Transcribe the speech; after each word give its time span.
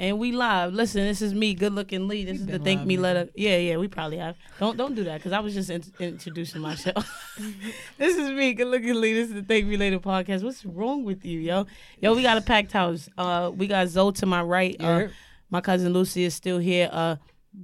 and 0.00 0.18
we 0.18 0.32
live. 0.32 0.72
Listen, 0.72 1.02
this 1.02 1.20
is 1.20 1.34
me, 1.34 1.52
good 1.52 1.74
looking 1.74 2.08
Lee. 2.08 2.24
This 2.24 2.40
is 2.40 2.46
the 2.46 2.58
Thank 2.58 2.86
Me 2.86 2.96
Later. 2.96 3.28
Yeah, 3.34 3.58
yeah, 3.58 3.76
we 3.76 3.86
probably 3.86 4.16
have. 4.16 4.34
Don't 4.58 4.78
don't 4.78 4.94
do 4.94 5.04
that 5.04 5.18
because 5.18 5.32
I 5.32 5.40
was 5.40 5.52
just 5.52 5.68
in- 5.68 5.84
introducing 6.00 6.62
myself. 6.62 7.36
this 7.98 8.16
is 8.16 8.30
me, 8.30 8.54
good 8.54 8.68
looking 8.68 8.98
Lee. 8.98 9.12
This 9.12 9.28
is 9.28 9.34
the 9.34 9.42
Thank 9.42 9.66
Me 9.66 9.76
Later 9.76 9.98
podcast. 9.98 10.42
What's 10.42 10.64
wrong 10.64 11.04
with 11.04 11.26
you, 11.26 11.38
yo? 11.38 11.66
Yo, 12.00 12.14
we 12.14 12.22
got 12.22 12.38
a 12.38 12.40
packed 12.40 12.72
house. 12.72 13.10
Uh, 13.18 13.50
we 13.54 13.66
got 13.66 13.88
Zoe 13.88 14.12
to 14.12 14.26
my 14.26 14.40
right. 14.40 14.74
Uh, 14.80 15.08
my 15.50 15.60
cousin 15.60 15.92
Lucy 15.92 16.24
is 16.24 16.34
still 16.34 16.58
here. 16.58 16.88
Uh, 16.90 17.16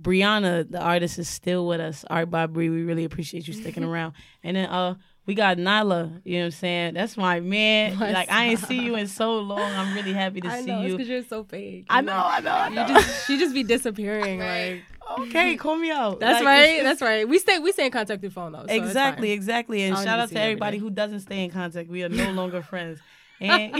Brianna, 0.02 0.70
the 0.70 0.80
artist, 0.80 1.18
is 1.18 1.28
still 1.28 1.66
with 1.66 1.80
us. 1.80 2.04
All 2.10 2.18
right, 2.18 2.30
Bob 2.30 2.52
Bree, 2.52 2.68
we 2.68 2.82
really 2.82 3.04
appreciate 3.04 3.48
you 3.48 3.54
sticking 3.54 3.84
around. 3.92 4.12
And 4.42 4.58
then 4.58 4.68
uh, 4.68 4.96
we 5.26 5.34
got 5.34 5.56
Nyla. 5.58 6.20
You 6.24 6.34
know 6.36 6.40
what 6.40 6.44
I'm 6.46 6.50
saying? 6.52 6.94
That's 6.94 7.16
my 7.16 7.40
man. 7.40 7.98
Like 8.16 8.30
I 8.30 8.46
ain't 8.46 8.60
see 8.60 8.80
you 8.80 8.94
in 8.96 9.06
so 9.08 9.38
long. 9.38 9.60
I'm 9.60 9.94
really 9.94 10.12
happy 10.12 10.40
to 10.40 10.48
I 10.48 10.60
see 10.60 10.66
know 10.66 10.82
you. 10.82 10.92
because 10.96 11.08
you're 11.08 11.22
so 11.24 11.44
fake. 11.44 11.86
I 11.90 12.00
you 12.00 12.06
know, 12.06 12.12
I 12.14 12.40
know, 12.40 12.50
I 12.50 12.68
You 12.68 12.94
just 12.94 13.26
she 13.26 13.38
just 13.38 13.54
be 13.54 13.62
disappearing. 13.62 14.40
Like 15.08 15.28
okay, 15.28 15.56
call 15.56 15.76
me 15.76 15.90
out. 15.92 16.18
that's 16.18 16.40
Like, 16.42 16.46
right. 16.46 16.64
it's- 16.70 16.84
That's 16.84 17.00
right. 17.02 17.28
We 17.28 17.38
stay 17.38 17.58
we 17.58 17.70
stay 17.72 17.86
in 17.86 17.92
contact 17.92 18.20
through 18.20 18.30
phone 18.30 18.52
though. 18.52 18.66
so 18.66 18.74
exactly, 18.74 19.30
exactly. 19.32 19.82
And 19.84 19.96
shout 19.96 20.18
out 20.18 20.22
to 20.22 20.22
to 20.22 20.28
see 20.30 20.34
you 20.34 20.40
every 20.40 20.50
everybody 20.52 20.78
who 20.78 20.90
doesn't 20.90 21.20
stay 21.20 21.44
in 21.44 21.50
contact. 21.50 21.88
We 21.88 22.02
are 22.04 22.08
no 22.08 22.30
longer 22.40 22.62
friends. 22.62 22.98
And 23.40 23.74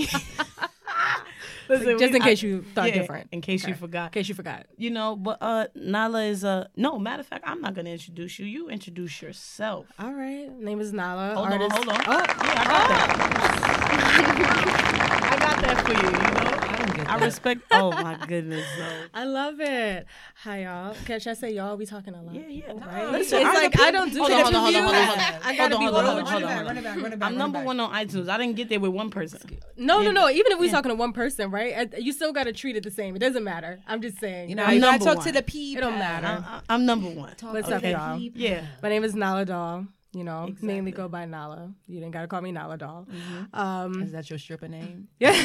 Listen, 1.70 1.98
Just 1.98 2.12
we- 2.12 2.16
in 2.18 2.22
case 2.22 2.42
I- 2.42 2.46
you 2.46 2.62
thought 2.74 2.88
yeah, 2.88 2.94
different. 3.00 3.28
In 3.32 3.40
case 3.40 3.66
you 3.66 3.74
forgot. 3.74 4.06
In 4.06 4.12
case 4.12 4.28
you 4.28 4.34
forgot. 4.34 4.66
You 4.76 4.90
know, 4.90 5.16
but 5.16 5.38
uh 5.40 5.66
Nala 5.74 6.24
is 6.24 6.44
uh 6.44 6.68
no, 6.76 6.98
matter 6.98 7.20
of 7.20 7.26
fact, 7.26 7.44
I'm 7.46 7.60
not 7.60 7.74
gonna 7.74 7.90
introduce 7.90 8.38
you. 8.38 8.46
You 8.46 8.68
introduce 8.68 9.20
yourself. 9.22 9.86
All 9.98 10.12
right. 10.12 10.50
Name 10.60 10.80
is 10.80 10.92
Nala. 10.92 11.34
Hold 11.34 11.48
artist. 11.48 11.72
on, 11.72 11.76
hold 11.76 11.88
on. 11.88 12.04
Oh, 12.06 12.12
Yeah, 12.12 12.60
I 12.60 12.64
got 12.64 12.88
that. 12.88 14.16
I 15.32 15.36
got 15.38 15.60
that 15.62 15.76
for 15.84 15.92
you, 15.92 16.08
you 16.10 16.50
know? 16.50 16.55
I 16.86 16.88
don't 16.88 16.96
get 16.98 17.10
I 17.10 17.24
respect 17.24 17.60
oh 17.72 17.90
my 17.90 18.16
goodness, 18.26 18.64
Zoe. 18.76 18.86
I 19.12 19.24
love 19.24 19.60
it. 19.60 20.06
Hi 20.42 20.62
y'all. 20.62 20.94
Can 21.04 21.18
should 21.18 21.30
I 21.30 21.34
say 21.34 21.52
y'all? 21.52 21.76
We 21.76 21.84
talking 21.84 22.14
a 22.14 22.22
lot. 22.22 22.34
Yeah, 22.34 22.46
yeah. 22.46 22.72
Right? 22.72 23.10
Listen, 23.10 23.40
it's 23.40 23.48
I'm 23.48 23.54
like 23.54 23.80
I 23.80 23.90
don't 23.90 24.12
do 24.12 24.20
Hold 24.20 24.30
that. 24.30 24.46
on, 24.46 24.52
hold 24.52 24.74
on, 24.74 24.82
hold 24.82 24.94
on, 24.94 25.04
hold 25.06 25.18
on. 25.18 25.40
I 25.42 25.56
gotta 25.56 25.76
Hold 25.76 25.92
be 25.92 25.96
on, 25.98 26.04
hold 26.04 26.06
on, 26.06 26.16
with 26.16 26.28
hold 26.28 26.40
you. 26.42 26.46
on, 26.46 26.52
hold 26.52 26.60
on. 26.60 26.66
Run 26.66 26.78
it 26.78 26.84
back, 26.84 27.02
run 27.02 27.12
it 27.12 27.18
back, 27.18 27.30
I'm 27.30 27.36
number 27.36 27.62
one 27.62 27.80
on 27.80 27.92
iTunes. 27.92 28.28
I 28.28 28.38
didn't 28.38 28.54
get 28.56 28.68
there 28.68 28.78
with 28.80 28.92
one 28.92 29.10
person. 29.10 29.40
No, 29.76 30.00
no, 30.02 30.12
no. 30.12 30.28
Even 30.30 30.52
if 30.52 30.58
we 30.60 30.66
Yeah. 30.66 30.72
talking 30.72 30.90
to 30.90 30.94
one 30.94 31.12
person, 31.12 31.50
right? 31.50 31.92
uh, 31.92 31.96
You 31.98 32.12
still 32.12 32.32
got 32.32 32.44
to 32.44 32.52
treat 32.52 32.76
it 32.76 32.84
the 32.84 32.90
same. 32.90 33.16
It 33.16 33.18
doesn't 33.18 33.42
matter. 33.44 33.80
I'm 33.88 34.00
just 34.00 34.18
saying. 34.20 34.48
You 34.48 34.54
know, 34.54 34.64
I'm 34.64 34.74
you 34.74 34.80
gotta 34.80 35.04
talk 35.04 35.24
to 35.24 35.32
the 35.32 35.42
people. 35.42 35.82
It 35.82 35.90
don't 35.90 35.98
matter. 35.98 36.44
I, 36.46 36.60
I, 36.68 36.74
am 36.74 36.86
number 36.86 37.08
one. 37.08 37.34
What's 37.40 37.68
up, 37.68 37.82
y'all? 37.82 38.18
Yeah. 38.18 38.64
My 38.82 38.88
name 38.88 39.02
is 39.02 39.14
Nala 39.14 39.44
Doll. 39.44 39.86
You 40.16 40.24
know, 40.24 40.44
Exactly. 40.44 40.66
mainly 40.68 40.92
go 40.92 41.08
by 41.08 41.26
Nala. 41.26 41.74
You 41.86 42.00
didn't 42.00 42.12
gotta 42.12 42.26
call 42.26 42.40
me 42.40 42.50
Nala 42.50 42.78
Doll. 42.78 43.06
Mm-hmm. 43.06 43.60
Um, 43.60 44.02
Is 44.02 44.12
that 44.12 44.30
your 44.30 44.38
stripper 44.38 44.66
name? 44.66 45.08
yeah. 45.20 45.32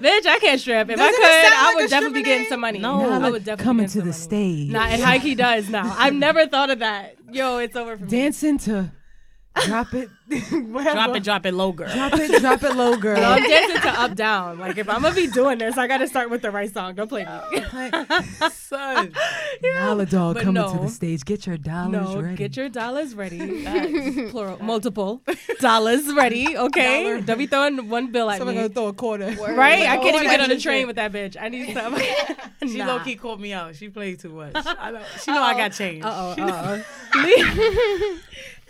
Bitch, 0.00 0.26
I 0.26 0.38
can't 0.40 0.60
strip. 0.60 0.88
If 0.88 0.98
I 1.00 1.02
Doesn't 1.10 1.14
it 1.14 1.16
could, 1.16 1.52
sound 1.52 1.54
I 1.54 1.72
would 1.74 1.84
a 1.84 1.88
definitely 1.88 2.20
be 2.20 2.24
getting 2.24 2.46
some 2.46 2.60
money. 2.60 2.78
No. 2.78 3.10
I 3.10 3.28
would 3.28 3.44
definitely 3.44 3.64
coming 3.64 3.86
to 3.88 3.94
getting 3.94 4.00
the 4.02 4.16
money. 4.16 4.22
stage. 4.22 4.70
Nah, 4.70 4.86
and 4.86 5.02
Heike 5.02 5.36
does 5.36 5.68
now. 5.68 5.94
I've 5.98 6.14
never 6.14 6.46
thought 6.46 6.70
of 6.70 6.78
that. 6.78 7.16
Yo, 7.32 7.58
it's 7.58 7.74
over 7.74 7.96
for 7.98 8.04
me. 8.04 8.10
Dancing 8.10 8.58
to 8.58 8.92
drop 9.64 9.92
it, 9.94 10.08
whatever. 10.28 10.92
Drop 10.94 11.16
it, 11.16 11.22
drop 11.24 11.46
it 11.46 11.52
low, 11.52 11.72
girl. 11.72 11.92
drop 11.92 12.12
it, 12.14 12.40
drop 12.40 12.62
it 12.62 12.76
low, 12.76 12.96
girl. 12.96 13.16
No, 13.20 13.32
I'm 13.32 13.42
dancing 13.42 13.82
to 13.82 14.00
up 14.00 14.14
down. 14.14 14.58
Like 14.58 14.78
if 14.78 14.88
I'm 14.88 15.02
gonna 15.02 15.14
be 15.14 15.26
doing 15.26 15.58
this, 15.58 15.76
I 15.76 15.86
gotta 15.86 16.06
start 16.06 16.30
with 16.30 16.42
the 16.42 16.50
right 16.50 16.72
song. 16.72 16.94
Don't 16.94 17.08
play 17.08 17.24
me. 17.24 17.62
Son. 18.50 19.12
Nala 19.62 20.06
dog 20.06 20.34
But 20.34 20.44
coming 20.44 20.72
to 20.72 20.78
the 20.78 20.88
stage. 20.88 21.24
Get 21.24 21.46
your 21.46 21.56
dollars 21.56 22.14
No, 22.14 22.20
ready. 22.20 22.36
get 22.36 22.56
your 22.56 22.68
dollars 22.68 23.14
ready. 23.14 23.64
Facts. 23.64 24.30
Plural, 24.30 24.58
multiple 24.62 25.22
dollars 25.60 26.12
ready. 26.14 26.56
Okay, 26.56 27.02
Dollar. 27.02 27.20
don't 27.20 27.38
be 27.38 27.46
throwing 27.46 27.88
one 27.88 28.12
bill 28.12 28.30
at 28.30 28.38
Someone 28.38 28.54
me. 28.54 28.62
Someone 28.62 28.74
gonna 28.74 28.74
throw 28.74 28.88
a 28.88 28.92
quarter. 28.92 29.54
Right? 29.54 29.82
I 29.82 29.96
can't 29.96 30.14
even 30.16 30.28
get 30.28 30.40
on 30.40 30.48
the 30.48 30.54
Shit. 30.54 30.62
train 30.62 30.86
with 30.86 30.96
that 30.96 31.12
bitch. 31.12 31.36
I 31.40 31.48
need 31.48 31.74
some. 31.74 31.98
She 32.62 32.78
nah. 32.78 32.86
low 32.86 33.00
key 33.00 33.16
called 33.16 33.40
me 33.40 33.52
out. 33.52 33.74
She 33.74 33.88
played 33.88 34.20
too 34.20 34.30
much. 34.30 34.52
I 34.54 34.90
know. 34.90 35.02
She 35.22 35.30
know 35.30 35.42
I 35.42 35.54
got 35.54 35.72
changed. 35.72 36.04
Uh 36.04 36.34
oh. 36.38 36.82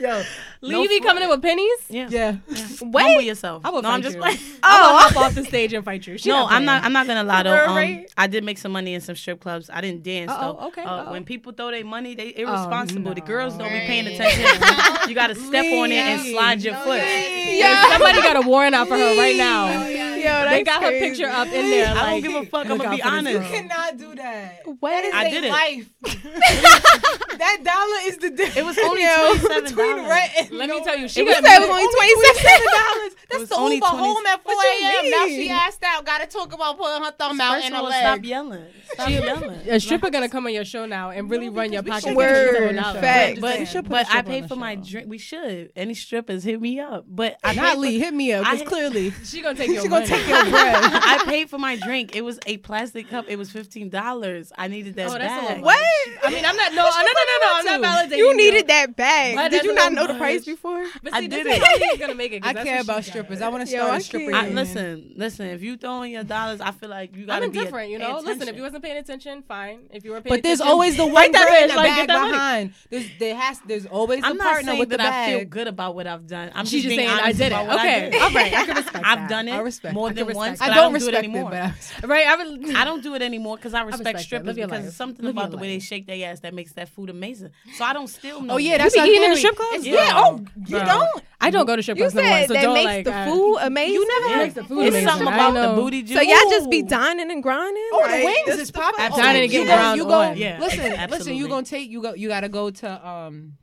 Yo, 0.00 0.08
oh. 0.10 0.22
Lee, 0.62 0.72
no 0.72 0.82
you 0.82 0.88
be 0.88 0.98
fun. 0.98 1.08
coming 1.08 1.22
in 1.24 1.28
with 1.28 1.42
pennies? 1.42 1.78
Yeah. 1.90 2.08
Yeah. 2.10 2.36
Humble 2.80 3.20
yourself. 3.20 3.64
I 3.64 3.70
will 3.70 3.82
no, 3.82 3.90
I'm 3.90 4.00
just 4.02 4.16
you. 4.16 4.22
playing. 4.22 4.38
I 4.62 4.80
will 4.80 4.98
hop 4.98 5.16
off 5.16 5.34
the 5.34 5.44
stage 5.44 5.72
and 5.74 5.84
fight 5.84 6.06
you. 6.06 6.16
She 6.16 6.28
No, 6.30 6.46
I'm 6.46 6.64
not. 6.64 6.82
I'm 6.84 6.92
not 6.92 7.06
gonna 7.06 7.22
lie 7.24 7.42
though. 7.42 7.50
Right, 7.60 7.68
Um, 7.68 7.76
right. 7.76 8.12
I 8.16 8.26
did 8.26 8.42
make 8.44 8.56
some 8.58 8.72
money 8.72 8.94
in 8.94 9.00
some 9.02 9.14
strip 9.14 9.40
clubs. 9.40 9.68
I 9.72 9.80
didn't 9.82 10.02
dance 10.02 10.30
Uh-oh, 10.30 10.56
though. 10.58 10.66
okay, 10.68 10.82
Uh, 10.82 11.10
when 11.12 11.24
people 11.24 11.52
throw 11.52 11.70
their 11.70 11.84
money, 11.84 12.14
they 12.14 12.32
irresponsible. 12.36 13.12
The 13.14 13.20
no. 13.20 13.26
girls 13.26 13.56
don't 13.58 13.70
be 13.72 13.80
paying 13.80 14.06
attention. 14.06 14.40
you 15.08 15.14
gotta 15.14 15.34
step 15.34 15.66
on 15.66 15.92
it 15.92 15.96
and 15.96 16.20
slide 16.22 16.62
your 16.62 16.74
foot. 16.76 17.02
Yeah. 17.02 17.90
Somebody 17.92 18.22
got 18.22 18.36
a 18.42 18.48
warrant 18.48 18.74
out 18.74 18.88
for 18.88 18.96
her 18.96 19.16
right 19.18 19.36
now. 19.36 20.09
Yo, 20.24 20.44
They 20.50 20.62
that's 20.62 20.64
got 20.64 20.82
her 20.82 20.90
picture 20.90 21.26
up 21.26 21.46
in 21.48 21.70
there. 21.70 21.94
I 21.96 22.10
don't 22.10 22.22
give 22.22 22.34
a 22.34 22.46
fuck. 22.46 22.66
I'm 22.66 22.78
gonna 22.78 22.96
be 22.96 23.02
honest. 23.02 23.38
girl. 23.40 23.50
cannot 23.50 23.96
do 23.98 24.14
that. 24.16 24.62
What 24.80 25.04
is 25.04 25.14
I 25.14 25.24
they 25.24 25.30
did 25.30 25.44
it. 25.44 25.50
life? 25.50 25.90
That 27.40 27.64
dollar 27.64 28.00
is 28.10 28.18
the 28.18 28.28
difference. 28.30 28.56
It 28.58 28.64
was 28.66 28.76
only 28.78 29.02
Yo, 29.02 29.16
twenty 29.16 29.38
seven 29.40 29.64
between 29.64 29.96
dollars. 29.96 30.10
rent 30.10 30.30
and 30.40 30.50
Let 30.58 30.68
me 30.68 30.84
tell 30.84 30.98
you, 30.98 31.08
she 31.08 31.24
got 31.24 31.42
said 31.42 31.56
it 31.56 31.60
was 31.60 31.70
only 31.70 31.86
twenty 31.94 32.38
seven 32.38 32.66
dollars. 32.66 33.12
That's 33.30 33.48
the 33.48 33.54
only 33.56 33.74
Uber 33.76 33.86
20 33.86 34.02
home 34.04 34.26
at 34.26 34.42
four 34.42 34.54
What 34.54 34.82
a.m. 34.82 35.10
Now 35.10 35.26
she 35.26 35.48
asked 35.50 35.82
out. 35.82 36.04
Got 36.04 36.18
to 36.20 36.26
talk 36.26 36.52
about 36.52 36.76
putting 36.76 37.02
her 37.02 37.10
thumb 37.12 37.40
out 37.40 37.54
First 37.54 37.66
in 37.68 37.72
of 37.74 37.80
a 37.80 37.84
all, 37.84 37.90
stop 37.92 38.24
yelling. 38.24 38.64
Stop 38.92 39.08
yelling. 39.08 39.50
a 39.68 39.80
stripper 39.80 40.10
gonna 40.10 40.28
come 40.28 40.44
on 40.46 40.52
your 40.52 40.64
show 40.66 40.84
now 40.84 41.10
and 41.10 41.30
really 41.30 41.48
run 41.48 41.72
your 41.72 41.82
pocket. 41.82 42.04
we 42.04 42.10
should- 42.10 42.16
Word, 42.16 42.76
$57. 42.76 43.40
But, 43.40 43.58
We 43.60 43.64
should 43.64 43.84
put 43.84 43.86
a 43.86 43.88
but 43.88 44.06
I 44.06 44.08
stripper 44.10 44.28
pay 44.28 44.42
on 44.42 44.48
for 44.48 44.56
my 44.56 44.74
drink. 44.74 45.08
We 45.08 45.16
should. 45.18 45.72
Any 45.76 45.94
strippers 45.94 46.44
hit 46.44 46.60
me 46.60 46.78
up. 46.80 47.04
But 47.08 47.38
I 47.42 47.54
Not 47.54 47.74
paid 47.74 47.78
Lee, 47.78 47.98
hit 48.00 48.12
me 48.12 48.32
up. 48.34 48.46
I- 48.46 48.58
clearly 48.64 49.12
She 49.24 49.40
gonna 49.40 49.56
take 49.56 49.68
your 49.70 49.82
she 49.82 49.88
gonna 49.88 50.00
money. 50.06 50.09
Take 50.10 50.28
your 50.28 50.44
bread. 50.50 50.76
I 50.76 51.22
paid 51.26 51.50
for 51.50 51.58
my 51.58 51.76
drink. 51.76 52.14
It 52.16 52.22
was 52.22 52.38
a 52.46 52.56
plastic 52.58 53.08
cup. 53.08 53.26
It 53.28 53.36
was 53.36 53.50
fifteen 53.50 53.88
dollars. 53.88 54.52
I 54.58 54.68
needed 54.68 54.94
that 54.96 55.08
Oh, 55.08 55.18
that's 55.18 55.22
a 55.44 55.46
bag. 55.46 55.56
lot. 55.58 55.64
What? 55.64 56.24
I 56.24 56.30
mean, 56.30 56.44
I'm 56.44 56.56
not. 56.56 56.72
No, 56.74 56.82
no, 56.82 56.90
no, 56.90 57.02
no, 57.02 57.36
no. 57.40 57.72
I'm 57.72 57.80
not 57.80 58.10
validating. 58.10 58.16
You 58.18 58.36
needed 58.36 58.68
that 58.68 58.96
bag. 58.96 59.36
But 59.36 59.50
Did 59.50 59.64
you 59.64 59.74
not 59.74 59.92
a 59.92 59.94
know 59.94 60.06
the 60.06 60.14
price 60.14 60.44
before? 60.44 60.84
But 61.02 61.14
I 61.14 61.20
did 61.26 61.46
this 61.46 61.58
it. 61.62 61.92
is 61.94 61.98
gonna 62.00 62.14
make 62.14 62.32
it. 62.32 62.42
'cause 62.42 62.56
I 62.56 62.64
care 62.64 62.80
about 62.80 63.04
strippers. 63.04 63.40
I 63.40 63.48
want 63.48 63.62
to 63.62 63.66
start 63.66 63.90
I 63.90 63.96
a 63.96 64.00
stripper. 64.00 64.34
I, 64.34 64.48
listen, 64.48 65.12
listen. 65.16 65.46
If 65.46 65.62
you 65.62 65.76
throwing 65.76 66.12
your 66.12 66.24
dollars, 66.24 66.60
I 66.60 66.70
feel 66.72 66.88
like 66.88 67.14
you 67.16 67.26
gotta 67.26 67.44
I'm 67.46 67.50
be 67.50 67.58
indifferent, 67.58 67.90
you 67.90 67.98
know. 67.98 68.20
Listen, 68.20 68.48
if 68.48 68.56
you 68.56 68.62
wasn't 68.62 68.82
paying 68.84 68.96
attention, 68.98 69.42
fine. 69.42 69.80
If 69.92 70.04
you 70.04 70.10
were 70.12 70.20
paying 70.20 70.34
But 70.36 70.42
there's 70.42 70.60
always 70.60 70.96
the 70.96 71.06
one 71.06 71.32
that 71.32 71.48
girl 71.48 71.62
in 71.62 71.68
the 71.68 71.74
bag 71.74 71.96
get 71.96 72.06
that 72.08 72.18
money. 72.20 72.30
behind. 72.32 72.74
There's 72.90 73.06
there 73.18 73.34
has 73.36 73.60
there's 73.66 73.86
always 73.86 74.22
I'm 74.24 74.36
not 74.36 74.46
partner 74.46 74.70
saying 74.72 74.78
with 74.80 74.88
the 74.90 74.96
that 74.98 75.28
I 75.28 75.36
feel 75.38 75.44
good 75.46 75.66
about 75.68 75.94
what 75.94 76.06
I've 76.06 76.26
done. 76.26 76.50
I'm 76.54 76.64
She's 76.66 76.82
just 76.82 76.94
just 76.94 76.96
saying 76.96 77.08
I 77.10 77.32
did 77.32 77.40
it. 77.42 77.46
about 77.52 77.66
what 77.66 77.78
I 77.78 78.06
Okay, 78.06 78.18
all 78.18 78.30
right, 78.30 78.52
I 78.54 78.66
can 78.66 78.76
respect 78.82 79.04
I've 79.06 79.28
done 79.28 79.48
it 79.48 79.52
I 79.52 79.60
respect 79.60 79.94
more 80.00 80.08
that. 80.08 80.14
than 80.16 80.24
I 80.24 80.26
can 80.28 80.36
once. 80.36 80.58
but 80.58 80.70
I 80.70 80.74
don't 80.74 80.90
do 80.92 80.96
it 80.96 80.98
respect 81.06 81.14
it, 81.14 81.28
anymore. 81.28 81.50
but 81.50 81.62
I 81.62 81.66
respect 81.70 82.06
Right, 82.08 82.26
I 82.26 82.36
would. 82.36 82.76
I 82.80 82.84
don't 82.84 83.02
do 83.02 83.14
it 83.14 83.22
anymore 83.22 83.56
because 83.56 83.74
I 83.74 83.82
respect, 83.82 84.00
respect 84.04 84.20
strippers 84.20 84.54
because 84.56 84.70
life. 84.70 84.84
it's 84.86 84.96
something 84.96 85.24
Live 85.24 85.34
about 85.36 85.50
the 85.50 85.56
way 85.58 85.68
they 85.68 85.78
shake 85.78 86.06
their 86.06 86.30
ass 86.30 86.40
that 86.40 86.54
makes 86.54 86.72
that 86.72 86.88
food 86.88 87.10
amazing. 87.10 87.50
So 87.76 87.84
I 87.84 87.92
don't 87.92 88.08
steal 88.08 88.40
no 88.42 88.54
Oh 88.54 88.56
yeah, 88.56 88.70
more. 88.70 88.78
that's 88.78 88.94
be 88.94 89.00
our 89.00 89.06
eating 89.06 89.22
in 89.24 89.30
the 89.30 89.36
theory. 89.36 89.52
strip 89.52 89.56
clubs? 89.56 89.86
Yeah. 89.86 89.94
Yeah. 89.94 90.10
Oh, 90.14 90.44
you 90.66 90.76
Bro. 90.78 90.84
don't. 90.86 91.22
I 91.42 91.50
don't 91.50 91.64
go 91.66 91.74
to 91.76 91.82
strip 91.82 91.96
You 91.96 92.02
clubs 92.04 92.14
no 92.16 92.22
more, 92.22 92.30
said 92.32 92.48
so 92.48 92.54
that 92.54 92.72
makes 92.74 92.84
like. 92.84 93.04
the 93.04 93.14
uh, 93.14 93.24
food 93.26 93.56
amazing. 93.62 93.94
You 93.94 94.08
never 94.08 94.26
Yeah. 94.26 94.32
had 94.36 94.42
makes 94.42 94.54
the 94.54 94.64
food 94.64 94.80
It's 94.80 94.88
amazing. 94.96 95.08
something 95.08 95.26
about 95.28 95.54
the 95.54 95.80
booty 95.82 96.02
juice. 96.02 96.16
So 96.16 96.22
y'all 96.22 96.50
just 96.50 96.70
be 96.70 96.82
dining 96.82 97.30
and 97.30 97.42
grinding? 97.42 97.88
Oh, 97.92 98.06
the 98.08 98.24
wings 98.46 98.60
is 98.60 98.70
popping. 98.70 99.16
Dining 99.16 99.44
and 99.44 99.52
you 99.52 99.64
get 99.64 99.78
go- 99.78 99.94
You 99.94 100.04
go. 100.04 100.32
Yeah, 100.32 100.58
listen, 100.60 101.10
listen. 101.10 101.34
You 101.34 101.48
gonna 101.48 101.64
take 101.66 101.88
you 101.90 102.02
go. 102.02 102.14
You 102.14 102.28
gotta 102.28 102.48
go 102.48 102.70
to 102.70 103.08
um, 103.08 103.54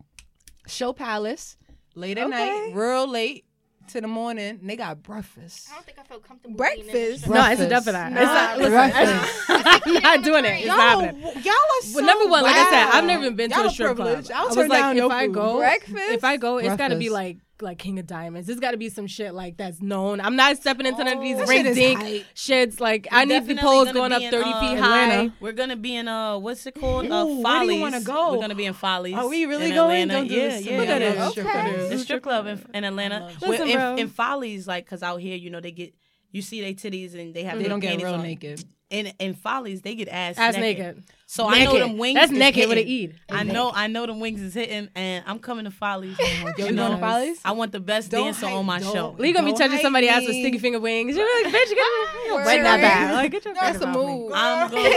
Show 0.68 0.92
Palace 0.94 1.56
late 1.96 2.18
at 2.18 2.28
Okay. 2.28 2.36
night, 2.68 2.72
real 2.76 3.08
late 3.08 3.46
to 3.90 4.02
the 4.02 4.08
morning. 4.08 4.60
And 4.62 4.70
they 4.70 4.76
got 4.76 5.02
breakfast. 5.04 5.68
I 5.72 5.76
don't 5.76 5.86
think 5.86 5.98
I 6.00 6.04
feel 6.04 6.20
comfortable. 6.20 6.56
Breakfast. 6.56 7.28
No, 7.28 7.46
it's 7.52 7.62
a 7.62 7.70
dub 7.70 7.84
for 7.84 7.92
that. 7.92 8.12
Nah, 8.12 8.22
it's 8.22 8.32
not, 8.32 8.58
listen. 8.60 9.94
I'm 9.94 9.94
not 10.04 10.24
doing 10.24 10.46
it. 10.46 10.48
It's 10.58 10.66
Y'all, 10.66 10.78
not 10.78 11.04
happening. 11.06 11.22
y'all 11.44 11.54
are 11.54 11.82
so 11.84 11.96
Well, 11.96 12.06
number 12.06 12.30
one, 12.30 12.44
like 12.44 12.56
I 12.56 12.70
said. 12.70 12.90
I've 12.98 13.06
never 13.06 13.24
even 13.24 13.36
been 13.36 13.50
Y'all 13.52 13.60
to 13.60 13.66
a 13.66 13.68
are 13.68 13.72
strip 13.72 13.96
club. 13.96 14.08
privileged. 14.08 14.32
I'll 14.32 14.44
I 14.44 14.46
was 14.48 14.56
turn 14.56 14.70
like, 14.70 14.80
down 14.80 14.92
if 14.92 14.98
your 14.98 15.12
I 15.12 15.28
go, 15.28 15.58
Breakfast? 15.58 15.96
if 16.10 16.24
I 16.24 16.38
go, 16.38 16.58
it's 16.58 16.76
got 16.76 16.90
to 16.90 16.96
be 16.98 17.10
like 17.10 17.38
like 17.62 17.78
King 17.78 18.00
of 18.00 18.08
Diamonds. 18.08 18.48
There's 18.48 18.60
got 18.60 18.72
to 18.72 18.78
be 18.78 18.90
some 18.90 19.08
shit 19.08 19.34
like 19.34 19.58
that's 19.58 19.82
known. 19.82 20.22
I'm 20.22 20.36
not 20.36 20.58
stepping 20.58 20.86
into 20.86 21.04
none 21.04 21.18
of 21.18 21.24
these 21.24 21.38
Oh, 21.38 21.46
that 21.46 21.48
ring 21.48 21.74
dink 21.74 22.26
shits. 22.36 22.80
Like 22.80 23.08
I 23.12 23.26
need 23.26 23.46
the 23.48 23.56
poles 23.56 23.86
gonna 23.88 23.94
going 23.94 24.12
up 24.12 24.22
in, 24.22 24.32
30 24.32 24.44
uh, 24.44 24.60
feet 24.60 24.80
high. 24.80 25.04
Atlanta. 25.04 25.34
We're 25.40 25.52
gonna 25.54 25.76
be 25.76 25.96
in 25.96 26.08
uh, 26.08 26.38
what's 26.38 26.66
it 26.66 26.76
called? 26.76 27.06
Ooh, 27.06 27.12
uh, 27.12 27.26
where 27.26 27.64
do 27.66 27.74
you 27.74 27.82
wanna 27.82 28.02
go? 28.02 28.34
We're 28.34 28.42
gonna 28.42 28.56
be 28.56 28.66
in 28.66 28.74
Follies. 28.74 29.16
Are 29.16 29.28
we 29.28 29.46
really 29.46 29.70
in 29.70 29.76
going? 29.76 30.04
Atlanta. 30.04 30.14
Don't 30.14 30.28
do 30.28 30.36
yeah, 30.36 30.48
this. 30.50 30.66
yeah, 30.66 30.78
Look 30.78 30.88
yeah. 30.88 30.96
at 30.96 31.02
yeah. 31.02 31.12
this. 31.12 31.32
Strip. 31.32 31.90
The 31.90 32.00
strip 32.00 32.24
club 32.24 32.48
in, 32.48 32.66
in 32.74 32.84
Atlanta. 32.84 33.32
Listen, 33.42 33.50
Well, 33.50 33.62
in, 33.64 33.76
bro. 33.76 33.96
in 33.96 34.08
Follies, 34.10 34.68
like, 34.68 34.88
cause 34.88 35.04
out 35.04 35.22
here, 35.22 35.36
you 35.36 35.50
know, 35.50 35.60
they 35.60 35.72
get 35.72 35.94
you 36.32 36.42
see 36.42 36.62
their 36.62 36.74
titties 36.74 37.14
and 37.20 37.34
they 37.34 37.44
have 37.44 37.58
They 37.58 37.64
their 37.64 37.70
don't 37.70 37.80
get 37.80 37.90
panties 37.90 38.06
real 38.06 38.16
on. 38.16 38.22
naked. 38.24 38.64
In 38.90 39.08
in 39.20 39.34
Follies, 39.34 39.82
they 39.82 39.96
get 39.96 40.08
ass 40.08 40.38
Ass 40.38 40.56
naked. 40.56 40.86
naked. 40.96 41.04
So 41.26 41.46
I 41.46 41.66
know 41.66 41.78
them 41.78 41.98
wings. 41.98 42.16
That's 42.16 42.32
is 42.32 42.38
naked 42.38 42.70
with 42.70 42.78
an 42.78 42.88
hitting. 42.88 43.10
E. 43.10 43.14
I 43.30 43.44
know, 43.44 43.70
I 43.76 43.88
know 43.88 44.06
them 44.06 44.22
wings 44.22 44.40
is 44.42 44.54
hitting, 44.54 44.88
and 44.96 45.26
I'm 45.28 45.40
coming 45.40 45.66
to 45.66 45.72
Follies. 45.72 46.18
Yo, 46.20 46.26
you 46.26 46.48
you 46.48 46.54
going 46.54 46.76
know, 46.76 46.92
to 46.92 46.98
Follies? 46.98 47.38
I 47.44 47.52
want 47.52 47.74
the 47.74 47.82
best 47.82 48.12
Don't 48.12 48.24
dancer 48.28 48.46
hype- 48.46 48.56
on 48.56 48.66
my 48.66 48.80
show. 48.80 49.14
Lee 49.20 49.34
gonna 49.34 49.46
be 49.46 49.52
touching 49.52 49.72
hype 49.74 49.82
somebody 49.82 50.08
ass 50.08 50.22
with 50.22 50.30
me. 50.30 50.42
sticky 50.42 50.60
finger 50.60 50.80
wings. 50.80 51.18
You're 51.18 51.26
like, 51.44 51.54
bitch, 51.54 51.68
get 51.70 52.32
Word. 52.34 52.46
wasn't 52.46 52.64
that 52.64 52.80
bad. 52.82 53.14
Like, 53.14 53.32
get 53.34 53.44
your 53.44 53.54
That's 53.56 53.82
a 53.82 53.88
move. 53.88 54.32
I'm 54.34 54.72
gonna, 54.72 54.90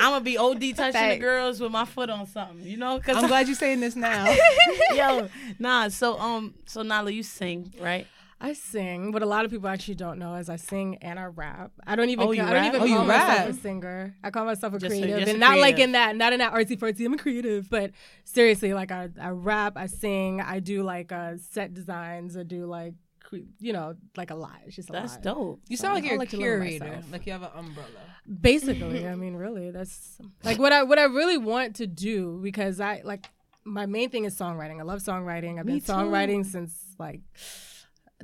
gonna 0.14 0.20
be 0.24 0.36
OD 0.36 0.74
touching 0.76 1.08
the 1.10 1.16
girls 1.18 1.60
with 1.60 1.70
my 1.70 1.84
foot 1.84 2.10
on 2.10 2.26
something, 2.26 2.66
you 2.66 2.76
know? 2.76 2.98
Cause 2.98 3.16
I'm 3.18 3.28
glad 3.28 3.46
you're 3.46 3.54
saying 3.54 3.78
this 3.78 3.94
now. 3.94 4.34
yo, 4.96 5.28
nah. 5.60 5.86
So 5.90 6.18
um, 6.18 6.54
so 6.66 6.82
Nala, 6.82 7.12
you 7.12 7.22
sing, 7.22 7.72
right? 7.80 8.08
I 8.44 8.54
sing. 8.54 9.12
What 9.12 9.22
a 9.22 9.26
lot 9.26 9.44
of 9.44 9.52
people 9.52 9.68
actually 9.68 9.94
don't 9.94 10.18
know 10.18 10.34
is 10.34 10.48
I 10.48 10.56
sing 10.56 10.96
and 10.96 11.16
I 11.18 11.26
rap. 11.26 11.70
I 11.86 11.94
don't 11.94 12.10
even. 12.10 12.26
Oh, 12.26 12.32
you 12.32 12.42
I 12.42 12.52
don't 12.52 12.64
even 12.64 12.82
Oh, 12.82 12.84
you 12.84 12.96
call 12.96 13.04
myself 13.04 13.28
rap. 13.38 13.48
a 13.48 13.52
singer. 13.52 14.16
I 14.24 14.30
call 14.30 14.44
myself 14.44 14.74
a 14.74 14.78
Just 14.80 14.90
creative, 14.90 15.28
a 15.28 15.30
and 15.30 15.38
not 15.38 15.58
like 15.58 15.78
in 15.78 15.92
that, 15.92 16.16
not 16.16 16.32
in 16.32 16.40
that 16.40 16.52
artsy 16.52 16.76
fartsy. 16.76 17.06
I'm 17.06 17.14
a 17.14 17.18
creative, 17.18 17.70
but 17.70 17.92
seriously, 18.24 18.74
like 18.74 18.90
I, 18.90 19.10
I 19.20 19.28
rap, 19.28 19.74
I 19.76 19.86
sing, 19.86 20.40
I 20.40 20.58
do 20.58 20.82
like 20.82 21.12
uh, 21.12 21.34
set 21.52 21.72
designs, 21.72 22.36
I 22.36 22.42
do 22.42 22.66
like, 22.66 22.94
you 23.60 23.72
know, 23.72 23.94
like 24.16 24.30
a 24.32 24.34
lot. 24.34 24.58
It's 24.66 24.74
just 24.74 24.90
a 24.90 24.92
That's 24.92 25.14
lot. 25.14 25.22
dope. 25.22 25.60
You 25.68 25.76
sound 25.76 25.94
like 25.94 26.04
you're 26.04 26.16
a 26.16 26.18
like 26.18 26.32
learn 26.32 26.40
curator. 26.40 27.00
Like 27.12 27.24
you 27.26 27.32
have 27.32 27.42
an 27.44 27.50
umbrella. 27.54 27.88
Basically, 28.40 29.06
I 29.06 29.14
mean, 29.22 29.34
really, 29.36 29.70
that's 29.70 30.18
like 30.42 30.58
what 30.58 30.72
I 30.72 30.82
what 30.82 30.98
I 30.98 31.04
really 31.04 31.38
want 31.38 31.76
to 31.76 31.86
do 31.86 32.40
because 32.42 32.80
I 32.80 33.02
like 33.04 33.24
my 33.64 33.86
main 33.86 34.10
thing 34.10 34.24
is 34.24 34.36
songwriting. 34.36 34.80
I 34.80 34.82
love 34.82 34.98
songwriting. 35.00 35.60
I've 35.60 35.66
Me 35.66 35.74
been 35.74 35.80
too. 35.80 35.92
songwriting 35.92 36.44
since 36.44 36.74
like 36.98 37.20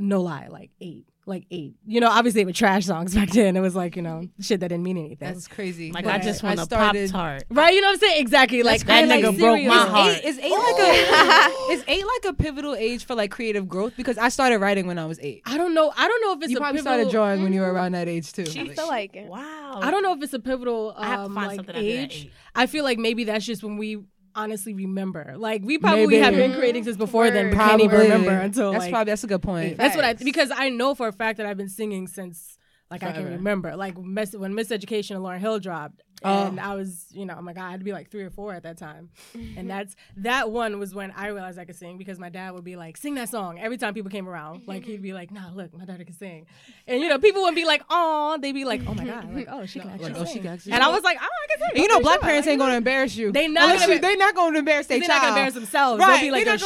no 0.01 0.21
lie, 0.23 0.49
like 0.49 0.71
eight, 0.81 1.07
like 1.27 1.45
eight. 1.51 1.75
You 1.87 2.01
know, 2.01 2.09
obviously 2.09 2.45
with 2.45 2.57
trash 2.57 2.87
songs 2.87 3.15
back 3.17 3.31
then. 3.31 3.57
It 3.57 3.61
was 3.61 3.75
like 3.77 3.97
you 3.97 4.03
know 4.03 4.23
shit 4.41 4.61
that 4.61 4.69
didn't 4.69 4.85
mean 4.85 4.97
anything. 4.99 5.19
That's 5.21 5.47
crazy. 5.49 5.93
Like 5.93 6.05
But 6.05 6.15
I 6.15 6.19
just 6.19 6.43
I 6.43 6.49
want 6.55 6.61
a 6.61 6.67
pop 6.67 6.97
tart. 7.11 7.45
right? 7.51 7.75
You 7.75 7.81
know 7.81 7.89
what 7.89 7.93
I'm 7.95 7.99
saying? 8.01 8.21
Exactly. 8.21 8.63
Like 8.63 8.85
That 8.87 9.05
I, 9.05 9.07
like, 9.07 9.25
nigga 9.25 9.39
broke 9.39 9.57
my 9.57 9.59
serious- 9.59 9.75
heart. 9.75 10.17
Eight, 10.17 10.25
is 10.25 10.39
eight 10.39 10.51
like 10.51 10.79
a 10.79 11.73
is 11.73 11.85
eight 11.89 12.05
like 12.07 12.33
a 12.33 12.35
pivotal 12.35 12.75
age 12.75 13.05
for 13.05 13.15
like 13.15 13.31
creative 13.31 13.69
growth? 13.69 13.95
Because 13.97 14.19
I 14.19 14.29
started 14.31 14.59
writing 14.59 14.87
when 14.87 14.99
I 14.99 15.07
was 15.07 15.19
eight. 15.21 15.43
I 15.47 15.57
don't 15.59 15.75
know. 15.75 15.93
I 15.97 16.09
don't 16.09 16.23
know 16.23 16.33
if 16.33 16.43
it's 16.43 16.51
You 16.51 16.57
a 16.57 16.61
probably 16.61 16.79
pivotal, 16.81 16.95
started 17.11 17.11
drawing 17.13 17.43
when 17.43 17.53
you 17.53 17.61
were 17.61 17.73
around 17.73 17.93
that 17.93 18.09
age 18.09 18.33
too. 18.33 18.43
I 18.49 18.69
feel 18.69 18.87
like 18.89 19.15
it. 19.17 19.27
Wow. 19.29 19.81
I 19.83 19.91
don't 19.91 20.03
know 20.03 20.15
if 20.15 20.23
it's 20.23 20.33
a 20.35 20.39
pivotal 20.41 20.95
um, 20.97 21.05
I 21.05 21.07
have 21.09 21.29
to 21.29 21.35
find 21.35 21.47
like 21.49 21.57
something 21.57 21.77
I 21.77 21.81
did 21.81 21.99
at 22.05 22.13
age. 22.13 22.31
I 22.55 22.67
feel 22.67 22.85
like 22.85 22.99
maybe 22.99 23.25
that's 23.25 23.45
just 23.45 23.63
when 23.63 23.77
we 23.77 23.99
honestly 24.39 24.75
remember. 24.75 25.35
Like 25.37 25.63
we 25.65 25.79
probably 25.79 26.07
Maybe. 26.07 26.19
have 26.19 26.35
been 26.35 26.55
creating 26.55 26.85
since 26.85 26.97
before 26.97 27.31
then, 27.31 27.51
but 27.51 27.57
can't 27.57 27.81
even 27.83 27.99
remember 27.99 28.31
until 28.31 28.73
that's 28.73 28.85
like 28.85 28.93
probably 28.93 29.11
that's 29.11 29.25
a 29.25 29.27
good 29.27 29.43
point. 29.43 29.77
That's 29.77 29.97
what 29.97 30.05
I 30.05 30.15
because 30.15 30.51
I 30.55 30.71
know 30.71 30.95
for 30.95 31.09
a 31.09 31.13
fact 31.13 31.39
that 31.39 31.47
I've 31.47 31.57
been 31.57 31.69
singing 31.69 32.07
since 32.07 32.57
like 32.91 33.03
I 33.03 33.13
can 33.13 33.25
remember. 33.25 33.77
Like 33.77 33.99
Miss, 33.99 34.33
when 34.33 34.53
Miseducation 34.55 35.17
and 35.17 35.25
Lauryn 35.25 35.39
Hill 35.41 35.59
dropped, 35.59 36.03
Oh. 36.25 36.47
and 36.49 36.59
I 36.59 36.75
was 36.75 37.07
you 37.13 37.25
know 37.27 37.37
oh 37.39 37.43
my 37.43 37.53
god 37.53 37.67
I 37.67 37.71
had 37.71 37.79
to 37.79 37.85
be 37.85 37.93
like 37.93 38.11
three 38.11 38.25
or 38.25 38.31
four 38.31 38.53
at 38.53 38.65
that 38.65 38.77
time, 38.77 39.11
and 39.57 39.71
that's 39.75 39.95
that 40.17 40.51
one 40.51 40.81
was 40.81 40.93
when 40.93 41.13
I 41.13 41.29
realized 41.29 41.61
I 41.61 41.65
could 41.65 41.77
sing 41.77 41.97
because 41.97 42.19
my 42.19 42.29
dad 42.29 42.55
would 42.55 42.65
be 42.65 42.75
like 42.75 42.97
sing 42.97 43.15
that 43.15 43.29
song 43.29 43.61
every 43.61 43.77
time 43.77 43.95
people 43.95 44.11
came 44.11 44.29
around. 44.29 44.63
Mm-hmm. 44.63 44.71
Like 44.71 44.85
he'd 44.85 45.01
be 45.01 45.13
like 45.13 45.31
Nah, 45.31 45.51
look, 45.55 45.73
my 45.79 45.85
daughter 45.85 46.03
can 46.03 46.15
sing, 46.15 46.47
and 46.89 47.01
you 47.01 47.09
know 47.09 47.21
people 47.21 47.43
wouldn't 47.43 47.55
be 47.57 47.65
like 47.65 47.83
oh 47.89 48.37
they'd 48.43 48.51
be 48.51 48.65
like 48.65 48.81
oh 48.89 48.95
my 48.95 49.05
god 49.05 49.33
like 49.33 49.47
oh 49.49 49.65
she 49.65 49.79
can 49.81 49.91
actually 49.91 50.13
like, 50.15 50.21
oh, 50.21 50.25
she 50.25 50.33
sing. 50.33 50.43
can 50.43 50.53
actually 50.55 50.73
and. 50.73 50.83
I 50.83 50.89
was 50.89 51.05
like 51.05 51.19
oh 51.21 51.25
I 51.25 51.47
can 51.51 51.59
sing. 51.61 51.69
And 51.75 51.83
you 51.83 51.89
know, 51.89 52.01
black 52.01 52.15
sure. 52.15 52.23
parents 52.23 52.47
Like, 52.47 52.53
ain't 52.55 52.61
gonna 52.61 52.75
embarrass 52.75 53.15
you. 53.17 53.31
They 53.31 53.47
not 53.47 53.79
gonna- 53.79 53.93
you, 53.95 54.01
they 54.01 54.17
not 54.17 54.35
gonna 54.35 54.59
embarrass 54.59 54.89
their 54.89 54.99
they're 54.99 55.07
not 55.09 55.21
gonna 55.21 55.29
embarrass 55.35 55.55
themselves. 55.55 56.01
Right. 56.01 56.21
They'll 56.21 56.21
be 56.21 56.31
like 56.33 56.47
They 56.47 56.57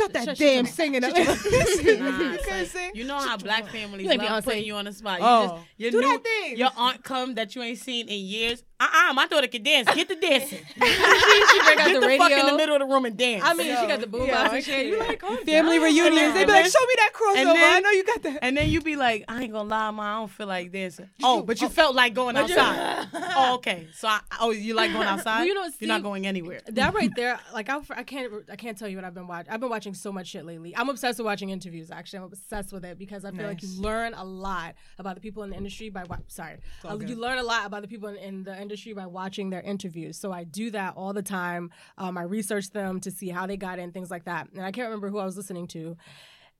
a 0.00 0.04
not 0.04 0.12
gonna- 0.12 0.14
shh. 0.14 0.14
Shut 0.14 0.14
that 0.14 0.24
Shut- 0.24 0.38
damn 0.38 0.64
shut- 0.66 0.74
singing 0.74 1.04
up. 1.04 1.12
Nah, 1.16 1.24
you 1.24 2.38
like- 2.50 2.66
sing. 2.66 2.90
You 2.94 3.04
know 3.04 3.18
how 3.18 3.36
black 3.36 3.66
families 3.68 4.04
You 4.04 4.08
like 4.10 4.20
love 4.20 4.42
Beyonce. 4.42 4.44
putting 4.44 4.64
you 4.64 4.74
on 4.74 4.84
the 4.84 4.92
spot. 4.92 5.20
You 5.20 5.26
Oh. 5.26 5.46
just, 5.48 5.66
your 5.78 5.90
Do 5.90 6.00
new- 6.00 6.06
that 6.12 6.22
thing. 6.24 6.56
Your 6.56 6.70
aunt 6.76 7.02
come 7.04 7.34
that 7.34 7.54
you 7.54 7.62
ain't 7.62 7.78
seen 7.78 8.08
in 8.08 8.18
years. 8.24 8.62
Uh-uh, 8.80 9.12
my 9.12 9.26
daughter 9.26 9.48
can 9.48 9.62
dance. 9.62 9.88
Get 9.92 10.08
the 10.08 10.14
dancing. 10.16 10.58
she 10.74 10.78
break 10.78 11.00
out 11.00 11.86
Get 11.88 12.00
the 12.00 12.06
the, 12.06 12.16
fuck 12.16 12.30
in 12.30 12.46
the 12.46 12.56
middle 12.56 12.76
of 12.76 12.80
the 12.80 12.86
room 12.86 13.04
and 13.06 13.16
dance. 13.16 13.42
I 13.44 13.54
mean, 13.54 13.66
she 13.76 13.86
got 13.86 14.00
the 14.00 14.06
boom 14.06 14.28
box 14.28 14.54
and 14.54 14.64
shit. 14.64 14.86
You 14.86 14.98
like, 15.00 15.20
oh, 15.24 15.36
Family 15.44 15.78
reunions. 15.78 16.34
They 16.34 16.44
be 16.44 16.52
like, 16.52 16.66
show 16.66 16.78
me 16.80 16.94
that 16.96 17.10
crossover. 17.12 17.36
And 17.38 17.48
then- 17.48 17.76
I 17.76 17.80
know 17.80 17.90
you 17.90 18.04
got 18.04 18.22
that. 18.22 18.38
and 18.42 18.56
then 18.56 18.68
you 18.70 18.80
be 18.80 18.94
like, 18.96 19.24
I 19.28 19.42
ain't 19.42 19.52
gonna 19.52 19.68
lie, 19.68 19.90
ma, 19.90 20.02
I 20.02 20.14
don't 20.20 20.30
feel 20.30 20.46
like 20.46 20.70
dancing. 20.70 21.08
Oh, 21.24 21.42
but 21.42 21.60
you 21.60 21.68
felt 21.68 21.94
like 21.96 22.14
going 22.14 22.36
outside. 22.36 23.08
oh, 23.14 23.54
okay. 23.56 23.88
So, 23.94 24.06
I, 24.08 24.20
oh, 24.40 24.50
you 24.50 24.74
like 24.74 24.92
going 24.92 25.08
outside? 25.08 25.38
Well, 25.38 25.46
you 25.46 25.54
know, 25.54 25.68
You're 25.80 25.88
not 25.88 26.02
going 26.04 26.26
anywhere. 26.26 26.60
that 26.68 26.94
right 26.94 27.10
there, 27.16 27.38
like 27.52 27.68
I, 27.68 27.80
I 27.96 28.02
can't, 28.04 28.32
I 28.50 28.56
can't 28.56 28.78
tell 28.78 28.88
you 28.88 28.96
what 28.96 29.04
I've 29.04 29.14
been 29.14 29.26
watching. 29.26 29.52
I've 29.52 29.60
been 29.60 29.70
watching 29.70 29.94
so 29.94 30.12
much 30.12 30.28
shit 30.28 30.44
lately. 30.44 30.76
I'm 30.76 30.88
obsessed 30.88 31.18
with 31.18 31.26
watching 31.26 31.50
interviews. 31.50 31.90
Actually, 31.90 32.20
I'm 32.20 32.24
obsessed 32.26 32.72
with 32.72 32.84
it 32.84 32.96
because 32.96 33.24
I 33.24 33.32
feel 33.32 33.46
like 33.46 33.60
you 33.62 33.68
learn 33.80 34.14
a 34.14 34.24
lot 34.24 34.74
about 35.00 35.16
the 35.16 35.20
people 35.20 35.42
in 35.42 35.50
the 35.50 35.56
industry 35.56 35.88
by. 35.90 36.04
Wa- 36.04 36.18
sorry, 36.28 36.58
Uh, 36.88 36.96
you 37.04 37.16
learn 37.16 37.38
a 37.38 37.42
lot 37.42 37.66
about 37.66 37.82
the 37.82 37.88
people 37.88 38.08
in, 38.08 38.16
in 38.16 38.44
the 38.44 38.52
industry 38.52 38.67
by 38.94 39.06
watching 39.06 39.50
their 39.50 39.62
interviews. 39.62 40.18
So 40.18 40.32
I 40.32 40.44
do 40.44 40.70
that 40.70 40.94
all 40.96 41.12
the 41.12 41.22
time. 41.22 41.70
Um, 41.96 42.16
I 42.18 42.22
research 42.22 42.70
them 42.70 43.00
to 43.00 43.10
see 43.10 43.28
how 43.28 43.46
they 43.46 43.56
got 43.56 43.78
in, 43.78 43.92
things 43.92 44.10
like 44.10 44.24
that. 44.24 44.48
And 44.52 44.64
I 44.64 44.72
can't 44.72 44.86
remember 44.86 45.08
who 45.08 45.18
I 45.18 45.24
was 45.24 45.36
listening 45.36 45.66
to. 45.68 45.96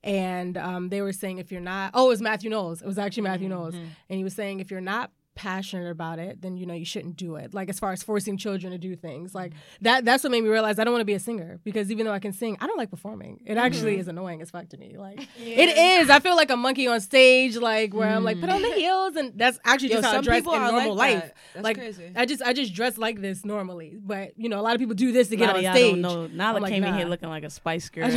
And 0.04 0.56
um, 0.56 0.88
they 0.90 1.02
were 1.02 1.12
saying 1.12 1.38
if 1.38 1.50
you're 1.50 1.60
not, 1.60 1.90
oh, 1.94 2.06
it 2.06 2.08
was 2.10 2.22
Mathew 2.22 2.50
Knowles. 2.50 2.82
It 2.82 2.86
was 2.86 2.98
actually 2.98 3.24
Mathew 3.24 3.48
Knowles, 3.48 3.74
and 4.08 4.16
he 4.16 4.22
was 4.24 4.34
saying 4.34 4.60
if 4.60 4.70
you're 4.70 4.80
not 4.80 5.10
passionate 5.38 5.88
about 5.88 6.18
it, 6.18 6.42
then 6.42 6.56
you 6.56 6.66
know 6.66 6.74
you 6.74 6.84
shouldn't 6.84 7.16
do 7.16 7.36
it. 7.36 7.54
Like 7.54 7.68
as 7.70 7.78
far 7.78 7.92
as 7.92 8.02
forcing 8.02 8.36
children 8.36 8.72
to 8.72 8.78
do 8.78 8.96
things, 8.96 9.34
like 9.34 9.52
mm-hmm. 9.52 9.84
that. 9.84 10.04
That's 10.04 10.24
what 10.24 10.32
made 10.32 10.42
me 10.42 10.50
realize 10.50 10.80
I 10.80 10.84
don't 10.84 10.92
want 10.92 11.02
to 11.02 11.06
be 11.06 11.14
a 11.14 11.20
singer 11.20 11.60
because 11.62 11.90
even 11.92 12.04
though 12.04 12.12
I 12.12 12.18
can 12.18 12.32
sing, 12.32 12.56
I 12.60 12.66
don't 12.66 12.76
like 12.76 12.90
performing. 12.90 13.40
It 13.46 13.50
mm-hmm. 13.50 13.58
actually 13.58 13.98
is 13.98 14.08
annoying 14.08 14.42
as 14.42 14.50
fuck 14.50 14.68
to 14.70 14.76
me. 14.76 14.96
Like 14.98 15.20
it 15.38 15.78
is. 15.78 16.10
I 16.10 16.18
feel 16.18 16.34
like 16.34 16.50
a 16.50 16.56
monkey 16.56 16.88
on 16.88 17.00
stage, 17.00 17.56
like 17.56 17.94
where 17.94 18.08
I'm 18.08 18.24
like 18.24 18.40
put 18.40 18.50
on 18.50 18.60
the 18.60 18.68
mm-hmm. 18.68 18.78
heels, 18.78 19.16
and 19.16 19.32
that's 19.36 19.60
actually 19.64 19.90
Yo, 19.90 20.00
just 20.00 20.08
how 20.08 20.18
I 20.18 20.22
dress 20.22 20.38
people 20.40 20.54
in 20.54 20.62
normal 20.62 20.94
like 20.96 21.14
life. 21.14 21.22
that. 21.22 21.34
That's 21.54 21.64
like 21.64 21.76
crazy. 21.76 22.12
I 22.16 22.26
just 22.26 22.42
I 22.42 22.52
just 22.52 22.74
dress 22.74 22.98
like 22.98 23.20
this 23.20 23.44
normally, 23.44 23.96
but 24.00 24.32
you 24.36 24.48
know 24.48 24.58
a 24.58 24.62
lot 24.62 24.74
of 24.74 24.80
people 24.80 24.96
do 24.96 25.12
this 25.12 25.28
to 25.28 25.36
A 25.36 25.38
get 25.38 25.46
lot 25.46 25.52
on 25.52 25.58
of 25.58 25.62
y'all 25.62 25.74
stage. 25.74 25.92
don't 25.92 26.00
know. 26.00 26.26
Nala 26.26 26.56
I'm 26.56 26.62
like, 26.62 26.72
came 26.72 26.82
in 26.82 26.94
here 26.94 27.06
looking 27.06 27.28
like 27.28 27.44
a 27.44 27.50
Spice 27.50 27.88
Girl. 27.88 28.10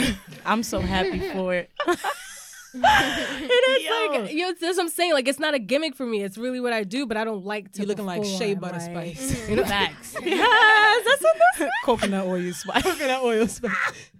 I'm 0.45 0.63
so 0.63 0.79
happy 0.79 1.19
for 1.19 1.53
it. 1.53 1.69
It 2.83 3.81
is 3.81 3.83
Yo. 3.83 4.21
like 4.21 4.31
you 4.31 4.39
know, 4.44 4.53
that's 4.59 4.77
what 4.77 4.83
I'm 4.83 4.89
saying. 4.89 5.13
Like 5.13 5.27
it's 5.27 5.39
not 5.39 5.53
a 5.53 5.59
gimmick 5.59 5.95
for 5.95 6.06
me. 6.06 6.23
It's 6.23 6.38
really 6.38 6.59
what 6.59 6.73
I 6.73 6.83
do, 6.83 7.06
but 7.06 7.18
I 7.18 7.23
don't 7.23 7.44
like 7.44 7.71
to. 7.73 7.79
You're 7.79 7.88
looking 7.88 8.06
like 8.06 8.23
Shea 8.23 8.53
Butter 8.53 8.77
like- 8.77 9.18
Spice. 9.18 9.31
You 9.51 9.56
mm-hmm. 9.56 9.56
know, 9.56 9.65
facts. 9.65 10.15
yes, 10.23 11.06
that's 11.06 11.21
what 11.21 11.35
this 11.57 11.68
is. 11.68 11.71
Coconut 11.83 12.25
oil 12.25 12.53
spice. 12.53 12.83
Coconut 12.83 13.21
oil 13.23 13.47
spice. 13.47 14.12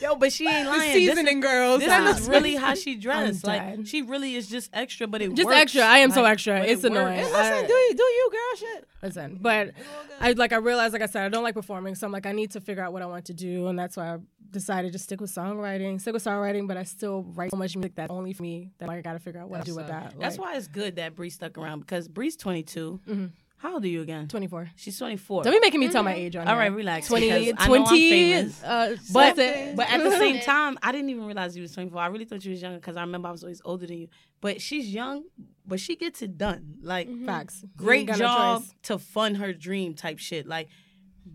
Yo, 0.00 0.14
but 0.16 0.30
she 0.32 0.46
ain't 0.46 0.66
The 0.66 0.70
lying. 0.70 0.92
This 0.92 1.08
seasoning 1.08 1.40
girls. 1.40 1.80
This 1.80 2.20
is 2.20 2.28
really 2.28 2.54
how 2.56 2.74
she 2.74 2.96
dressed. 2.96 3.46
Like 3.46 3.86
she 3.86 4.02
really 4.02 4.34
is 4.34 4.48
just 4.48 4.70
extra, 4.74 5.06
but 5.06 5.22
it 5.22 5.32
Just 5.34 5.46
works. 5.46 5.56
extra. 5.58 5.82
I 5.82 5.98
am 5.98 6.10
so 6.10 6.24
extra. 6.24 6.60
It's 6.60 6.84
it 6.84 6.92
works. 6.92 7.00
annoying. 7.00 7.24
Hey, 7.24 7.32
I- 7.32 7.52
listen, 7.52 7.66
do 7.68 7.72
you, 7.72 7.94
do 7.94 8.02
you, 8.02 8.30
girl? 8.30 8.58
Shit. 8.58 8.88
Listen, 9.02 9.38
but 9.40 9.72
I 10.20 10.32
like 10.32 10.52
I 10.52 10.56
realized, 10.56 10.92
like 10.92 11.02
I 11.02 11.06
said, 11.06 11.24
I 11.24 11.28
don't 11.28 11.44
like 11.44 11.54
performing, 11.54 11.94
so 11.94 12.06
I'm 12.06 12.12
like 12.12 12.26
I 12.26 12.32
need 12.32 12.50
to 12.52 12.60
figure 12.60 12.82
out 12.82 12.92
what 12.92 13.00
I 13.02 13.06
want 13.06 13.24
to 13.26 13.34
do, 13.34 13.68
and 13.68 13.78
that's 13.78 13.96
why 13.96 14.14
I 14.14 14.18
decided 14.50 14.92
to 14.92 14.98
stick 14.98 15.20
with 15.20 15.30
songwriting. 15.34 16.00
Stick 16.00 16.14
with 16.14 16.24
songwriting, 16.24 16.66
but 16.68 16.76
I 16.76 16.82
still 16.84 17.22
write 17.34 17.50
so 17.50 17.56
much 17.56 17.76
music 17.76 17.94
that's 17.94 18.10
only 18.10 18.32
for 18.32 18.42
me 18.42 18.70
that 18.78 18.88
I 18.88 19.00
got 19.00 19.12
to 19.14 19.18
figure 19.18 19.40
out 19.40 19.48
what 19.50 19.60
to 19.60 19.70
do 19.70 19.76
with 19.76 19.88
that. 19.88 20.14
That's 20.18 20.38
Like, 20.38 20.46
why 20.52 20.56
it's 20.56 20.68
good 20.68 20.96
that 20.96 21.14
Bree 21.14 21.30
stuck 21.30 21.58
around 21.58 21.80
because 21.80 22.08
Bree's 22.08 22.36
22. 22.36 23.00
Mhm. 23.08 23.30
How 23.58 23.74
old 23.74 23.84
are 23.84 23.88
you 23.88 24.02
again? 24.02 24.28
24. 24.28 24.70
She's 24.76 24.96
24. 24.96 25.42
Don't 25.42 25.52
be 25.52 25.58
making 25.58 25.80
me 25.80 25.88
tell 25.88 26.04
my 26.04 26.14
age 26.14 26.36
on 26.36 26.46
All 26.46 26.54
here. 26.54 26.60
right, 26.60 26.72
relax. 26.72 27.08
20, 27.08 27.26
because 27.28 27.54
I 27.58 27.66
know 27.66 27.74
I'm 27.74 27.84
20, 27.86 28.10
famous. 28.10 28.62
uh, 28.62 28.96
But 29.12 29.34
but 29.34 29.90
at 29.90 30.00
the 30.00 30.12
same 30.12 30.38
time, 30.42 30.78
I 30.80 30.92
didn't 30.92 31.10
even 31.10 31.24
realize 31.24 31.56
you 31.56 31.62
was 31.62 31.72
24. 31.72 32.00
I 32.00 32.06
really 32.06 32.24
thought 32.24 32.44
you 32.44 32.52
was 32.52 32.62
younger 32.62 32.78
because 32.78 32.96
I 32.96 33.00
remember 33.00 33.26
I 33.26 33.32
was 33.32 33.42
always 33.42 33.60
older 33.64 33.84
than 33.88 33.98
you. 33.98 34.08
But 34.40 34.60
she's 34.62 34.94
young, 34.94 35.24
but 35.66 35.80
she 35.80 35.96
gets 35.96 36.22
it 36.22 36.38
done. 36.38 36.76
Like 36.82 37.08
Facts. 37.26 37.64
Great 37.76 37.98
ain't 38.00 38.08
got 38.10 38.18
no 38.20 38.24
job 38.26 38.64
to 38.84 38.96
fund 38.96 39.38
her 39.38 39.52
dream 39.52 39.94
type 39.94 40.20
shit. 40.20 40.46
Like 40.46 40.68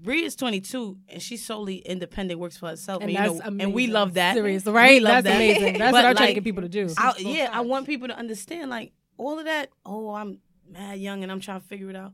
Bree 0.01 0.23
is 0.25 0.35
22 0.35 0.97
and 1.09 1.21
she's 1.21 1.45
solely 1.45 1.77
independent, 1.77 2.39
works 2.39 2.57
for 2.57 2.67
herself, 2.67 3.01
And 3.01 3.11
and, 3.11 3.19
you 3.19 3.33
know, 3.33 3.41
amazing. 3.45 3.61
and 3.61 3.73
we 3.73 3.87
love 3.87 4.15
that. 4.15 4.33
Serious, 4.35 4.65
We 4.65 4.71
right? 4.71 5.01
love 5.01 5.23
That's 5.23 5.25
that. 5.25 5.35
amazing. 5.35 5.77
That's 5.77 5.93
what 5.93 6.05
I'm 6.05 6.15
trying 6.15 6.27
to 6.29 6.33
get 6.33 6.43
people 6.43 6.63
to 6.63 6.69
do. 6.69 6.89
I, 6.97 7.13
yeah, 7.19 7.49
I 7.51 7.61
want 7.61 7.85
people 7.85 8.07
to 8.07 8.17
understand 8.17 8.69
like 8.69 8.91
all 9.17 9.39
of 9.39 9.45
that. 9.45 9.69
Oh, 9.85 10.13
I'm 10.13 10.39
mad 10.69 10.99
young 10.99 11.23
and 11.23 11.31
I'm 11.31 11.39
trying 11.39 11.61
to 11.61 11.67
figure 11.67 11.89
it 11.89 11.95
out. 11.95 12.13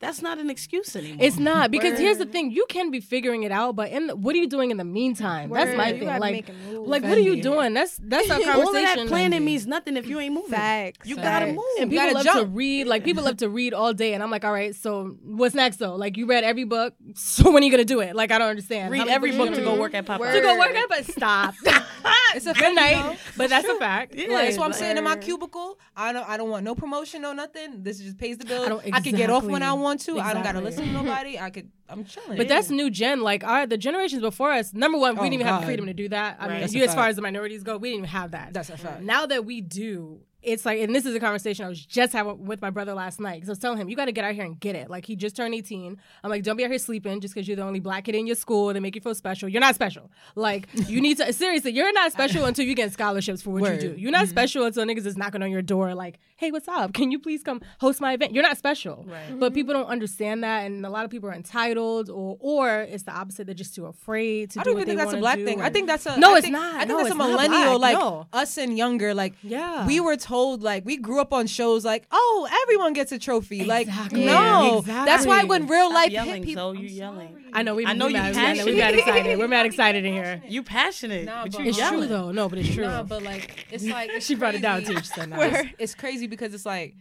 That's 0.00 0.22
not 0.22 0.38
an 0.38 0.48
excuse 0.48 0.94
anymore. 0.94 1.18
It's 1.20 1.38
not 1.38 1.72
because 1.72 1.98
here's 1.98 2.18
the 2.18 2.26
thing: 2.26 2.52
you 2.52 2.66
can 2.68 2.90
be 2.90 3.00
figuring 3.00 3.42
it 3.42 3.50
out, 3.50 3.74
but 3.74 3.90
in 3.90 4.06
the, 4.06 4.16
what 4.16 4.34
are 4.34 4.38
you 4.38 4.46
doing 4.46 4.70
in 4.70 4.76
the 4.76 4.84
meantime? 4.84 5.50
That's 5.50 5.76
my 5.76 5.90
You 5.90 5.98
thing. 5.98 6.08
Like, 6.08 6.32
make 6.32 6.48
a 6.48 6.52
move. 6.52 6.86
like 6.86 7.02
what 7.02 7.18
are 7.18 7.20
you 7.20 7.42
doing? 7.42 7.74
That's 7.74 7.98
that's 8.00 8.30
our 8.30 8.40
all 8.54 8.68
of 8.68 8.74
that 8.74 9.08
planning 9.08 9.44
means 9.44 9.66
nothing 9.66 9.96
if 9.96 10.06
you 10.06 10.20
ain't 10.20 10.34
moving. 10.34 10.50
Facts. 10.50 11.08
You 11.08 11.16
gotta 11.16 11.48
move. 11.48 11.64
And 11.80 11.90
people 11.90 12.12
gotta 12.12 12.30
love 12.30 12.42
to 12.42 12.46
read. 12.46 12.86
Like 12.86 13.02
people 13.02 13.24
love 13.24 13.38
to 13.38 13.48
read 13.48 13.74
all 13.74 13.92
day, 13.92 14.14
and 14.14 14.22
I'm 14.22 14.30
like, 14.30 14.44
all 14.44 14.52
right, 14.52 14.74
so 14.74 15.16
what's 15.22 15.54
next 15.54 15.78
though? 15.78 15.96
Like 15.96 16.16
you 16.16 16.26
read 16.26 16.44
every 16.44 16.64
book, 16.64 16.94
so 17.14 17.50
when 17.50 17.62
are 17.62 17.66
you 17.66 17.72
gonna 17.72 17.84
do 17.84 18.00
it? 18.00 18.14
Like 18.14 18.30
I 18.30 18.38
don't 18.38 18.50
understand. 18.50 18.92
Read 18.92 18.98
many 18.98 19.10
every 19.10 19.36
book 19.36 19.48
mm-hmm. 19.48 19.56
to 19.56 19.64
go 19.64 19.74
work 19.80 19.94
at 19.94 20.06
Popeye. 20.06 20.20
Word. 20.20 20.34
To 20.34 20.40
go 20.40 20.58
work 20.58 20.76
at, 20.76 20.88
but 20.88 21.06
stop. 21.06 21.54
It's 22.34 22.46
a 22.46 22.52
Good 22.54 22.74
night. 22.74 22.96
know? 22.96 23.16
But 23.36 23.50
that's 23.50 23.66
a 23.68 23.76
fact. 23.78 24.14
Yeah. 24.14 24.28
Like, 24.28 24.44
That's 24.46 24.58
what 24.58 24.66
I'm 24.66 24.72
saying 24.72 24.96
in 24.98 25.04
my 25.04 25.16
cubicle. 25.16 25.78
I 25.96 26.12
don't. 26.12 26.28
I 26.28 26.36
don't 26.36 26.50
want 26.50 26.64
no 26.64 26.74
promotion, 26.74 27.22
no 27.22 27.32
nothing. 27.32 27.82
This 27.82 27.98
just 27.98 28.18
pays 28.18 28.38
the 28.38 28.44
bills. 28.44 28.62
I 28.62 28.66
I, 28.66 28.68
don't- 28.90 29.04
could 29.04 29.16
get 29.16 29.30
off 29.30 29.44
when 29.44 29.62
I 29.62 29.72
want 29.72 30.00
to. 30.02 30.18
I 30.20 30.34
don't 30.34 30.42
gotta 30.42 30.60
listen 30.60 30.84
to 30.84 30.92
nobody. 30.92 31.38
I 31.38 31.50
could. 31.50 31.70
I'm 31.88 32.04
chilling. 32.04 32.36
But 32.36 32.48
that's 32.48 32.68
new 32.70 32.90
gen. 32.90 33.22
Like 33.22 33.44
our 33.44 33.66
the 33.66 33.78
generations 33.78 34.20
before 34.20 34.52
us. 34.52 34.74
Number 34.74 34.98
one, 34.98 35.14
we 35.14 35.20
Oh, 35.20 35.22
didn't 35.22 35.34
even 35.34 35.46
oh, 35.46 35.50
have 35.52 35.60
the 35.62 35.66
freedom 35.66 35.86
to 35.86 35.94
do 35.94 36.08
that. 36.10 36.36
I 36.38 36.48
Right. 36.48 36.60
mean, 36.64 36.72
you 36.72 36.84
as 36.84 36.94
far 36.94 37.08
as 37.08 37.16
the 37.16 37.22
minorities 37.22 37.62
go, 37.62 37.76
we 37.78 37.88
didn't 37.90 37.98
even 38.04 38.10
have 38.10 38.32
that. 38.32 38.52
That's 38.52 38.68
a 38.70 38.76
fact. 38.76 39.02
Now 39.02 39.24
that 39.26 39.44
we 39.44 39.60
do, 39.62 40.20
it's 40.42 40.64
like, 40.64 40.80
and 40.80 40.94
this 40.94 41.04
is 41.04 41.14
a 41.14 41.20
conversation 41.20 41.64
I 41.64 41.68
was 41.68 41.84
just 41.84 42.12
having 42.12 42.44
with 42.46 42.62
my 42.62 42.70
brother 42.70 42.94
last 42.94 43.18
night. 43.18 43.36
Because 43.36 43.48
I 43.48 43.52
was 43.52 43.58
telling 43.58 43.78
him, 43.78 43.88
you 43.88 43.96
got 43.96 44.04
to 44.04 44.12
get 44.12 44.24
out 44.24 44.34
here 44.34 44.44
and 44.44 44.58
get 44.58 44.76
it. 44.76 44.88
Like, 44.88 45.04
he 45.04 45.16
just 45.16 45.34
turned 45.34 45.52
18. 45.52 45.98
I'm 46.22 46.30
like, 46.30 46.44
don't 46.44 46.56
be 46.56 46.64
out 46.64 46.70
here 46.70 46.78
sleeping 46.78 47.20
just 47.20 47.34
because 47.34 47.48
you're 47.48 47.56
the 47.56 47.64
only 47.64 47.80
black 47.80 48.04
kid 48.04 48.14
in 48.14 48.26
your 48.26 48.36
school. 48.36 48.72
They 48.72 48.78
make 48.78 48.94
you 48.94 49.00
feel 49.00 49.16
special. 49.16 49.48
You're 49.48 49.60
not 49.60 49.74
special. 49.74 50.10
Like, 50.36 50.68
you 50.72 51.00
need 51.00 51.16
to, 51.18 51.32
seriously, 51.32 51.72
you're 51.72 51.92
not 51.92 52.12
special 52.12 52.44
until 52.44 52.64
you 52.64 52.74
get 52.74 52.92
scholarships 52.92 53.42
for 53.42 53.50
what 53.50 53.62
Word. 53.62 53.82
you 53.82 53.90
do. 53.90 54.00
You're 54.00 54.12
not 54.12 54.24
mm-hmm. 54.24 54.30
special 54.30 54.64
until 54.64 54.84
niggas 54.84 55.06
is 55.06 55.16
knocking 55.16 55.42
on 55.42 55.50
your 55.50 55.62
door, 55.62 55.94
like, 55.94 56.18
hey, 56.36 56.52
what's 56.52 56.68
up? 56.68 56.94
Can 56.94 57.10
you 57.10 57.18
please 57.18 57.42
come 57.42 57.60
host 57.80 58.00
my 58.00 58.12
event? 58.12 58.32
You're 58.32 58.44
not 58.44 58.56
special. 58.56 59.04
Right. 59.08 59.38
But 59.38 59.54
people 59.54 59.74
don't 59.74 59.88
understand 59.88 60.44
that. 60.44 60.66
And 60.66 60.86
a 60.86 60.90
lot 60.90 61.04
of 61.04 61.10
people 61.10 61.28
are 61.28 61.34
entitled, 61.34 62.10
or, 62.10 62.36
or 62.38 62.82
it's 62.82 63.02
the 63.02 63.12
opposite. 63.12 63.46
They're 63.46 63.54
just 63.54 63.74
too 63.74 63.86
afraid 63.86 64.52
to 64.52 64.60
I 64.60 64.62
do 64.62 64.70
don't 64.70 64.78
even 64.78 64.86
think 64.86 64.98
that's 65.00 65.14
a 65.14 65.16
black 65.16 65.38
thing. 65.40 65.60
I 65.60 65.70
think 65.70 65.88
that's 65.88 66.06
a 66.06 66.16
No, 66.16 66.34
I 66.34 66.38
it's 66.38 66.42
think- 66.42 66.52
not. 66.52 66.76
I 66.76 66.78
think 66.80 66.90
No, 66.90 66.98
that's 66.98 67.10
a 67.10 67.14
millennial, 67.16 67.78
like 67.80 67.98
No. 67.98 68.26
us 68.32 68.56
and 68.56 68.78
younger. 68.78 69.14
Like 69.14 69.34
Yeah. 69.42 69.84
we 69.86 69.98
were 69.98 70.16
told, 70.28 70.62
like 70.62 70.84
we 70.84 70.96
grew 70.96 71.20
up 71.20 71.32
on 71.32 71.46
shows 71.46 71.84
like, 71.84 72.06
oh, 72.10 72.48
everyone 72.62 72.92
gets 72.92 73.12
a 73.12 73.18
trophy. 73.18 73.60
Exactly. 73.62 74.24
Like 74.26 74.26
no, 74.26 74.78
Exactly. 74.80 75.04
that's 75.06 75.26
why 75.26 75.44
when 75.44 75.66
real 75.66 75.86
Stop 75.86 75.94
life 75.94 76.10
yelling, 76.12 76.34
hit 76.34 76.42
people, 76.44 76.74
Zoe, 76.74 76.82
you 76.82 76.88
yelling. 76.88 77.34
I 77.52 77.62
know 77.62 77.74
we. 77.74 77.86
I 77.86 77.94
know 77.94 78.06
we 78.06 78.12
you 78.12 78.18
mad, 78.18 78.30
we 78.30 78.36
mad, 78.36 78.56
we 78.56 78.56
passionate. 78.56 78.76
mad 78.76 78.94
excited. 78.94 79.38
We're 79.38 79.48
mad 79.48 79.66
excited 79.72 80.04
in 80.04 80.12
here. 80.12 80.42
You 80.46 80.62
passionate, 80.62 81.24
Nah, 81.24 81.42
but 81.44 81.52
but 81.52 81.60
you 81.62 81.68
It's 81.70 81.78
yelling. 81.78 81.98
true 82.00 82.06
though. 82.08 82.30
No, 82.32 82.48
but 82.48 82.58
it's 82.58 82.74
true. 82.74 82.84
Nah, 82.84 83.02
but 83.02 83.22
like 83.22 83.66
it's 83.70 83.84
like 83.96 84.10
it's 84.10 84.26
she 84.26 84.34
brought 84.34 84.54
it 84.54 84.62
down 84.62 84.84
too. 84.84 84.96
She 84.98 85.04
said, 85.04 85.30
nah. 85.30 85.40
It's, 85.40 85.68
it's 85.78 85.94
crazy 85.94 86.26
because 86.26 86.52
it's 86.54 86.66
like 86.66 86.94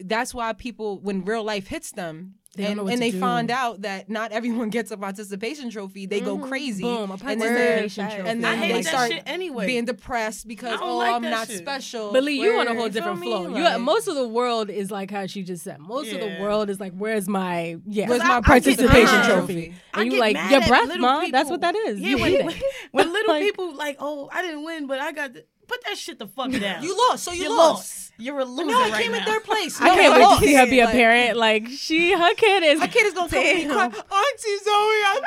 that's 0.00 0.32
why 0.34 0.52
people 0.54 0.98
when 1.00 1.24
real 1.24 1.44
life 1.44 1.66
hits 1.68 1.92
them 1.92 2.34
They 2.56 2.64
and, 2.64 2.80
and 2.80 3.00
they 3.00 3.12
do. 3.12 3.20
find 3.20 3.48
out 3.48 3.82
that 3.82 4.10
not 4.10 4.32
everyone 4.32 4.70
gets 4.70 4.90
a 4.90 4.96
participation 4.96 5.70
trophy, 5.70 6.06
they 6.06 6.20
go 6.20 6.36
mm-hmm. 6.36 6.48
crazy. 6.48 6.82
Boom, 6.82 7.10
a 7.10 7.14
and 7.14 7.20
then 7.20 7.38
they, 7.38 7.44
participation 7.44 8.08
trophy. 8.08 8.28
and 8.28 8.44
I 8.44 8.50
then 8.50 8.58
hate 8.58 8.72
they 8.72 8.82
that 8.82 8.88
start 8.88 9.12
shit 9.12 9.22
anyway. 9.26 9.66
being 9.66 9.84
depressed 9.84 10.48
because 10.48 10.80
oh, 10.82 10.96
like 10.98 11.12
I'm 11.12 11.22
not 11.22 11.46
shit. 11.46 11.58
special. 11.58 12.12
But 12.12 12.24
Lee, 12.24 12.40
you 12.42 12.58
on 12.58 12.66
a 12.66 12.74
whole 12.74 12.88
different 12.88 13.20
me? 13.20 13.28
flow. 13.28 13.42
You, 13.56 13.62
Like- 13.62 13.80
most 13.80 14.08
of 14.08 14.16
the 14.16 14.26
world 14.26 14.68
is 14.68 14.90
like 14.90 15.12
how 15.12 15.26
she 15.26 15.44
just 15.44 15.62
said. 15.62 15.78
Most 15.78 16.12
of 16.12 16.18
the 16.18 16.38
world 16.40 16.70
is 16.70 16.80
like, 16.80 16.92
where's 16.94 17.28
my 17.28 17.76
yeah, 17.86 18.08
Where's 18.08 18.20
I- 18.20 18.26
my 18.26 18.34
I 18.34 18.40
get 18.40 18.44
participation 18.46 19.04
mad. 19.04 19.26
trophy? 19.30 19.74
I 19.94 20.02
And 20.02 20.12
you 20.12 20.18
like 20.18 20.36
your 20.50 20.60
breath, 20.66 20.88
mom. 20.98 21.00
ma? 21.00 21.28
That's 21.30 21.50
what 21.50 21.60
that 21.60 21.76
is. 21.76 22.00
Yeah, 22.00 22.08
you 22.08 22.18
when, 22.18 22.30
hate 22.32 22.44
when, 22.44 22.56
it. 22.56 22.62
when 22.90 23.12
little 23.12 23.32
Like- 23.34 23.42
people 23.42 23.76
like, 23.76 23.96
oh, 24.00 24.28
I 24.32 24.42
didn't 24.42 24.64
win, 24.64 24.88
but 24.88 24.98
I 24.98 25.12
got. 25.12 25.34
The, 25.34 25.44
put 25.68 25.84
that 25.84 25.96
shit 25.96 26.18
the 26.18 26.26
fuck 26.26 26.50
down. 26.60 26.82
You 26.82 26.96
lost, 26.98 27.22
so 27.22 27.30
you 27.30 27.44
You 27.44 27.50
lost. 27.56 27.58
lost. 27.76 28.09
You're 28.20 28.40
a 28.40 28.44
loser 28.44 28.70
No, 28.70 28.78
I 28.82 28.90
right 28.90 29.02
came 29.02 29.14
in 29.14 29.20
now. 29.20 29.24
third 29.26 29.44
place. 29.44 29.80
I 29.80 29.88
can't 29.96 30.14
wait 30.14 30.38
to 30.38 30.44
see 30.46 30.54
her 30.54 30.66
be 30.66 30.80
a 30.80 30.84
Like, 30.84 30.94
parent. 30.94 31.36
Like 31.36 31.68
she, 31.68 32.12
her 32.12 32.34
kid 32.34 32.62
is. 32.62 32.80
My 32.80 32.86
kid 32.86 33.06
is 33.06 33.14
gonna 33.14 33.28
come 33.30 33.44
and 33.44 33.70
cry, 33.70 33.84
Auntie 33.84 34.58
Zoe, 34.64 34.70
I, 34.72 35.20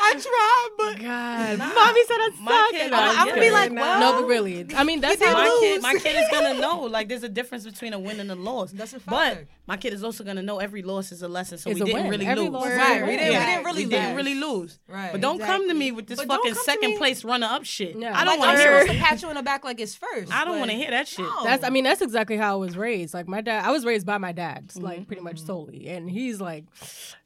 I 0.00 0.12
tried, 0.12 0.68
but 0.76 1.02
God, 1.02 1.58
mommy 1.58 2.04
said 2.06 2.16
I 2.16 2.30
My 2.40 2.50
suck. 2.52 2.70
kid- 2.72 2.92
I'm- 2.92 3.16
I- 3.16 3.20
I'm 3.22 3.28
gonna 3.28 3.40
be 3.40 3.50
like, 3.50 3.72
well, 3.72 4.00
no, 4.00 4.20
but 4.20 4.28
really, 4.28 4.66
I 4.76 4.84
mean 4.84 5.00
that's 5.00 5.22
how 5.22 5.32
my 5.32 5.48
lose. 5.48 5.60
kid, 5.60 5.82
my 5.82 5.94
kid 5.94 6.16
is 6.16 6.28
gonna 6.30 6.60
know 6.60 6.80
like 6.82 7.08
there's 7.08 7.22
a 7.22 7.28
difference 7.28 7.64
between 7.64 7.92
a 7.92 7.98
win 7.98 8.20
and 8.20 8.30
a 8.30 8.34
loss. 8.34 8.72
That's 8.72 8.92
a 8.92 9.00
But 9.00 9.44
my 9.66 9.76
kid 9.76 9.92
is 9.94 10.04
also 10.04 10.24
gonna 10.24 10.42
know 10.42 10.58
every 10.58 10.82
loss 10.82 11.12
is 11.12 11.22
a 11.22 11.28
lesson, 11.28 11.58
so 11.58 11.70
It's 11.70 11.78
we 11.80 11.82
a 11.82 11.84
didn't 11.86 12.02
win. 12.02 12.10
really 12.10 12.26
Every 12.26 12.44
lose. 12.44 12.52
loss 12.52 12.66
is 12.66 12.72
a 12.72 12.76
Right, 12.78 13.02
we 13.02 13.16
didn't, 13.16 13.32
Yeah. 13.32 13.38
we 13.40 13.46
didn't 13.46 13.64
really 13.64 13.84
we 13.84 13.90
didn't 13.90 14.06
lose. 14.08 14.16
really 14.16 14.34
lose. 14.34 14.78
Right. 14.88 15.12
But 15.12 15.20
don't 15.20 15.40
come 15.40 15.68
to 15.68 15.74
me 15.74 15.92
with 15.92 16.06
this 16.06 16.18
But 16.18 16.26
fucking 16.28 16.54
second 16.54 16.96
place 16.98 17.24
runner 17.24 17.46
up 17.50 17.64
shit. 17.64 17.96
Yeah. 17.96 18.18
I 18.18 18.24
don't 18.24 18.38
want 18.38 18.56
to 18.56 18.62
hear 18.62 18.80
supposed 18.82 18.98
to 18.98 19.04
pat 19.04 19.22
you 19.22 19.28
on 19.28 19.34
the 19.36 19.42
back 19.42 19.64
like 19.64 19.80
it's 19.80 19.94
first. 19.94 20.32
I 20.32 20.44
don't 20.44 20.58
want 20.58 20.70
to 20.70 20.76
hear 20.76 20.90
that 20.90 21.08
shit. 21.08 21.24
That's 21.44 21.64
I 21.64 21.70
mean 21.70 21.84
that's 21.84 22.02
exactly 22.02 22.33
how 22.36 22.52
I 22.54 22.56
was 22.56 22.76
raised. 22.76 23.14
Like 23.14 23.28
my 23.28 23.40
dad, 23.40 23.64
I 23.64 23.70
was 23.70 23.84
raised 23.84 24.06
by 24.06 24.18
my 24.18 24.32
dad, 24.32 24.68
Mm-hmm. 24.68 24.84
like 24.84 25.06
pretty 25.06 25.22
much 25.22 25.40
solely, 25.40 25.88
and 25.88 26.10
he's 26.10 26.40
like 26.40 26.64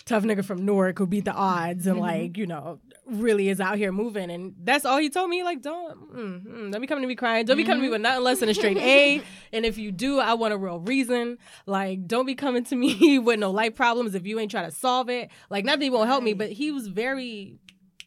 tough 0.04 0.22
nigga 0.24 0.44
from 0.44 0.64
Newark 0.64 0.98
who 0.98 1.06
beat 1.06 1.24
the 1.24 1.32
odds 1.32 1.80
Mm-hmm. 1.82 1.90
and 1.90 2.00
like 2.00 2.38
you 2.38 2.46
know 2.46 2.78
really 3.06 3.48
is 3.48 3.58
out 3.60 3.78
here 3.78 3.90
moving, 3.92 4.30
and 4.30 4.54
that's 4.64 4.84
all 4.84 4.98
he 4.98 5.08
told 5.10 5.30
me. 5.30 5.42
Like 5.42 5.62
don't 5.62 6.14
mm, 6.14 6.46
mm, 6.46 6.72
don't 6.72 6.80
be 6.80 6.86
coming 6.86 7.02
to 7.02 7.08
me 7.08 7.14
crying. 7.14 7.44
Don't 7.46 7.56
be 7.56 7.64
coming 7.64 7.78
to 7.80 7.86
Mm-hmm. 7.86 7.86
me 7.86 7.90
with 7.92 8.00
nothing 8.02 8.24
less 8.24 8.40
than 8.40 8.48
a 8.48 8.54
straight 8.54 8.76
A. 8.78 9.22
And 9.52 9.64
if 9.64 9.78
you 9.78 9.90
do, 9.92 10.18
I 10.20 10.34
want 10.34 10.52
a 10.52 10.58
real 10.58 10.78
reason. 10.80 11.38
Like 11.66 12.06
don't 12.06 12.26
be 12.26 12.34
coming 12.34 12.64
to 12.64 12.76
me 12.76 13.18
with 13.28 13.38
no 13.38 13.50
life 13.50 13.74
problems 13.74 14.14
if 14.14 14.26
you 14.26 14.38
ain't 14.38 14.50
trying 14.50 14.68
to 14.70 14.74
solve 14.76 15.08
it. 15.08 15.30
Like 15.48 15.64
not 15.64 15.78
that 15.78 15.84
he 15.84 15.90
won't 15.90 16.08
help 16.08 16.22
me, 16.22 16.34
but 16.34 16.50
he 16.52 16.70
was 16.70 16.88
very 16.88 17.56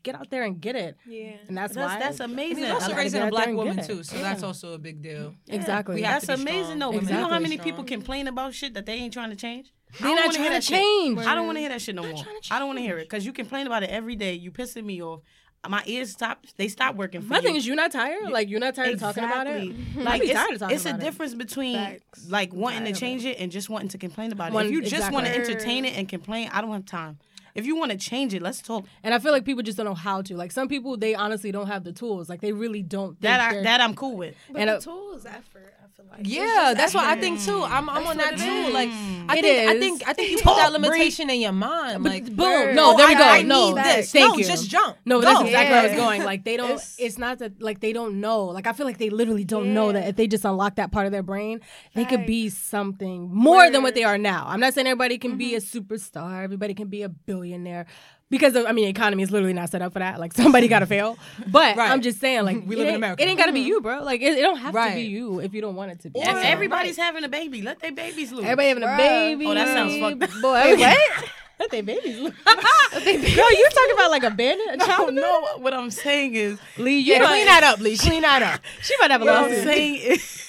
get 0.03 0.15
out 0.15 0.29
there 0.29 0.43
and 0.43 0.59
get 0.61 0.75
it. 0.75 0.97
Yeah. 1.07 1.33
And 1.47 1.57
that's, 1.57 1.75
That's 1.75 1.93
why 1.93 1.99
that's 1.99 2.19
And 2.19 2.33
amazing. 2.33 2.63
he's 2.63 2.71
also 2.73 2.95
raising 2.95 3.21
a 3.21 3.27
black 3.29 3.49
woman 3.49 3.83
too, 3.85 4.03
so 4.03 4.17
that's 4.17 4.43
also 4.43 4.73
a 4.73 4.77
big 4.77 5.01
deal. 5.01 5.35
exactly. 5.47 5.95
We 5.95 6.01
have 6.03 6.21
That's 6.25 6.39
to 6.39 6.43
be 6.45 6.49
amazing 6.51 6.77
strong. 6.77 6.91
though. 6.93 6.99
You 7.01 7.07
know 7.13 7.29
how 7.29 7.39
many 7.39 7.55
Strong. 7.55 7.65
people 7.69 7.83
complain 7.83 8.27
about 8.27 8.53
shit 8.53 8.73
that 8.73 8.85
they 8.85 8.93
ain't 8.93 9.13
trying 9.13 9.29
to 9.31 9.35
change? 9.35 9.71
I 9.99 10.03
They're 10.03 10.07
don't 10.07 10.15
not 10.15 10.25
wanna 10.27 10.37
hear 10.37 10.45
trying 10.47 10.51
that 10.53 10.61
to 10.63 10.67
shit. 10.67 10.77
change. 10.77 11.19
I 11.19 11.35
don't 11.35 11.45
want 11.47 11.55
to 11.57 11.59
hear 11.61 11.69
that 11.69 11.81
shit 11.81 11.95
no 11.95 12.03
more. 12.03 12.23
I 12.49 12.59
don't 12.59 12.67
want 12.69 12.79
to 12.79 12.83
hear 12.83 12.97
it 12.97 13.03
because 13.09 13.25
you 13.25 13.33
complain 13.33 13.67
about 13.67 13.83
it 13.83 13.89
every 13.89 14.15
day. 14.15 14.33
You 14.35 14.51
pissing 14.51 14.85
me 14.85 15.01
off. 15.01 15.21
My 15.67 15.83
ears 15.85 16.11
stop. 16.11 16.43
They 16.57 16.69
stop 16.69 16.95
working 16.95 17.21
for 17.21 17.27
My 17.27 17.35
you. 17.35 17.41
thing 17.43 17.55
is, 17.55 17.67
you're 17.67 17.75
not 17.75 17.91
tired. 17.91 18.31
Like 18.31 18.49
you're 18.49 18.59
not 18.59 18.73
tired 18.73 18.93
of 18.95 18.99
talking 18.99 19.23
about 19.25 19.45
it. 19.47 19.71
Like 19.95 20.23
it's, 20.23 20.31
tired 20.33 20.53
of 20.53 20.59
talking 20.59 20.75
it's 20.75 20.85
a 20.85 20.89
about 20.89 21.01
it. 21.01 21.03
difference 21.03 21.33
between 21.35 21.75
Facts. 21.75 22.27
like 22.29 22.51
wanting 22.51 22.85
to 22.91 22.99
change 22.99 23.25
it 23.25 23.37
and 23.39 23.51
just 23.51 23.69
wanting 23.69 23.89
to 23.89 23.97
complain 23.99 24.31
about 24.31 24.47
it. 24.49 24.53
One- 24.55 24.65
if 24.65 24.71
you 24.71 24.81
just 24.81 25.11
want 25.11 25.27
to 25.27 25.35
entertain 25.35 25.85
it 25.85 25.95
and 25.97 26.09
complain, 26.09 26.49
I 26.51 26.61
don't 26.61 26.71
have 26.71 26.85
time. 26.85 27.19
If 27.55 27.65
you 27.65 27.75
want 27.75 27.91
to 27.91 27.97
change 27.97 28.33
it, 28.33 28.41
let's 28.41 28.61
talk. 28.61 28.85
And 29.03 29.13
I 29.13 29.19
feel 29.19 29.31
like 29.31 29.45
people 29.45 29.63
just 29.63 29.77
don't 29.77 29.85
know 29.85 29.93
how 29.93 30.21
to. 30.23 30.35
Like 30.35 30.51
some 30.51 30.67
people, 30.67 30.97
they 30.97 31.15
honestly 31.15 31.51
don't 31.51 31.67
have 31.67 31.83
the 31.83 31.91
tools. 31.91 32.29
Like 32.29 32.41
they 32.41 32.51
really 32.53 32.81
don't. 32.81 33.11
Think 33.11 33.21
That 33.21 33.39
I, 33.39 33.61
that 33.63 33.81
I'm 33.81 33.93
cool 33.95 34.15
with. 34.17 34.35
But 34.51 34.61
And 34.61 34.69
the 34.69 34.77
a- 34.77 34.81
tool 34.81 35.13
is 35.13 35.25
effort. 35.25 35.73
I 36.09 36.11
like. 36.11 36.19
It's 36.21 36.29
Yeah, 36.29 36.73
that's 36.75 36.93
what 36.93 37.03
I 37.05 37.15
think 37.19 37.41
too. 37.41 37.61
I'm, 37.63 37.89
I'm 37.89 38.05
on 38.07 38.17
that 38.17 38.37
too. 38.37 38.43
is. 38.43 38.73
Like 38.73 38.89
I 39.29 39.37
It 39.37 39.41
think 39.43 39.69
I 39.69 39.79
think 39.79 40.07
I 40.09 40.13
think 40.13 40.31
you 40.31 40.37
put 40.37 40.55
that 40.57 40.71
limitation 40.71 41.29
in 41.29 41.41
your 41.41 41.51
mind. 41.51 42.03
Like 42.03 42.25
boom. 42.25 42.37
word. 42.37 42.75
No, 42.75 42.97
there 42.97 43.07
we 43.07 43.15
go. 43.15 43.23
I 43.23 43.41
no, 43.43 43.73
need 43.73 43.83
this. 43.83 44.11
Thank 44.11 44.33
no, 44.33 44.37
you. 44.37 44.43
just 44.45 44.69
jump. 44.69 44.97
No, 45.05 45.19
Go. 45.21 45.27
that's 45.27 45.41
exactly 45.41 45.71
where 45.71 45.79
I 45.79 45.83
was 45.83 45.91
Yeah. 45.93 45.97
going. 45.97 46.23
Like 46.23 46.43
they 46.43 46.57
don't. 46.57 46.71
It's- 46.71 46.95
It's, 46.99 47.17
not 47.17 47.39
that. 47.39 47.61
Like 47.61 47.79
they 47.79 47.93
don't 47.93 48.19
know. 48.19 48.45
Like 48.45 48.67
I 48.67 48.73
feel 48.73 48.85
like 48.85 48.97
they 48.97 49.09
literally 49.09 49.43
don't 49.45 49.73
know 49.73 49.91
that 49.91 50.07
if 50.07 50.15
they 50.15 50.27
just 50.27 50.45
unlock 50.45 50.75
that 50.75 50.91
part 50.91 51.05
of 51.05 51.11
their 51.11 51.23
brain, 51.23 51.61
they 51.95 52.05
could 52.05 52.25
be 52.25 52.49
something 52.49 53.29
more 53.33 53.69
than 53.69 53.83
what 53.83 53.95
they 53.95 54.03
are 54.03 54.17
now. 54.17 54.45
I'm 54.47 54.59
not 54.59 54.73
saying 54.73 54.87
everybody 54.87 55.17
can 55.17 55.37
be 55.37 55.55
a 55.55 55.59
Mm-hmm. 55.59 55.77
superstar. 55.79 56.43
Everybody 56.43 56.73
can 56.73 56.87
be 56.87 57.03
a 57.03 57.09
billionaire. 57.09 57.85
Because 58.31 58.55
of, 58.55 58.65
I 58.65 58.71
mean, 58.71 58.85
the 58.85 58.89
economy 58.89 59.21
is 59.21 59.29
literally 59.29 59.53
not 59.53 59.69
set 59.69 59.83
up 59.83 59.93
for 59.93 59.99
that. 59.99 60.19
Like 60.19 60.33
somebody 60.33 60.67
got 60.67 60.79
to 60.79 60.85
fail. 60.95 61.17
But 61.47 61.75
Right. 61.77 61.91
I'm 61.91 62.01
just 62.01 62.19
saying, 62.19 62.43
like 62.45 62.63
We 62.65 62.75
live 62.77 62.87
in 62.87 62.95
America. 62.95 63.21
It 63.21 63.27
ain't 63.27 63.37
got 63.37 63.45
to 63.45 63.51
be 63.53 63.59
you, 63.59 63.81
bro. 63.81 64.01
Like 64.03 64.21
it, 64.21 64.37
it 64.39 64.41
don't 64.41 64.57
have 64.57 64.73
to 64.73 64.95
be 64.95 65.01
you 65.01 65.39
if 65.41 65.53
you 65.53 65.61
don't 65.61 65.75
want 65.75 65.91
it 65.91 65.99
to 65.99 66.09
be. 66.09 66.19
If 66.19 66.25
So- 66.25 66.37
everybody's 66.37 66.97
having 66.97 67.23
a 67.23 67.29
baby, 67.29 67.61
let 67.61 67.79
their 67.79 67.91
babies 67.91 68.31
loose. 68.31 68.43
Everybody 68.45 68.67
having 68.69 68.83
a 68.83 68.97
baby. 68.97 69.45
Oh, 69.45 69.53
that 69.53 69.67
sounds 69.67 69.97
fucked 69.99 70.23
up. 70.23 70.41
Boy, 70.41 70.75
what? 70.77 70.97
Let 71.59 71.69
their 71.69 71.83
babies 71.83 72.17
loose. 72.17 72.33
Girl, 72.45 73.51
you 73.51 73.69
talking 73.71 73.93
about 73.93 74.09
like 74.09 74.23
a 74.23 74.31
bandit? 74.31 74.67
A 74.73 74.77
No, 74.77 74.85
child 74.87 75.13
no. 75.13 75.41
What 75.57 75.75
I'm 75.75 75.91
saying 75.91 76.33
is, 76.33 76.57
Lee, 76.79 76.97
you 76.97 77.13
Yeah, 77.13 77.27
clean 77.27 77.45
that 77.45 77.63
up, 77.63 77.79
Lee. 77.79 77.97
Clean 77.97 78.23
that 78.23 78.41
up. 78.41 78.61
She 78.81 78.95
might 78.99 79.11
have 79.11 79.21
a 79.21 79.25
what 79.25 79.33
I'm 79.35 79.43
lawsuit. 79.51 79.63
saying 79.65 79.95
is. 79.95 80.40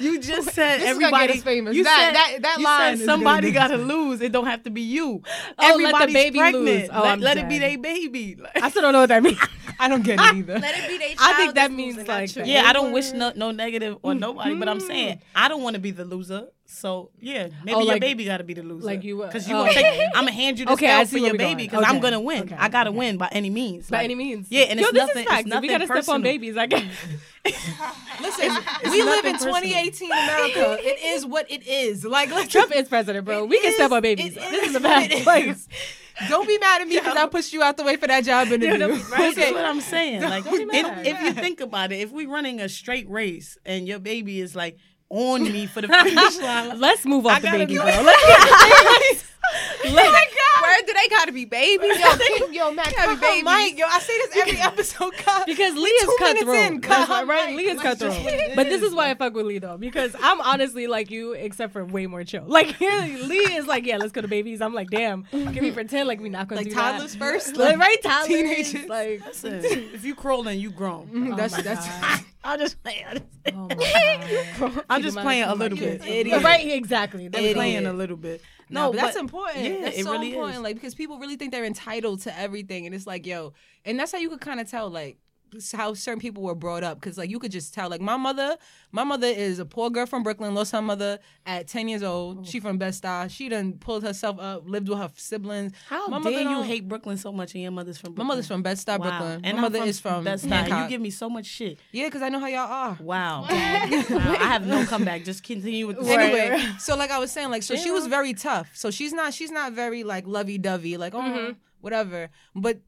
You 0.00 0.20
just 0.20 0.50
said 0.52 0.76
This 0.80 0.82
is 0.84 0.88
everybody. 0.90 1.26
get 1.28 1.36
us 1.36 1.42
famous. 1.42 1.74
You 1.76 1.84
That- 1.84 1.98
said 1.98 2.14
that- 2.14 2.42
that 2.42 2.58
you 2.58 2.64
line 2.64 2.96
said 2.96 3.06
somebody 3.06 3.52
gonna 3.52 3.68
got 3.68 3.76
to 3.76 3.82
lose. 3.82 4.20
It 4.20 4.32
don't 4.32 4.46
have 4.46 4.62
to 4.64 4.70
be 4.70 4.82
you. 4.82 5.22
Oh, 5.24 5.52
let 5.58 5.58
the 5.58 5.64
Everybody's 5.84 6.14
baby 6.14 6.38
pregnant. 6.38 6.64
lose. 6.64 6.88
Oh, 6.92 7.02
let 7.02 7.20
let 7.20 7.38
it 7.38 7.48
be 7.48 7.58
their 7.58 7.78
baby. 7.78 8.36
Like- 8.38 8.62
I 8.62 8.70
still 8.70 8.82
don't 8.82 8.92
know 8.92 9.00
what 9.00 9.08
that 9.08 9.22
means. 9.22 9.38
I 9.80 9.88
don't 9.88 10.02
get 10.02 10.18
it 10.18 10.34
either. 10.34 10.58
Let 10.58 10.76
it 10.76 10.88
be 10.88 10.98
they 10.98 11.14
child. 11.14 11.18
I 11.20 11.36
think 11.36 11.54
that 11.54 11.70
means, 11.70 11.96
losing, 11.96 12.08
like, 12.08 12.28
not 12.28 12.36
you. 12.36 12.42
that. 12.42 12.48
yeah, 12.48 12.62
I 12.68 12.72
don't 12.72 12.90
wish 12.90 13.12
no, 13.12 13.32
no 13.36 13.52
negative 13.52 13.96
on 14.02 14.18
nobody, 14.18 14.56
but 14.56 14.68
I'm 14.68 14.80
saying 14.80 15.18
mm-hmm. 15.18 15.36
I 15.36 15.46
don't 15.48 15.62
want 15.62 15.74
to 15.74 15.80
be 15.80 15.92
the 15.92 16.04
loser. 16.04 16.48
So 16.70 17.10
yeah, 17.18 17.48
maybe 17.64 17.74
Oh, 17.74 17.78
your 17.80 17.86
like- 17.94 18.00
baby 18.02 18.26
got 18.26 18.36
to 18.38 18.44
be 18.44 18.52
the 18.52 18.62
loser. 18.62 18.84
like 18.84 19.02
you, 19.02 19.22
uh, 19.22 19.26
because 19.28 19.48
you 19.48 19.56
oh, 19.56 19.60
gonna 19.60 19.72
take. 19.72 20.00
I'm 20.14 20.24
gonna 20.26 20.32
hand 20.42 20.58
you 20.58 20.66
the 20.66 20.72
Okay, 20.72 20.94
okay, 20.94 21.04
see 21.06 21.18
for 21.18 21.24
your 21.26 21.34
baby 21.38 21.62
because 21.64 21.82
I'm 21.86 21.98
gonna 21.98 22.20
win. 22.20 22.42
okay, 22.42 22.56
I 22.58 22.68
gotta 22.68 22.90
okay. 22.90 22.98
win 22.98 23.16
by 23.16 23.28
any 23.32 23.48
means. 23.48 23.88
By 23.88 23.96
Like, 23.98 24.04
any 24.04 24.14
means. 24.14 24.48
Yeah, 24.50 24.64
and 24.64 24.78
Yo, 24.78 24.84
it's 24.84 24.92
this 24.92 25.00
nothing. 25.06 25.22
is 25.22 25.28
facts. 25.28 25.40
It's 25.40 25.48
nothing 25.48 25.62
we 25.62 25.68
gotta 25.68 25.86
step 25.86 26.08
on 26.14 26.20
babies. 26.22 26.56
I 26.58 26.66
guess. 26.66 26.84
Listen, 28.20 28.56
we 28.90 29.02
live 29.02 29.24
in 29.24 29.32
personal. 29.34 29.54
2018 29.56 30.10
America. 30.12 30.76
It 30.80 31.02
is 31.14 31.24
what 31.24 31.50
it 31.50 31.66
is. 31.66 32.04
Like 32.04 32.30
let's 32.30 32.52
Trump 32.52 32.74
is 32.76 32.86
president, 32.86 33.24
bro. 33.24 33.46
we 33.46 33.60
can 33.60 33.72
step 33.72 33.90
on 33.90 34.02
babies. 34.02 34.34
This 34.34 34.68
is 34.68 34.76
a 34.76 34.78
is 34.78 35.10
it 35.10 35.22
place. 35.24 35.56
is. 35.56 35.68
Don't 36.28 36.46
be 36.46 36.58
mad 36.58 36.82
at 36.82 36.88
me 36.88 36.96
because 36.98 37.16
I 37.16 37.26
pushed 37.28 37.52
you 37.52 37.62
out 37.62 37.76
the 37.78 37.84
way 37.84 37.96
for 37.96 38.08
that 38.08 38.24
job 38.24 38.48
interview. 38.48 38.88
Right? 39.10 39.34
That's 39.34 39.52
what 39.52 39.64
I'm 39.64 39.80
saying. 39.80 40.22
Like, 40.22 40.44
if 40.46 41.20
you 41.22 41.32
think 41.32 41.60
about 41.60 41.92
it, 41.92 42.00
if 42.00 42.10
we're 42.10 42.28
running 42.28 42.60
a 42.60 42.68
straight 42.68 43.08
race 43.08 43.56
and 43.64 43.86
your 43.88 44.00
baby 44.00 44.40
is 44.40 44.54
like 44.56 44.76
on 45.10 45.42
me 45.44 45.66
for 45.66 45.80
the 45.80 45.88
finish 46.04 46.38
line, 46.40 46.78
Let's 46.78 47.04
move 47.06 47.26
off 47.26 47.36
I 47.36 47.40
the 47.40 47.50
baby, 47.50 47.74
be- 47.74 47.78
bro. 49.82 49.92
Let's 49.92 50.34
get 50.34 50.62
Where 50.62 50.82
do 50.86 50.92
they 50.92 51.08
gotta 51.08 51.32
be 51.32 51.44
babies? 51.44 51.98
Yo, 52.00 52.16
keep, 52.16 52.52
yo, 52.54 52.70
Matt, 52.72 52.94
Gotta 52.94 53.16
cut 53.16 53.20
be 53.20 53.38
her 53.38 53.44
Mike, 53.44 53.70
mic. 53.72 53.78
yo, 53.78 53.86
I 53.86 53.98
say 54.00 54.18
this 54.18 54.36
every 54.36 54.58
episode. 54.60 55.12
Cut. 55.14 55.46
because 55.46 55.74
Lee 55.74 55.82
is 55.82 56.08
minutes 56.20 56.40
cutthroat. 56.40 56.56
in, 56.56 56.80
That's 56.80 57.06
cut 57.06 57.26
right? 57.28 57.48
mic. 57.50 57.56
Lee 57.56 57.68
is 57.70 57.76
Like, 57.78 57.86
cutthroat. 57.86 58.12
just 58.12 58.24
what 58.24 58.56
But 58.56 58.64
this 58.68 58.82
is. 58.82 58.88
is 58.88 58.94
why 58.94 59.10
I 59.10 59.14
fuck 59.14 59.34
with 59.34 59.46
Lee 59.46 59.58
though, 59.58 59.76
because 59.78 60.14
I'm 60.20 60.40
honestly 60.40 60.86
like 60.86 61.10
you, 61.10 61.32
except 61.32 61.72
for 61.72 61.84
way 61.84 62.06
more 62.06 62.24
chill. 62.24 62.44
Like 62.48 62.78
Lee 62.80 62.86
is 63.56 63.66
like, 63.66 63.86
yeah, 63.86 63.96
let's 63.98 64.12
go 64.12 64.20
to 64.20 64.28
babies. 64.28 64.60
I'm 64.60 64.74
like, 64.74 64.90
damn, 64.90 65.24
can 65.24 65.58
we 65.62 65.70
pretend 65.70 66.08
like 66.08 66.20
we 66.20 66.28
not 66.28 66.48
gonna 66.48 66.60
Like 66.62 66.68
do 66.68 66.74
toddlers 66.74 67.12
that? 67.12 67.18
first. 67.18 67.56
Like, 67.56 67.78
right, 67.78 68.02
toddlers, 68.02 68.28
Teenagers. 68.28 68.88
Like, 68.88 69.24
listen, 69.26 69.60
if 69.64 70.04
you 70.04 70.14
crawl 70.14 70.42
then 70.42 70.58
you 70.58 70.70
grown. 70.70 71.08
Mm, 71.08 71.36
that's 71.36 71.54
my 71.56 71.62
that's. 71.62 71.86
I'm 72.44 72.58
just 72.58 72.82
playing. 72.82 73.04
I'm 73.06 73.14
just, 73.14 73.54
oh 73.54 73.68
my 73.68 74.56
God. 74.58 74.84
I'm 74.88 75.02
just 75.02 75.18
playing 75.18 75.42
a 75.44 75.54
little 75.54 75.76
bit. 75.76 76.04
Idiot. 76.06 76.42
Right, 76.42 76.70
exactly. 76.70 77.26
I'm 77.26 77.32
There 77.32 77.42
we 77.42 77.48
go. 77.48 77.54
playing 77.54 77.86
a 77.86 77.92
little 77.92 78.16
bit. 78.16 78.40
No, 78.70 78.86
No, 78.86 78.92
but 78.92 79.00
that's 79.00 79.14
but- 79.14 79.20
important. 79.20 79.64
Yeah, 79.64 79.80
that's 79.82 79.98
it 79.98 80.04
so 80.04 80.12
really 80.12 80.28
important. 80.28 80.56
is. 80.58 80.62
Like 80.62 80.74
because 80.76 80.94
people 80.94 81.18
really 81.18 81.36
think 81.36 81.52
they're 81.52 81.64
entitled 81.64 82.20
to 82.22 82.38
everything, 82.38 82.86
and 82.86 82.94
it's 82.94 83.06
like, 83.06 83.26
yo, 83.26 83.52
and 83.84 83.98
that's 83.98 84.12
how 84.12 84.18
you 84.18 84.28
could 84.30 84.40
kind 84.40 84.60
of 84.60 84.70
tell, 84.70 84.88
like 84.90 85.18
how 85.72 85.94
certain 85.94 86.20
people 86.20 86.42
were 86.42 86.54
brought 86.54 86.84
up 86.84 87.00
because 87.00 87.18
like 87.18 87.30
you 87.30 87.38
could 87.38 87.52
just 87.52 87.72
tell 87.74 87.88
like 87.88 88.00
my 88.00 88.16
mother 88.16 88.56
my 88.92 89.04
mother 89.04 89.26
is 89.26 89.58
a 89.58 89.64
poor 89.64 89.90
girl 89.90 90.06
from 90.06 90.22
brooklyn 90.22 90.54
lost 90.54 90.72
her 90.72 90.82
mother 90.82 91.18
at 91.46 91.66
10 91.68 91.88
years 91.88 92.02
old 92.02 92.38
oh. 92.40 92.44
she 92.44 92.60
from 92.60 92.78
Bed-Stuy. 92.78 93.30
she 93.30 93.48
done 93.48 93.74
pulled 93.74 94.02
herself 94.02 94.38
up 94.38 94.62
lived 94.68 94.88
with 94.88 94.98
her 94.98 95.10
siblings 95.16 95.72
How 95.88 96.06
my 96.08 96.20
dare 96.20 96.42
you 96.42 96.62
hate 96.62 96.88
Brooklyn 96.88 97.16
so 97.16 97.32
much 97.32 97.54
and 97.54 97.62
your 97.62 97.72
mother's 97.72 97.98
from 97.98 98.10
my 98.12 98.16
Brooklyn? 98.16 98.26
mother's 98.28 98.46
from 98.46 98.62
Bed-Stuy 98.62 98.98
Wow. 98.98 99.08
brooklyn 99.08 99.40
And 99.44 99.56
my 99.58 99.66
I'm 99.66 99.72
mother 99.72 99.84
is 99.84 100.00
from 100.00 100.24
Bed-Stuy. 100.24 100.48
Hancock. 100.48 100.82
You 100.84 100.88
give 100.88 101.00
me 101.00 101.10
so 101.10 101.28
much 101.30 101.46
shit. 101.46 101.78
yeah 101.92 102.06
because 102.06 102.22
i 102.22 102.28
know 102.28 102.38
how 102.40 102.46
y'all 102.46 102.70
are 102.70 102.98
Wow. 103.00 103.42
wow. 103.42 103.46
I 103.50 104.46
have 104.48 104.66
no 104.66 104.84
comeback. 104.86 105.24
Just 105.24 105.42
continue 105.42 105.86
with 105.86 105.98
the 105.98 106.10
anyway 106.12 106.64
so 106.78 106.96
like 106.96 107.10
i 107.10 107.18
was 107.18 107.30
saying 107.30 107.50
like 107.50 107.62
so 107.62 107.76
she 107.76 107.90
was 107.90 108.06
very 108.06 108.34
tough 108.34 108.70
so 108.74 108.90
she's 108.90 109.12
not 109.12 109.32
she's 109.34 109.50
not 109.50 109.72
very 109.72 110.04
like 110.04 110.26
lovey-dovey 110.26 110.96
like 110.96 111.14
oh 111.14 111.20
mm-hmm. 111.20 111.52
whatever 111.80 112.30
but 112.54 112.80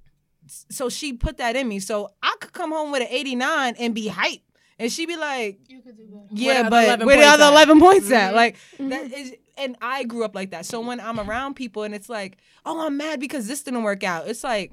so 0.70 0.88
she 0.88 1.12
put 1.12 1.36
that 1.38 1.56
in 1.56 1.68
me 1.68 1.78
so 1.80 2.10
i 2.22 2.34
could 2.40 2.52
come 2.52 2.70
home 2.72 2.90
with 2.92 3.02
an 3.02 3.08
89 3.10 3.74
and 3.78 3.94
be 3.94 4.08
hype 4.08 4.40
and 4.78 4.90
she'd 4.90 5.06
be 5.06 5.16
like 5.16 5.58
You 5.68 5.80
could 5.80 5.96
do 5.96 6.06
that. 6.12 6.26
yeah 6.30 6.62
the 6.64 6.70
but 6.70 6.84
11 6.84 7.06
where 7.06 7.16
the 7.18 7.26
other 7.26 7.44
11 7.44 7.80
points 7.80 8.10
at 8.10 8.34
like 8.34 8.56
that 8.78 9.12
is 9.12 9.34
and 9.56 9.76
i 9.82 10.04
grew 10.04 10.24
up 10.24 10.34
like 10.34 10.50
that 10.52 10.64
so 10.66 10.80
when 10.80 11.00
i'm 11.00 11.18
around 11.20 11.54
people 11.54 11.82
and 11.82 11.94
it's 11.94 12.08
like 12.08 12.38
oh 12.64 12.86
i'm 12.86 12.96
mad 12.96 13.20
because 13.20 13.46
this 13.46 13.62
didn't 13.62 13.82
work 13.82 14.02
out 14.04 14.26
it's 14.28 14.42
like 14.44 14.72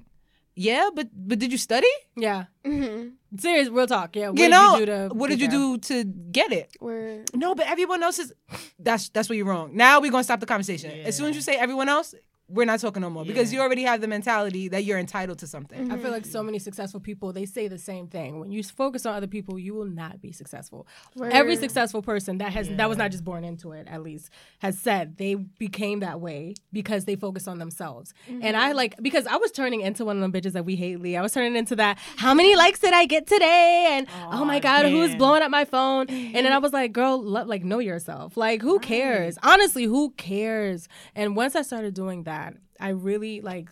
yeah 0.55 0.89
but 0.95 1.07
but 1.13 1.37
did 1.39 1.51
you 1.51 1.57
study 1.57 1.87
Yeah. 2.15 2.45
Mm-hmm. 2.65 3.09
Serious, 3.37 3.67
real 3.69 3.85
talk. 3.87 4.15
Yeah. 4.15 4.29
What 4.29 4.39
you 4.39 4.45
did 4.45 4.51
know 4.51 4.77
you 4.77 4.85
do 4.85 4.91
to 5.09 5.09
what 5.13 5.27
get 5.29 5.37
did 5.37 5.41
you 5.43 5.49
do 5.51 5.77
to 5.89 6.03
get 6.05 6.51
it 6.53 6.69
Where 6.79 7.23
no, 7.35 7.53
but 7.53 7.67
everyone 7.67 8.01
else 8.01 8.17
is. 8.19 8.33
That's 8.79 9.09
that's 9.09 9.27
where 9.29 9.35
you're 9.35 9.45
wrong. 9.45 9.75
Now 9.75 9.99
we're 9.99 10.09
gonna 10.11 10.23
stop 10.23 10.39
the 10.39 10.45
conversation. 10.45 10.89
As 11.05 11.17
soon 11.17 11.27
as 11.29 11.35
you 11.35 11.41
say 11.41 11.55
everyone 11.57 11.89
else, 11.89 12.15
we're 12.49 12.65
not 12.65 12.79
talking 12.79 13.01
no 13.01 13.09
more 13.09 13.25
because 13.25 13.51
you 13.51 13.59
already 13.59 13.83
have 13.83 13.99
the 13.99 14.07
mentality 14.07 14.69
that 14.69 14.85
you're 14.85 14.97
entitled 14.97 15.39
to 15.39 15.47
something. 15.47 15.91
I 15.91 15.95
feel 15.95 16.05
mm-hmm. 16.05 16.13
like 16.13 16.25
so 16.25 16.41
many 16.41 16.59
successful 16.59 16.99
people 17.01 17.33
they 17.33 17.45
say 17.45 17.67
the 17.67 17.77
same 17.77 18.07
thing. 18.07 18.39
When 18.39 18.51
you 18.51 18.63
focus 18.63 19.05
on 19.05 19.15
other 19.15 19.27
people, 19.27 19.59
you 19.59 19.73
will 19.73 19.85
not 19.85 20.21
be 20.21 20.31
successful. 20.31 20.87
Every 21.21 21.57
successful 21.57 22.01
person 22.01 22.37
that 22.37 22.53
has 22.53 22.69
that 22.69 22.87
was 22.87 22.97
not 22.97 23.11
just 23.11 23.25
born 23.25 23.43
into 23.43 23.73
it, 23.73 23.87
at 23.89 24.01
least, 24.01 24.29
has 24.59 24.79
said 24.79 25.17
they 25.17 25.35
became 25.35 25.99
that 25.99 26.21
way 26.21 26.53
because 26.71 27.05
they 27.05 27.17
focus 27.17 27.47
on 27.47 27.59
themselves. 27.59 28.13
And 28.27 28.55
I 28.55 28.69
mm-hmm. 28.69 28.77
like 28.77 28.95
because 29.01 29.27
I 29.27 29.35
was 29.35 29.51
turning 29.51 29.81
into 29.81 30.05
one 30.05 30.15
of 30.15 30.21
them 30.21 30.31
bitches 30.31 30.53
that 30.53 30.63
we 30.63 30.77
hate, 30.77 31.01
Lee. 31.01 31.17
I 31.17 31.21
was 31.21 31.33
turning 31.33 31.55
into 31.55 31.75
that. 31.75 31.97
How 32.15 32.33
many 32.33 32.55
likes 32.55 32.79
did 32.79 32.93
I 32.93 33.05
get 33.05 33.27
today? 33.27 33.87
And 33.91 34.07
oh, 34.31 34.45
my 34.45 34.59
god, 34.59 34.85
who's 34.85 35.15
blowing 35.15 35.41
up 35.41 35.51
my 35.51 35.65
phone? 35.65 36.09
And 36.09 36.45
then 36.45 36.53
I 36.53 36.57
was 36.59 36.71
like, 36.71 36.93
girl, 36.93 37.21
lo- 37.21 37.43
like 37.43 37.65
know 37.65 37.79
yourself. 37.79 38.37
Like 38.37 38.61
who 38.61 38.79
cares? 38.79 39.37
Honestly, 39.43 39.83
who 39.83 40.11
cares? 40.11 40.87
And 41.13 41.35
once 41.35 41.55
I 41.55 41.61
started 41.61 41.93
doing 41.93 42.23
that, 42.23 42.36
I 42.79 42.89
really 42.89 43.41
like 43.41 43.69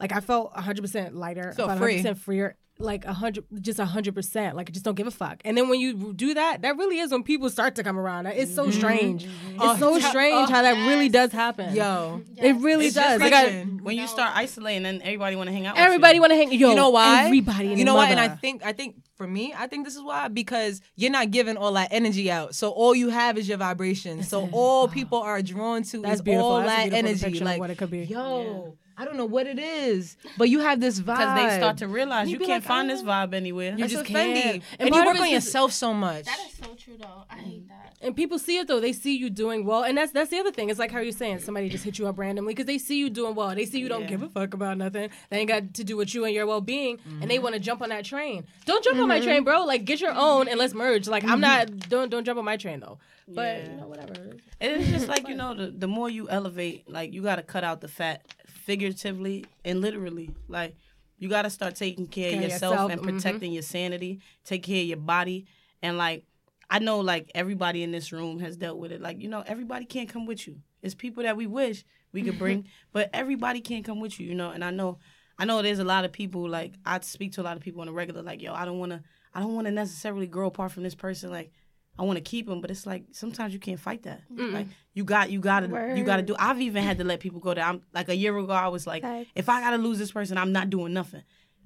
like 0.00 0.12
I 0.12 0.20
felt 0.20 0.54
100% 0.54 1.14
lighter, 1.14 1.52
Felt 1.56 1.70
about 1.70 1.78
free. 1.78 2.02
100% 2.02 2.18
freer, 2.18 2.56
like 2.80 3.04
a 3.04 3.08
100 3.08 3.44
just 3.60 3.78
a 3.78 3.84
100%, 3.84 4.54
like 4.54 4.70
I 4.70 4.72
just 4.72 4.84
don't 4.84 4.94
give 4.94 5.06
a 5.06 5.10
fuck. 5.10 5.40
And 5.44 5.56
then 5.56 5.68
when 5.68 5.80
you 5.80 6.12
do 6.12 6.34
that, 6.34 6.62
that 6.62 6.76
really 6.76 6.98
is 6.98 7.10
when 7.10 7.22
people 7.22 7.50
start 7.50 7.74
to 7.76 7.84
come 7.84 7.98
around. 7.98 8.24
Mm-hmm. 8.24 8.32
Mm-hmm. 8.32 8.42
It's 8.42 8.54
so 8.54 8.70
strange. 8.70 9.26
It's 9.60 9.78
so 9.78 9.98
strange 9.98 10.50
how 10.50 10.62
that 10.62 10.88
really 10.88 11.08
does 11.08 11.32
happen. 11.32 11.74
Yo, 11.74 12.22
it 12.36 12.56
really 12.56 12.86
It's 12.86 12.94
does. 12.94 13.20
Like 13.20 13.32
I, 13.32 13.62
when 13.62 13.96
you 13.96 14.06
start 14.06 14.32
isolating, 14.34 14.82
then 14.82 15.00
everybody 15.02 15.36
want 15.36 15.48
to 15.48 15.52
hang 15.52 15.66
out. 15.66 15.76
with 15.76 15.84
everybody 15.84 16.20
want 16.20 16.32
to 16.32 16.36
hang. 16.36 16.52
Yo, 16.52 16.70
you 16.70 16.74
know 16.74 16.90
why? 16.90 17.24
Everybody. 17.24 17.68
And 17.68 17.78
You 17.78 17.84
know 17.84 17.94
their 17.94 18.04
why? 18.04 18.10
And 18.10 18.20
I 18.20 18.28
think 18.28 18.64
I 18.64 18.72
think 18.72 18.96
for 19.16 19.26
me, 19.26 19.54
I 19.56 19.66
think 19.66 19.84
this 19.84 19.96
is 19.96 20.02
why 20.02 20.28
because 20.28 20.80
you're 20.96 21.10
not 21.10 21.30
giving 21.30 21.56
all 21.56 21.72
that 21.72 21.88
energy 21.90 22.30
out. 22.30 22.54
So 22.54 22.70
all 22.70 22.94
you 22.94 23.08
have 23.08 23.36
is 23.36 23.48
your 23.48 23.58
vibration. 23.58 24.22
So 24.22 24.48
all 24.52 24.84
uh-huh. 24.84 24.94
people 24.94 25.18
are 25.18 25.42
drawn 25.42 25.82
to 25.84 26.02
That's 26.02 26.16
is 26.16 26.22
beautiful. 26.22 26.48
all 26.48 26.60
That's 26.60 26.86
a 26.86 26.90
that 26.90 26.96
energy. 26.96 27.40
Like 27.40 27.60
what 27.60 27.70
it 27.70 27.78
could 27.78 27.90
be. 27.90 28.04
Yo, 28.04 28.76
I 28.98 29.04
don't 29.04 29.16
know 29.16 29.24
what 29.26 29.46
it 29.46 29.58
is, 29.60 30.16
but 30.36 30.48
you 30.48 30.58
have 30.60 30.80
this 30.80 30.98
vibe 31.00 31.18
because 31.18 31.34
they 31.36 31.56
start 31.56 31.76
to 31.78 31.88
realize 31.88 32.28
You 32.28 32.34
you 32.38 32.46
can't 32.46 32.62
like, 32.64 32.68
find 32.68 32.90
this 32.90 33.02
vibe 33.02 33.32
anywhere. 33.32 33.70
You 33.72 33.78
That's 33.78 33.92
just 33.92 34.04
just 34.06 34.12
can't. 34.12 34.36
And 34.54 34.62
And, 34.80 34.94
you 34.94 35.04
work 35.06 35.20
on 35.20 35.30
yourself 35.30 35.72
so 35.72 35.94
much. 35.94 36.24
that 36.24 36.38
is 36.46 36.54
so 36.56 36.74
true 36.74 36.96
though. 37.00 37.24
I 37.30 37.36
hate 37.36 37.68
that. 37.68 37.74
And 38.00 38.14
people 38.14 38.38
see 38.38 38.58
it 38.58 38.68
though. 38.68 38.78
They 38.80 38.92
see 38.92 39.16
you 39.16 39.28
doing 39.28 39.64
well, 39.64 39.82
and 39.84 39.96
that's 39.98 40.12
that's 40.12 40.30
the 40.30 40.38
other 40.38 40.52
thing. 40.52 40.68
It's 40.70 40.78
like 40.78 40.92
how 40.92 41.00
you're 41.00 41.10
saying 41.12 41.40
somebody 41.40 41.68
just 41.68 41.82
hit 41.84 41.98
you 41.98 42.06
up 42.06 42.16
randomly 42.18 42.52
because 42.54 42.66
they 42.66 42.78
see 42.78 42.98
you 42.98 43.10
doing 43.10 43.34
well. 43.34 43.52
They 43.54 43.64
see 43.66 43.80
you 43.80 43.88
don't 43.88 44.02
Yeah. 44.02 44.06
give 44.08 44.22
a 44.22 44.28
fuck 44.28 44.54
about 44.54 44.78
nothing. 44.78 45.10
They 45.30 45.38
ain't 45.38 45.48
got 45.48 45.74
to 45.74 45.84
do 45.84 45.96
with 45.96 46.14
you 46.14 46.24
and 46.24 46.32
your 46.34 46.46
well 46.46 46.60
being, 46.60 46.98
and 47.04 47.14
Mm-hmm. 47.20 47.28
they 47.28 47.38
want 47.40 47.54
to 47.54 47.60
jump 47.60 47.82
on 47.82 47.88
that 47.88 48.04
train. 48.04 48.44
Don't 48.66 48.84
jump 48.84 48.98
on 49.00 49.08
my 49.08 49.20
train, 49.20 49.42
bro. 49.44 49.64
Like 49.64 49.84
get 49.84 50.00
your 50.00 50.12
own 50.14 50.46
and 50.48 50.58
let's 50.58 50.74
merge. 50.74 51.08
Like 51.08 51.24
I'm 51.24 51.40
not. 51.40 51.88
Don't 51.88 52.08
don't 52.10 52.24
jump 52.24 52.38
on 52.38 52.44
my 52.44 52.56
train 52.56 52.78
though. 52.80 52.98
But 53.26 53.58
Yeah. 53.64 53.70
you 53.72 53.76
know 53.80 53.86
whatever. 53.88 54.30
It's 54.60 54.88
just 54.90 55.08
like 55.08 55.28
you 55.28 55.34
know, 55.40 55.54
the, 55.54 55.66
the 55.66 55.88
more 55.88 56.08
you 56.08 56.28
elevate, 56.30 56.88
like 56.88 57.12
you 57.12 57.22
got 57.22 57.36
to 57.36 57.42
cut 57.42 57.62
out 57.64 57.80
the 57.80 57.88
fat, 57.88 58.24
figuratively 58.68 59.46
and 59.64 59.80
literally. 59.80 60.30
Like 60.46 60.76
you 61.18 61.30
got 61.30 61.42
to 61.42 61.50
start 61.50 61.74
taking 61.74 62.06
care 62.06 62.28
of 62.28 62.34
Care 62.34 62.42
of 62.44 62.50
yourself, 62.50 62.72
yourself, 62.72 62.92
and 62.92 63.00
mhm. 63.00 63.04
protecting 63.04 63.52
your 63.52 63.62
sanity. 63.62 64.20
Take 64.44 64.62
care 64.62 64.82
of 64.82 64.86
your 64.86 64.98
body, 64.98 65.46
and 65.82 65.96
like 65.96 66.24
I 66.68 66.78
know, 66.78 67.00
like 67.00 67.30
everybody 67.34 67.82
in 67.82 67.92
this 67.92 68.12
room 68.12 68.40
has 68.40 68.58
dealt 68.58 68.76
with 68.76 68.92
it. 68.92 69.00
Like 69.00 69.22
you 69.22 69.28
know, 69.28 69.42
everybody 69.46 69.86
can't 69.86 70.08
come 70.08 70.26
with 70.26 70.46
you. 70.46 70.60
It's 70.82 70.94
people 70.94 71.22
that 71.22 71.36
we 71.36 71.46
wish 71.46 71.82
we 72.12 72.22
could 72.22 72.38
bring, 72.38 72.66
but 72.92 73.08
everybody 73.14 73.62
can't 73.62 73.86
come 73.86 74.00
with 74.00 74.20
you. 74.20 74.28
You 74.28 74.34
know, 74.34 74.50
and 74.50 74.62
I 74.62 74.70
know, 74.70 74.98
I 75.38 75.46
know 75.46 75.62
there's 75.62 75.78
a 75.78 75.84
lot 75.84 76.04
of 76.04 76.12
people. 76.12 76.46
Like 76.46 76.74
I 76.84 77.00
speak 77.00 77.32
to 77.32 77.40
a 77.40 77.44
lot 77.48 77.56
of 77.56 77.62
people 77.62 77.80
on 77.80 77.88
a 77.88 77.92
regular. 77.92 78.22
Like 78.22 78.42
yo, 78.42 78.52
I 78.52 78.66
don't 78.66 78.78
want 78.78 78.92
to, 78.92 79.02
I 79.34 79.40
don't 79.40 79.54
want 79.54 79.66
to 79.66 79.72
necessarily 79.72 80.26
grow 80.26 80.48
apart 80.48 80.72
from 80.72 80.82
this 80.82 80.94
person. 80.94 81.30
Like 81.30 81.50
I 81.98 82.04
want 82.04 82.16
to 82.16 82.22
keep 82.22 82.46
them, 82.46 82.60
but 82.60 82.70
it's 82.70 82.86
like 82.86 83.04
sometimes 83.12 83.52
you 83.52 83.58
can't 83.58 83.80
fight 83.80 84.04
that. 84.04 84.22
Like 84.30 84.68
you 84.94 85.04
got, 85.04 85.30
you 85.30 85.40
got 85.40 85.60
to, 85.60 85.94
you 85.96 86.04
got 86.04 86.16
to 86.16 86.22
do. 86.22 86.36
I've 86.38 86.60
even 86.60 86.84
had 86.84 86.98
to 86.98 87.04
let 87.04 87.20
people 87.20 87.40
go. 87.40 87.54
That 87.54 87.66
I'm 87.66 87.82
like 87.92 88.08
a 88.08 88.16
year 88.16 88.36
ago, 88.36 88.52
I 88.52 88.68
was 88.68 88.86
like, 88.86 89.02
Like- 89.02 89.26
if 89.34 89.48
I 89.48 89.60
got 89.60 89.70
to 89.70 89.78
lose 89.78 89.98
this 89.98 90.12
person, 90.12 90.38
I'm 90.38 90.52
not 90.52 90.70
doing 90.70 90.92
nothing. 90.92 91.22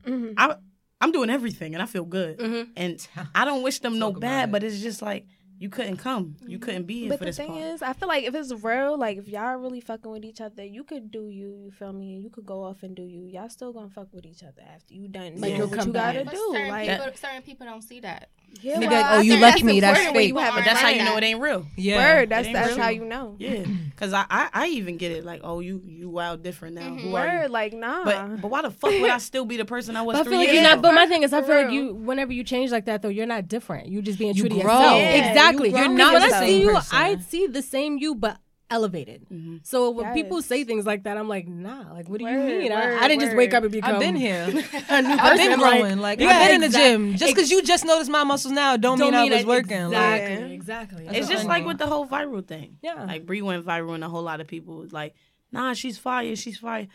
Mm-hmm. 0.06 0.34
I, 0.36 0.56
I'm 1.00 1.12
doing 1.12 1.30
everything, 1.30 1.74
and 1.74 1.82
I 1.82 1.86
feel 1.86 2.04
good. 2.04 2.38
Mm-hmm. 2.38 2.70
And 2.76 3.06
I 3.34 3.44
don't 3.44 3.62
wish 3.62 3.80
them 3.80 3.98
no 3.98 4.12
bad, 4.12 4.48
it. 4.48 4.52
but 4.52 4.62
it's 4.64 4.80
just 4.80 5.02
like 5.02 5.26
you 5.58 5.68
couldn't 5.68 5.98
come, 5.98 6.36
you 6.40 6.58
mm-hmm. 6.58 6.64
couldn't 6.64 6.86
be 6.88 7.00
here 7.02 7.10
But 7.10 7.20
for 7.20 7.24
the 7.26 7.32
thing 7.32 7.48
part. 7.48 7.62
is, 7.62 7.82
I 7.82 7.92
feel 7.92 8.08
like 8.08 8.24
if 8.24 8.34
it's 8.34 8.52
real, 8.64 8.98
like 8.98 9.18
if 9.18 9.28
y'all 9.28 9.54
really 9.56 9.80
fucking 9.80 10.10
with 10.10 10.24
each 10.24 10.40
other, 10.40 10.64
you 10.64 10.82
could 10.82 11.12
do 11.12 11.28
you. 11.28 11.56
You 11.64 11.70
feel 11.70 11.92
me? 11.92 12.16
You 12.18 12.30
could 12.30 12.46
go 12.46 12.64
off 12.64 12.82
and 12.82 12.96
do 12.96 13.02
you. 13.04 13.26
Y'all 13.26 13.48
still 13.48 13.72
gonna 13.72 13.88
fuck 13.88 14.08
with 14.12 14.26
each 14.26 14.42
other 14.42 14.62
after 14.74 14.94
you 14.94 15.06
done 15.06 15.34
Like, 15.36 15.50
doing 15.50 15.56
you'll 15.56 15.68
what 15.68 15.86
you 15.86 15.92
gotta 15.92 16.24
back. 16.24 16.34
do. 16.34 16.50
certain, 16.52 16.68
Like, 16.68 16.88
people, 16.88 17.12
certain 17.16 17.42
people 17.42 17.66
don't 17.66 17.82
see 17.82 18.00
that. 18.00 18.30
Yeah, 18.60 18.78
They 18.78 18.86
be 18.86 18.94
like, 18.94 19.06
"Oh, 19.08 19.20
you 19.20 19.32
think 19.32 19.42
left 19.42 19.62
me, 19.62 19.80
that's 19.80 19.98
fake." 19.98 20.28
you 20.28 20.34
but 20.34 20.64
that's 20.64 20.80
how 20.80 20.88
you 20.88 21.04
know 21.04 21.16
it 21.16 21.24
ain't 21.24 21.40
real. 21.40 21.66
yeah. 21.76 21.96
Word, 21.96 22.28
that's 22.28 22.48
It 22.48 22.52
that's 22.52 22.68
real. 22.70 22.78
how 22.78 22.88
you 22.90 23.04
know. 23.04 23.34
Yeah, 23.38 23.64
because 23.90 24.12
I, 24.12 24.24
I 24.28 24.48
I 24.52 24.66
even 24.68 24.96
get 24.98 25.12
it. 25.12 25.24
Like, 25.24 25.40
oh, 25.42 25.60
you 25.60 25.80
you 25.84 26.08
wild 26.10 26.42
different 26.42 26.74
now. 26.74 26.94
Who 26.94 27.14
are 27.16 27.26
you? 27.26 27.38
Word, 27.40 27.50
like 27.50 27.72
nah. 27.72 28.04
But 28.04 28.40
but 28.42 28.50
why 28.50 28.62
the 28.62 28.70
fuck 28.70 28.90
would 28.90 29.10
I 29.10 29.18
still 29.18 29.44
be 29.44 29.56
the 29.56 29.64
person 29.64 29.96
I 29.96 30.02
was 30.02 30.16
But 30.18 30.26
I 30.26 30.30
feel 30.30 30.38
like 30.38 30.48
years 30.48 30.60
you're 30.60 30.70
not. 30.70 30.82
But 30.82 30.94
my 30.94 31.06
thing 31.06 31.22
is, 31.22 31.32
I 31.32 31.40
For 31.40 31.46
feel 31.48 31.62
like 31.62 31.72
you. 31.72 31.94
Whenever 31.94 32.32
you 32.32 32.44
change 32.44 32.70
like 32.70 32.84
that, 32.84 33.02
though, 33.02 33.08
you're 33.08 33.26
not 33.26 33.48
different. 33.48 33.88
You're 33.88 34.02
just 34.02 34.18
being 34.18 34.34
You 34.34 34.42
true 34.42 34.48
to 34.50 34.54
yourself. 34.56 34.96
Yeah, 34.98 35.30
exactly. 35.30 35.70
You 35.70 35.76
you're 35.78 35.88
not 35.88 36.12
when 36.14 36.30
the 36.30 36.36
I 36.36 36.46
see 36.46 36.60
you, 36.62 36.72
person. 36.74 36.98
I 36.98 37.16
see 37.16 37.46
the 37.46 37.62
same 37.62 37.96
you, 37.98 38.14
but 38.14 38.38
elevated. 38.72 39.26
Mm-hmm. 39.32 39.58
So 39.62 39.90
when 39.90 40.12
people 40.14 40.42
say 40.42 40.64
things 40.64 40.84
like 40.86 41.04
that, 41.04 41.16
I'm 41.16 41.28
like, 41.28 41.46
nah. 41.46 41.92
Like, 41.92 42.08
what 42.08 42.18
do 42.18 42.24
you 42.26 42.36
mean? 42.38 42.72
I, 42.72 42.86
word, 42.86 42.98
I 43.02 43.08
didn't 43.08 43.22
just 43.22 43.36
wake 43.36 43.54
up 43.54 43.62
and 43.62 43.70
become. 43.72 43.94
I've 43.94 44.00
been 44.00 44.16
here. 44.16 44.44
a 44.48 44.52
new 44.52 44.60
I've 44.60 45.36
been 45.38 45.52
person, 45.52 45.58
growing. 45.58 45.98
Like, 45.98 46.18
yeah, 46.20 46.28
I've 46.30 46.48
been 46.50 46.62
in 46.64 46.70
the 46.70 46.76
gym. 46.76 47.16
Just 47.16 47.34
because 47.34 47.50
you 47.50 47.62
just 47.62 47.84
noticed 47.84 48.10
my 48.10 48.24
muscles 48.24 48.52
now, 48.52 48.76
don't, 48.76 48.98
Don't 48.98 49.12
mean, 49.12 49.32
I 49.32 49.36
was 49.36 49.42
that- 49.42 49.46
working. 49.46 49.90
Like, 49.90 50.22
Exactly. 50.22 50.54
exactly. 50.54 51.06
It's 51.18 51.28
just 51.28 51.46
like 51.46 51.64
with 51.66 51.78
the 51.78 51.86
whole 51.86 52.06
viral 52.06 52.46
thing. 52.46 52.78
Yeah. 52.82 53.04
Like 53.04 53.26
Bree 53.26 53.42
went 53.42 53.64
viral 53.64 53.94
and 53.94 54.02
a 54.02 54.08
whole 54.08 54.22
lot 54.22 54.40
of 54.40 54.46
people 54.48 54.76
was 54.76 54.92
like, 54.92 55.14
nah, 55.52 55.74
she's 55.74 55.98
fire, 55.98 56.34
she's 56.36 56.56
fire. 56.58 56.88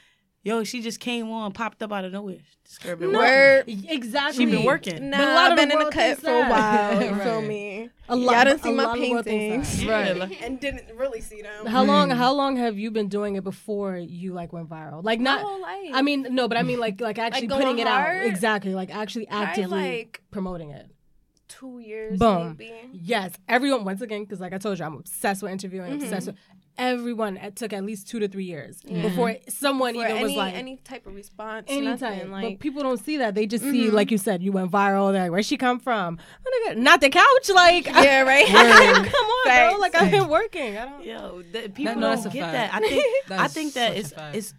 Yo, 0.48 0.64
she 0.64 0.82
just 0.82 1.02
came 1.02 1.30
on, 1.30 1.52
popped 1.52 1.84
up 1.84 1.92
out 1.92 2.06
of 2.06 2.14
nowhere. 2.14 2.38
This 2.64 2.78
girl 2.78 2.96
been 2.96 3.12
working. 3.12 3.86
Exactly. 3.90 4.46
She 4.46 4.50
been 4.52 4.64
working. 4.64 5.10
Nah, 5.10 5.18
But 5.18 5.28
a 5.28 5.34
lot 5.34 5.38
I've 5.46 5.52
of 5.52 5.58
the 5.58 5.62
been 5.64 5.72
in 5.74 5.80
the 5.80 5.92
cut 5.92 5.94
thinks 5.94 6.22
for 6.22 6.30
a 6.32 6.50
while. 6.50 7.04
You 7.04 7.16
feel 7.24 7.42
me? 7.42 7.90
A 8.08 8.16
lot- 8.16 8.34
Y'all 8.34 8.44
didn't 8.46 8.60
a 8.60 8.64
see 8.64 8.72
my 8.72 8.84
lot 8.86 8.96
of 8.98 9.02
the 9.04 9.12
world 9.12 9.26
thinks 9.26 9.70
paintings, 9.76 9.84
Yeah, 10.08 10.14
like- 10.14 10.42
and 10.42 10.58
didn't 10.58 10.96
really 10.98 11.20
see 11.20 11.42
them. 11.42 11.66
How 11.66 11.84
long? 11.84 12.10
How 12.12 12.32
long 12.34 12.56
have 12.56 12.78
you 12.80 12.92
been 12.92 13.10
doing 13.10 13.36
it 13.36 13.44
before 13.44 13.98
you 13.98 14.32
like 14.34 14.54
went 14.54 14.70
viral? 14.70 15.04
Like 15.04 15.20
not. 15.20 15.42
whole 15.42 15.62
life. 15.62 15.90
I 15.94 16.02
mean, 16.02 16.28
no, 16.32 16.48
but 16.48 16.58
I 16.58 16.64
mean 16.64 16.80
like 16.80 17.02
like 17.02 17.20
actually 17.26 17.48
going 17.48 17.62
putting 17.64 17.80
it 17.80 17.88
hard? 17.88 18.22
out. 18.22 18.26
Exactly. 18.28 18.74
Like 18.74 18.90
actually 18.96 19.26
Probably, 19.26 19.46
actively 19.48 19.80
like- 20.00 20.22
promoting 20.32 20.70
it. 20.72 20.90
Two 21.50 21.80
years, 21.80 22.20
Boom. 22.20 22.56
maybe. 22.58 22.74
Yes, 22.92 23.32
everyone. 23.48 23.84
Once 23.86 24.02
again, 24.02 24.24
because 24.24 24.40
like 24.42 24.54
I 24.54 24.58
told 24.58 24.78
you, 24.80 24.86
I'm 24.86 24.96
obsessed 24.96 25.42
with 25.42 25.52
interviewing. 25.52 25.94
Mm-hmm. 25.94 26.04
Obsessed 26.04 26.28
with 26.28 26.36
everyone. 26.78 27.38
It 27.38 27.56
took 27.56 27.74
at 27.74 27.84
least 27.84 28.08
two 28.08 28.20
to 28.20 28.28
three 28.28 28.44
years 28.46 28.82
before 28.82 29.36
someone 29.50 29.94
For 29.94 30.02
even 30.02 30.12
any 30.12 30.24
was 30.24 30.36
like 30.36 30.54
any 30.56 30.78
type 30.78 31.08
of 31.08 31.16
response, 31.16 31.66
anytime. 31.70 32.00
nothing. 32.00 32.20
but 32.20 32.44
Like 32.44 32.60
people 32.60 32.84
don't 32.84 33.00
see 33.04 33.18
that. 33.18 33.36
They 33.36 33.46
just 33.46 33.64
see, 33.64 33.90
like 33.90 34.12
you 34.12 34.18
said, 34.18 34.42
you 34.44 34.52
went 34.52 34.72
viral. 34.72 35.12
They're 35.12 35.24
like, 35.24 35.32
where'd 35.32 35.46
she 35.46 35.58
come 35.58 35.80
from? 35.80 36.20
Oh, 36.46 36.70
nigga, 36.70 36.78
Not 36.78 37.02
the 37.02 37.10
couch. 37.10 37.50
Like, 37.54 37.88
yeah, 37.88 38.22
right. 38.22 38.46
come 38.48 38.56
on, 38.56 39.44
bro. 39.46 39.54
Facts, 39.54 39.80
Like 39.80 39.96
I've 39.96 40.12
been 40.12 40.28
working. 40.28 40.78
I 40.78 40.86
don't. 40.86 41.04
Yo, 41.04 41.42
the, 41.52 41.70
people 41.70 41.96
no, 41.96 42.16
don't 42.16 42.32
get 42.34 42.52
fact. 42.52 42.54
that. 42.54 42.74
I 42.74 42.80
think 42.80 43.32
I 43.32 43.48
think 43.48 43.74
that 43.74 43.98
it's 43.98 44.14
it's 44.34 44.54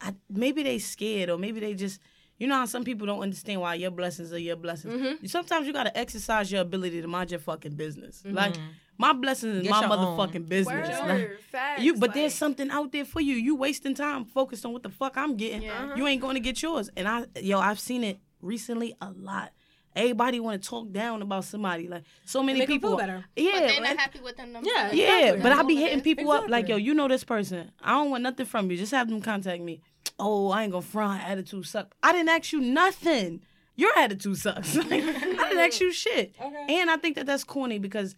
I, 0.00 0.14
maybe 0.28 0.62
they 0.62 0.78
scared 0.78 1.30
or 1.30 1.38
maybe 1.38 1.60
they 1.60 1.74
just 1.74 2.00
you 2.38 2.48
know 2.48 2.56
how 2.56 2.66
some 2.66 2.82
people 2.82 3.06
don't 3.06 3.20
understand 3.20 3.60
why 3.60 3.74
your 3.74 3.90
blessings 3.92 4.32
are 4.32 4.38
your 4.38 4.56
blessings. 4.56 4.94
Mm-hmm. 4.94 5.26
Sometimes 5.26 5.66
you 5.66 5.72
gotta 5.72 5.96
exercise 5.96 6.50
your 6.50 6.60
ability 6.62 7.00
to 7.00 7.08
mind 7.08 7.30
your 7.30 7.40
fucking 7.40 7.76
business. 7.76 8.22
Like 8.26 8.54
my 9.02 9.12
blessings 9.12 9.56
is 9.56 9.62
Get 9.62 9.70
my 9.70 9.80
your 9.82 9.92
own. 9.92 10.16
motherfucking 10.18 10.48
business. 10.48 10.88
Word, 11.00 11.08
Like, 11.08 11.40
facts, 11.50 11.82
you, 11.82 11.92
but 11.94 12.08
like- 12.10 12.14
there's 12.14 12.34
something 12.34 12.70
out 12.70 12.92
there 12.92 13.04
for 13.04 13.20
you. 13.20 13.34
You 13.36 13.54
wasting 13.56 13.94
time 13.94 14.24
focused 14.24 14.64
on 14.64 14.72
what 14.72 14.82
the 14.82 14.88
fuck 14.90 15.16
I'm 15.16 15.36
getting. 15.36 15.68
Uh-huh. 15.68 15.94
You 15.96 16.06
ain't 16.06 16.20
going 16.22 16.34
to 16.34 16.40
get 16.40 16.62
yours. 16.62 16.88
And 16.96 17.06
I, 17.06 17.26
yo, 17.40 17.58
I've 17.58 17.78
seen 17.80 18.02
it 18.04 18.18
recently 18.40 18.94
a 19.00 19.10
lot. 19.10 19.52
everybody 19.94 20.40
want 20.40 20.62
to 20.62 20.66
talk 20.68 20.90
down 20.90 21.20
about 21.20 21.44
somebody. 21.44 21.86
Like 21.86 22.04
so 22.24 22.42
many 22.42 22.60
Make 22.60 22.68
'em 22.70 22.74
people. 22.76 22.90
feel 22.90 22.98
better. 22.98 23.24
Yeah, 23.36 23.50
But 23.52 23.58
they're 23.60 23.68
and- 23.76 23.84
not 23.84 23.96
happy 23.98 24.20
with 24.20 24.36
them 24.38 24.48
Yeah, 24.54 24.60
themselves. 24.60 24.94
yeah, 24.94 25.18
Exactly. 25.18 25.42
but 25.42 25.52
I 25.52 25.56
That's 25.56 25.68
be 25.68 25.76
hitting 25.76 25.98
is. 25.98 26.02
people 26.04 26.30
up 26.32 26.48
like, 26.48 26.66
yo, 26.68 26.76
Exactly. 26.76 26.84
you 26.84 26.94
know 26.94 27.08
this 27.08 27.24
person. 27.24 27.70
I 27.82 27.90
don't 27.90 28.10
want 28.10 28.22
nothing 28.22 28.46
from 28.46 28.70
you. 28.70 28.78
Just 28.78 28.92
have 28.92 29.08
them 29.10 29.20
contact 29.20 29.62
me. 29.62 29.82
Oh, 30.18 30.48
I 30.50 30.62
ain't 30.62 30.72
gonna 30.72 30.80
front. 30.82 31.22
Attitude 31.28 31.66
suck. 31.66 31.94
I 32.02 32.12
didn't 32.12 32.30
ask 32.30 32.52
you 32.52 32.60
nothing. 32.62 33.42
Your 33.76 33.90
attitude 33.98 34.38
sucks. 34.38 34.74
Like, 34.90 34.92
I 34.92 35.48
didn't 35.48 35.58
ask 35.58 35.78
you 35.80 35.92
shit. 35.92 36.34
Okay. 36.40 36.66
And 36.80 36.90
I 36.90 36.96
think 36.96 37.16
that 37.16 37.26
that's 37.26 37.44
corny 37.44 37.78
because 37.78 38.14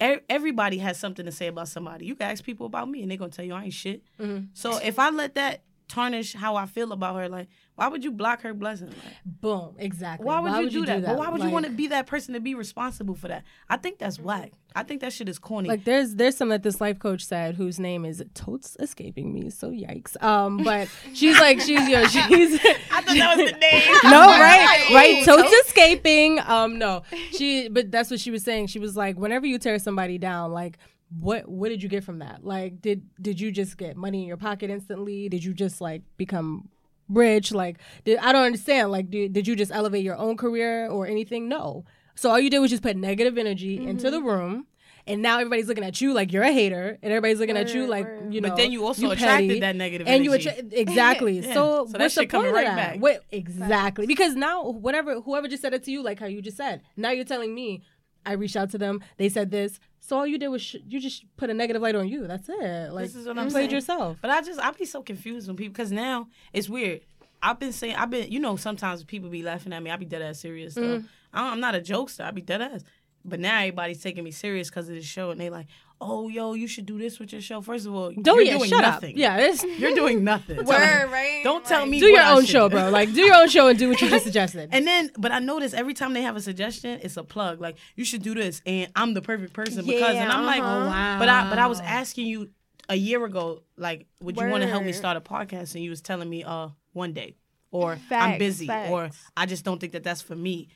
everybody 0.00 0.78
has 0.78 0.98
something 0.98 1.26
to 1.26 1.32
say 1.32 1.46
about 1.46 1.68
somebody. 1.68 2.06
You 2.06 2.14
can 2.14 2.30
ask 2.30 2.44
people 2.44 2.66
about 2.66 2.88
me 2.88 3.02
and 3.02 3.10
they're 3.10 3.18
gonna 3.18 3.30
tell 3.30 3.44
you 3.44 3.54
I 3.54 3.64
ain't 3.64 3.72
shit. 3.72 4.02
Mm-hmm. 4.20 4.46
So 4.54 4.78
if 4.78 4.98
I 4.98 5.10
let 5.10 5.34
that 5.34 5.62
tarnish 5.88 6.34
how 6.34 6.56
I 6.56 6.66
feel 6.66 6.92
about 6.92 7.16
her, 7.16 7.28
like, 7.28 7.48
why 7.74 7.88
would 7.88 8.04
you 8.04 8.10
block 8.10 8.42
her 8.42 8.52
blessing? 8.52 8.88
Like, 8.88 9.14
Boom. 9.24 9.76
Exactly. 9.78 10.26
why 10.26 10.40
would, 10.40 10.72
you, 10.72 10.80
do, 10.80 10.86
that? 10.86 11.04
But 11.04 11.16
why 11.16 11.28
would 11.28 11.42
you 11.42 11.50
want 11.50 11.64
to 11.66 11.70
be 11.72 11.86
that 11.88 12.06
person 12.06 12.34
to 12.34 12.40
be 12.40 12.54
responsible 12.54 13.14
for 13.14 13.28
that? 13.28 13.44
I 13.68 13.76
think 13.76 13.98
that's 13.98 14.18
whack. 14.18 14.52
I 14.74 14.82
think 14.82 15.00
that 15.00 15.12
shit 15.12 15.28
is 15.28 15.38
corny. 15.38 15.68
Like 15.68 15.84
there's 15.84 16.14
there's 16.14 16.36
some 16.36 16.50
that 16.50 16.62
this 16.62 16.80
life 16.80 16.98
coach 16.98 17.24
said 17.24 17.54
whose 17.54 17.78
name 17.78 18.04
is 18.04 18.22
totes 18.34 18.76
escaping 18.78 19.32
me, 19.32 19.50
so 19.50 19.70
yikes. 19.70 20.22
Um, 20.22 20.58
but 20.62 20.88
she's 21.14 21.40
like 21.40 21.60
she's 21.60 21.88
yo 21.88 22.04
she's 22.06 22.60
I 22.92 23.00
thought 23.00 23.16
that 23.16 23.36
was 23.36 23.50
the 23.50 23.58
name. 23.58 23.82
no 24.04 24.26
right 24.26 24.90
right 24.92 25.24
totes 25.24 25.52
escaping. 25.66 26.40
Um, 26.40 26.78
no 26.78 27.02
she 27.32 27.68
but 27.68 27.90
that's 27.90 28.10
what 28.10 28.20
she 28.20 28.30
was 28.30 28.42
saying. 28.42 28.66
She 28.68 28.78
was 28.78 28.96
like 28.96 29.16
whenever 29.16 29.46
you 29.46 29.58
tear 29.58 29.78
somebody 29.78 30.18
down, 30.18 30.52
like 30.52 30.78
what 31.20 31.48
what 31.48 31.68
did 31.70 31.82
you 31.82 31.88
get 31.88 32.04
from 32.04 32.18
that? 32.18 32.44
Like 32.44 32.80
did 32.80 33.02
did 33.20 33.40
you 33.40 33.50
just 33.50 33.78
get 33.78 33.96
money 33.96 34.22
in 34.22 34.28
your 34.28 34.36
pocket 34.36 34.70
instantly? 34.70 35.28
Did 35.28 35.44
you 35.44 35.54
just 35.54 35.80
like 35.80 36.02
become 36.16 36.68
rich? 37.08 37.52
Like 37.52 37.78
did 38.04 38.18
I 38.18 38.32
don't 38.32 38.44
understand. 38.44 38.90
Like 38.90 39.10
did 39.10 39.32
did 39.32 39.46
you 39.46 39.56
just 39.56 39.72
elevate 39.72 40.04
your 40.04 40.16
own 40.16 40.36
career 40.36 40.88
or 40.88 41.06
anything? 41.06 41.48
No. 41.48 41.84
So 42.14 42.30
all 42.30 42.40
you 42.40 42.50
did 42.50 42.58
was 42.58 42.70
just 42.70 42.82
put 42.82 42.96
negative 42.96 43.38
energy 43.38 43.78
mm-hmm. 43.78 43.88
into 43.88 44.10
the 44.10 44.20
room. 44.20 44.66
And 45.06 45.22
now 45.22 45.38
everybody's 45.38 45.68
looking 45.68 45.84
at 45.84 46.02
you 46.02 46.12
like 46.12 46.34
you're 46.34 46.42
a 46.42 46.52
hater, 46.52 46.98
and 47.02 47.10
everybody's 47.10 47.40
looking 47.40 47.56
at 47.56 47.72
you 47.72 47.86
like 47.86 48.04
word. 48.04 48.34
you 48.34 48.42
know. 48.42 48.50
But 48.50 48.58
then 48.58 48.70
you 48.70 48.84
also 48.84 49.08
petty, 49.08 49.22
attracted 49.22 49.62
that 49.62 49.74
negative 49.74 50.06
and 50.06 50.22
you 50.22 50.34
attra- 50.34 50.62
exactly. 50.70 51.38
Yeah. 51.38 51.54
So, 51.54 51.86
So 51.86 51.92
that 51.92 52.00
what's 52.00 52.14
the 52.14 52.22
shit 52.22 52.30
coming 52.30 52.52
point 52.52 52.66
of 52.66 52.74
that? 52.74 52.92
back. 52.92 53.00
Wait, 53.00 53.20
exactly. 53.30 54.06
Because 54.06 54.34
now, 54.34 54.68
whatever, 54.68 55.22
whoever 55.22 55.48
just 55.48 55.62
said 55.62 55.72
it 55.72 55.82
to 55.84 55.90
you, 55.90 56.02
like 56.02 56.20
how 56.20 56.26
you 56.26 56.42
just 56.42 56.58
said, 56.58 56.82
now 56.94 57.10
you're 57.10 57.24
telling 57.24 57.54
me, 57.54 57.84
I 58.28 58.32
reached 58.34 58.56
out 58.56 58.70
to 58.70 58.78
them, 58.78 59.02
they 59.16 59.28
said 59.28 59.50
this. 59.50 59.80
So 60.00 60.16
all 60.18 60.26
you 60.26 60.38
did 60.38 60.48
was 60.48 60.62
sh- 60.62 60.76
you 60.86 61.00
just 61.00 61.24
put 61.36 61.50
a 61.50 61.54
negative 61.54 61.82
light 61.82 61.94
on 61.94 62.08
you. 62.08 62.26
That's 62.26 62.48
it. 62.48 62.92
Like 62.92 63.06
This 63.06 63.16
is 63.16 63.26
what 63.26 63.38
I'm 63.38 63.48
played 63.50 63.62
saying. 63.64 63.70
yourself. 63.70 64.18
But 64.22 64.30
I 64.30 64.40
just 64.42 64.60
I 64.60 64.70
be 64.70 64.84
so 64.84 65.02
confused 65.02 65.48
when 65.48 65.56
people 65.56 65.72
because 65.72 65.92
now 65.92 66.28
it's 66.52 66.68
weird. 66.68 67.00
I've 67.42 67.58
been 67.58 67.72
saying 67.72 67.96
I've 67.96 68.10
been 68.10 68.30
you 68.30 68.40
know 68.40 68.56
sometimes 68.56 69.04
people 69.04 69.28
be 69.28 69.42
laughing 69.42 69.72
at 69.72 69.82
me. 69.82 69.90
I 69.90 69.96
be 69.96 70.04
dead 70.04 70.22
ass 70.22 70.40
serious 70.40 70.74
though. 70.74 70.82
Mm. 70.82 71.02
though. 71.02 71.08
I'm 71.32 71.60
not 71.60 71.74
a 71.74 71.80
jokester. 71.80 72.24
I 72.24 72.30
be 72.30 72.42
dead 72.42 72.62
ass. 72.62 72.84
But 73.24 73.40
now 73.40 73.58
everybody's 73.58 74.02
taking 74.02 74.24
me 74.24 74.30
serious 74.30 74.70
because 74.70 74.88
of 74.88 74.94
this 74.94 75.04
show 75.04 75.30
and 75.30 75.40
they 75.40 75.50
like, 75.50 75.66
oh 76.00 76.28
yo, 76.28 76.54
you 76.54 76.66
should 76.68 76.86
do 76.86 76.98
this 76.98 77.18
with 77.18 77.32
your 77.32 77.40
show. 77.40 77.60
First 77.60 77.86
of 77.86 77.94
all, 77.94 78.12
Don't 78.12 78.36
you're 78.36 78.42
yeah, 78.44 78.58
doing 78.58 78.70
shut 78.70 78.82
nothing. 78.82 79.14
up. 79.14 79.18
Yeah, 79.18 79.36
it's, 79.38 79.64
you're 79.78 79.94
doing 79.94 80.24
nothing. 80.24 80.56
Word, 80.64 81.10
right? 81.10 81.40
Don't 81.42 81.64
tell 81.64 81.80
Like, 81.82 81.90
me 81.90 82.00
do 82.00 82.06
what 82.06 82.12
your 82.12 82.22
I 82.22 82.32
own 82.32 82.44
show, 82.44 82.68
do. 82.68 82.76
bro. 82.76 82.90
Like 82.90 83.12
do 83.12 83.20
your 83.22 83.36
own 83.36 83.48
show 83.48 83.68
and 83.68 83.78
do 83.78 83.88
what 83.88 84.00
you 84.00 84.08
just 84.08 84.24
suggested. 84.30 84.68
And 84.72 84.86
then, 84.86 85.10
but 85.18 85.32
I 85.32 85.38
notice 85.40 85.74
every 85.74 85.94
time 85.94 86.12
they 86.12 86.22
have 86.22 86.36
a 86.36 86.40
suggestion, 86.40 87.00
it's 87.02 87.16
a 87.16 87.24
plug. 87.24 87.60
Like 87.60 87.76
you 87.96 88.04
should 88.04 88.22
do 88.22 88.34
this, 88.34 88.62
and 88.66 88.90
I'm 88.94 89.14
the 89.14 89.22
perfect 89.22 89.52
person 89.52 89.84
because. 89.84 90.16
And 90.16 90.30
I'm 90.30 90.46
like, 90.46 90.62
uh-huh. 90.62 90.86
wow. 90.86 91.18
but 91.18 91.28
I 91.28 91.48
but 91.48 91.58
I 91.58 91.66
was 91.66 91.80
asking 91.80 92.26
you 92.26 92.50
a 92.88 92.96
year 92.96 93.24
ago, 93.24 93.62
like, 93.76 94.06
would 94.20 94.36
you 94.36 94.48
want 94.48 94.62
to 94.62 94.68
help 94.68 94.84
me 94.84 94.92
start 94.92 95.16
a 95.16 95.20
podcast? 95.20 95.74
And 95.74 95.84
you 95.84 95.90
was 95.90 96.00
telling 96.00 96.28
me, 96.28 96.44
uh, 96.44 96.68
one 96.92 97.12
day, 97.12 97.36
or 97.70 97.92
I'm 97.92 97.98
Facts, 97.98 98.38
busy, 98.38 98.70
or. 98.70 99.10
I 99.36 99.46
just 99.46 99.64
don't 99.64 99.78
think 99.78 99.92
that 99.92 100.02
that's 100.04 100.22
for 100.22 100.34
me. 100.34 100.68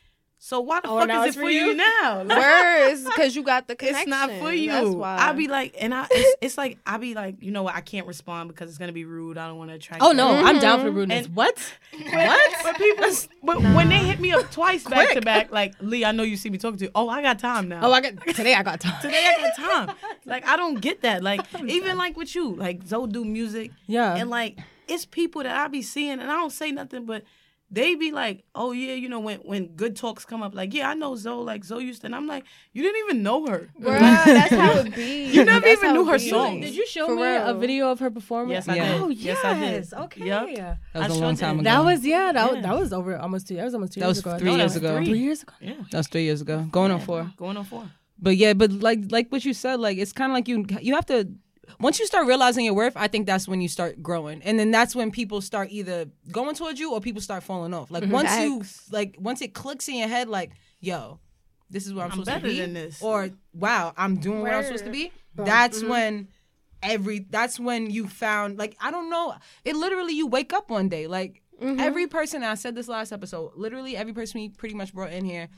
So 0.44 0.58
why 0.60 0.80
the 0.80 0.88
Oh, 0.88 0.98
fuck 1.06 1.28
is 1.28 1.36
it 1.36 1.38
for 1.38 1.44
for 1.44 1.50
you, 1.50 1.66
you? 1.66 1.74
now? 1.74 2.24
Like, 2.26 2.36
Words, 2.36 3.04
because 3.04 3.36
you 3.36 3.44
got 3.44 3.68
the 3.68 3.76
connection. 3.76 4.00
it's 4.00 4.08
not 4.08 4.28
for 4.40 4.52
you. 4.52 4.72
That's 4.72 4.88
why. 4.88 5.16
I 5.18 5.30
be 5.34 5.46
like, 5.46 5.76
and 5.78 5.94
I, 5.94 6.08
it's, 6.10 6.36
it's 6.40 6.58
like 6.58 6.78
I 6.84 6.96
be 6.98 7.14
like, 7.14 7.36
you 7.40 7.52
know 7.52 7.62
what? 7.62 7.76
I 7.76 7.80
can't 7.80 8.08
respond 8.08 8.48
because 8.48 8.68
it's 8.68 8.76
gonna 8.76 8.90
be 8.90 9.04
rude. 9.04 9.38
I 9.38 9.46
don't 9.46 9.56
want 9.56 9.70
to 9.70 9.76
attract. 9.76 10.02
oh 10.02 10.08
that. 10.08 10.14
no, 10.16 10.28
I'm 10.44 10.58
down 10.58 10.80
for 10.80 10.86
the 10.86 10.90
rudeness. 10.90 11.26
And- 11.26 11.36
what? 11.36 11.56
What? 12.12 12.52
But 12.64 12.76
people, 12.76 13.06
but 13.44 13.58
when 13.60 13.88
they 13.88 13.98
hit 13.98 14.18
me 14.18 14.32
up 14.32 14.50
twice 14.50 14.82
back 14.82 15.12
to 15.14 15.20
back, 15.20 15.52
like 15.52 15.74
Lee, 15.80 16.04
I 16.04 16.10
know 16.10 16.24
you 16.24 16.36
see 16.36 16.50
me 16.50 16.58
talking 16.58 16.78
to. 16.78 16.84
you. 16.86 16.90
Oh, 16.96 17.08
I 17.08 17.22
got 17.22 17.38
time 17.38 17.68
now. 17.68 17.78
Oh, 17.86 17.92
I 17.92 18.00
got 18.00 18.20
today. 18.34 18.54
I 18.54 18.64
got 18.64 18.80
time. 18.86 19.00
Today 19.00 19.32
I 19.38 19.40
got 19.40 19.56
time. 19.86 19.96
Like 20.26 20.44
I 20.48 20.56
don't 20.56 20.80
get 20.80 21.02
that. 21.02 21.22
Like 21.22 21.42
even 21.68 21.96
like 21.96 22.16
with 22.16 22.34
you, 22.34 22.56
like 22.56 22.82
Zoe 22.84 23.06
do 23.06 23.24
music, 23.24 23.70
Yeah. 23.86 24.16
and 24.16 24.28
like 24.28 24.58
it's 24.88 25.04
people 25.06 25.44
that 25.44 25.54
I 25.56 25.68
be 25.68 25.82
seeing, 25.82 26.18
and 26.18 26.22
I 26.24 26.34
don't 26.34 26.50
say 26.50 26.72
nothing, 26.72 27.06
but 27.06 27.22
they 27.74 27.94
be 27.94 28.12
like, 28.12 28.44
oh 28.54 28.72
yeah, 28.72 28.92
you 28.92 29.08
know 29.08 29.18
when 29.20 29.38
when 29.38 29.68
good 29.68 29.96
talks 29.96 30.26
come 30.26 30.42
up, 30.42 30.54
like 30.54 30.74
yeah, 30.74 30.90
I 30.90 30.94
know 30.94 31.16
Zoe, 31.16 31.42
like 31.42 31.64
Zoe 31.64 31.82
used 31.84 32.02
to, 32.02 32.06
and 32.08 32.14
I'm 32.14 32.26
like, 32.26 32.44
you 32.74 32.82
didn't 32.82 33.00
even 33.06 33.22
know 33.22 33.46
her. 33.46 33.70
Bruh, 33.80 33.98
that's 34.38 34.52
how 34.54 34.72
it 34.80 34.94
be. 34.94 35.24
You 35.32 35.44
never 35.44 35.60
That's 35.66 35.82
even 35.82 35.94
knew 35.94 36.04
her 36.04 36.18
be. 36.18 36.28
songs. 36.28 36.64
Did 36.66 36.74
you 36.74 36.86
show 36.86 37.06
For 37.06 37.16
me 37.16 37.22
a 37.36 37.54
video 37.54 37.90
of 37.90 37.98
her 38.00 38.10
performance? 38.10 38.52
Yes, 38.52 38.68
I 38.68 38.76
Yeah. 38.76 38.92
did. 38.92 39.00
Oh 39.00 39.08
yes, 39.08 39.38
I 39.42 39.58
did. 39.58 39.92
Okay. 40.04 40.26
Yep. 40.26 40.78
That 40.92 41.08
was 41.08 41.16
a 41.16 41.20
long 41.20 41.36
time 41.36 41.56
did. 41.56 41.60
ago. 41.66 41.70
That 41.70 41.84
was 41.84 42.04
yeah. 42.06 42.32
That 42.32 42.46
was 42.50 42.56
Yeah. 42.56 42.62
that 42.66 42.78
was 42.78 42.92
over 42.92 43.16
almost 43.16 43.48
two. 43.48 43.56
That 43.56 43.64
was 43.64 43.74
almost 43.74 43.92
two 43.94 44.00
That 44.00 44.06
years 44.06 44.16
was 44.16 44.26
ago. 44.26 44.38
three 44.38 44.46
No, 44.50 44.52
that 44.52 44.58
years 44.58 44.74
was 44.74 44.76
ago. 44.76 45.04
Three 45.04 45.18
years 45.18 45.42
ago. 45.42 45.52
Yeah, 45.60 45.74
That 45.90 45.96
was 45.98 46.08
three 46.08 46.24
years 46.24 46.40
ago, 46.42 46.66
going 46.70 46.90
on 46.92 47.00
four. 47.00 47.32
going 47.36 47.56
on 47.56 47.64
four. 47.64 47.84
But 48.18 48.36
yeah, 48.36 48.52
but 48.52 48.70
like 48.70 49.00
like 49.10 49.28
what 49.32 49.44
you 49.44 49.54
said, 49.54 49.80
like 49.80 49.96
it's 49.98 50.12
kind 50.12 50.30
of 50.30 50.34
like 50.34 50.46
you 50.46 50.66
you 50.80 50.94
have 50.94 51.06
to 51.06 51.28
once 51.80 51.98
you 51.98 52.06
start 52.06 52.26
realizing 52.26 52.64
your 52.64 52.74
worth, 52.74 52.94
I 52.96 53.08
think 53.08 53.26
that's 53.26 53.46
when 53.48 53.60
you 53.60 53.68
start 53.68 54.02
growing, 54.02 54.42
and 54.42 54.58
then 54.58 54.70
that's 54.70 54.94
when 54.94 55.10
people 55.10 55.40
start 55.40 55.68
either 55.70 56.06
going 56.30 56.54
towards 56.54 56.78
you 56.80 56.92
or 56.92 57.00
people 57.00 57.20
start 57.22 57.42
falling 57.42 57.74
off. 57.74 57.90
Like 57.90 58.04
once 58.10 58.30
you 58.38 58.62
like 58.90 59.16
once 59.18 59.40
it 59.40 59.54
clicks 59.54 59.88
in 59.88 59.96
your 59.96 60.08
head, 60.08 60.28
like 60.28 60.52
yo, 60.80 61.20
this 61.70 61.86
is 61.86 61.94
where 61.94 62.04
I'm, 62.04 62.12
I'm 62.12 62.24
supposed 62.24 62.42
to 62.42 62.48
be, 62.48 62.60
than 62.60 62.74
this. 62.74 63.02
or 63.02 63.30
wow, 63.54 63.92
I'm 63.96 64.16
doing 64.16 64.40
what 64.42 64.52
I'm 64.52 64.64
supposed 64.64 64.84
to 64.84 64.90
be. 64.90 65.12
That's 65.34 65.82
when 65.82 66.28
every 66.82 67.20
that's 67.30 67.60
when 67.60 67.90
you 67.90 68.08
found 68.08 68.58
like 68.58 68.76
I 68.80 68.90
don't 68.90 69.08
know. 69.10 69.34
It 69.64 69.76
literally 69.76 70.14
you 70.14 70.26
wake 70.26 70.52
up 70.52 70.68
one 70.70 70.88
day 70.88 71.06
like 71.06 71.42
every 71.60 72.06
person. 72.06 72.42
I 72.42 72.54
said 72.54 72.74
this 72.74 72.88
last 72.88 73.12
episode. 73.12 73.52
Literally 73.56 73.96
every 73.96 74.12
person 74.12 74.40
we 74.40 74.48
pretty 74.48 74.74
much 74.74 74.92
brought 74.92 75.12
in 75.12 75.24
here. 75.24 75.48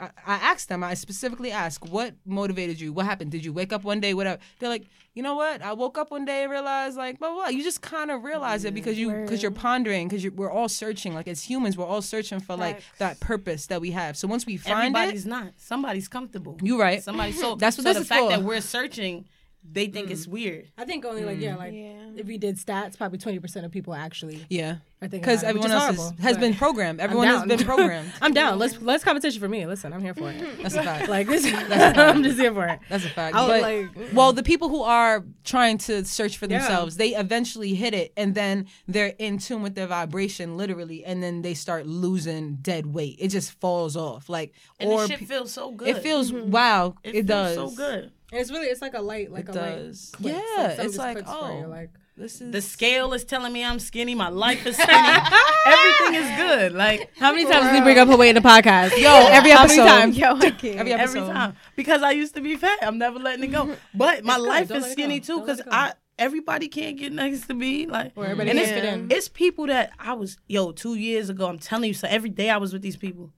I, 0.00 0.06
I 0.26 0.34
asked 0.34 0.68
them. 0.68 0.82
I 0.82 0.94
specifically 0.94 1.50
asked, 1.50 1.88
"What 1.88 2.14
motivated 2.24 2.80
you? 2.80 2.92
What 2.92 3.06
happened? 3.06 3.30
Did 3.30 3.44
you 3.44 3.52
wake 3.52 3.72
up 3.72 3.84
one 3.84 4.00
day? 4.00 4.14
Whatever." 4.14 4.40
They're 4.58 4.68
like, 4.68 4.86
"You 5.14 5.22
know 5.22 5.34
what? 5.34 5.62
I 5.62 5.72
woke 5.74 5.98
up 5.98 6.10
one 6.10 6.24
day 6.24 6.42
and 6.42 6.50
realized, 6.50 6.96
like, 6.96 7.18
blah 7.18 7.28
blah." 7.28 7.42
blah." 7.42 7.48
You 7.48 7.62
just 7.62 7.82
kind 7.82 8.10
of 8.10 8.24
realize 8.24 8.64
it 8.64 8.74
because 8.74 8.98
you 8.98 9.08
mm, 9.10 9.24
because 9.24 9.42
you're 9.42 9.50
pondering 9.50 10.08
because 10.08 10.28
we're 10.30 10.50
all 10.50 10.68
searching. 10.68 11.14
Like 11.14 11.28
as 11.28 11.42
humans, 11.42 11.76
we're 11.76 11.86
all 11.86 12.02
searching 12.02 12.40
for 12.40 12.56
like 12.56 12.76
Facts. 12.76 12.98
that 12.98 13.20
purpose 13.20 13.66
that 13.66 13.80
we 13.80 13.90
have. 13.90 14.16
So 14.16 14.26
once 14.28 14.46
we 14.46 14.56
find 14.56 14.96
Everybody's 14.96 15.26
it, 15.26 15.28
not. 15.28 15.52
Somebody's 15.56 16.08
comfortable. 16.08 16.56
You're 16.62 16.78
right. 16.78 17.02
Somebody. 17.02 17.32
So 17.32 17.54
That's 17.56 17.76
what 17.76 17.84
so 17.84 17.90
this 17.90 17.96
the 17.96 18.02
is 18.02 18.08
fact 18.08 18.22
for. 18.22 18.28
that 18.30 18.42
we're 18.42 18.60
searching, 18.60 19.26
they 19.64 19.86
think 19.86 20.10
it's 20.10 20.26
mm. 20.26 20.32
weird. 20.32 20.70
I 20.76 20.84
think 20.84 21.04
only 21.04 21.24
like 21.24 21.38
yeah, 21.40 21.54
mm. 21.54 21.58
like 21.58 21.72
Yeah. 21.72 22.10
if 22.16 22.26
we 22.26 22.38
did 22.38 22.56
stats, 22.56 22.96
probably 22.98 23.18
twenty 23.18 23.38
percent 23.38 23.64
of 23.64 23.72
people 23.72 23.94
actually 23.94 24.44
Yeah, 24.50 24.76
are 25.00 25.08
thinking 25.08 25.20
because 25.20 25.42
about 25.42 25.50
it, 25.50 25.54
which 25.54 25.64
everyone 25.64 25.92
is 25.92 25.98
else 26.00 26.12
is, 26.12 26.24
has 26.24 26.38
been 26.38 26.54
programmed. 26.54 27.00
Everyone 27.00 27.26
has 27.28 27.44
been 27.44 27.58
programmed. 27.64 28.12
I'm 28.20 28.34
down. 28.34 28.58
Let's 28.58 28.80
let's 28.80 29.04
competition 29.04 29.40
for 29.40 29.48
me. 29.48 29.66
Listen, 29.66 29.92
I'm 29.92 30.02
here 30.02 30.14
for 30.14 30.30
it. 30.30 30.44
That's 30.62 30.74
a 30.74 30.82
fact. 30.82 31.08
Like 31.08 31.26
this, 31.26 31.46
I'm 31.70 32.22
just 32.22 32.38
here 32.38 32.52
for 32.52 32.66
it. 32.66 32.80
That's 32.88 33.04
a 33.04 33.08
fact. 33.08 33.36
I 33.36 33.46
But 33.46 33.62
like, 33.62 34.12
well, 34.12 34.32
the 34.32 34.42
people 34.42 34.68
who 34.68 34.82
are 34.82 35.24
trying 35.44 35.78
to 35.78 36.04
search 36.04 36.36
for 36.36 36.46
Yeah. 36.46 36.58
themselves, 36.58 36.96
they 36.96 37.14
eventually 37.14 37.74
hit 37.74 37.94
it, 37.94 38.12
and 38.16 38.34
then 38.34 38.66
they're 38.88 39.14
in 39.18 39.38
tune 39.38 39.62
with 39.62 39.74
their 39.74 39.86
vibration, 39.86 40.56
literally, 40.56 41.04
and 41.04 41.22
then 41.22 41.42
they 41.42 41.54
start 41.54 41.86
losing 41.86 42.56
dead 42.56 42.86
weight. 42.86 43.16
It 43.20 43.28
just 43.28 43.52
falls 43.60 43.96
off, 43.96 44.28
like 44.28 44.52
And 44.80 44.90
or 44.90 45.00
this 45.00 45.10
shit 45.10 45.18
pe- 45.20 45.26
feels 45.26 45.52
so 45.52 45.70
good. 45.70 45.88
it 45.88 45.98
feels 46.02 46.32
mm-hmm. 46.32 46.50
wow. 46.50 46.94
It, 47.04 47.10
It, 47.10 47.12
feels 47.12 47.26
does 47.26 47.54
so 47.54 47.70
good. 47.70 48.12
And 48.32 48.40
it's 48.40 48.50
really 48.50 48.66
it's 48.66 48.80
like 48.82 48.94
a 48.94 49.00
light, 49.02 49.30
like 49.30 49.44
It 49.44 49.50
a 49.50 49.52
does. 49.52 50.12
light. 50.14 50.32
click. 50.32 50.34
Yeah, 50.56 50.68
something 50.68 50.86
it's 50.86 50.96
like, 50.96 51.16
clicks 51.18 51.30
oh. 51.30 51.66
like 51.68 51.90
This 52.16 52.40
is 52.40 52.50
The 52.50 52.62
scale 52.62 53.12
is 53.12 53.24
telling 53.24 53.52
me 53.52 53.62
I'm 53.62 53.78
skinny. 53.78 54.14
My 54.14 54.28
life 54.30 54.66
is 54.66 54.74
skinny. 54.82 55.18
Everything 55.66 56.14
is 56.14 56.36
good. 56.38 56.72
Like 56.72 57.10
how 57.18 57.32
many 57.32 57.44
times 57.44 57.66
did 57.66 57.74
we 57.74 57.80
bring 57.82 57.98
up 57.98 58.08
her 58.08 58.16
weight 58.16 58.30
in 58.30 58.34
the 58.42 58.48
podcast? 58.48 58.96
yo 58.98 59.10
every 59.30 59.50
How 59.50 59.66
many 59.66 59.80
episode. 59.80 59.84
times? 59.86 60.16
Yo, 60.18 60.34
I 60.36 60.50
can't. 60.50 60.78
Every 60.78 60.92
every 60.92 61.20
time 61.20 61.56
because 61.76 62.02
I 62.02 62.12
used 62.12 62.34
to 62.34 62.40
be 62.40 62.56
fat. 62.56 62.78
I'm 62.82 62.98
never 62.98 63.18
letting 63.18 63.44
it 63.44 63.48
go. 63.52 63.76
But 63.94 64.24
my 64.24 64.36
good. 64.36 64.48
life 64.48 64.68
Don't 64.68 64.78
is 64.78 64.92
skinny 64.92 65.20
too 65.20 65.36
Don't 65.38 65.46
because. 65.46 65.60
I 65.70 65.92
everybody 66.18 66.68
can't 66.68 66.96
get 66.98 67.12
next 67.12 67.46
to 67.48 67.54
me. 67.54 67.86
Like 67.86 68.12
Or 68.16 68.24
everybody 68.24 68.50
and 68.50 68.58
can't 68.58 68.70
it's, 68.70 68.80
fit 68.80 68.94
in. 68.94 69.10
it's 69.10 69.28
people 69.28 69.66
that 69.66 69.92
I 69.98 70.12
was 70.14 70.38
yo 70.46 70.72
two 70.72 70.94
years 70.94 71.28
ago. 71.28 71.46
I'm 71.48 71.58
telling 71.58 71.88
you, 71.88 71.94
so 71.94 72.08
every 72.08 72.30
day 72.30 72.48
I 72.50 72.56
was 72.56 72.72
with 72.72 72.82
these 72.82 72.96
people. 72.96 73.30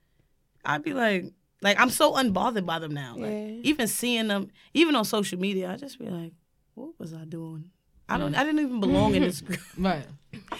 I'd 0.64 0.82
be 0.82 0.92
like, 0.94 1.32
like 1.64 1.80
I'm 1.80 1.90
so 1.90 2.12
unbothered 2.12 2.64
by 2.66 2.78
them 2.78 2.92
now. 2.94 3.14
Like 3.16 3.30
Yeah. 3.32 3.70
even 3.70 3.88
seeing 3.88 4.28
them, 4.28 4.50
even 4.74 4.94
on 4.94 5.04
social 5.04 5.38
media, 5.40 5.72
I 5.72 5.76
just 5.76 5.98
be 5.98 6.06
like, 6.06 6.32
what 6.74 6.90
was 7.00 7.12
I 7.12 7.24
doing? 7.24 7.70
I 8.08 8.18
don't. 8.18 8.34
I 8.34 8.44
didn't 8.44 8.60
even 8.60 8.80
belong 8.80 9.14
in 9.14 9.22
this 9.22 9.40
group. 9.46 9.58
Right. 9.78 10.04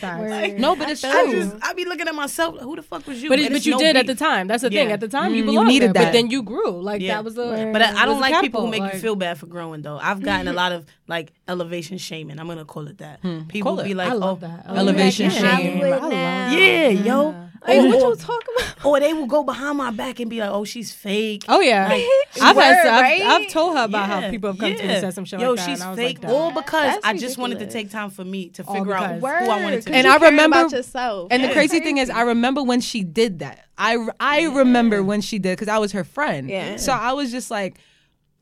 Word. 0.02 0.58
No, 0.58 0.76
but 0.76 0.88
it's 0.88 1.02
I 1.04 1.24
true. 1.24 1.32
just 1.42 1.56
I 1.62 1.72
be 1.74 1.84
looking 1.84 2.08
at 2.08 2.14
myself. 2.14 2.58
Who 2.60 2.76
the 2.76 2.82
fuck 2.82 3.06
was 3.06 3.22
you? 3.22 3.28
But, 3.28 3.38
it, 3.38 3.52
but 3.52 3.66
you 3.66 3.72
no 3.72 3.78
did 3.78 3.96
at 3.96 4.06
the 4.06 4.14
time. 4.14 4.46
That's 4.46 4.62
the 4.62 4.70
thing. 4.70 4.90
At 4.92 5.00
the 5.00 5.08
time, 5.08 5.32
Mm, 5.32 5.36
you 5.36 5.40
you 5.40 5.44
belonged 5.50 5.68
needed 5.68 5.88
there, 5.88 6.04
that. 6.04 6.04
But 6.06 6.12
then 6.12 6.30
you 6.30 6.42
grew. 6.42 6.70
Like 6.80 7.02
Yeah. 7.02 7.16
that 7.16 7.24
was 7.24 7.34
the. 7.34 7.44
Word. 7.46 7.72
But 7.72 7.82
I, 7.82 8.02
I 8.02 8.06
don't 8.06 8.20
like 8.20 8.40
people 8.40 8.62
who 8.62 8.68
make 8.70 8.80
like- 8.80 8.94
you 8.94 8.98
feel 9.00 9.16
bad 9.16 9.36
for 9.38 9.46
growing 9.46 9.82
though. 9.82 9.98
I've 9.98 10.22
gotten 10.22 10.48
a 10.48 10.52
lot 10.62 10.72
of 10.72 10.86
like 11.06 11.32
elevation 11.48 11.98
shaming. 11.98 12.38
I'm 12.38 12.46
gonna 12.48 12.64
call 12.64 12.88
it 12.88 12.98
that. 12.98 13.20
Hmm. 13.20 13.42
People 13.44 13.72
Call 13.72 13.80
it. 13.80 13.84
be 13.84 13.94
like, 13.94 14.10
I 14.10 14.14
love 14.14 14.38
oh, 14.42 14.46
that. 14.46 14.64
Oh, 14.68 14.74
elevation 14.74 15.28
Like 15.28 15.36
in 15.36 15.42
shame. 15.42 15.78
Hollywood 15.78 15.92
I 15.92 15.96
love 15.98 16.10
now. 16.12 16.56
Yeah, 16.56 16.88
yo. 16.88 17.40
Like, 17.66 17.78
what 17.78 18.02
or, 18.02 18.10
you 18.10 18.16
talking 18.16 18.54
about? 18.58 18.84
or 18.84 19.00
they 19.00 19.14
will 19.14 19.26
go 19.26 19.42
behind 19.42 19.78
my 19.78 19.90
back 19.90 20.20
and 20.20 20.28
be 20.28 20.38
like, 20.38 20.50
"Oh, 20.50 20.64
she's 20.66 20.92
fake." 20.92 21.44
Oh 21.48 21.60
yeah, 21.60 21.88
Like, 21.88 22.04
I've, 22.42 22.56
had, 22.56 22.84
Word, 22.84 22.86
I've. 22.92 23.42
I've 23.42 23.50
told 23.50 23.78
her 23.78 23.84
about 23.84 24.06
Yeah, 24.10 24.20
how 24.20 24.30
people 24.30 24.50
have 24.50 24.58
come 24.58 24.74
to 24.74 24.82
me 24.82 24.88
and 24.90 25.00
said 25.00 25.14
some 25.14 25.24
shit 25.24 25.40
Yo, 25.40 25.52
like 25.52 25.60
she's 25.66 25.80
and 25.80 25.82
I 25.82 25.90
was 25.92 25.98
fake. 25.98 26.22
like, 26.22 26.30
all 26.30 26.50
"Damn." 26.50 26.62
because 26.62 26.92
That's 26.94 27.06
I 27.06 27.16
just 27.16 27.38
wanted 27.38 27.60
to 27.60 27.66
take 27.66 27.90
time 27.90 28.10
for 28.10 28.22
me 28.22 28.50
to 28.50 28.64
All 28.66 28.74
figure 28.74 28.92
out 28.92 29.14
because. 29.18 29.20
who 29.46 29.50
I 29.50 29.62
wanted 29.62 29.82
to 29.82 29.90
Word, 29.90 29.92
be. 29.92 29.92
And 29.94 30.04
'cause 30.06 30.10
I 30.10 30.14
you 30.14 30.18
care 30.20 30.30
remember- 30.30 30.58
about 30.58 30.72
yourself. 30.72 31.28
And 31.30 31.42
the 31.42 31.46
That's 31.46 31.56
crazy 31.56 31.80
thing 31.80 31.96
is. 31.96 32.10
I 32.10 32.20
remember 32.34 32.62
when 32.62 32.82
she 32.82 33.02
did 33.02 33.38
that. 33.38 33.64
I 33.78 33.96
I 34.20 34.42
remember 34.44 35.02
when 35.02 35.22
she 35.22 35.38
did 35.38 35.52
because 35.56 35.68
I 35.68 35.78
was 35.78 35.92
her 35.92 36.04
friend. 36.04 36.50
Yeah. 36.50 36.76
So 36.76 36.92
I 36.92 37.14
was 37.14 37.30
just 37.30 37.50
like, 37.50 37.78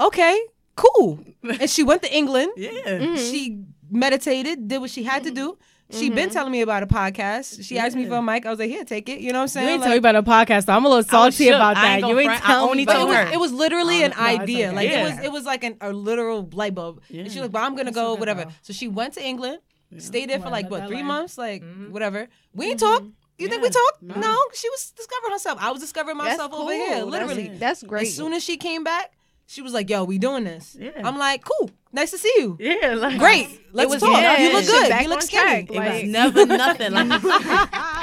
okay, 0.00 0.36
cool. 0.76 1.20
And 1.42 1.68
she 1.68 1.82
went 1.82 2.02
to 2.02 2.12
England. 2.14 2.52
yeah. 2.56 2.70
Mm-hmm. 2.70 3.16
She 3.16 3.64
meditated, 3.90 4.68
did 4.68 4.78
what 4.78 4.90
she 4.90 5.02
had 5.02 5.24
to 5.24 5.30
do. 5.30 5.58
She 5.90 6.08
been 6.08 6.30
telling 6.30 6.50
me 6.52 6.62
about 6.62 6.82
a 6.82 6.86
podcast. 6.86 7.62
She 7.66 7.78
asked 7.78 7.94
me 7.94 8.06
for 8.06 8.14
a 8.14 8.22
mic. 8.22 8.46
I 8.46 8.50
was 8.50 8.58
like, 8.58 8.70
here, 8.70 8.82
take 8.82 9.10
it. 9.10 9.20
You 9.20 9.30
know 9.32 9.40
what 9.40 9.42
I'm 9.42 9.48
saying? 9.48 9.64
You 9.66 9.68
saying? 9.68 9.74
ain't 9.74 9.80
Like- 9.82 9.86
tell 9.88 9.92
me 9.92 9.98
about 9.98 10.48
a 10.48 10.52
podcast, 10.54 10.64
so 10.66 10.72
I'm 10.72 10.86
a 10.86 10.88
little 10.88 11.04
salty 11.04 11.48
about 11.50 11.74
that. 11.74 12.00
You 12.00 12.18
ain't 12.18 12.30
front. 12.30 12.44
I 12.44 12.46
tell 12.46 12.64
only 12.64 12.76
me. 12.78 12.84
But 12.86 12.96
it 13.00 13.06
was, 13.06 13.32
it 13.34 13.40
was 13.40 13.52
literally 13.52 14.02
an 14.02 14.12
no, 14.12 14.16
idea. 14.16 14.68
okay. 14.68 14.76
Like 14.76 14.88
it 14.88 15.02
was 15.02 15.24
it 15.26 15.32
was 15.32 15.44
like 15.44 15.64
an, 15.64 15.76
a 15.82 15.92
literal 15.92 16.48
light 16.54 16.74
bulb. 16.74 17.02
And 17.10 17.30
she 17.30 17.38
was 17.40 17.42
like, 17.46 17.52
but 17.52 17.58
I'm 17.62 17.72
gonna 17.74 17.90
That's 17.90 17.96
so 17.96 18.14
go, 18.14 18.20
whatever. 18.20 18.44
though. 18.46 18.50
So 18.62 18.72
she 18.72 18.88
went 18.88 19.12
to 19.14 19.22
England, 19.22 19.58
stayed 19.98 20.30
there 20.30 20.40
for 20.40 20.48
like 20.48 20.70
what, 20.70 20.86
three 20.86 20.96
life. 20.98 21.04
months? 21.04 21.36
Like 21.36 21.62
Mm-hmm. 21.62 21.92
whatever. 21.92 22.28
We 22.54 22.70
ain't 22.70 22.80
talk. 22.80 23.02
You 23.38 23.48
think 23.48 23.60
we 23.60 23.68
Yeah. 23.68 23.72
talk? 23.72 24.16
No. 24.26 24.36
She 24.54 24.70
was 24.70 24.92
discovering 24.96 25.32
herself. 25.32 25.58
I 25.60 25.70
was 25.72 25.80
discovering 25.82 26.16
myself 26.16 26.52
cool. 26.52 26.62
over 26.62 26.72
here. 26.72 26.88
That's- 26.88 27.06
Literally. 27.06 27.48
That's, 27.58 27.82
great. 27.82 28.06
As 28.06 28.14
soon 28.16 28.32
as 28.32 28.42
she 28.42 28.56
came 28.56 28.82
back, 28.82 29.12
she 29.46 29.62
was 29.62 29.72
like, 29.72 29.90
yo, 29.90 30.04
we 30.04 30.18
doing 30.18 30.44
this. 30.44 30.76
Yeah. 30.78 30.90
I'm 31.04 31.18
like, 31.18 31.44
cool. 31.44 31.70
Nice 31.94 32.10
to 32.12 32.18
see 32.18 32.32
you. 32.38 32.56
Yeah, 32.58 32.94
like 32.94 33.18
Great. 33.18 33.60
Let's 33.74 33.90
was 33.90 34.00
talk. 34.02 34.12
never- 34.12 34.42
you 34.42 34.52
look 34.52 34.64
good. 34.66 35.02
You 35.02 35.08
look 35.08 35.16
on 35.18 35.22
skinny. 35.22 35.42
track. 35.42 35.70
It 35.70 35.76
Like- 35.76 36.02
was 36.02 36.10
never 36.18 36.46
nothing. 36.46 36.92
Like 36.92 37.22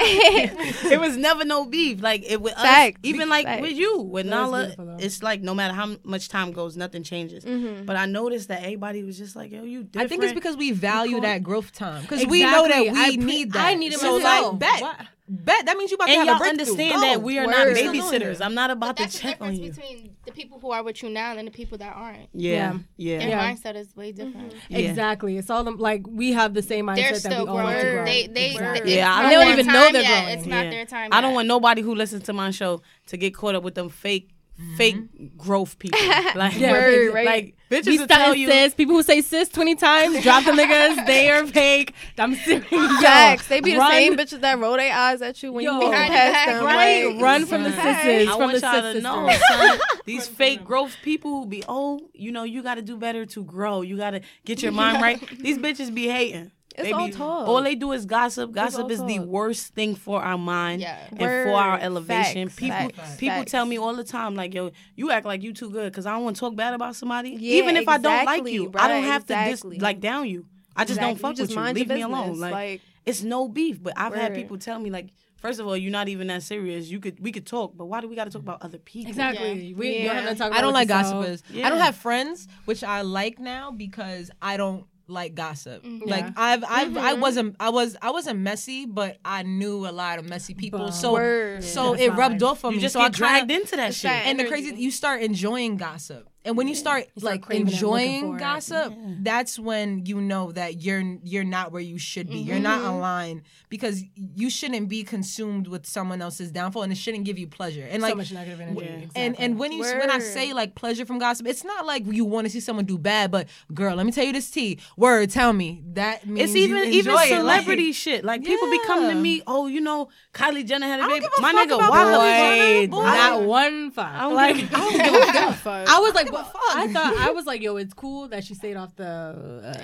it 0.92 1.00
was 1.00 1.16
never 1.16 1.44
no 1.44 1.66
beef. 1.66 2.00
Like 2.02 2.22
it 2.28 2.40
with 2.40 2.54
us, 2.56 2.92
even 3.02 3.28
like 3.28 3.46
Facts. 3.46 3.62
with 3.62 3.72
you, 3.76 3.98
with 4.00 4.26
That 4.26 4.30
Nala, 4.30 4.96
it's 4.98 5.22
like 5.22 5.42
no 5.42 5.54
matter 5.54 5.74
how 5.74 5.96
much 6.04 6.28
time 6.28 6.52
goes, 6.52 6.76
nothing 6.76 7.02
changes. 7.02 7.44
Mm-hmm. 7.44 7.84
But 7.84 7.96
I 7.96 8.06
noticed 8.06 8.48
that 8.48 8.62
everybody 8.62 9.02
was 9.04 9.18
just 9.18 9.36
like, 9.36 9.50
"Yo, 9.52 9.62
you 9.64 9.84
different." 9.84 10.06
I 10.06 10.08
think 10.08 10.22
it's 10.24 10.32
because 10.32 10.56
we 10.56 10.72
value 10.72 11.12
cool. 11.14 11.20
that 11.22 11.42
growth 11.42 11.72
time 11.72 12.02
because 12.02 12.26
we 12.26 12.42
know 12.42 12.66
that 12.68 12.82
we 12.82 12.88
I 12.90 13.08
pre- 13.08 13.16
need 13.16 13.52
that. 13.52 13.66
I 13.66 13.74
need 13.74 13.92
it 13.92 13.98
so 14.00 14.18
myself. 14.18 14.52
like 14.52 14.58
bet, 14.60 14.82
What? 14.82 14.96
bet 15.28 15.66
that 15.66 15.76
means 15.76 15.90
you 15.90 15.96
about 15.96 16.06
to 16.06 16.12
have 16.14 16.26
y'all 16.26 16.34
a 16.36 16.38
breakthrough. 16.38 16.60
understand 16.60 16.94
Go. 16.94 17.00
that 17.00 17.22
we 17.22 17.38
are 17.38 17.46
Word. 17.46 17.50
not 17.52 17.66
We're 17.66 17.74
still 17.76 17.92
doing 17.92 18.04
babysitters. 18.04 18.40
I'm 18.44 18.54
not 18.54 18.70
about 18.70 18.96
But 18.96 18.96
to 18.96 19.02
that's 19.04 19.20
the 19.20 19.28
difference 19.28 19.58
between 19.58 20.16
the 20.24 20.32
people 20.32 20.58
who 20.58 20.70
are 20.72 20.82
with 20.82 21.02
you 21.02 21.10
now 21.10 21.36
and 21.36 21.46
the 21.46 21.52
people 21.52 21.78
that 21.78 21.94
aren't. 21.94 22.28
Yeah, 22.32 22.78
yeah, 22.96 23.18
Their 23.18 23.28
Yeah. 23.28 23.52
mindset 23.52 23.76
is 23.80 23.96
way 23.96 24.12
different. 24.12 24.50
Mm-hmm. 24.54 24.58
yeah. 24.74 24.78
Exactly. 24.78 25.36
It's 25.38 25.50
all 25.50 25.64
them, 25.64 25.78
like 25.78 26.02
we 26.08 26.32
have 26.32 26.54
the 26.54 26.62
same 26.62 26.86
mindset 26.86 26.96
They're 26.96 27.04
that 27.10 27.12
we 27.14 27.18
still 27.18 27.48
all 27.48 27.54
want 27.56 27.78
to 27.80 27.90
grow. 27.90 28.04
They, 28.04 28.26
they, 28.28 28.50
Exactly. 28.52 28.92
it's 28.92 28.96
Yeah, 28.98 29.12
I 29.14 29.30
don't 29.30 29.48
even 29.52 29.66
know 29.66 29.72
time 29.72 29.92
they're 29.92 30.02
yet. 30.02 30.22
growing. 30.22 30.38
It's 30.38 30.46
not 30.46 30.64
Yeah. 30.64 30.70
their 30.70 30.86
time. 30.86 31.08
I 31.12 31.20
don't 31.20 31.34
want 31.34 31.48
nobody 31.48 31.82
who 31.82 31.94
listens 31.94 32.22
to 32.24 32.32
my 32.32 32.50
show 32.50 32.82
to 33.08 33.16
get 33.16 33.34
caught 33.34 33.54
up 33.54 33.62
with 33.62 33.74
them 33.74 33.88
fake, 33.88 34.30
fake 34.76 34.96
mm-hmm. 34.96 35.36
growth 35.36 35.78
people. 35.78 35.98
Like, 36.34 36.58
Yeah, 36.58 36.72
Word, 36.72 37.14
right. 37.14 37.26
like 37.26 37.56
bitches 37.70 37.84
Be 37.84 37.98
will 37.98 38.06
tell 38.06 38.34
you. 38.34 38.48
sis. 38.48 38.74
People 38.74 38.94
who 38.96 39.02
say 39.02 39.20
sis 39.20 39.48
20 39.48 39.74
times, 39.76 40.22
drop 40.22 40.44
the 40.44 40.52
niggas. 40.52 41.06
They 41.10 41.30
are 41.30 41.46
fake. 41.46 41.94
I'm 42.18 42.34
serious. 42.34 42.70
Yo, 42.70 42.86
Facts. 43.00 43.48
They 43.48 43.60
be 43.60 43.74
the 43.74 43.88
same 43.88 44.16
bitches 44.16 44.40
that 44.40 44.58
roll 44.58 44.76
their 44.76 44.94
eyes 44.94 45.22
at 45.22 45.42
you 45.42 45.52
when 45.52 45.64
Yo, 45.64 45.72
you 45.72 45.80
walk 45.80 45.90
behind 45.92 46.12
past 46.12 46.46
them. 46.46 46.64
Right, 46.64 47.06
like, 47.06 47.22
run 47.22 47.46
from 47.46 47.62
the 47.64 47.70
Facts. 47.72 48.04
sisters. 48.04 48.28
I 48.28 48.30
from 48.32 48.40
want 48.40 48.52
the 48.54 48.60
y'all 48.60 48.82
sis 48.82 48.94
to 48.94 49.00
know, 49.00 49.28
sisters. 49.28 49.48
son, 49.48 49.78
these 50.04 50.28
fake 50.28 50.64
growth 50.64 50.96
people 51.02 51.30
who 51.40 51.46
be, 51.46 51.64
oh, 51.68 52.00
you 52.12 52.32
know, 52.32 52.44
you 52.44 52.62
got 52.62 52.74
to 52.76 52.82
do 52.82 52.96
better 52.96 53.24
to 53.26 53.44
grow. 53.44 53.82
You 53.82 53.96
got 53.96 54.10
to 54.10 54.20
get 54.44 54.62
your 54.62 54.72
mind 54.72 55.00
right. 55.02 55.20
These 55.38 55.58
bitches 55.58 55.92
be 55.94 56.06
hating. 56.08 56.52
It's 56.80 56.88
They 56.88 56.92
all 56.92 57.06
be- 57.06 57.12
talk. 57.12 57.48
All 57.48 57.62
they 57.62 57.74
do 57.74 57.92
is 57.92 58.06
gossip. 58.06 58.52
Gossip 58.52 58.84
all 58.84 58.90
is 58.90 59.04
the 59.04 59.18
worst 59.20 59.74
thing 59.74 59.94
for 59.94 60.22
our 60.22 60.38
mind 60.38 60.82
Yeah. 60.82 60.98
and 61.10 61.18
for 61.18 61.54
our 61.54 61.78
elevation. 61.78 62.48
Facts. 62.48 62.58
people 62.60 62.76
Facts. 62.96 63.16
people 63.16 63.38
Facts. 63.38 63.50
tell 63.52 63.64
me 63.66 63.78
all 63.78 63.94
the 63.94 64.04
time, 64.04 64.34
like, 64.34 64.54
yo, 64.54 64.70
you 64.96 65.10
act 65.10 65.26
like 65.26 65.42
you 65.42 65.52
too 65.52 65.70
good 65.70 65.92
because 65.92 66.06
I 66.06 66.12
don't 66.12 66.24
want 66.24 66.36
to 66.36 66.40
talk 66.40 66.56
bad 66.56 66.74
about 66.74 66.96
somebody. 66.96 67.30
Yeah, 67.30 67.62
Even 67.62 67.76
if 67.76 67.88
I 67.88 67.98
don't 67.98 68.12
like 68.12 68.22
exactly, 68.40 68.52
you, 68.54 68.72
I 68.74 68.88
don't 68.88 69.02
bruh, 69.04 69.06
have 69.06 69.26
to 69.26 69.32
exactly. 69.34 69.76
dis- 69.76 69.82
like 69.82 70.00
down 70.00 70.28
you. 70.28 70.46
I 70.76 70.84
just 70.84 71.00
don't 71.00 71.10
Exactly. 71.10 71.22
fuck 71.22 71.30
You 71.32 71.36
just 71.46 71.56
with 71.56 71.66
you. 71.68 71.72
Leave 71.74 71.88
your 71.88 71.96
me 71.96 72.02
alone. 72.02 72.38
Like, 72.38 72.52
Like- 72.52 72.80
it's 73.06 73.22
no 73.22 73.48
beef. 73.48 73.82
But 73.82 73.94
I've 73.96 74.14
had 74.14 74.34
people 74.34 74.58
tell 74.58 74.78
me 74.78 74.90
like. 74.90 75.08
First 75.36 75.58
of 75.58 75.66
all, 75.66 75.74
you're 75.74 75.90
not 75.90 76.08
even 76.10 76.26
that 76.26 76.42
serious. 76.42 76.90
You 76.90 77.00
could 77.00 77.18
we 77.18 77.32
could 77.32 77.46
talk, 77.46 77.72
but 77.74 77.86
why 77.86 78.02
do 78.02 78.08
we 78.08 78.14
got 78.14 78.24
to 78.24 78.30
talk 78.30 78.42
about 78.42 78.60
other 78.60 78.76
people? 78.76 79.08
Exactly. 79.08 79.72
We 79.72 80.00
Yeah. 80.00 80.12
don't 80.12 80.16
have 80.24 80.32
to 80.32 80.34
talk 80.38 80.46
about 80.48 80.58
I 80.58 80.60
don't 80.60 80.74
like 80.74 80.88
you 80.88 80.94
gossipers. 80.94 81.42
Yeah. 81.50 81.66
I 81.66 81.70
don't 81.70 81.78
have 81.80 81.96
friends, 81.96 82.46
which 82.66 82.84
I 82.84 83.00
like 83.00 83.38
now 83.38 83.70
because 83.70 84.30
I 84.42 84.58
don't 84.58 84.84
like 85.10 85.34
gossip. 85.34 85.84
Mm-hmm. 85.84 86.08
Like 86.08 86.24
Yeah. 86.24 86.32
I've 86.36 86.64
I've 86.64 86.96
I 86.96 87.12
mm-hmm. 87.12 87.20
wasn't 87.20 87.56
I 87.60 87.68
was 87.70 87.96
I 88.00 88.10
wasn't 88.10 88.38
messy, 88.40 88.86
but 88.86 89.18
I 89.24 89.42
knew 89.42 89.86
a 89.86 89.92
lot 89.92 90.18
of 90.18 90.24
messy 90.28 90.54
people. 90.54 90.78
But- 90.78 90.90
So 90.92 91.12
Word. 91.12 91.64
so 91.64 91.90
That's 91.90 92.02
it 92.04 92.12
rubbed 92.14 92.40
life. 92.40 92.50
off 92.52 92.64
on 92.64 92.72
You 92.72 92.76
me. 92.78 92.82
just 92.82 92.94
so 92.94 93.00
I 93.00 93.08
get 93.08 93.12
dragged 93.14 93.48
kinda- 93.48 93.54
into 93.62 93.76
that 93.76 93.94
shit. 93.94 94.10
and 94.10 94.38
the 94.40 94.44
crazy 94.46 94.74
you 94.76 94.90
start 94.90 95.20
enjoying 95.22 95.76
gossip. 95.76 96.29
And 96.44 96.56
when 96.56 96.68
you 96.68 96.74
start 96.74 97.04
start 97.16 97.22
like 97.22 97.42
craving 97.42 97.68
it, 97.68 97.70
looking 97.70 97.78
for 97.78 97.98
enjoying 97.98 98.34
it. 98.34 98.38
gossip, 98.38 98.94
that's 99.20 99.58
when 99.58 100.06
you 100.06 100.20
know 100.20 100.52
that 100.52 100.82
you're 100.82 101.02
you're 101.22 101.44
not 101.44 101.70
where 101.70 101.82
you 101.82 101.98
should 101.98 102.30
be. 102.30 102.38
You're 102.38 102.58
not 102.58 102.80
mm-hmm. 102.80 102.90
aligned 102.90 103.42
because 103.68 104.02
you 104.14 104.48
shouldn't 104.48 104.88
be 104.88 105.02
consumed 105.02 105.68
with 105.68 105.86
someone 105.86 106.22
else's 106.22 106.50
downfall 106.50 106.82
and 106.82 106.92
it 106.92 106.96
shouldn't 106.96 107.24
give 107.24 107.38
you 107.38 107.46
pleasure. 107.46 107.86
And 107.88 108.02
like 108.02 108.12
so 108.12 108.16
much 108.16 108.32
negative 108.32 108.60
energy. 108.60 108.80
Yeah. 108.80 108.92
Exactly. 108.92 109.22
and 109.22 109.40
and 109.40 109.58
when 109.58 109.72
you 109.72 109.82
when 109.82 110.10
I 110.10 110.18
say 110.18 110.52
like 110.52 110.74
pleasure 110.74 111.04
from 111.04 111.18
gossip, 111.18 111.46
it's 111.46 111.64
not 111.64 111.84
like 111.84 112.04
you 112.06 112.24
want 112.24 112.46
to 112.46 112.50
see 112.50 112.60
someone 112.60 112.86
do 112.86 112.96
bad, 112.96 113.30
but 113.30 113.46
girl, 113.74 113.94
let 113.94 114.06
me 114.06 114.12
tell 114.12 114.24
you 114.24 114.32
this 114.32 114.50
tea. 114.50 114.78
Word, 114.96 115.30
tell 115.30 115.52
me 115.52 115.82
that 115.92 116.26
means 116.26 116.50
It's 116.50 116.56
even 116.56 116.78
you 116.78 116.84
even 116.84 117.10
enjoy 117.10 117.22
it. 117.22 117.28
celebrity 117.28 117.86
Like, 117.88 117.94
shit. 117.94 118.24
Like 118.24 118.44
people 118.44 118.70
be 118.70 118.80
coming 118.86 119.10
to 119.10 119.14
me, 119.14 119.42
oh, 119.46 119.66
you 119.66 119.82
know, 119.82 120.08
Kylie 120.32 120.66
Jenner 120.66 120.86
had 120.86 121.00
a 121.00 121.06
baby. 121.06 121.26
My 121.40 121.52
nigga, 121.52 121.78
why 121.78 122.04
the 122.04 122.10
Kylie 122.10 122.40
fuck? 122.40 122.58
Jenner, 122.58 122.88
boy. 122.88 123.02
not 123.02 123.42
one 123.42 123.90
fuck. 123.90 124.20
don't 124.20 124.34
like 124.34 124.56
I 124.74 124.78
don't 124.78 125.32
give 125.32 125.48
a 125.48 125.52
fuck. 125.52 125.88
I 125.88 125.98
was 125.98 126.14
like, 126.14 126.29
give 126.30 126.40
a 126.40 126.44
fuck. 126.44 126.54
I 126.76 126.92
thought 126.92 127.14
I 127.16 127.30
was 127.30 127.46
like, 127.46 127.60
yo, 127.62 127.76
it's 127.76 127.94
cool 127.94 128.28
that 128.28 128.44
she 128.44 128.54
stayed 128.54 128.76
off 128.76 128.94
the 128.96 129.04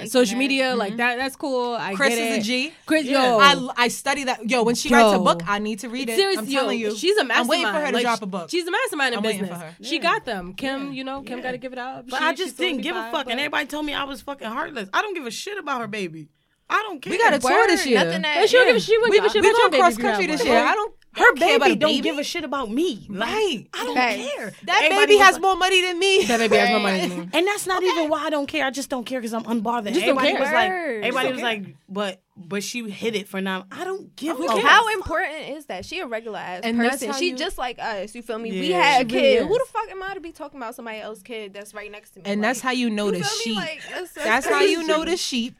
uh, 0.02 0.06
social 0.06 0.38
media. 0.38 0.74
Like 0.74 0.96
that, 0.96 1.16
that's 1.16 1.36
cool. 1.36 1.74
I 1.74 1.94
Kris 1.94 2.10
get 2.10 2.18
is 2.18 2.36
it. 2.36 2.40
a 2.40 2.42
G. 2.42 2.72
Kris, 2.86 3.04
Yeah. 3.06 3.32
yo, 3.32 3.38
I, 3.38 3.84
I 3.84 3.88
study 3.88 4.24
that. 4.24 4.48
Yo, 4.48 4.62
when 4.62 4.74
she 4.74 4.88
writes 4.92 5.14
a 5.14 5.18
book, 5.18 5.42
I 5.46 5.58
need 5.58 5.80
to 5.80 5.88
read 5.88 6.08
it. 6.08 6.16
Seriously, 6.16 6.46
I'm 6.56 6.60
telling 6.62 6.78
yo, 6.80 6.90
you, 6.90 6.96
she's 6.96 7.16
a 7.16 7.24
mastermind. 7.24 7.40
I'm 7.42 7.48
waiting 7.48 7.66
for 7.66 7.80
her 7.80 7.86
to 7.88 7.92
Like, 7.92 8.02
drop 8.02 8.22
a 8.22 8.26
book. 8.26 8.50
She's 8.50 8.66
a 8.66 8.70
mastermind 8.70 9.12
in 9.14 9.18
I'm 9.18 9.24
waiting 9.24 9.40
for 9.46 9.52
business. 9.54 9.74
her. 9.78 9.84
She 9.84 9.98
got 9.98 10.24
them. 10.24 10.54
Kim, 10.54 10.92
you 10.92 11.04
know, 11.04 11.22
Kim 11.22 11.40
got 11.40 11.52
to 11.52 11.58
give 11.58 11.72
it 11.72 11.78
up. 11.78 12.08
But 12.08 12.18
She- 12.18 12.24
I 12.24 12.34
just 12.34 12.56
didn't 12.56 12.82
give 12.82 12.96
a 12.96 13.10
fuck, 13.10 13.28
and 13.30 13.38
everybody 13.40 13.66
told 13.66 13.84
me 13.86 13.94
I 13.94 14.04
was 14.04 14.20
fucking 14.22 14.48
heartless. 14.48 14.88
I 14.92 15.02
don't 15.02 15.14
give 15.14 15.26
a 15.26 15.30
shit 15.30 15.58
about 15.58 15.80
her 15.80 15.86
baby. 15.88 16.28
I 16.68 16.82
don't 16.82 17.00
care. 17.00 17.12
we 17.12 17.18
got 17.18 17.32
a 17.32 17.38
tour 17.38 17.66
this 17.68 17.82
Word, 17.84 17.90
year. 17.90 17.98
Nothing 18.04 18.22
But 18.22 18.28
that, 18.34 18.48
she 18.48 18.56
don't 18.56 18.66
give 18.66 18.76
a 18.76 18.80
shit. 18.80 18.98
we 19.00 19.10
We 19.10 19.20
give 19.20 19.34
we 19.34 19.40
going 19.40 19.70
baby 19.70 19.80
cross 19.80 19.92
if 19.92 19.98
you 20.00 20.04
have 20.06 20.14
country 20.16 20.26
this 20.26 20.40
one. 20.40 20.48
year. 20.48 20.64
I 20.64 20.74
don't. 20.74 20.94
I 21.16 21.20
her 21.20 21.24
don't 21.26 21.38
care 21.38 21.58
baby 21.58 21.76
don't 21.76 21.90
baby. 21.90 22.00
give 22.02 22.18
a 22.18 22.24
shit 22.24 22.44
about 22.44 22.70
me. 22.70 23.06
Like, 23.08 23.28
Right. 23.28 23.66
I 23.74 23.84
don't 23.84 23.94
Facts. 23.94 24.16
care. 24.34 24.52
That 24.64 24.82
Everybody 24.84 25.06
baby 25.06 25.18
has 25.18 25.32
like- 25.34 25.42
more 25.42 25.56
money 25.56 25.80
than 25.82 25.98
me. 25.98 26.24
That 26.24 26.38
baby 26.38 26.56
has 26.56 26.70
more 26.70 26.80
money 26.80 27.00
than 27.08 27.20
me. 27.20 27.28
And 27.32 27.46
that's 27.46 27.66
not 27.66 27.82
even 27.82 28.08
why 28.08 28.24
I 28.24 28.30
don't 28.30 28.46
care. 28.46 28.64
I 28.66 28.70
just 28.70 28.90
don't 28.90 29.04
care 29.04 29.20
because 29.20 29.32
I'm 29.34 29.44
unbothered. 29.44 29.92
Just 29.94 30.06
don't 30.06 30.18
everybody 30.18 30.32
care. 30.32 30.40
was 30.40 30.52
like, 30.52 30.70
everybody 30.70 31.28
was 31.32 31.40
don't 31.40 31.42
like, 31.42 31.76
but 31.88 32.22
but 32.38 32.62
she 32.62 32.88
hit 32.90 33.16
it 33.16 33.28
for 33.28 33.40
now. 33.40 33.64
I 33.72 33.84
don't 33.84 34.14
give 34.14 34.38
a 34.38 34.60
How 34.60 34.88
important 34.92 35.48
is 35.56 35.64
that? 35.66 35.86
She 35.86 36.00
a 36.00 36.06
regular 36.06 36.38
ass 36.38 36.60
And 36.64 36.76
person. 36.76 37.10
how 37.10 37.16
She 37.16 37.30
you- 37.30 37.36
just 37.36 37.56
like 37.56 37.78
us. 37.78 38.14
You 38.14 38.20
feel 38.20 38.38
me? 38.38 38.50
we 38.50 38.72
had 38.72 39.06
a 39.06 39.08
she 39.08 39.16
really 39.16 39.36
kid. 39.36 39.46
Who 39.46 39.54
the 39.58 39.64
fuck 39.72 39.90
am 39.90 40.02
I 40.02 40.12
to 40.12 40.20
be 40.20 40.32
talking 40.32 40.58
about 40.60 40.74
somebody 40.74 40.98
else's 41.00 41.22
kid 41.22 41.54
that's 41.54 41.72
right 41.72 41.90
next 41.90 42.10
to 42.10 42.18
me? 42.18 42.24
And 42.26 42.42
Like, 42.42 42.48
that's 42.50 42.60
how 42.60 42.72
you 42.72 42.90
know 42.90 43.10
the 43.10 43.22
sheep. 43.24 43.56
Like, 43.56 43.80
that's, 43.90 44.12
That's 44.12 44.46
how 44.46 44.60
you 44.60 44.76
crazy. 44.78 44.92
know 44.92 45.04
the 45.06 45.16
sheep 45.16 45.54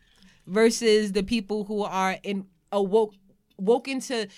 versus 0.46 1.12
the 1.12 1.22
people 1.22 1.64
who 1.64 1.82
are 1.82 2.18
in 2.22 2.46
awoke 2.72 3.14
woke 3.58 3.88
into 3.88 4.28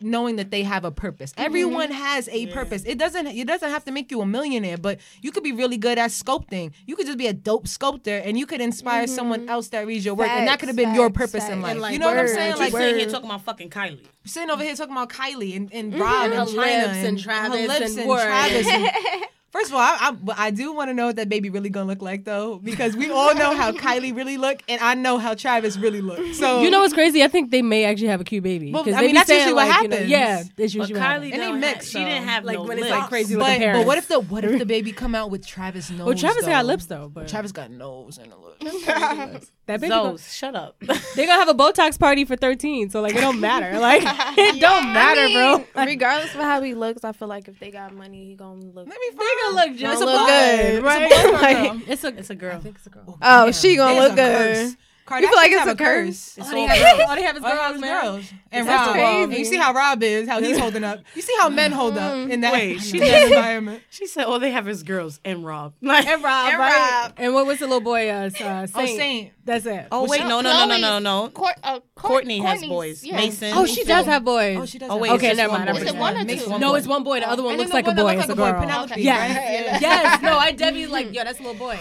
knowing 0.00 0.36
that 0.36 0.50
they 0.50 0.62
have 0.62 0.84
a 0.84 0.90
purpose. 0.90 1.32
Mm-hmm. 1.32 1.44
Everyone 1.44 1.90
has 1.90 2.28
a 2.28 2.46
purpose. 2.46 2.84
It 2.84 2.98
doesn't 2.98 3.26
it 3.26 3.46
doesn't 3.46 3.70
have 3.70 3.84
to 3.84 3.92
make 3.92 4.10
you 4.10 4.20
a 4.20 4.26
millionaire, 4.26 4.78
but 4.78 5.00
you 5.22 5.32
could 5.32 5.42
be 5.42 5.52
really 5.52 5.76
good 5.76 5.98
at 5.98 6.10
sculpting. 6.10 6.72
You 6.86 6.96
could 6.96 7.06
just 7.06 7.18
be 7.18 7.26
a 7.26 7.32
dope 7.32 7.68
sculptor 7.68 8.18
and 8.18 8.38
you 8.38 8.46
could 8.46 8.60
inspire 8.60 9.04
mm-hmm. 9.04 9.14
someone 9.14 9.48
else 9.48 9.68
that 9.68 9.86
reads 9.86 10.04
your 10.04 10.14
work. 10.14 10.28
and 10.28 10.46
that 10.48 10.58
could 10.58 10.68
have 10.68 10.76
been 10.76 10.94
your 10.94 11.08
facts, 11.08 11.32
purpose 11.32 11.48
in 11.48 11.62
life. 11.62 11.78
Like, 11.78 11.92
you 11.92 11.98
know 11.98 12.06
what 12.06 12.18
I'm 12.18 12.28
saying? 12.28 12.52
Like, 12.52 12.72
Like 12.72 12.82
sitting 12.82 12.98
here 13.00 13.08
talking 13.08 13.26
about 13.26 13.42
fucking 13.42 13.70
Kylie. 13.70 14.06
sitting 14.24 14.50
over 14.50 14.62
here 14.62 14.74
talking 14.74 14.92
about 14.92 15.08
Kylie 15.10 15.56
and, 15.56 15.72
and 15.72 15.92
mm-hmm. 15.92 16.02
Rob 16.02 16.32
Her 16.32 16.40
and 16.40 16.48
Chyna 16.48 16.56
lips 16.56 16.96
and, 16.96 17.06
and 17.06 17.18
Travis 17.18 17.66
her 17.66 17.84
and 17.84 17.98
and, 17.98 18.08
Word. 18.08 18.24
Travis. 18.24 19.26
and- 19.48 19.52
First 19.52 19.70
of 19.70 19.76
all, 19.76 19.80
I, 19.80 20.14
I, 20.36 20.46
I 20.46 20.50
do 20.50 20.74
want 20.74 20.90
to 20.90 20.94
know 20.94 21.06
what 21.06 21.16
that 21.16 21.28
baby 21.30 21.48
really 21.48 21.70
gonna 21.70 21.86
look 21.86 22.02
like 22.02 22.24
though, 22.24 22.58
because 22.58 22.94
we 22.94 23.10
all 23.10 23.34
know 23.34 23.54
how 23.56 23.72
Kylie 23.84 24.14
really 24.14 24.36
look, 24.36 24.62
and 24.68 24.78
I 24.80 24.94
know 24.94 25.16
how 25.16 25.32
Travis 25.34 25.76
really 25.78 26.02
look. 26.02 26.34
So 26.34 26.60
You 26.62 26.70
know 26.70 26.80
what's 26.80 26.92
crazy? 26.92 27.22
I 27.24 27.28
think 27.28 27.50
they 27.50 27.62
may 27.62 27.84
actually 27.84 28.08
have 28.08 28.20
a 28.20 28.24
cute 28.24 28.44
baby. 28.44 28.72
Well, 28.72 28.84
'Cause 28.84 28.92
I 28.92 28.98
they 29.00 29.06
mean, 29.06 29.14
be 29.14 29.18
that's 29.18 29.28
saying, 29.28 29.40
usually 29.48 29.54
what 29.54 29.68
like, 29.68 29.82
you 29.82 29.88
know, 29.88 29.96
happens. 29.96 30.10
yeah, 30.10 30.40
it's 30.40 30.48
But 30.54 30.62
usually 30.62 30.92
what 30.92 31.02
happens. 31.02 31.30
Kylie, 31.30 31.32
And 31.34 31.42
they 31.42 31.52
mix, 31.52 31.74
have, 31.76 31.84
she 31.86 31.98
didn't 31.98 32.28
have 32.28 32.44
like, 32.44 32.56
no 32.58 32.62
when 32.64 32.78
it's, 32.78 32.86
lips. 32.88 32.98
like, 32.98 33.08
crazy 33.08 33.36
but, 33.36 33.40
the 33.52 33.58
parents. 33.58 33.80
but 33.80 33.86
what 33.86 33.98
if 33.98 34.08
the 34.08 34.20
what 34.20 34.44
if 34.44 34.58
the 34.58 34.66
baby 34.66 34.92
come 34.92 35.14
out 35.14 35.30
with 35.30 35.46
Travis 35.46 35.90
nose? 35.90 36.06
Well, 36.06 36.14
Travis 36.14 36.44
though? 36.44 36.50
got 36.50 36.66
lips 36.66 36.84
though, 36.86 37.08
but 37.08 37.26
Travis 37.28 37.52
got 37.52 37.70
nose 37.70 38.18
and 38.18 38.30
a 38.32 38.36
lip. 38.36 38.56
that 39.66 39.80
baby. 39.80 39.88
Gonna, 39.88 40.18
shut 40.18 40.54
up. 40.54 40.76
they 41.16 41.24
gonna 41.26 41.32
have 41.38 41.48
a 41.48 41.54
Botox 41.54 41.98
party 41.98 42.24
for 42.24 42.36
13, 42.36 42.90
so 42.90 43.00
like 43.00 43.14
it 43.14 43.20
don't 43.20 43.40
matter. 43.40 43.78
Like 43.78 44.02
it 44.36 44.60
don't 44.60 44.92
matter, 44.92 45.22
I 45.22 45.26
mean, 45.26 45.34
bro. 45.34 45.64
Like, 45.74 45.88
regardless 45.88 46.34
of 46.34 46.40
how 46.40 46.60
he 46.62 46.74
looks, 46.74 47.02
I 47.04 47.12
feel 47.12 47.28
like 47.28 47.48
if 47.48 47.58
they 47.58 47.70
got 47.70 47.94
money, 47.94 48.26
he 48.26 48.34
gonna 48.34 48.60
look. 48.60 48.86
Let 48.88 48.98
me 49.00 49.08
find. 49.16 49.28
Gonna 49.42 49.56
look 49.70 49.76
just 49.78 49.92
It's 49.94 50.02
a 50.02 50.04
look 50.04 50.20
boy. 50.20 50.26
good, 50.26 50.60
It's 50.60 50.78
a 50.78 50.82
right? 50.82 51.10
boy 51.10 51.32
Like- 51.32 51.56
girl? 51.72 51.80
It's 51.88 52.04
a 52.04 52.08
It's 52.08 52.30
a 52.30 52.34
girl. 52.34 52.56
I 52.56 52.60
think 52.60 52.76
it's 52.76 52.86
a 52.86 52.90
girl. 52.90 53.18
Oh, 53.22 53.44
Damn, 53.44 53.52
she 53.52 53.76
gonna 53.76 53.94
there's 53.94 54.06
look 54.08 54.16
good. 54.16 54.54
curse. 54.56 54.76
Kardashians 55.08 55.20
You 55.22 55.28
feel 55.28 55.36
like 55.36 55.50
it's 55.52 55.58
have 55.60 55.68
a 55.68 55.70
a 55.70 55.76
curse. 55.76 56.38
All 56.38 56.50
they 56.50 56.66
have, 56.66 57.00
all 57.08 57.16
they 57.16 57.22
have 57.22 57.36
is 57.36 57.42
girls, 57.42 57.72
those 57.72 57.80
man. 57.80 58.02
girls 58.04 58.32
and 58.52 58.68
That's 58.68 58.86
Rob. 58.86 58.94
crazy. 58.94 59.22
And 59.24 59.32
you 59.34 59.44
see 59.46 59.56
how 59.56 59.72
Rob 59.72 60.02
is, 60.02 60.28
how 60.28 60.40
he's 60.42 60.58
holding 60.64 60.84
up. 60.84 61.00
You 61.14 61.22
see 61.22 61.34
how 61.40 61.48
men 61.48 61.72
hold 61.72 61.96
up 61.96 62.14
in 62.28 62.42
that, 62.42 62.52
Wait, 62.52 62.80
she 62.80 62.98
that 63.00 63.24
environment. 63.24 63.82
She 63.90 64.06
said 64.06 64.24
all 64.26 64.38
they 64.38 64.50
have 64.50 64.68
is 64.68 64.82
girls 64.82 65.18
and 65.24 65.44
Rob. 65.46 65.72
Like, 65.82 66.06
And 66.06 66.22
Rob, 66.22 66.48
And 66.50 66.58
right? 66.58 67.02
Rob. 67.04 67.12
And 67.16 67.32
what 67.34 67.46
was 67.46 67.58
the 67.60 67.66
little 67.66 67.80
boy? 67.80 68.10
Uh, 68.10 68.12
uh, 68.26 68.66
Saint. 68.66 68.70
Oh, 68.74 68.86
Saint. 68.86 69.32
That's 69.44 69.64
it. 69.64 69.86
oh 69.90 70.06
wait, 70.06 70.20
no, 70.20 70.42
no, 70.42 70.66
no, 70.66 70.66
no, 70.66 70.78
no, 70.78 70.98
no. 70.98 71.30
Kourt, 71.30 71.54
uh, 71.62 71.80
Kourt, 71.96 72.24
Kourtney 72.24 72.42
has 72.42 72.60
Kourtney's- 72.60 72.68
boys. 72.68 73.04
yeah. 73.04 73.16
Mason. 73.16 73.52
Oh, 73.56 73.64
she 73.64 73.82
does 73.84 74.04
have 74.04 74.22
boys. 74.22 74.58
Oh, 74.60 74.66
she 74.66 74.78
does. 74.78 74.90
Oh 74.90 74.98
wait, 74.98 75.10
Okay, 75.12 75.32
never 75.32 75.54
mind. 75.54 75.64
boy. 75.66 75.70
I'm 75.70 75.76
Is 75.82 75.88
it 75.88 75.96
one 75.96 76.16
or 76.16 76.24
two? 76.26 76.58
no, 76.58 76.74
it's 76.74 76.86
one 76.86 77.02
boy. 77.02 77.20
The 77.20 77.30
other 77.30 77.42
one 77.42 77.56
looks 77.56 77.72
like 77.72 77.86
a 77.86 77.94
boy. 77.94 78.18
It's 78.18 78.28
a 78.28 78.36
boy, 78.36 78.52
girl. 78.52 78.86
Yeah. 78.96 79.78
yes. 79.80 80.20
No, 80.22 80.36
I 80.36 80.52
definitely 80.52 80.88
like. 80.88 81.14
Yo, 81.14 81.24
that's 81.24 81.40
a 81.40 81.42
little 81.42 81.58
boy. 81.58 81.78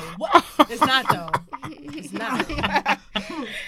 It's 0.69 0.81
not 0.81 1.09
though. 1.09 1.29
It's 1.69 2.13
not. 2.13 2.99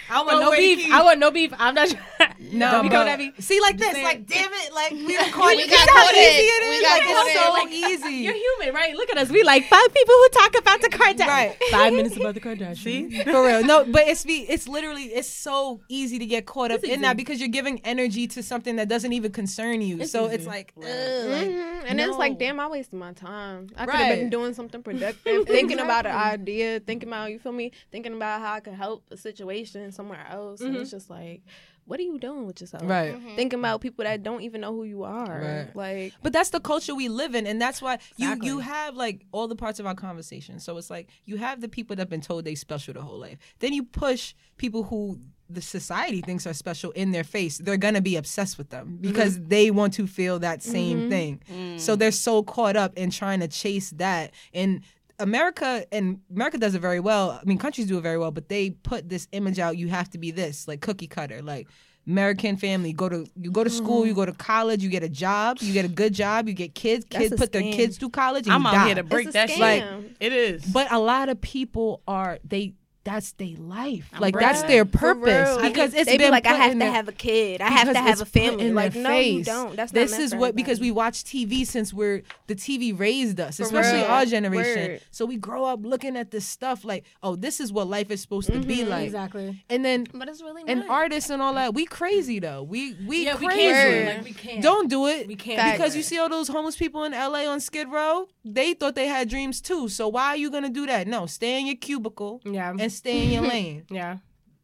I 0.10 0.22
want 0.24 0.40
No 0.40 0.50
no 0.50 0.56
beef. 0.56 0.80
Keith. 0.80 0.92
I 0.94 1.04
want 1.04 1.20
no 1.20 1.32
beef. 1.32 1.54
I'm 1.58 1.76
not. 1.76 1.90
No, 2.52 2.72
Don't 2.72 2.84
be 2.84 2.90
bro. 2.90 3.00
coming 3.00 3.14
at 3.14 3.20
me. 3.20 3.34
See, 3.40 3.60
like 3.62 3.78
this, 3.78 3.94
like 4.02 4.26
damn 4.26 4.50
it, 4.52 4.74
like 4.74 4.92
we 4.92 5.16
recorded. 5.26 5.58
We 5.58 5.68
got 5.68 5.88
see 5.88 5.92
how 5.92 6.04
caught 6.06 6.14
easy 6.16 6.40
in. 6.40 6.46
it 6.48 6.64
is? 6.64 6.70
We 6.70 6.82
got 6.82 7.00
Like 7.00 7.04
caught 7.04 7.28
it's 7.28 7.40
so 7.40 7.52
Like, 7.54 7.72
easy. 8.10 8.16
You're 8.24 8.34
human, 8.34 8.74
right? 8.76 8.96
Look 8.96 9.10
at 9.12 9.18
us. 9.18 9.30
We 9.30 9.44
like 9.44 9.66
five 9.68 9.94
people 9.94 10.16
who 10.16 10.30
talk 10.30 10.58
about 10.58 10.82
the 10.82 10.88
Kardashians. 10.90 11.28
Right. 11.28 11.58
Five 11.70 11.94
minutes 11.94 12.16
about 12.18 12.34
the 12.36 12.40
Kardashians. 12.42 12.78
See? 12.78 13.24
For 13.24 13.46
real. 13.46 13.64
No, 13.66 13.86
but 13.86 14.08
it's 14.08 14.24
be 14.24 14.40
it's 14.50 14.68
literally 14.68 15.04
it's 15.04 15.28
so 15.30 15.82
easy 15.90 16.18
to 16.18 16.26
get 16.26 16.46
caught 16.46 16.72
up 16.72 16.78
It's 16.80 16.86
in 16.86 16.92
easy. 16.92 17.02
that 17.02 17.18
because 17.18 17.40
you're 17.40 17.50
giving 17.50 17.82
energy 17.86 18.26
to 18.28 18.42
something 18.42 18.78
that 18.78 18.88
doesn't 18.88 19.12
even 19.14 19.32
concern 19.32 19.82
you. 19.82 20.00
It's 20.00 20.12
so 20.14 20.26
easy. 20.28 20.36
it's 20.36 20.48
like, 20.48 20.74
ugh, 20.78 20.84
like 20.86 21.50
Mhm. 21.50 21.84
And 21.88 22.00
it's 22.00 22.18
like, 22.18 22.40
damn, 22.40 22.60
I 22.60 22.68
wasted 22.68 22.98
my 23.00 23.12
time. 23.14 23.68
I 23.78 23.86
could 23.86 23.94
Right. 23.94 24.00
have 24.06 24.16
been 24.18 24.30
doing 24.30 24.54
something 24.54 24.82
productive, 24.82 25.46
thinking 25.46 25.80
about 25.80 26.06
an 26.06 26.16
idea, 26.16 26.80
thinking 26.80 27.10
about 27.10 27.32
you 27.32 27.38
feel 27.40 27.52
me, 27.52 27.72
thinking 27.92 28.14
about 28.14 28.40
how 28.42 28.54
I 28.54 28.60
could 28.62 28.74
help 28.74 29.04
a 29.12 29.18
situation 29.18 29.59
somewhere 29.66 30.26
else. 30.30 30.62
And 30.62 30.74
mm-hmm. 30.74 30.82
it's 30.82 30.92
just 30.92 31.10
like, 31.10 31.42
what 31.90 32.00
are 32.00 32.04
you 32.04 32.20
doing 32.20 32.46
with 32.46 32.62
yourself? 32.62 32.84
Right. 32.86 33.16
Mm-hmm. 33.16 33.36
Thinking 33.36 33.60
about 33.60 33.82
people 33.82 34.06
that 34.06 34.22
don't 34.22 34.42
even 34.44 34.62
know 34.62 34.74
who 34.74 34.84
you 34.84 35.04
are. 35.04 35.42
Right. 35.42 35.76
Like, 35.76 36.14
But 36.22 36.34
that's 36.34 36.52
the 36.52 36.60
culture 36.60 36.94
we 36.94 37.10
live 37.10 37.34
in, 37.34 37.48
and 37.48 37.60
that's 37.60 37.82
why 37.82 37.94
you 38.16 38.28
Exactly. 38.28 38.48
you 38.48 38.60
have 38.60 38.96
like 38.96 39.26
all 39.32 39.48
the 39.48 39.56
parts 39.56 39.80
of 39.80 39.88
our 39.88 39.96
conversation. 39.96 40.60
So 40.60 40.78
it's 40.78 40.92
like 40.92 41.10
you 41.26 41.38
have 41.38 41.62
the 41.62 41.68
people 41.68 41.96
that've 41.96 42.10
been 42.10 42.22
told 42.22 42.46
they 42.46 42.54
special 42.54 42.94
their 42.94 43.02
whole 43.02 43.18
life. 43.18 43.40
Then 43.58 43.74
you 43.74 43.84
push 43.84 44.36
people 44.58 44.84
who 44.84 45.20
the 45.50 45.64
society 45.64 46.22
thinks 46.22 46.46
are 46.46 46.54
special 46.54 46.92
in 46.92 47.12
their 47.12 47.24
face. 47.24 47.58
They're 47.58 47.76
gonna 47.76 48.02
be 48.02 48.18
obsessed 48.18 48.60
with 48.60 48.70
them 48.70 48.86
mm-hmm. 48.86 49.02
because 49.02 49.40
they 49.40 49.72
want 49.72 49.94
to 49.94 50.06
feel 50.06 50.38
that 50.40 50.62
same 50.62 51.10
thing. 51.10 51.42
Mm. 51.52 51.80
So 51.80 51.96
they're 51.96 52.12
so 52.12 52.44
caught 52.44 52.76
up 52.76 52.96
in 52.98 53.10
trying 53.10 53.40
to 53.40 53.48
chase 53.48 53.90
that 53.92 54.32
and. 54.54 54.82
America 55.20 55.86
and 55.92 56.20
America 56.34 56.58
does 56.58 56.76
it 56.76 56.80
very 56.80 57.00
well. 57.00 57.32
I 57.32 57.42
mean, 57.46 57.58
countries 57.58 57.88
do 57.88 57.98
it 57.98 58.02
very 58.02 58.18
well, 58.18 58.32
but 58.32 58.50
they 58.50 58.72
put 58.72 59.10
this 59.10 59.28
image 59.32 59.60
out. 59.60 59.78
You 59.78 59.88
have 59.90 60.10
to 60.12 60.18
be 60.18 60.32
this, 60.32 60.68
like 60.68 60.82
cookie 60.82 61.08
cutter, 61.08 61.42
like 61.42 61.68
American 62.08 62.58
family. 62.58 62.94
Go 62.94 63.10
to 63.10 63.28
you 63.40 63.52
go 63.52 63.64
to 63.64 63.70
school, 63.70 64.06
you 64.06 64.14
go 64.14 64.26
to 64.26 64.34
college, 64.34 64.82
you 64.84 64.90
get 64.90 65.04
a 65.04 65.10
job, 65.10 65.58
you 65.62 65.74
get 65.74 65.86
a 65.86 65.90
good 65.90 66.14
job, 66.14 66.48
you 66.48 66.54
get 66.54 66.74
kids. 66.74 67.06
That's 67.10 67.24
Kids 67.24 67.34
a 67.34 67.38
put 67.38 67.52
their 67.52 67.62
scam. 67.62 67.74
kids 67.74 67.98
through 67.98 68.10
college. 68.10 68.46
And 68.48 68.54
I'm 68.54 68.62
you 68.62 68.68
out 68.68 68.74
die. 68.74 68.86
here 68.88 68.96
to 68.96 69.04
break 69.04 69.30
a 69.30 69.32
that 69.34 69.50
scam. 69.50 69.54
shit. 69.54 69.60
Like, 69.60 70.12
it 70.20 70.34
is. 70.34 70.66
But 70.66 70.92
a 70.92 71.00
lot 71.00 71.30
of 71.30 71.40
people 71.42 72.02
are 72.08 72.40
they. 72.44 72.74
That's 73.06 73.32
their 73.34 73.56
life. 73.58 74.10
I'm 74.14 74.20
like 74.22 74.34
breaking 74.34 74.50
that's 74.50 74.64
their 74.64 74.84
purpose 74.86 75.58
because 75.62 75.94
it's 75.94 76.06
they 76.06 76.18
been 76.18 76.28
be 76.28 76.32
like, 76.32 76.46
I 76.46 76.54
have 76.54 76.74
to 76.74 76.80
their- 76.80 76.92
have 76.92 77.08
a 77.08 77.12
kid. 77.14 77.62
I 77.62 77.70
have 77.70 77.94
to 77.94 78.00
have 78.00 78.22
a 78.22 78.26
family. 78.26 78.68
in 78.68 78.76
Like, 78.76 78.94
their 78.94 79.04
no, 79.04 79.18
you 79.18 79.44
don't. 79.44 79.76
That's 79.76 79.92
this 79.92 80.12
not 80.12 80.18
meant 80.20 80.34
is 80.34 80.36
what 80.36 80.56
because 80.56 80.80
we 80.80 80.92
watch 80.92 81.24
TV 81.24 81.66
since 81.66 81.94
we're 81.94 82.24
the 82.48 82.56
TV 82.56 82.98
raised 82.98 83.40
us, 83.40 83.58
For 83.58 83.64
especially 83.64 84.00
real. 84.02 84.08
our 84.12 84.26
generation. 84.26 84.92
Word. 84.92 85.02
So 85.12 85.26
we 85.26 85.38
grow 85.38 85.64
up 85.66 85.80
looking 85.84 86.18
at 86.18 86.32
this 86.32 86.46
stuff 86.46 86.84
like, 86.84 87.06
oh, 87.24 87.36
this 87.38 87.60
is 87.62 87.72
what 87.72 87.88
life 87.88 88.12
is 88.12 88.22
supposed 88.22 88.52
to 88.52 88.60
be 88.60 88.80
mm-hmm. 88.80 88.90
like. 88.90 89.06
Exactly. 89.06 89.64
And 89.70 89.84
then 89.86 90.06
But 90.14 90.28
it's 90.28 90.42
really 90.42 90.64
and 90.68 90.82
not. 90.82 90.90
artists 90.90 91.30
and 91.30 91.42
all 91.42 91.54
that, 91.54 91.74
we 91.74 91.86
crazy 91.86 92.40
though. 92.40 92.64
We 92.64 92.96
we 93.08 93.26
Yeah, 93.26 93.38
we 93.38 93.46
crazy. 93.48 93.62
can't. 93.62 93.90
do 93.90 93.96
it. 94.12 94.16
Like, 94.18 94.26
we 94.26 94.34
can't. 94.34 94.62
Don't 94.62 94.90
do 94.90 95.08
it. 95.08 95.28
We 95.28 95.36
can't. 95.38 95.78
because 95.78 95.96
you 95.96 96.04
see 96.04 96.20
all 96.20 96.30
those 96.30 96.50
homeless 96.50 96.76
people 96.76 97.06
in 97.06 97.14
LA 97.14 97.46
on 97.50 97.62
Skid 97.62 97.88
Row. 97.88 98.28
They 98.44 98.74
thought 98.74 98.96
they 98.96 99.08
had 99.08 99.30
dreams 99.30 99.62
too. 99.62 99.88
So 99.90 100.08
why 100.10 100.28
are 100.28 100.38
you 100.38 100.52
gonna 100.52 100.70
do 100.70 100.86
that? 100.86 101.08
No, 101.08 101.26
stay 101.28 101.60
in 101.60 101.66
your 101.66 101.76
cubicle 101.78 102.42
Yeah. 102.44 102.74
And 102.90 102.94
stay 102.94 103.24
in 103.24 103.32
your 103.32 103.44
lane. 103.44 103.86
yeah. 103.90 104.18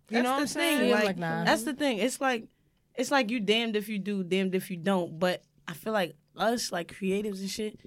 You 0.09 0.23
know 0.23 0.31
what 0.31 0.41
I'm 0.41 0.47
saying? 0.47 0.79
thing. 0.79 0.91
Like, 0.91 1.05
like, 1.05 1.17
nah. 1.17 1.43
that's 1.43 1.63
the 1.63 1.73
thing. 1.73 1.99
It's 1.99 2.19
like, 2.19 2.47
it's 2.95 3.11
like 3.11 3.29
you 3.29 3.39
damned 3.39 3.75
if 3.75 3.89
you 3.89 3.99
do, 3.99 4.23
damned 4.23 4.55
if 4.55 4.69
you 4.69 4.77
don't. 4.77 5.19
But 5.19 5.43
I 5.67 5.73
feel 5.73 5.93
like 5.93 6.15
us, 6.35 6.71
like 6.71 6.93
creatives 6.99 7.39
and 7.39 7.49
shit, 7.49 7.79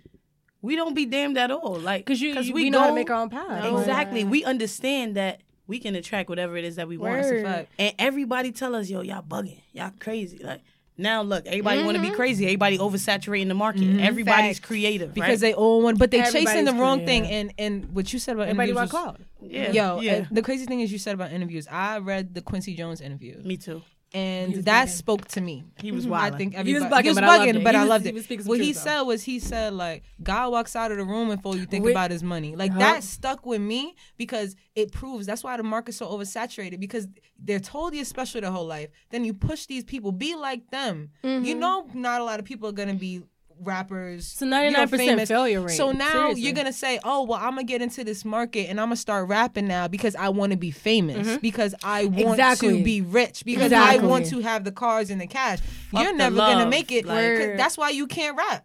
we 0.63 0.77
don't 0.77 0.95
be 0.95 1.07
damned 1.07 1.39
at 1.39 1.51
all. 1.51 1.79
Like, 1.79 2.05
Because 2.05 2.21
you, 2.21 2.35
you, 2.41 2.55
we, 2.55 2.65
we 2.65 2.71
know 2.71 2.81
how 2.81 2.89
to 2.89 2.95
make 2.95 3.11
our 3.11 3.23
own 3.23 3.31
path. 3.31 3.65
Exactly. 3.65 4.25
We 4.25 4.45
understand 4.45 5.17
that 5.17 5.41
we 5.67 5.79
can 5.79 5.95
attract 5.95 6.29
whatever 6.29 6.57
it 6.57 6.65
is 6.65 6.77
that 6.77 6.89
we 6.89 6.97
want. 6.97 7.15
That's 7.15 7.29
a 7.29 7.35
Word. 7.35 7.45
fact. 7.45 7.73
And 7.79 7.95
everybody 7.99 8.53
tell 8.53 8.75
us, 8.75 8.89
yo, 8.89 9.03
y'all 9.03 9.23
bugging, 9.23 9.61
y'all 9.73 9.93
crazy. 10.01 10.39
Like 10.39 10.63
now, 10.99 11.23
look, 11.23 11.47
everybody 11.47 11.85
want 11.85 11.95
to 11.97 12.01
be 12.01 12.09
mm-hmm. 12.09 12.17
crazy. 12.17 12.45
Everybody 12.47 12.77
oversaturating 12.77 13.47
the 13.47 13.55
market. 13.55 13.83
Mm-hmm. 13.83 14.01
Everybody's 14.01 14.59
Facts. 14.59 14.67
creative 14.67 15.15
Because 15.15 15.31
right? 15.31 15.41
they 15.41 15.55
all 15.55 15.81
want, 15.81 15.97
but 15.99 16.11
they 16.11 16.19
chasing 16.23 16.43
the 16.43 16.49
Everybody's 16.49 16.81
wrong 16.81 16.99
creative. 17.05 17.27
thing. 17.29 17.33
And 17.33 17.55
and 17.57 17.95
what 17.95 18.13
you 18.13 18.19
said 18.19 18.35
about 18.35 18.49
Everybody 18.49 18.71
interviews 18.73 18.93
was- 18.93 19.03
cloud. 19.03 19.25
yeah, 19.41 19.71
Yo, 19.71 20.01
yeah. 20.01 20.27
the 20.31 20.43
crazy 20.43 20.67
thing 20.67 20.81
is 20.81 20.91
you 20.91 20.99
said 20.99 21.15
about 21.15 21.31
interviews. 21.33 21.69
I 21.71 21.99
read 21.99 22.35
the 22.35 22.43
Quincy 22.43 22.75
Jones 22.75 23.01
interview, 23.01 23.41
Me 23.45 23.57
too. 23.57 23.83
And 24.15 24.55
that 24.65 24.89
bugging. 24.89 24.91
spoke 24.91 25.29
to 25.29 25.41
me. 25.41 25.65
He 25.83 25.93
was 25.93 26.05
mm-hmm. 26.05 26.15
I 26.15 26.29
wild. 26.31 26.39
think 26.39 26.55
He 26.57 26.75
was 26.75 26.83
bugging, 26.85 27.15
but 27.15 27.25
I 27.25 27.37
loved 27.39 27.47
it. 27.57 27.65
but 27.65 27.75
He 27.75 27.79
I 27.79 27.81
was- 27.83 27.89
loved 27.89 28.05
he 28.05 28.11
it. 28.11 28.15
was 28.15 28.47
what 28.47 28.59
he 28.59 28.73
truth, 28.73 28.77
though. 28.85 28.91
said 28.91 29.01
was 29.03 29.23
he 29.23 29.39
said 29.39 29.75
like 29.75 30.03
God 30.23 30.51
walks 30.53 30.75
out 30.75 30.91
of 30.91 30.99
the 30.99 31.05
room 31.05 31.29
before 31.29 31.57
you 31.57 31.67
think 31.67 31.85
Wait. 31.85 31.91
about 31.93 32.11
his 32.11 32.23
money. 32.23 32.57
Like 32.57 32.73
Huh? 32.73 32.79
that 32.79 33.03
stuck 33.05 33.45
with 33.45 33.61
me 33.61 33.95
because 34.17 34.57
it 34.75 34.93
proves 34.93 35.27
that's 35.27 35.45
why 35.45 35.57
the 35.57 35.63
market's 35.63 35.99
so 35.99 36.07
oversaturated 36.09 36.81
because 36.81 37.07
they're 37.39 37.61
told 37.61 37.95
you're 37.95 38.05
special 38.05 38.41
their 38.41 38.51
whole 38.51 38.67
life. 38.67 38.89
Then 39.11 39.25
you 39.25 39.35
push 39.35 39.67
these 39.67 39.85
people, 39.85 40.13
be 40.13 40.35
like 40.35 40.71
them. 40.71 41.11
You 41.23 41.29
mm-hmm. 41.29 41.59
know, 41.59 41.87
not 41.95 42.21
a 42.21 42.25
lot 42.25 42.39
of 42.41 42.45
people 42.47 42.69
are 42.69 42.73
gonna 42.73 42.95
be 42.95 43.23
rappers. 43.61 44.37
You 44.41 44.47
know, 44.47 44.57
99% 44.57 44.97
famous. 44.97 45.29
failure 45.29 45.61
rate. 45.61 45.77
So 45.77 45.93
now 45.93 46.11
Seriously. 46.11 46.43
you're 46.43 46.53
gonna 46.53 46.73
say, 46.73 46.99
"Oh, 47.05 47.25
well, 47.25 47.39
I'm 47.39 47.51
gonna 47.51 47.65
get 47.65 47.83
into 47.83 48.05
this 48.05 48.25
market 48.25 48.69
and 48.69 48.81
I'm 48.81 48.87
gonna 48.87 48.97
start 48.97 49.29
rapping 49.29 49.67
now 49.69 49.89
because 49.89 50.15
I 50.17 50.29
want 50.29 50.53
to 50.53 50.59
be 50.59 50.71
famous, 50.71 51.39
because 51.39 51.75
I 51.83 52.05
want 52.07 52.17
Mm-hmm. 52.19 52.29
Exactly. 52.31 52.79
to 52.79 52.85
be 52.85 53.01
rich, 53.01 53.45
because 53.45 53.73
I 53.73 53.99
want 53.99 54.27
to 54.27 54.41
have 54.41 54.65
the 54.65 54.73
cars 54.73 55.11
and 55.11 55.21
the 55.21 55.27
cash." 55.27 55.59
Fuck 55.91 56.03
you're 56.03 56.15
never 56.15 56.37
gonna 56.37 56.69
make 56.69 56.93
it. 56.93 57.07
Like- 57.07 57.57
that's 57.57 57.77
why 57.79 57.91
you 57.91 58.07
can't 58.07 58.37
rap. 58.37 58.65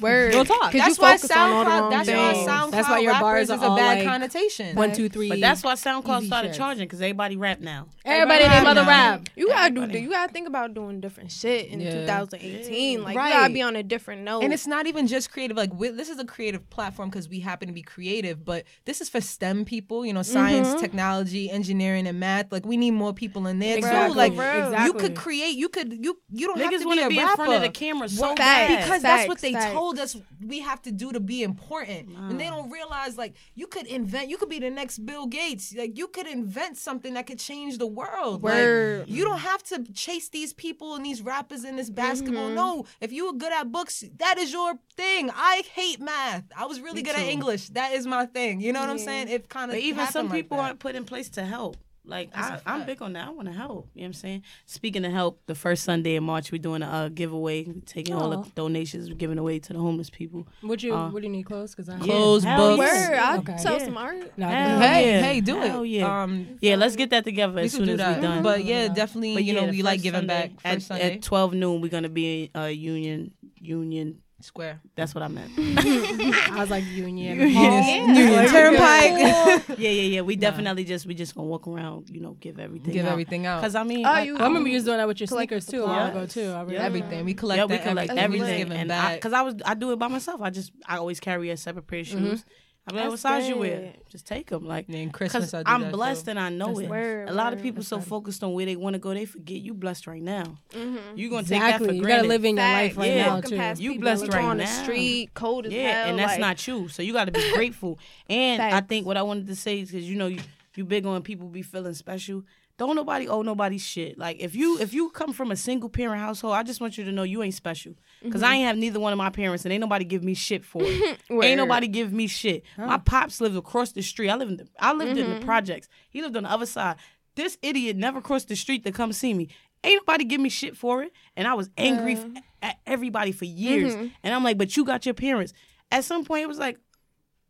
Word. 0.00 0.34
Real 0.34 0.44
talk. 0.44 0.60
'Cause 0.60 0.72
That's 0.72 0.98
you 0.98 1.02
why 1.02 1.16
focus 1.16 1.30
on 1.30 1.50
all 1.50 1.64
the 1.64 1.70
SoundCloud. 1.70 1.74
wrong 1.80 1.90
That's 1.90 2.08
why. 2.08 2.14
SoundCloud 2.52 2.70
That's 2.70 2.88
why 2.88 2.98
your 3.00 3.12
bars 3.20 3.42
is 3.50 3.50
a 3.50 3.58
bad 3.58 3.98
like 3.98 4.04
connotation. 4.04 4.76
One, 4.76 4.92
two, 4.92 5.08
three. 5.08 5.28
But 5.28 5.40
that's 5.40 5.62
why 5.62 5.74
SoundCloud 5.74 6.18
Easy 6.18 6.26
started 6.28 6.48
shit. 6.48 6.56
charging 6.58 6.84
because 6.84 7.00
everybody 7.00 7.36
rap 7.36 7.60
now. 7.60 7.86
everybody 8.04 8.44
and 8.44 8.52
Everybody 8.52 8.74
their 8.74 8.84
mother 8.84 8.90
now. 8.90 9.10
rap. 9.12 9.28
You 9.36 9.48
gotta 9.48 9.86
do. 9.88 9.98
You 9.98 10.10
gotta 10.10 10.32
think 10.32 10.46
about 10.48 10.74
doing 10.74 11.00
different 11.00 11.30
shit 11.32 11.68
in 11.68 11.80
Yeah. 11.80 11.90
2018. 11.92 13.02
Like 13.02 13.16
Right. 13.16 13.28
you 13.28 13.34
gotta 13.34 13.52
be 13.54 13.62
on 13.62 13.76
a 13.76 13.82
different 13.82 14.22
note. 14.22 14.42
And 14.42 14.52
it's 14.52 14.66
not 14.66 14.86
even 14.86 15.06
just 15.06 15.30
creative. 15.30 15.56
Like 15.56 15.72
we, 15.74 15.88
this 15.88 16.08
is 16.08 16.18
a 16.18 16.24
creative 16.24 16.68
platform 16.70 17.10
because 17.10 17.28
we 17.28 17.40
happen 17.40 17.68
to 17.68 17.74
be 17.74 17.82
creative, 17.82 18.44
but 18.44 18.64
this 18.84 19.00
is 19.00 19.08
for 19.08 19.20
STEM 19.20 19.64
people. 19.64 20.04
You 20.06 20.12
know, 20.12 20.22
science, 20.22 20.68
Mm-hmm. 20.68 20.80
technology, 20.80 21.50
engineering, 21.50 22.06
and 22.06 22.18
math. 22.20 22.46
Like 22.50 22.64
we 22.66 22.76
need 22.76 22.92
more 22.92 23.12
people 23.12 23.46
in 23.46 23.58
there 23.58 23.76
Exactly. 23.78 24.12
too. 24.12 24.18
Like 24.18 24.34
Bro. 24.34 24.84
you 24.84 24.92
could 24.94 25.14
create. 25.14 25.56
You 25.56 25.68
could. 25.68 25.92
You 25.92 26.18
you 26.30 26.46
don't 26.46 26.58
have 26.58 26.70
Niggas 26.72 26.80
to 26.80 26.86
want 26.86 26.96
be 26.98 27.00
to 27.02 27.06
a 27.06 27.10
be 27.10 27.18
in 27.18 27.28
front 27.28 27.52
of 27.54 27.62
the 27.62 27.68
camera 27.68 28.08
so 28.08 28.28
Facts. 28.28 28.38
bad. 28.40 28.82
because 28.84 29.02
that's 29.02 29.28
what 29.28 29.38
they 29.40 29.52
facts. 29.52 29.74
Told 29.78 29.98
us 29.98 30.16
we 30.44 30.60
have 30.60 30.82
to 30.82 30.92
do 30.92 31.12
to 31.12 31.20
be 31.20 31.42
important. 31.42 32.10
And 32.16 32.38
they 32.40 32.48
don't 32.48 32.70
realize 32.70 33.16
like 33.16 33.34
you 33.54 33.66
could 33.66 33.86
invent, 33.86 34.28
you 34.28 34.36
could 34.36 34.48
be 34.48 34.58
the 34.58 34.70
next 34.70 34.98
Bill 34.98 35.26
Gates. 35.26 35.74
Like 35.76 35.96
you 35.96 36.08
could 36.08 36.26
invent 36.26 36.76
something 36.76 37.14
that 37.14 37.26
could 37.26 37.38
change 37.38 37.78
the 37.78 37.86
world. 37.86 38.42
Like, 38.42 39.08
you 39.08 39.24
don't 39.24 39.38
have 39.52 39.62
to 39.64 39.84
chase 39.92 40.28
these 40.28 40.52
people 40.52 40.94
and 40.94 41.04
these 41.04 41.22
rappers 41.22 41.64
in 41.64 41.76
this 41.76 41.90
basketball. 41.90 42.46
Mm-hmm. 42.46 42.54
No, 42.54 42.86
if 43.00 43.12
you 43.12 43.26
were 43.26 43.38
good 43.44 43.52
at 43.52 43.70
books, 43.70 44.04
that 44.18 44.38
is 44.38 44.52
your 44.52 44.74
thing. 44.96 45.30
I 45.34 45.62
hate 45.74 46.00
math. 46.00 46.44
I 46.56 46.66
was 46.66 46.80
really 46.80 46.96
Me 46.96 47.02
good 47.02 47.16
at. 47.16 47.28
English. 47.28 47.68
That 47.70 47.92
is 47.92 48.06
my 48.06 48.26
thing. 48.26 48.60
You 48.60 48.72
know 48.72 48.80
what 48.80 48.90
I'm 48.90 48.98
saying? 48.98 49.28
It 49.28 49.48
kind 49.48 49.70
of 49.70 49.76
even 49.76 50.06
some 50.08 50.30
people 50.30 50.58
aren't 50.58 50.80
put 50.80 50.94
in 50.94 51.04
place 51.04 51.28
to 51.30 51.44
help. 51.44 51.76
Like 52.08 52.32
That's 52.32 52.50
I, 52.66 52.72
a 52.72 52.74
I'm 52.80 52.86
big 52.86 53.02
on 53.02 53.12
that. 53.12 53.28
I 53.28 53.30
want 53.30 53.48
to 53.48 53.54
help. 53.54 53.90
You 53.94 54.00
know 54.00 54.04
what 54.04 54.06
I'm 54.06 54.12
saying? 54.14 54.42
Speaking 54.64 55.04
of 55.04 55.12
help, 55.12 55.40
the 55.46 55.54
first 55.54 55.84
Sunday 55.84 56.16
in 56.16 56.24
March, 56.24 56.50
we're 56.50 56.58
doing 56.62 56.82
a 56.82 56.86
uh, 56.86 57.08
giveaway, 57.10 57.64
taking 57.84 58.14
all 58.14 58.30
the 58.30 58.50
donations, 58.54 59.10
we're 59.10 59.16
giving 59.16 59.36
away 59.38 59.58
to 59.58 59.72
the 59.74 59.78
homeless 59.78 60.08
people. 60.08 60.48
Would 60.62 60.82
you? 60.82 60.94
Uh, 60.94 61.10
would 61.10 61.22
you 61.22 61.28
need 61.28 61.44
clothes? 61.44 61.72
Because 61.74 61.88
I 61.90 61.98
Yeah. 61.98 62.04
Clothes, 62.04 62.44
Hell 62.44 62.76
books. 62.76 62.90
Word. 62.90 63.14
I'll 63.18 63.38
Okay. 63.40 63.56
sell 63.58 63.78
Yeah. 63.78 63.84
some 63.84 63.96
art. 63.98 64.32
No, 64.38 64.48
Hell. 64.48 64.80
Hey, 64.80 65.10
yeah. 65.10 65.20
hey, 65.20 65.40
do 65.42 65.56
Hell 65.60 65.82
it. 65.82 65.88
yeah. 65.88 66.22
Um, 66.22 66.58
Yeah, 66.60 66.76
let's 66.76 66.96
get 66.96 67.10
that 67.10 67.24
together 67.24 67.58
as 67.60 67.72
soon 67.72 67.84
do 67.86 67.92
as 67.92 67.98
that. 67.98 68.16
we're 68.16 68.22
done. 68.22 68.42
But 68.42 68.64
yeah, 68.64 68.88
definitely. 68.88 69.34
But 69.34 69.44
you 69.44 69.54
yeah, 69.54 69.60
know, 69.66 69.70
we 69.70 69.82
like 69.82 70.00
giving 70.00 70.20
Sunday 70.20 70.48
back. 70.48 70.50
at, 70.64 70.82
Sunday. 70.82 71.16
at 71.16 71.22
12 71.22 71.52
noon. 71.54 71.80
We're 71.82 71.90
gonna 71.90 72.08
be 72.08 72.50
uh, 72.56 72.64
Union 72.64 73.32
Union. 73.60 74.22
Square. 74.40 74.80
That's 74.94 75.16
what 75.16 75.22
I 75.22 75.28
meant. 75.28 75.50
I 75.58 76.58
was 76.60 76.70
like 76.70 76.84
Union. 76.84 77.40
Union, 77.40 78.08
Union 78.14 78.32
Like, 78.36 78.50
Turnpike. 78.50 79.68
yeah, 79.78 79.90
yeah, 79.90 79.90
yeah. 79.90 80.20
We 80.20 80.36
definitely 80.36 80.84
just 80.84 81.06
we 81.06 81.14
just 81.14 81.34
gonna 81.34 81.48
walk 81.48 81.66
around, 81.66 82.08
you 82.08 82.20
know, 82.20 82.36
give 82.38 82.60
everything, 82.60 82.92
Give 82.92 83.04
out. 83.04 83.12
everything 83.12 83.46
out. 83.46 83.60
Cause 83.60 83.74
I 83.74 83.82
mean, 83.82 84.06
Oh, 84.06 84.10
I- 84.10 84.22
you- 84.22 84.38
I 84.38 84.44
remember 84.44 84.68
you 84.68 84.76
was 84.76 84.84
doing 84.84 84.98
that 84.98 85.08
with 85.08 85.18
your 85.18 85.26
sneakers 85.26 85.66
too 85.66 85.82
a 85.82 85.86
while 85.86 86.10
ago 86.10 86.26
too. 86.26 86.50
I. 86.50 86.64
Yeah. 86.66 86.84
everything. 86.84 87.24
We 87.24 87.34
collect 87.34 87.58
yeah, 87.58 87.64
we 87.64 87.78
collect 87.78 88.12
everything. 88.12 88.48
Everything, 88.48 88.72
and 88.72 88.92
I, 88.92 89.18
cause 89.18 89.32
I 89.32 89.42
was 89.42 89.56
I 89.64 89.74
do 89.74 89.90
it 89.90 89.98
by 89.98 90.06
myself. 90.06 90.40
I 90.40 90.50
just 90.50 90.70
I 90.86 90.98
always 90.98 91.18
carry 91.18 91.50
a 91.50 91.56
separate 91.56 91.88
pair 91.88 92.00
of 92.00 92.06
mm-hmm. 92.06 92.28
shoes. 92.30 92.44
I 92.88 92.90
be 92.92 92.96
like, 92.96 93.04
what 93.04 93.10
That's 93.10 93.22
size 93.22 93.48
you 93.48 93.56
wear? 93.58 93.92
Just 94.08 94.26
take 94.26 94.48
them. 94.48 94.66
Like, 94.66 94.86
And 94.86 94.94
then 94.96 95.10
Christmas, 95.10 95.46
because 95.50 95.54
I 95.54 95.62
do 95.62 95.70
I'm 95.70 95.80
that, 95.82 95.92
blessed 95.92 96.24
too. 96.24 96.30
and 96.30 96.40
I 96.40 96.48
know 96.48 96.68
That's 96.68 96.80
it. 96.80 96.88
Word, 96.88 97.28
a 97.28 97.32
lot 97.32 97.52
of 97.52 97.58
word. 97.58 97.62
people 97.62 97.82
so 97.82 98.00
focused 98.00 98.42
on 98.42 98.52
where 98.54 98.66
they 98.66 98.76
want 98.76 98.94
to 98.94 98.98
go, 98.98 99.12
they 99.14 99.24
forget 99.26 99.58
you 99.58 99.74
blessed 99.74 100.06
right 100.06 100.22
now. 100.22 100.58
Mm-hmm. 100.72 101.16
You 101.16 101.30
gonna 101.30 101.42
take 101.46 101.60
that 101.60 101.66
Exactly. 101.74 101.88
for 101.88 101.94
You 101.94 102.02
gotta 102.06 102.26
live 102.28 102.44
in 102.44 102.56
your 102.56 102.64
life 102.64 102.96
right 102.96 103.10
Yeah. 103.12 103.26
now 103.26 103.40
too. 103.74 103.82
You 103.82 103.98
blessed 104.00 104.22
that 104.26 104.34
right 104.34 104.44
on 104.44 104.56
the 104.58 104.66
street, 104.66 105.30
cold 105.34 105.66
as 105.66 105.72
Yeah, 105.72 105.92
hell. 106.02 106.10
and 106.10 106.18
that's 106.18 106.32
like, 106.32 106.40
not 106.40 106.66
you. 106.66 106.88
So 106.88 107.02
you 107.02 107.12
got 107.12 107.26
to 107.26 107.32
be 107.32 107.52
grateful. 107.52 107.98
And 108.28 108.60
I 108.62 108.80
think 108.80 109.06
what 109.06 109.16
I 109.16 109.22
wanted 109.22 109.46
to 109.48 109.56
say 109.56 109.80
is 109.80 109.90
because 109.90 110.08
you 110.08 110.16
know 110.16 110.26
you, 110.28 110.40
you 110.74 110.84
big 110.84 111.04
on 111.06 111.22
people 111.22 111.48
be 111.48 111.62
feeling 111.62 111.94
special. 111.94 112.44
Don't 112.78 112.94
nobody 112.94 113.26
owe 113.26 113.42
nobody 113.42 113.76
shit. 113.76 114.16
Like 114.16 114.38
if 114.38 114.54
you 114.54 114.78
if 114.78 114.94
you 114.94 115.10
come 115.10 115.32
from 115.32 115.50
a 115.50 115.56
single 115.56 115.88
parent 115.88 116.20
household, 116.20 116.54
I 116.54 116.62
just 116.62 116.80
want 116.80 116.96
you 116.96 117.04
to 117.04 117.12
know 117.12 117.24
you 117.24 117.42
ain't 117.42 117.54
special. 117.54 117.94
because 118.22 118.42
I 118.42 118.46
mm-hmm. 118.46 118.54
ain't 118.54 118.66
have 118.68 118.76
neither 118.76 119.00
one 119.00 119.12
of 119.12 119.16
my 119.16 119.30
parents, 119.30 119.64
and 119.64 119.72
ain't 119.72 119.80
nobody 119.80 120.04
give 120.04 120.22
me 120.22 120.34
shit 120.34 120.64
for 120.64 120.82
it. 120.84 121.18
Ain't 121.30 121.56
nobody 121.56 121.88
give 121.88 122.12
me 122.12 122.26
shit. 122.28 122.64
My 122.76 122.98
pops 122.98 123.40
lived 123.40 123.56
across 123.56 123.92
the 123.92 124.02
street. 124.02 124.30
I 124.30 124.36
lived 124.36 124.52
in 124.52 124.56
the, 124.58 124.68
I 124.78 124.92
lived 124.92 125.18
in 125.18 125.28
the 125.28 125.36
mm-hmm. 125.36 125.44
projects. 125.44 125.88
He 126.08 126.22
lived 126.22 126.36
on 126.36 126.44
the 126.44 126.50
other 126.50 126.66
side. 126.66 126.96
This 127.34 127.58
idiot 127.62 127.96
never 127.96 128.20
crossed 128.20 128.48
the 128.48 128.56
street 128.56 128.84
to 128.84 128.92
come 128.92 129.12
see 129.12 129.34
me. 129.34 129.48
Ain't 129.84 130.02
nobody 130.06 130.24
give 130.24 130.40
me 130.40 130.48
shit 130.48 130.76
for 130.76 131.02
it, 131.02 131.12
and 131.36 131.48
I 131.48 131.54
was 131.54 131.70
angry 131.76 132.16
uh. 132.16 132.20
f- 132.36 132.42
at 132.62 132.76
everybody 132.86 133.32
for 133.32 133.44
years. 133.44 133.94
Mm-hmm. 133.94 134.06
And 134.22 134.34
I'm 134.34 134.44
like, 134.44 134.58
but 134.58 134.76
you 134.76 134.84
got 134.84 135.04
your 135.04 135.14
parents. 135.14 135.52
At 135.90 136.04
some 136.04 136.24
point, 136.24 136.42
it 136.42 136.48
was 136.48 136.58
like, 136.58 136.78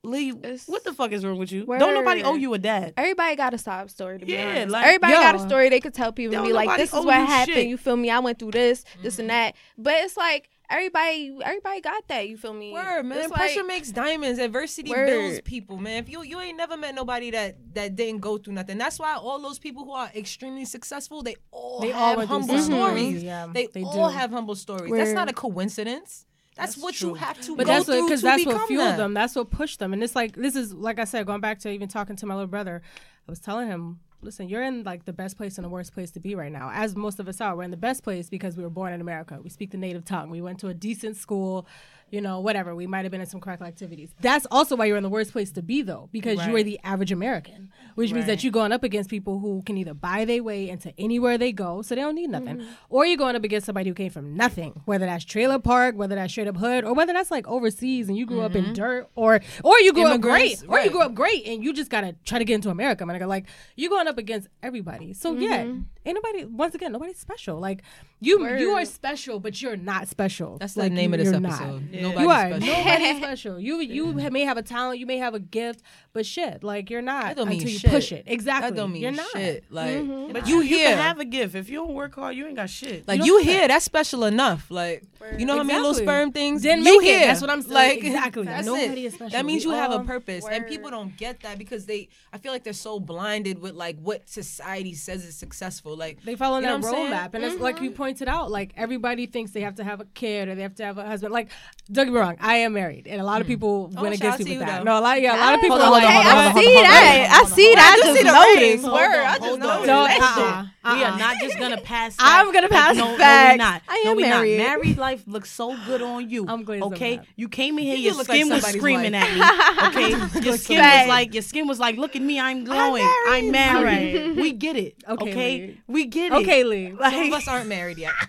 Lee, 0.05 0.30
It's- 0.30 0.68
what 0.68 0.84
the 0.84 0.94
fuck 0.94 1.11
is 1.12 1.24
wrong 1.24 1.38
with 1.38 1.51
you? 1.51 1.64
Don't 1.66 1.92
nobody 1.94 2.22
owe 2.22 2.34
you 2.36 2.55
a 2.55 2.59
dad. 2.59 2.94
Everybody 2.96 3.34
got 3.34 3.53
a 3.53 3.59
sob 3.59 3.90
story 3.90 4.18
to 4.20 4.26
be 4.26 4.32
Yeah, 4.32 4.49
honest. 4.51 4.68
like, 4.70 4.86
Everybody 4.86 5.12
yo. 5.14 5.18
got 5.20 5.34
a 5.34 5.38
story 5.40 5.68
they 5.68 5.80
could 5.80 5.94
tell 5.94 6.12
people 6.12 6.36
and 6.36 6.46
be 6.46 6.53
like, 6.53 6.78
"This 6.78 6.92
is 6.92 7.05
what 7.05 7.18
you 7.18 7.26
happened." 7.26 7.55
shit. 7.57 7.66
You 7.66 7.76
feel 7.76 7.96
me? 7.96 8.09
I 8.11 8.20
went 8.20 8.38
through 8.38 8.53
this, 8.53 8.84
this 9.03 9.18
and 9.18 9.28
mm-hmm. 9.28 9.36
that. 9.36 9.55
But 9.76 9.94
it's 9.99 10.16
like 10.16 10.51
everybody, 10.70 11.36
everybody 11.42 11.80
got 11.80 12.07
that. 12.09 12.28
You 12.28 12.36
feel 12.36 12.53
me? 12.55 12.72
Word, 12.72 13.03
man. 13.07 13.18
It's 13.18 13.32
Pressure 13.32 13.61
like- 13.61 13.66
makes 13.66 13.90
diamonds. 13.90 14.38
Adversity 14.38 14.90
Word. 14.90 15.07
builds 15.07 15.40
people, 15.40 15.78
man. 15.78 16.05
If 16.05 16.09
you 16.09 16.22
you 16.22 16.38
ain't 16.38 16.57
never 16.57 16.76
met 16.76 16.94
nobody 16.94 17.32
that 17.32 17.57
that 17.74 17.96
didn't 17.96 18.20
go 18.20 18.38
through 18.38 18.55
nothing. 18.55 18.78
That's 18.78 19.01
why 19.01 19.14
all 19.16 19.40
those 19.40 19.59
people 19.59 19.84
who 19.84 19.92
are 19.92 20.11
extremely 20.14 20.64
successful, 20.64 21.22
they 21.24 21.34
all 21.51 21.80
They 21.80 21.90
all 21.90 22.11
have 22.11 22.16
went 22.18 22.28
through 22.30 22.38
humble 22.38 22.59
something. 22.59 22.74
Mm-hmm. 22.76 22.86
stories. 22.86 23.16
Mm-hmm. 23.16 23.26
Yeah, 23.26 23.46
they, 23.53 23.66
they 23.66 23.82
all 23.82 24.11
do. 24.11 24.14
have 24.16 24.30
humble 24.30 24.55
stories. 24.55 24.92
That's 24.92 25.12
not 25.12 25.28
a 25.28 25.32
coincidence. 25.32 26.24
That's, 26.59 26.74
That's 26.74 26.82
what 26.82 26.94
true. 26.94 27.11
you 27.11 27.14
have 27.14 27.40
to 27.42 27.56
But 27.56 27.66
go 27.66 27.72
that's 27.72 27.86
what 27.86 27.98
through 28.09 28.16
to 28.16 28.22
that's 28.22 28.44
become 28.44 28.59
what 28.59 28.66
fueled 28.68 28.96
them. 28.96 29.14
That's 29.14 29.36
what 29.36 29.50
pushed 29.50 29.78
them. 29.78 29.92
And 29.92 30.02
it's 30.02 30.16
like 30.16 30.34
this 30.34 30.56
is 30.56 30.74
like 30.74 30.98
I 30.98 31.04
said, 31.04 31.24
going 31.24 31.40
back 31.40 31.61
to 31.61 31.70
even 31.70 31.88
talking 31.88 32.16
to 32.16 32.26
my 32.26 32.34
little 32.34 32.48
brother, 32.48 32.82
I 33.28 33.30
was 33.30 33.38
telling 33.38 33.68
him, 33.68 34.00
listen, 34.22 34.48
you're 34.48 34.62
in 34.64 34.82
like 34.82 35.04
the 35.04 35.12
best 35.12 35.36
place 35.36 35.56
and 35.56 35.64
the 35.64 35.68
worst 35.68 35.94
place 35.94 36.11
to 36.12 36.20
be 36.20 36.34
right 36.34 36.50
now. 36.50 36.70
As 36.74 36.96
most 36.96 37.20
of 37.20 37.28
us 37.28 37.40
are, 37.40 37.54
we're 37.56 37.62
in 37.62 37.70
the 37.70 37.76
best 37.76 38.02
place 38.02 38.28
because 38.28 38.56
we 38.56 38.64
were 38.64 38.70
born 38.70 38.92
in 38.92 39.00
America. 39.00 39.38
We 39.42 39.50
speak 39.50 39.70
the 39.70 39.78
native 39.78 40.04
tongue. 40.04 40.30
We 40.30 40.40
went 40.40 40.59
to 40.61 40.68
a 40.68 40.74
decent 40.74 41.16
school. 41.16 41.66
You 42.11 42.20
know, 42.22 42.40
whatever. 42.40 42.74
We 42.74 42.86
might 42.86 43.04
have 43.04 43.12
been 43.12 43.20
in 43.20 43.26
some 43.26 43.40
crack 43.40 43.61
activities. 43.61 44.11
That's 44.20 44.46
also 44.50 44.76
why 44.76 44.86
you're 44.86 44.96
in 44.96 45.02
the 45.02 45.09
worst 45.11 45.32
place 45.32 45.50
to 45.52 45.62
be, 45.62 45.82
though, 45.82 46.09
because 46.12 46.38
you 46.46 46.56
are 46.56 46.62
the 46.62 46.80
average 46.82 47.12
American, 47.12 47.70
which 47.96 48.12
means 48.12 48.26
that 48.26 48.42
you're 48.42 48.52
going 48.52 48.72
up 48.72 48.82
against 48.82 49.11
people 49.11 49.38
who 49.40 49.62
can 49.66 49.76
either 49.76 49.92
buy 49.94 50.24
their 50.24 50.42
way 50.42 50.68
into 50.70 50.92
anywhere 50.98 51.36
they 51.36 51.52
go, 51.52 51.82
so 51.82 51.94
they 51.94 52.00
don't 52.00 52.14
need 52.14 52.30
nothing, 52.30 52.56
Mm-hmm. 52.59 52.68
or 52.88 53.04
you're 53.04 53.18
going 53.18 53.36
up 53.36 53.44
against 53.44 53.66
somebody 53.66 53.88
who 53.90 53.94
came 53.94 54.11
from 54.11 54.34
nothing, 54.36 54.80
whether 54.86 55.04
that's 55.06 55.24
trailer 55.24 55.59
park, 55.59 55.96
whether 55.96 56.14
that's 56.14 56.32
straight 56.32 56.48
up 56.48 56.56
hood, 56.56 56.84
or 56.84 56.94
whether 56.94 57.12
that's 57.12 57.30
like 57.30 57.46
overseas 57.46 58.09
and 58.09 58.16
you 58.16 58.24
grew 58.24 58.40
up 58.40 58.54
in 58.54 58.72
dirt, 58.72 59.09
or 59.14 59.40
or 59.62 59.78
you 59.80 59.92
grew 59.92 60.06
up 60.06 60.20
great, 60.20 60.62
Immigrants, 60.62 60.64
or 60.68 60.80
you 60.80 60.90
grew 60.90 61.02
up 61.02 61.14
great 61.14 61.46
and 61.46 61.62
you 61.62 61.72
just 61.74 61.90
gotta 61.90 62.14
try 62.24 62.38
to 62.38 62.44
get 62.44 62.54
into 62.54 62.70
America, 62.70 63.04
nigga. 63.04 63.26
Like 63.28 63.46
you're 63.76 63.90
going 63.90 64.09
up 64.09 64.16
against 64.18 64.48
everybody. 64.62 65.12
So 65.12 65.34
yeah, 65.34 65.66
ain't 66.09 66.18
nobody. 66.22 66.44
Once 66.44 66.74
again, 66.74 66.92
nobody's 66.92 67.18
special. 67.18 67.59
Like 67.59 67.82
you, 68.20 68.44
you 68.56 68.70
are 68.70 68.84
special, 68.84 69.38
but 69.38 69.61
you're 69.62 69.76
not 69.76 70.09
special. 70.09 70.59
That's 70.59 70.76
like, 70.76 70.90
the 70.90 70.94
name 70.96 71.12
you- 71.14 71.20
of 71.20 71.24
this 71.26 71.34
episode. 71.34 71.88
Yeah. 71.92 72.02
Nobody's 72.02 72.20
You 72.22 72.30
are 72.30 72.46
special. 72.61 72.66
nobody's 72.84 73.16
special. 73.22 73.61
You 73.61 73.80
you 73.80 74.18
ha- 74.18 74.30
may 74.30 74.42
have 74.44 74.56
a 74.56 74.62
talent, 74.62 74.98
you 74.98 75.06
may 75.06 75.18
have 75.18 75.34
a 75.34 75.38
gift, 75.40 75.82
but 76.12 76.26
shit, 76.26 76.64
like 76.64 76.90
you're 76.90 77.02
not 77.02 77.26
That 77.28 77.36
don't 77.36 77.48
mean 77.48 77.59
until 77.61 77.72
you 77.72 77.78
shit. 77.78 77.90
push 77.90 78.11
it. 78.12 78.24
Exactly, 78.26 78.70
That 78.70 78.76
don't 78.76 78.92
mean 78.92 79.02
you're 79.02 79.12
not. 79.12 79.30
shit. 79.32 79.64
Like, 79.70 79.90
mm-hmm. 79.98 80.32
But 80.32 80.48
you 80.48 80.56
you, 80.56 80.62
you 80.62 80.76
here. 80.78 80.88
can 80.88 80.98
have 80.98 81.20
a 81.20 81.24
gift. 81.24 81.54
If 81.54 81.68
you 81.68 81.76
don't 81.78 81.94
work 81.94 82.14
hard, 82.16 82.34
you 82.34 82.46
ain't 82.46 82.56
got 82.56 82.70
shit. 82.70 83.06
Like 83.06 83.18
don't 83.18 83.26
you 83.26 83.42
do 83.44 83.50
here, 83.50 83.68
that's 83.68 83.84
special 83.84 84.24
enough. 84.24 84.70
Like 84.70 85.04
you 85.38 85.46
know 85.46 85.56
how 85.59 85.62
many 85.62 85.78
little 85.78 85.94
sperm 85.94 86.32
things 86.32 86.62
Didn't 86.62 86.84
you 86.84 87.00
make 87.00 87.09
it. 87.09 87.18
here. 87.18 87.26
That's 87.26 87.40
what 87.40 87.50
I'm 87.50 87.62
saying. 87.62 87.74
Like 87.74 87.98
Exactly. 88.04 88.44
That's 88.44 88.66
Nobody 88.66 89.04
it. 89.04 89.06
is 89.09 89.14
special. 89.14 89.30
That 89.30 89.44
means 89.44 89.64
We 89.66 89.72
you 89.72 89.76
have 89.78 89.92
a 89.92 90.02
purpose, 90.04 90.44
and 90.50 90.66
people 90.66 90.90
don't 90.90 91.16
get 91.16 91.40
that 91.40 91.59
because 91.59 91.86
they. 91.86 92.09
I 92.32 92.38
feel 92.38 92.52
like 92.52 92.64
they're 92.64 92.72
so 92.72 92.98
blinded 92.98 93.61
with 93.61 93.74
like 93.74 93.98
what 94.00 94.28
society 94.28 94.94
says 94.94 95.24
is 95.24 95.36
successful. 95.36 95.96
Like 95.99 96.22
They 96.22 96.36
follow 96.36 96.57
You 96.57 96.62
know 96.62 96.78
that 96.78 96.82
what 96.82 96.88
I'm 96.88 96.94
saying? 96.94 97.12
roadmap, 97.12 97.34
and 97.34 97.44
it's 97.44 97.61
like 97.61 97.80
you 97.80 97.90
mm-hmm. 97.90 97.96
pointed 97.96 98.28
out. 98.28 98.51
Like 98.51 98.72
everybody 98.76 99.26
thinks 99.26 99.51
they 99.51 99.61
have 99.62 99.76
to 99.76 99.84
have 99.84 100.01
a 100.01 100.05
kid 100.07 100.49
or 100.49 100.55
they 100.55 100.62
have 100.62 100.74
to 100.76 100.84
have 100.84 100.99
a 100.99 101.05
husband. 101.05 101.32
Like, 101.32 101.51
don't 101.90 102.07
get 102.07 102.12
me 102.12 102.20
wrong, 102.20 102.36
I 102.40 102.57
am 102.59 102.72
married, 102.72 103.07
and 103.07 103.20
a 103.20 103.24
lot 103.24 103.40
of 103.40 103.46
mm-hmm. 103.46 103.53
people 103.53 103.92
Oh, 103.96 104.03
went 104.03 104.14
out 104.14 104.20
against 104.20 104.44
me 104.44 104.59
with 104.59 104.66
that. 104.66 104.78
though. 104.78 104.84
No, 104.84 104.99
a 104.99 105.03
lot, 105.03 105.20
yeah, 105.20 105.36
a 105.36 105.40
lot 105.44 105.55
of 105.55 105.61
people 105.61 105.78
Hold 105.78 106.03
on, 106.03 106.03
hold 106.03 106.26
on, 106.26 106.32
hold 106.32 106.36
on, 106.36 106.57
I 106.57 106.61
see 106.61 106.74
that. 106.74 107.40
I 107.42 107.49
see 107.49 107.74
that. 107.74 107.94
I 107.94 108.07
just 108.07 108.24
noticed. 108.24 108.84
Word. 108.84 109.24
I 109.24 109.38
just 109.38 109.59
noticed. 109.59 109.88
Uh-uh. 109.88 110.64
We 110.84 110.90
uh-uh. 110.90 111.11
are 111.11 111.18
not 111.18 111.36
just 111.40 111.59
gonna 111.59 111.80
pass. 111.80 112.16
I'm 112.18 112.53
gonna 112.53 112.68
pass 112.68 112.96
no, 112.96 113.05
No, 113.05 113.12
we 113.12 113.18
facts. 113.18 113.59
not. 113.59 113.82
I 113.88 114.05
am 114.07 114.20
married. 114.20 114.59
Married 114.59 114.99
life 114.99 115.24
looks 115.26 115.51
so 115.51 115.76
good 115.86 116.03
on 116.03 116.28
you. 116.30 116.46
I'm 116.49 116.61
over 116.61 116.94
Okay, 116.94 117.20
you 117.36 117.49
came 117.49 117.78
in 117.78 117.84
here, 117.84 117.96
your 117.96 118.14
skin 118.24 118.49
was 118.49 118.64
screaming 118.64 119.14
at 119.14 119.32
me. 119.34 119.42
Okay, 119.88 120.11
your 120.44 120.57
skin 120.57 120.78
was 120.78 121.09
like 121.09 121.34
your 121.34 121.42
skin 121.42 121.66
was 121.66 121.78
like, 121.78 121.96
look 121.96 122.16
at 122.16 122.22
me, 122.22 122.38
I'm 122.38 122.64
glowing. 122.64 123.09
I'm 123.28 123.51
married. 123.51 124.36
We 124.49 124.53
get 124.53 124.76
it. 124.76 125.03
Okay. 125.09 125.78
We 125.89 126.07
get 126.07 126.32
it. 126.32 126.36
Okay, 126.36 126.62
Lee. 126.64 126.95
some 126.97 127.26
of 127.26 127.32
us 127.32 127.49
aren't 127.49 127.68
married 127.68 127.99
yet. 127.99 128.12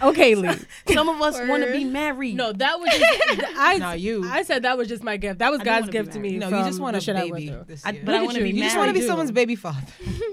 Okay, 0.00 0.36
Lee. 0.36 0.54
some 0.94 1.08
of 1.08 1.20
us 1.20 1.36
want 1.48 1.64
to 1.64 1.72
be 1.72 1.82
married. 1.84 2.36
No, 2.36 2.52
that 2.52 2.78
was 2.78 2.88
just, 2.90 3.42
I. 3.58 3.78
Not 3.78 3.98
you. 3.98 4.24
I 4.30 4.44
said 4.44 4.62
that 4.62 4.78
was 4.78 4.86
just 4.86 5.02
my 5.02 5.16
gift. 5.16 5.40
That 5.40 5.50
was 5.50 5.60
I 5.60 5.64
God's 5.64 5.88
gift 5.90 6.12
to 6.12 6.20
me. 6.20 6.38
No, 6.38 6.48
you 6.48 6.64
just 6.64 6.78
want 6.78 6.92
the 6.94 6.98
a 6.98 7.00
shit 7.00 7.16
I 7.16 7.22
went 7.24 7.34
baby 7.34 7.50
I- 7.84 7.90
year. 7.90 8.02
but 8.04 8.14
I 8.14 8.22
want 8.22 8.36
to 8.36 8.42
be 8.44 8.50
You 8.50 8.54
you 8.54 8.60
married. 8.60 8.66
just 8.68 8.76
want 8.78 8.88
to 8.90 8.94
be 8.94 9.04
someone's 9.04 9.32
baby 9.32 9.56
father. 9.56 9.82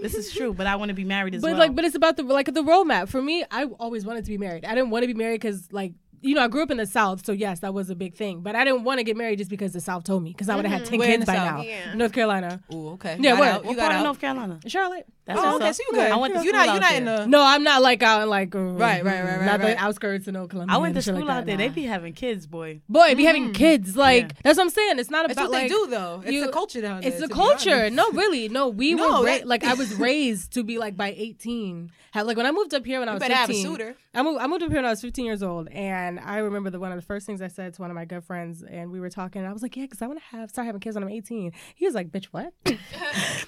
This 0.03 0.13
is 0.13 0.31
true, 0.31 0.53
but 0.53 0.67
I 0.67 0.75
want 0.75 0.89
to 0.89 0.93
be 0.93 1.03
married 1.03 1.33
as 1.33 1.41
But 1.41 1.51
well. 1.51 1.57
like, 1.59 1.75
but 1.75 1.83
it's 1.83 1.95
about 1.95 2.15
the 2.15 2.23
like 2.23 2.45
the 2.53 2.61
roadmap. 2.61 3.09
For 3.09 3.21
me, 3.23 3.43
I 3.49 3.63
always 3.79 4.05
wanted 4.05 4.25
to 4.25 4.29
be 4.29 4.38
married. 4.38 4.65
I 4.65 4.75
didn't 4.75 4.91
want 4.91 5.01
to 5.01 5.07
be 5.07 5.15
married 5.15 5.41
because 5.41 5.67
like 5.73 5.93
you 6.26 6.36
know 6.36 6.43
I 6.43 6.47
grew 6.47 6.63
up 6.63 6.71
in 6.71 6.78
the 6.78 6.86
South, 6.86 7.26
so 7.26 7.32
yes, 7.32 7.59
that 7.61 7.73
was 7.73 7.89
a 7.89 7.95
big 7.95 8.15
thing. 8.15 8.41
But 8.41 8.55
I 8.55 8.63
didn't 8.65 8.84
want 8.84 8.99
to 8.99 9.03
get 9.03 9.15
married 9.15 9.38
just 9.38 9.49
because 9.49 9.73
the 9.73 9.82
South 9.82 10.03
told 10.03 10.23
me 10.23 10.32
because 10.32 10.49
I 10.49 10.55
would 10.55 10.65
have 10.65 10.80
had 10.80 10.89
ten 10.89 10.99
Where 10.99 11.07
in 11.09 11.19
kids 11.19 11.26
the 11.28 11.32
by 11.32 11.36
South? 11.38 11.57
now. 11.57 11.61
Yeah. 11.63 11.93
North 11.93 12.11
Carolina, 12.13 12.61
Ooh, 12.73 12.89
okay. 12.91 13.17
Yeah, 13.19 13.32
Got 13.32 13.39
where? 13.39 13.51
out. 13.53 13.63
what 13.63 13.69
You 13.71 13.76
got 13.78 13.82
part 13.84 13.91
of 13.93 13.99
out. 13.99 14.03
North 14.03 14.19
Carolina? 14.21 14.59
Charlotte. 14.67 15.05
That's 15.26 15.39
Oh, 15.39 15.43
what's 15.43 15.55
okay, 15.55 15.69
up. 15.69 15.76
so 15.76 15.84
you 15.88 15.93
good. 15.93 16.11
I 16.11 16.15
went 16.17 16.34
to 16.36 16.43
you're 16.43 16.53
school 16.53 16.65
not. 16.65 16.65
You're 16.67 16.76
out 16.76 16.82
not 16.82 16.89
there. 16.91 16.97
in 16.99 17.05
the. 17.05 17.26
No, 17.28 17.41
I'm 17.43 17.63
not 17.63 17.82
like 17.82 18.03
out 18.03 18.21
in 18.21 18.30
like 18.30 18.53
uh, 18.53 18.59
Right, 18.59 19.03
right, 19.03 19.23
right, 19.23 19.38
right, 19.38 19.45
not 19.45 19.59
the 19.59 19.65
right. 19.67 19.82
outskirts 19.82 20.28
of 20.28 20.34
North 20.36 20.49
Columbia. 20.49 20.76
I 20.76 20.78
went 20.78 20.93
to 20.93 20.97
and 20.99 21.03
shit 21.03 21.15
school 21.15 21.26
like 21.26 21.36
out 21.36 21.39
that, 21.41 21.45
there. 21.47 21.57
They 21.57 21.69
nah. 21.69 21.73
be 21.73 21.84
having 21.84 22.13
kids, 22.13 22.45
boy. 22.45 22.82
boy 22.88 23.15
be 23.15 23.23
having 23.26 23.51
kids. 23.53 23.97
Like 23.97 24.23
Yeah. 24.23 24.30
that's 24.43 24.57
what 24.57 24.65
I'm 24.65 24.69
saying. 24.69 24.99
It's 24.99 25.09
not 25.09 25.28
That's 25.28 25.39
about 25.39 25.49
what 25.49 25.61
like 25.61 25.63
they 25.63 25.76
do, 25.76 25.88
though. 25.89 26.21
It's 26.23 26.32
you- 26.32 26.45
the 26.45 26.51
culture 26.51 26.80
down 26.82 27.01
there. 27.01 27.09
It's 27.09 27.19
the 27.19 27.28
to 27.28 27.34
be 27.34 27.34
culture. 27.34 27.71
honest. 27.76 27.95
No, 27.95 28.11
really. 28.11 28.49
No, 28.49 28.67
we 28.69 28.93
No, 28.95 29.03
were 29.03 29.15
ra- 29.15 29.23
that- 29.23 29.47
like 29.47 29.63
I 29.63 29.73
was 29.73 29.95
raised 29.95 30.53
to 30.53 30.63
be 30.63 30.78
like 30.78 30.95
by 30.95 31.15
18. 31.17 31.89
Have, 32.11 32.28
like 32.28 32.38
when 32.38 32.45
I 32.45 32.51
moved 32.51 32.73
up 32.76 32.86
here 32.86 32.99
when 32.99 33.09
I 33.09 33.13
was 33.13 33.19
better 33.19 33.34
have 33.34 33.49
a 33.49 33.53
15. 33.53 33.65
suitor. 33.65 33.95
I 34.13 34.21
moved, 34.21 34.39
I 34.39 34.47
moved 34.47 34.61
up 34.63 34.69
here 34.69 34.78
when 34.78 34.86
I 34.86 34.91
was 34.91 35.01
15 35.01 35.26
years 35.26 35.43
old, 35.43 35.67
and 35.69 36.14
I 36.20 36.38
remember 36.39 36.70
the 36.70 36.80
one 36.80 36.91
of 36.91 36.97
the 36.97 37.01
first 37.05 37.26
things 37.26 37.41
I 37.41 37.47
said 37.47 37.74
to 37.76 37.82
one 37.82 37.91
of 37.91 37.95
my 37.95 38.05
good 38.05 38.24
friends, 38.24 38.63
and 38.63 38.91
we 38.91 38.99
were 38.99 39.09
talking, 39.09 39.41
and 39.41 39.49
I 39.49 39.53
was 39.53 39.61
like, 39.61 39.76
"Yeah, 39.76 39.84
because 39.84 40.01
I 40.01 40.07
want 40.07 40.20
to 40.20 40.26
have 40.38 40.49
start 40.49 40.66
having 40.66 40.82
kids 40.82 40.95
when 40.95 41.03
I'm 41.03 41.09
18." 41.09 41.51
He 41.76 41.86
was 41.86 41.95
like, 41.95 42.11
"Bitch, 42.11 42.26
what?" 42.26 42.53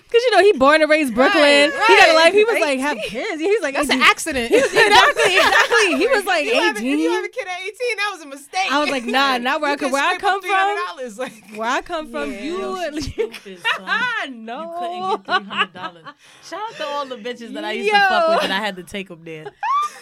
Because 0.07 0.23
you 0.23 0.31
know 0.31 0.39
he 0.41 0.53
born 0.53 0.81
and 0.81 0.89
raised 0.89 1.13
Brooklyn. 1.13 1.41
Right, 1.41 1.83
He 1.87 1.95
got 1.97 2.07
a 2.09 2.13
right. 2.13 2.23
life. 2.25 2.33
He 2.33 2.43
was 2.45 2.61
like, 2.61 2.79
"Have 2.79 2.97
kids." 2.99 3.41
He 3.41 3.47
was 3.51 3.61
like, 3.61 3.75
That's 3.75 3.89
an 3.89 3.97
18. 3.97 4.09
accident. 4.09 4.51
exactly, 4.53 5.35
exactly. 5.35 5.95
He 5.97 6.07
was 6.07 6.23
like 6.25 6.45
If 6.45 6.53
you 6.53 6.61
have 6.61 6.75
a- 6.77 6.79
18. 6.79 6.93
If 6.93 6.99
you 6.99 7.11
have 7.11 7.25
a 7.25 7.27
kid 7.29 7.47
at 7.47 7.59
18, 7.61 7.73
that 7.97 8.09
was 8.13 8.21
a 8.21 8.25
mistake. 8.27 8.71
I 8.71 8.79
was 8.79 8.89
like, 8.89 9.03
nah, 9.05 9.37
not 9.37 9.59
where 9.59 9.69
I 9.69 9.73
You 9.73 9.77
come- 9.77 9.89
could 9.89 9.93
where 9.93 10.03
I 10.03 10.17
scrape 10.17 10.21
come 10.21 10.39
up 10.39 10.99
$300, 10.99 11.17
Like, 11.17 11.57
Where 11.57 11.69
I 11.69 11.81
come 11.81 12.09
from, 12.09 12.31
Yeah. 12.31 12.41
you. 12.41 12.57
Yo, 12.57 12.99
stupid, 12.99 13.59
son. 13.59 13.85
Ah, 13.85 14.23
You 14.25 14.31
no. 14.35 14.77
couldn't 14.79 15.25
get 15.25 15.43
three 15.43 15.49
hundred 15.55 15.73
dollars. 15.73 16.05
Shout 16.43 16.61
out 16.69 16.75
to 16.77 16.85
all 16.85 17.05
the 17.05 17.17
bitches 17.17 17.53
that 17.53 17.65
I 17.65 17.73
used 17.73 17.89
to 17.89 17.97
fuck 17.99 18.29
with, 18.35 18.43
and 18.45 18.53
I 18.53 18.59
had 18.59 18.77
to 18.77 18.83
take 18.83 19.09
them 19.09 19.23
there. 19.25 19.47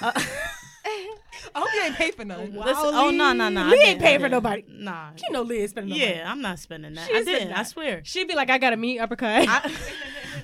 Uh, 0.02 0.12
I 1.54 1.60
hope 1.60 1.70
you 1.74 1.82
ain't 1.84 1.96
pay 1.96 2.12
for 2.12 2.26
none. 2.26 2.54
listen, 2.54 2.76
oh 2.78 3.12
no, 3.12 3.34
no, 3.34 3.50
no! 3.50 3.62
I 3.62 3.70
Lee 3.70 3.74
ain't 3.78 3.86
didn't, 3.86 4.02
paying 4.02 4.20
for 4.20 4.30
nobody. 4.30 4.64
Nah, 4.68 5.10
You 5.24 5.32
know 5.32 5.42
Leah 5.44 5.68
spending 5.68 5.90
no 5.98 6.00
money. 6.00 6.16
yeah, 6.16 6.32
I'm 6.32 6.42
not 6.42 6.60
spending 6.60 6.94
that. 6.94 7.08
She 7.08 7.16
I 7.16 7.24
didn't. 7.24 7.52
I 7.54 7.64
swear. 7.64 8.02
She'd 8.04 8.28
be 8.28 8.36
like, 8.36 8.50
I 8.50 8.58
got 8.58 8.74
a 8.74 8.78
meat 8.78 9.00
uppercut. 9.00 9.46
I, 9.48 9.72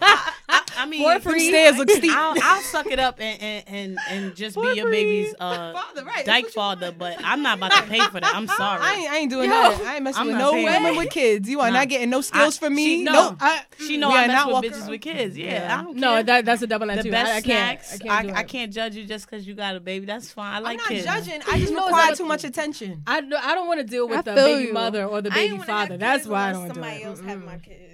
I, 0.01 0.33
I, 0.77 0.83
I 0.83 0.85
mean, 0.85 1.03
For 1.21 1.29
free. 1.31 1.47
Stairs 1.49 1.77
look 1.77 1.89
steep. 1.89 2.11
I'll, 2.15 2.35
I'll 2.41 2.61
suck 2.61 2.87
it 2.87 2.99
up 2.99 3.19
and 3.19 3.41
and, 3.41 3.63
and, 3.67 3.97
and 4.09 4.35
just 4.35 4.55
be 4.55 4.73
your 4.75 4.89
baby's 4.89 5.33
uh, 5.39 5.73
Father, 5.73 6.03
right, 6.05 6.25
dyke 6.25 6.43
what 6.45 6.55
you 6.55 6.61
father, 6.61 6.91
but 6.91 7.17
I'm 7.23 7.41
not 7.41 7.57
about 7.57 7.71
to 7.73 7.83
pay 7.83 7.99
for 7.99 8.19
that. 8.19 8.35
I'm 8.35 8.47
sorry. 8.47 8.79
I 8.83 8.93
ain't, 8.95 9.11
I 9.11 9.17
ain't 9.17 9.31
doing 9.31 9.49
Yo, 9.49 9.55
that. 9.55 9.81
I 9.81 9.95
ain't 9.95 10.03
messing 10.03 10.21
I'm 10.21 10.27
with 10.27 10.37
no 10.37 10.53
women 10.53 10.83
that. 10.83 10.97
with 10.97 11.09
kids. 11.09 11.49
You 11.49 11.59
are 11.61 11.69
Nah. 11.71 11.79
not 11.79 11.89
getting 11.89 12.09
no 12.09 12.21
skills 12.21 12.57
I- 12.57 12.65
from 12.65 12.75
me. 12.75 12.97
she- 12.99 13.03
no, 13.03 13.11
no. 13.31 13.37
I, 13.39 13.61
she 13.79 13.97
know 13.97 14.09
we 14.09 14.15
I 14.15 14.23
are 14.25 14.27
mess 14.27 14.35
not 14.45 14.61
with 14.63 14.71
bitches 14.71 14.79
around. 14.81 14.89
with 14.89 15.01
kids. 15.01 15.37
Yeah, 15.37 15.77
I 15.79 15.83
don't 15.83 15.95
no, 15.97 16.21
that 16.23 16.45
that's 16.45 16.61
a 16.61 16.67
double 16.67 16.87
the 16.87 17.09
best 17.09 17.31
I, 17.31 17.35
I 17.37 17.41
snacks. 17.41 17.93
I 17.93 17.97
can't, 17.97 18.37
I, 18.37 18.43
can't 18.43 18.73
judge 18.73 18.95
you 18.95 19.05
just 19.05 19.29
because 19.29 19.47
you 19.47 19.53
got 19.55 19.75
a 19.75 19.79
baby. 19.79 20.05
That's 20.05 20.31
fine. 20.31 20.55
I 20.55 20.59
like 20.59 20.71
I'm 20.71 20.77
like 20.77 20.77
not 20.79 20.87
kids. 20.89 21.05
judging. 21.05 21.41
I 21.51 21.59
just 21.59 21.73
No, 21.73 21.85
require 21.85 22.15
too 22.15 22.25
much 22.25 22.43
attention. 22.43 23.03
I, 23.07 23.17
I 23.17 23.55
don't 23.55 23.67
want 23.67 23.79
to 23.79 23.85
deal 23.85 24.07
with 24.07 24.19
I 24.19 24.21
the 24.21 24.33
baby 24.35 24.63
you. 24.67 24.73
mother 24.73 25.05
or 25.05 25.21
the 25.21 25.29
baby 25.29 25.41
ain't 25.53 25.59
wanna 25.59 25.71
have 25.71 25.87
father. 25.87 25.97
That's 25.97 26.27
why 26.27 26.49
I 26.49 26.51
don't 26.51 26.61
want 26.61 26.73
to 26.75 26.79
do 26.79 26.83
Somebody 26.83 27.03
it. 27.03 27.05
else 27.05 27.21
have 27.21 27.43
my 27.43 27.57
kids. 27.57 27.90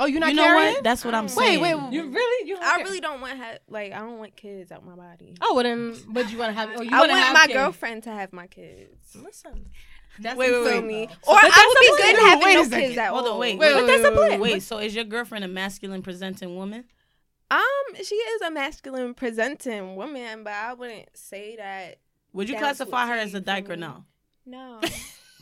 Oh, 0.00 0.06
you're 0.06 0.18
not 0.18 0.30
you 0.30 0.36
know 0.36 0.42
carrying? 0.44 0.74
what? 0.74 0.84
That's 0.84 1.04
what 1.04 1.14
I'm 1.14 1.24
Wait, 1.24 1.30
saying. 1.30 1.60
wait. 1.60 1.74
wait. 1.74 1.92
You 1.92 2.10
really? 2.10 2.48
You 2.48 2.56
I 2.60 2.76
really 2.82 3.00
don't 3.00 3.20
want 3.20 3.38
ha- 3.38 3.58
like 3.68 3.92
I 3.92 3.98
don't 3.98 4.18
want 4.18 4.34
kids 4.34 4.72
out 4.72 4.84
my 4.84 4.94
body. 4.96 5.34
Oh, 5.42 5.54
well 5.54 5.62
then, 5.64 5.94
but 6.08 6.30
you 6.32 6.38
want 6.38 6.54
to 6.54 6.58
have? 6.58 6.70
Oh, 6.76 6.82
you 6.82 6.90
I 6.92 6.98
want 7.00 7.10
have 7.12 7.34
my 7.34 7.42
kids. 7.46 7.52
girlfriend 7.54 8.02
to 8.04 8.10
have 8.10 8.32
my 8.32 8.46
kids. 8.46 9.14
Listen, 9.14 9.66
that's 10.18 10.36
Wait, 10.38 10.50
wait, 10.50 10.64
wait. 10.64 10.84
me? 10.84 11.08
So- 11.22 11.32
or 11.32 11.38
I 11.40 11.74
would 11.74 11.80
be 11.80 12.02
good 12.02 12.16
having 12.20 12.44
Wait 12.44 12.54
a 12.54 12.56
no 12.56 12.64
second. 12.64 12.80
kids 12.88 12.98
at 12.98 13.10
Hold 13.10 13.26
all. 13.26 13.32
on, 13.34 13.38
wait, 13.40 13.58
Wait, 13.58 13.74
wait, 13.74 13.84
wait, 13.84 14.02
wait, 14.02 14.02
wait, 14.02 14.16
wait, 14.16 14.30
wait. 14.30 14.52
wait. 14.54 14.62
So 14.62 14.78
is 14.78 14.94
your 14.94 15.04
girlfriend 15.04 15.44
a 15.44 15.48
masculine 15.48 16.02
presenting 16.02 16.56
woman? 16.56 16.84
Um, 17.50 17.60
she 18.02 18.14
is 18.14 18.42
a 18.42 18.50
masculine 18.50 19.12
presenting 19.12 19.96
woman, 19.96 20.44
but 20.44 20.52
I 20.52 20.72
wouldn't 20.74 21.08
say 21.14 21.56
that. 21.56 21.98
Would 22.32 22.48
you 22.48 22.56
classify 22.56 23.06
her 23.08 23.14
as 23.14 23.34
a 23.34 23.40
dyke 23.40 23.68
or 23.68 23.76
no? 23.76 24.04
No. 24.46 24.80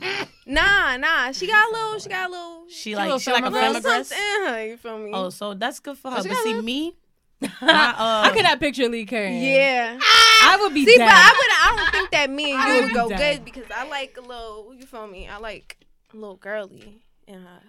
nah, 0.45 0.97
nah. 0.97 1.31
She 1.31 1.47
got 1.47 1.69
a 1.69 1.73
little. 1.73 1.99
She 1.99 2.09
got 2.09 2.27
a 2.29 2.31
little. 2.31 2.65
She 2.69 2.95
like 2.95 3.05
little 3.05 3.19
she 3.19 3.31
like 3.31 3.43
a 3.45 3.51
feminist. 3.51 3.73
little 3.85 3.91
feminist. 3.91 4.09
something 4.11 4.45
in 4.47 4.53
her. 4.53 4.65
You 4.67 4.77
feel 4.77 4.97
me? 4.99 5.11
Oh, 5.13 5.29
so 5.29 5.53
that's 5.53 5.79
good 5.79 5.97
for 5.97 6.11
her. 6.11 6.21
she 6.21 6.29
But 6.29 6.37
see 6.37 6.57
a- 6.57 6.61
me, 6.61 6.95
my, 7.41 7.47
uh, 7.49 7.93
I 8.27 8.31
could 8.33 8.43
not 8.43 8.59
picture 8.59 8.87
Lee 8.89 9.05
carrying. 9.05 9.41
yeah. 9.41 9.97
I 10.43 10.57
would 10.61 10.73
be 10.73 10.85
See, 10.85 10.97
dead. 10.97 11.05
but 11.05 11.13
I 11.13 11.31
would. 11.37 11.51
I 11.73 11.75
don't 11.83 11.91
think 11.91 12.11
that 12.11 12.29
me 12.29 12.51
and 12.53 12.63
you 12.67 12.73
would 12.75 12.83
would 12.83 12.93
go 12.93 13.09
dead. 13.09 13.37
good 13.37 13.45
because 13.45 13.65
I 13.75 13.87
like 13.87 14.17
a 14.17 14.21
little. 14.21 14.73
You 14.77 14.85
feel 14.85 15.07
me? 15.07 15.27
I 15.27 15.37
like 15.37 15.77
a 16.13 16.17
little 16.17 16.35
girly 16.37 17.01
in 17.27 17.41
her. 17.41 17.61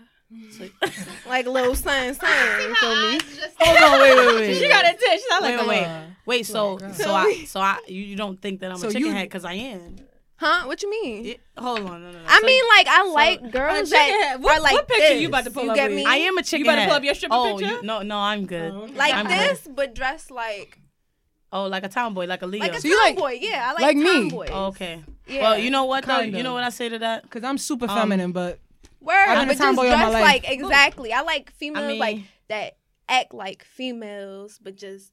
so- 0.50 0.68
Like 1.28 1.46
a 1.46 1.50
little 1.50 1.74
son, 1.74 2.14
son. 2.14 2.60
You 2.62 2.74
feel 2.76 2.94
me? 3.12 3.20
hold 3.58 3.78
on, 3.78 4.00
wait, 4.00 4.14
wait, 4.16 4.34
wait. 4.36 4.54
she 4.58 4.68
got 4.68 4.84
a 4.84 4.92
dish. 4.96 5.20
I 5.32 5.38
like 5.40 5.58
Wait, 5.58 5.64
a 5.64 5.68
wait, 5.68 6.06
wait. 6.26 6.46
So, 6.46 6.76
girl. 6.76 6.92
so 6.94 7.12
I, 7.14 7.44
so 7.46 7.60
I, 7.60 7.78
you, 7.88 8.00
you 8.02 8.16
don't 8.16 8.40
think 8.40 8.60
that 8.60 8.70
I'm 8.70 8.76
So 8.78 8.88
a 8.88 8.92
chicken 8.92 9.08
you- 9.08 9.12
head 9.14 9.24
because 9.24 9.44
I 9.44 9.54
am? 9.54 9.96
Huh? 10.40 10.64
What 10.64 10.82
you 10.82 10.90
mean? 10.90 11.26
It- 11.26 11.40
hold 11.58 11.80
on, 11.80 11.84
no, 12.02 12.10
no, 12.10 12.12
no. 12.12 12.18
I 12.26 12.40
So 12.40 12.46
mean, 12.46 12.64
like 12.74 12.86
I 12.88 13.04
so- 13.04 13.12
like 13.12 13.40
A 13.42 13.48
girls 13.48 13.90
chicken 13.90 13.90
that 13.90 14.28
head. 14.30 14.42
What, 14.42 14.56
are 14.58 14.62
like 14.62 14.72
what 14.72 14.88
picture 14.88 15.08
this. 15.08 15.20
you 15.20 15.28
about 15.28 15.44
to 15.44 15.50
pull 15.50 15.64
you 15.64 15.70
up? 15.70 15.76
get 15.76 15.90
Lee? 15.90 15.96
me? 15.96 16.04
I 16.06 16.16
am 16.16 16.38
a 16.38 16.42
chicken 16.42 16.64
better 16.66 16.80
head. 16.80 16.88
pull 16.88 16.96
up 16.96 17.04
your 17.04 17.14
stripper 17.14 17.34
oh, 17.36 17.56
picture? 17.58 17.74
You, 17.76 17.82
no, 17.82 18.00
no, 18.00 18.16
I'm 18.16 18.46
good. 18.46 18.72
Oh, 18.72 18.82
okay. 18.84 18.94
like 18.94 19.14
I'm 19.14 19.26
this, 19.28 19.68
but 19.70 19.94
dressed 19.94 20.30
like 20.30 20.78
Oh, 21.52 21.66
like 21.66 21.84
a 21.84 21.88
tomboy, 21.88 22.26
like 22.26 22.40
a 22.42 22.46
Leo. 22.46 22.60
like 22.60 22.74
a 22.74 22.80
So 22.80 22.88
you 22.88 22.96
like- 23.04 23.16
tomboy. 23.16 23.38
yeah, 23.42 23.66
I 23.68 23.72
like, 23.72 23.82
like 23.82 23.96
me? 23.96 24.30
tomboys. 24.30 24.48
oh, 24.52 24.66
okay. 24.68 25.04
Yeah. 25.26 25.42
Well, 25.42 25.58
you 25.58 25.70
know 25.70 25.84
what 25.84 26.06
though? 26.06 26.20
Kinda. 26.20 26.38
You 26.38 26.42
know 26.44 26.54
what 26.54 26.64
I 26.64 26.70
say 26.70 26.88
to 26.88 26.98
that? 27.00 27.24
Because 27.24 27.44
I'm 27.44 27.58
super 27.58 27.90
Um, 27.90 27.96
feminine, 27.98 28.32
but 28.32 28.60
Word, 29.00 29.14
I've 29.28 29.36
been 29.40 29.44
a 29.44 29.46
but 29.46 29.48
just 29.52 29.60
tomboy 29.60 29.88
all 29.90 29.96
my 29.98 30.08
life. 30.08 30.22
like 30.22 30.50
exactly. 30.50 31.12
I 31.12 31.20
like 31.20 31.50
females 31.52 31.86
mean- 31.88 31.98
like 31.98 32.18
that 32.48 32.76
act 33.08 33.34
like 33.34 33.64
females, 33.64 34.58
but 34.62 34.76
just 34.76 35.12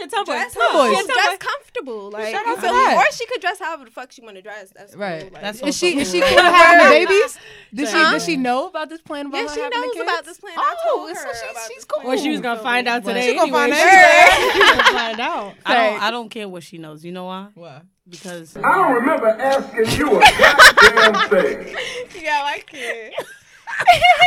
Yeah, 0.00 0.06
tomboy. 0.08 0.32
dress, 0.32 0.54
tomboys. 0.54 0.92
just 0.96 1.08
Yeah, 1.08 1.14
dress 1.14 1.38
comfortable. 1.38 2.10
Like 2.10 2.34
Shout 2.34 2.46
out 2.46 2.54
to 2.56 2.60
that. 2.62 2.94
Or 2.96 3.12
she 3.14 3.26
could 3.26 3.40
dress 3.40 3.58
however 3.58 3.84
the 3.86 3.90
fuck 3.90 4.12
she 4.12 4.22
want 4.22 4.36
to 4.36 4.42
dress. 4.42 4.70
That's 4.76 4.92
cool. 4.94 5.02
right. 5.02 5.32
Like, 5.32 5.42
That's 5.42 5.60
is 5.62 5.76
she 5.76 5.98
is 5.98 6.10
she 6.10 6.20
Cool. 6.20 6.28
cool 6.28 6.36
with 6.36 6.44
having 6.54 7.06
babies? 7.06 7.38
Did 7.74 7.88
she 7.88 7.94
Huh? 7.94 8.12
does 8.12 8.24
she 8.24 8.36
know 8.36 8.68
about 8.68 8.88
this 8.88 9.00
plan 9.00 9.26
about 9.26 9.44
yeah, 9.44 9.54
she 9.54 9.60
having 9.60 9.80
the 9.80 9.86
knows 9.86 9.94
kids? 9.94 10.02
about 10.10 10.24
this 10.24 10.38
plan. 10.40 10.54
I 10.58 10.74
Oh, 10.84 10.96
told 10.96 11.08
her 11.10 11.14
so 11.14 11.20
she's- 11.22 11.50
about 11.50 11.62
she's 11.68 11.76
this 11.76 11.84
cool. 11.84 12.02
plan. 12.02 12.14
Well, 12.14 12.22
she 12.24 12.30
was 12.30 12.40
gonna 12.40 12.60
find 12.62 12.88
out 12.88 13.04
today. 13.04 13.26
She 13.28 13.34
gonna 13.36 13.52
find 13.52 13.72
anyway. 13.72 13.88
out. 13.90 14.52
She 14.52 14.58
gonna 14.60 14.84
find 14.98 15.20
out. 15.20 15.54
I 15.64 15.74
don't. 15.74 16.02
I 16.02 16.10
don't 16.10 16.28
care 16.30 16.48
what 16.48 16.62
she 16.62 16.78
knows. 16.78 17.04
You 17.04 17.12
know 17.12 17.24
why? 17.24 17.48
What? 17.54 17.82
Because 18.08 18.56
I 18.56 18.60
don't 18.60 18.94
remember 18.94 19.28
asking 19.28 19.98
you 19.98 20.20
a 20.20 20.20
goddamn 20.38 21.28
thing. 21.30 21.76
Yeah, 22.22 22.42
I 22.44 22.58
can. 22.60 23.10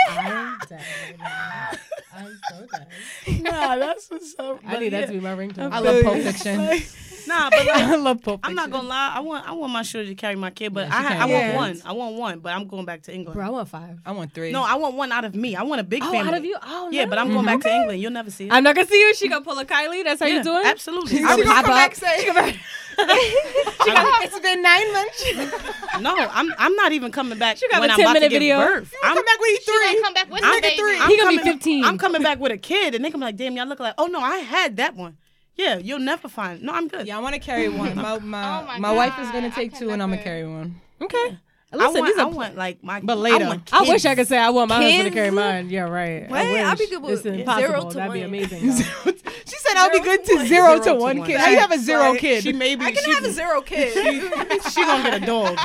I'm 0.10 0.60
dead 0.68 1.80
right. 2.24 2.32
I'm 2.52 2.60
so 2.60 2.66
dead. 2.78 3.42
nah, 3.44 3.76
that's 3.78 4.10
what's 4.10 4.36
up. 4.40 4.60
I 4.66 4.80
need 4.80 4.90
that 4.90 5.08
to 5.08 5.14
be 5.14 5.20
my 5.20 5.36
ringtone. 5.36 5.72
I 5.72 5.80
love 5.80 6.04
Pulp 6.04 6.18
Fiction. 6.18 6.82
Nah, 7.28 7.50
but 7.52 7.60
like, 7.68 7.76
I 7.84 7.96
love 7.98 8.24
Pulp 8.24 8.40
I'm 8.44 8.56
not 8.56 8.72
gonna 8.72 8.88
lie. 8.88 9.12
I 9.14 9.20
want 9.20 9.48
I 9.48 9.52
want 9.52 9.72
my 9.74 9.84
shorty 9.84 10.08
to 10.08 10.16
carry 10.16 10.36
my 10.36 10.50
kid, 10.50 10.74
but 10.74 10.88
Yeah, 10.88 11.00
she 11.00 11.06
I 11.06 11.10
can't 11.10 11.22
I 11.22 11.28
get 11.28 11.34
want 11.56 11.74
kids. 11.74 11.84
one. 11.86 11.92
I 11.92 11.94
want 11.96 12.16
one, 12.16 12.40
but 12.40 12.54
I'm 12.54 12.68
going 12.68 12.86
back 12.86 13.04
to 13.04 13.14
England. 13.14 13.36
Bro, 13.36 13.46
I 13.46 13.50
want 13.50 13.68
five. 13.68 14.00
I 14.06 14.14
want 14.14 14.34
three. 14.34 14.52
No, 14.52 14.64
I 14.64 14.76
want 14.76 14.96
one 14.96 15.12
out 15.12 15.26
of 15.26 15.36
me. 15.36 15.56
I 15.56 15.62
want 15.64 15.80
a 15.82 15.84
big 15.84 16.02
Oh, 16.02 16.12
family. 16.12 16.28
out 16.28 16.34
of 16.38 16.46
you? 16.46 16.58
Oh, 16.64 16.90
Yeah, 16.92 17.04
no. 17.04 17.10
but 17.10 17.20
I'm 17.20 17.28
going 17.30 17.46
back 17.46 17.60
to 17.60 17.70
England. 17.72 18.02
You'll 18.02 18.14
never 18.14 18.32
see 18.32 18.46
it. 18.46 18.54
I'm 18.54 18.64
not 18.64 18.74
gonna 18.74 18.88
see 18.88 19.00
you. 19.00 19.14
She 19.14 19.28
gonna 19.28 19.44
pull 19.46 19.60
a 19.60 19.66
Kylie. 19.66 20.04
That's 20.06 20.22
how 20.22 20.28
yeah, 20.28 20.38
you 20.38 20.44
doing? 20.44 20.66
Absolutely. 20.66 21.18
She 21.18 21.24
I'm 21.24 21.38
gonna 21.38 21.44
pop 21.44 21.66
come 21.66 21.74
up. 21.74 21.78
back 21.78 21.96
say, 21.96 22.60
it's 24.24 24.40
been 24.40 24.62
nine 24.62 24.94
months. 24.94 25.26
no, 26.02 26.16
I'm 26.16 26.52
I'm 26.58 26.76
not 26.76 26.92
even 26.92 27.12
coming 27.12 27.38
back 27.40 27.58
She 27.58 27.68
got 27.70 27.80
when 27.82 27.90
a 27.90 27.94
I'm 27.94 28.00
about 28.00 28.14
to 28.14 28.20
10-minute 28.20 28.30
give 28.30 28.40
video. 28.42 28.58
birth. 28.60 28.94
I'm, 29.04 29.16
come 29.16 29.26
back 29.26 29.40
when 29.40 29.50
he's 29.52 29.60
She 29.64 29.72
gonna 29.72 29.92
three. 29.92 30.02
come 30.02 30.14
back 30.14 30.32
with 30.32 30.44
I'm 30.44 30.62
baby. 30.62 30.76
three. 30.78 31.00
He 31.08 31.18
gonna 31.18 31.38
be 31.38 31.38
15. 31.44 31.84
I'm 31.86 31.98
coming 31.98 32.22
back 32.22 32.40
with 32.40 32.52
a 32.52 32.58
kid, 32.58 32.96
and 32.96 33.04
they 33.04 33.10
gonna 33.10 33.22
be 33.22 33.26
like, 33.28 33.36
"Damn, 33.38 33.56
y'all 33.56 33.68
look 33.68 33.80
like." 33.80 33.96
Oh 33.98 34.08
no, 34.08 34.20
I 34.20 34.38
had 34.38 34.78
that 34.78 34.96
one. 34.96 35.18
Yeah, 35.56 35.78
you'll 35.78 36.00
never 36.00 36.30
find. 36.30 36.62
No, 36.62 36.72
I'm 36.74 36.88
good. 36.88 37.06
Yeah, 37.06 37.18
I 37.18 37.22
want 37.22 37.34
to 37.36 37.40
carry 37.40 37.68
one. 37.70 37.96
My 37.96 38.18
my, 38.20 38.60
Oh 38.62 38.66
my 38.66 38.80
my 38.80 38.92
wife 38.94 39.20
is 39.20 39.30
gonna 39.32 39.52
take 39.52 39.72
can 39.72 39.80
two, 39.80 39.90
and 39.92 40.02
I'm 40.02 40.10
gonna 40.10 40.24
carry 40.24 40.48
one. 40.48 40.80
Okay. 41.02 41.18
I 41.18 41.38
Listen, 41.72 42.02
want, 42.02 42.06
these 42.08 42.18
I 42.18 42.26
want 42.26 42.56
like 42.56 42.84
my. 42.84 43.00
But 43.00 43.20
later. 43.20 43.46
I, 43.46 43.60
I 43.72 43.82
wish. 43.84 44.04
I 44.06 44.16
could 44.16 44.28
say 44.28 44.40
I 44.40 44.50
want 44.50 44.70
my 44.70 44.82
husband 44.82 45.04
to 45.04 45.12
carry 45.12 45.30
mine. 45.30 45.70
Yeah, 45.70 45.82
right. 45.82 46.28
What? 46.28 46.40
I 46.46 46.52
wish. 46.52 46.64
I'll 46.64 46.76
be 46.76 46.88
good 46.90 47.04
with 47.04 47.12
It's 47.14 47.22
zero 47.24 47.36
impossible. 47.38 47.92
to 47.92 47.98
That'd 47.98 48.14
be 48.14 48.22
amazing. 48.22 48.60
she 49.46 49.56
said 49.58 49.78
I'll 49.78 49.92
be 49.92 50.00
good 50.00 50.26
to 50.26 50.48
zero 50.48 50.80
to 50.80 50.96
one 50.96 51.24
kid. 51.26 51.40
How 51.40 51.52
you 51.52 51.60
have 51.60 51.72
a 51.72 51.78
zero 51.78 52.10
Like, 52.12 52.22
kid? 52.22 52.42
She 52.44 52.54
maybe 52.54 52.84
I 52.86 52.92
can 52.92 53.04
she, 53.04 53.12
have 53.12 53.24
a 53.24 53.32
zero 53.32 53.62
kid. 53.66 53.94
she 53.94 54.84
gonna 54.84 55.04
get 55.04 55.22
a 55.22 55.26
dog. 55.26 55.60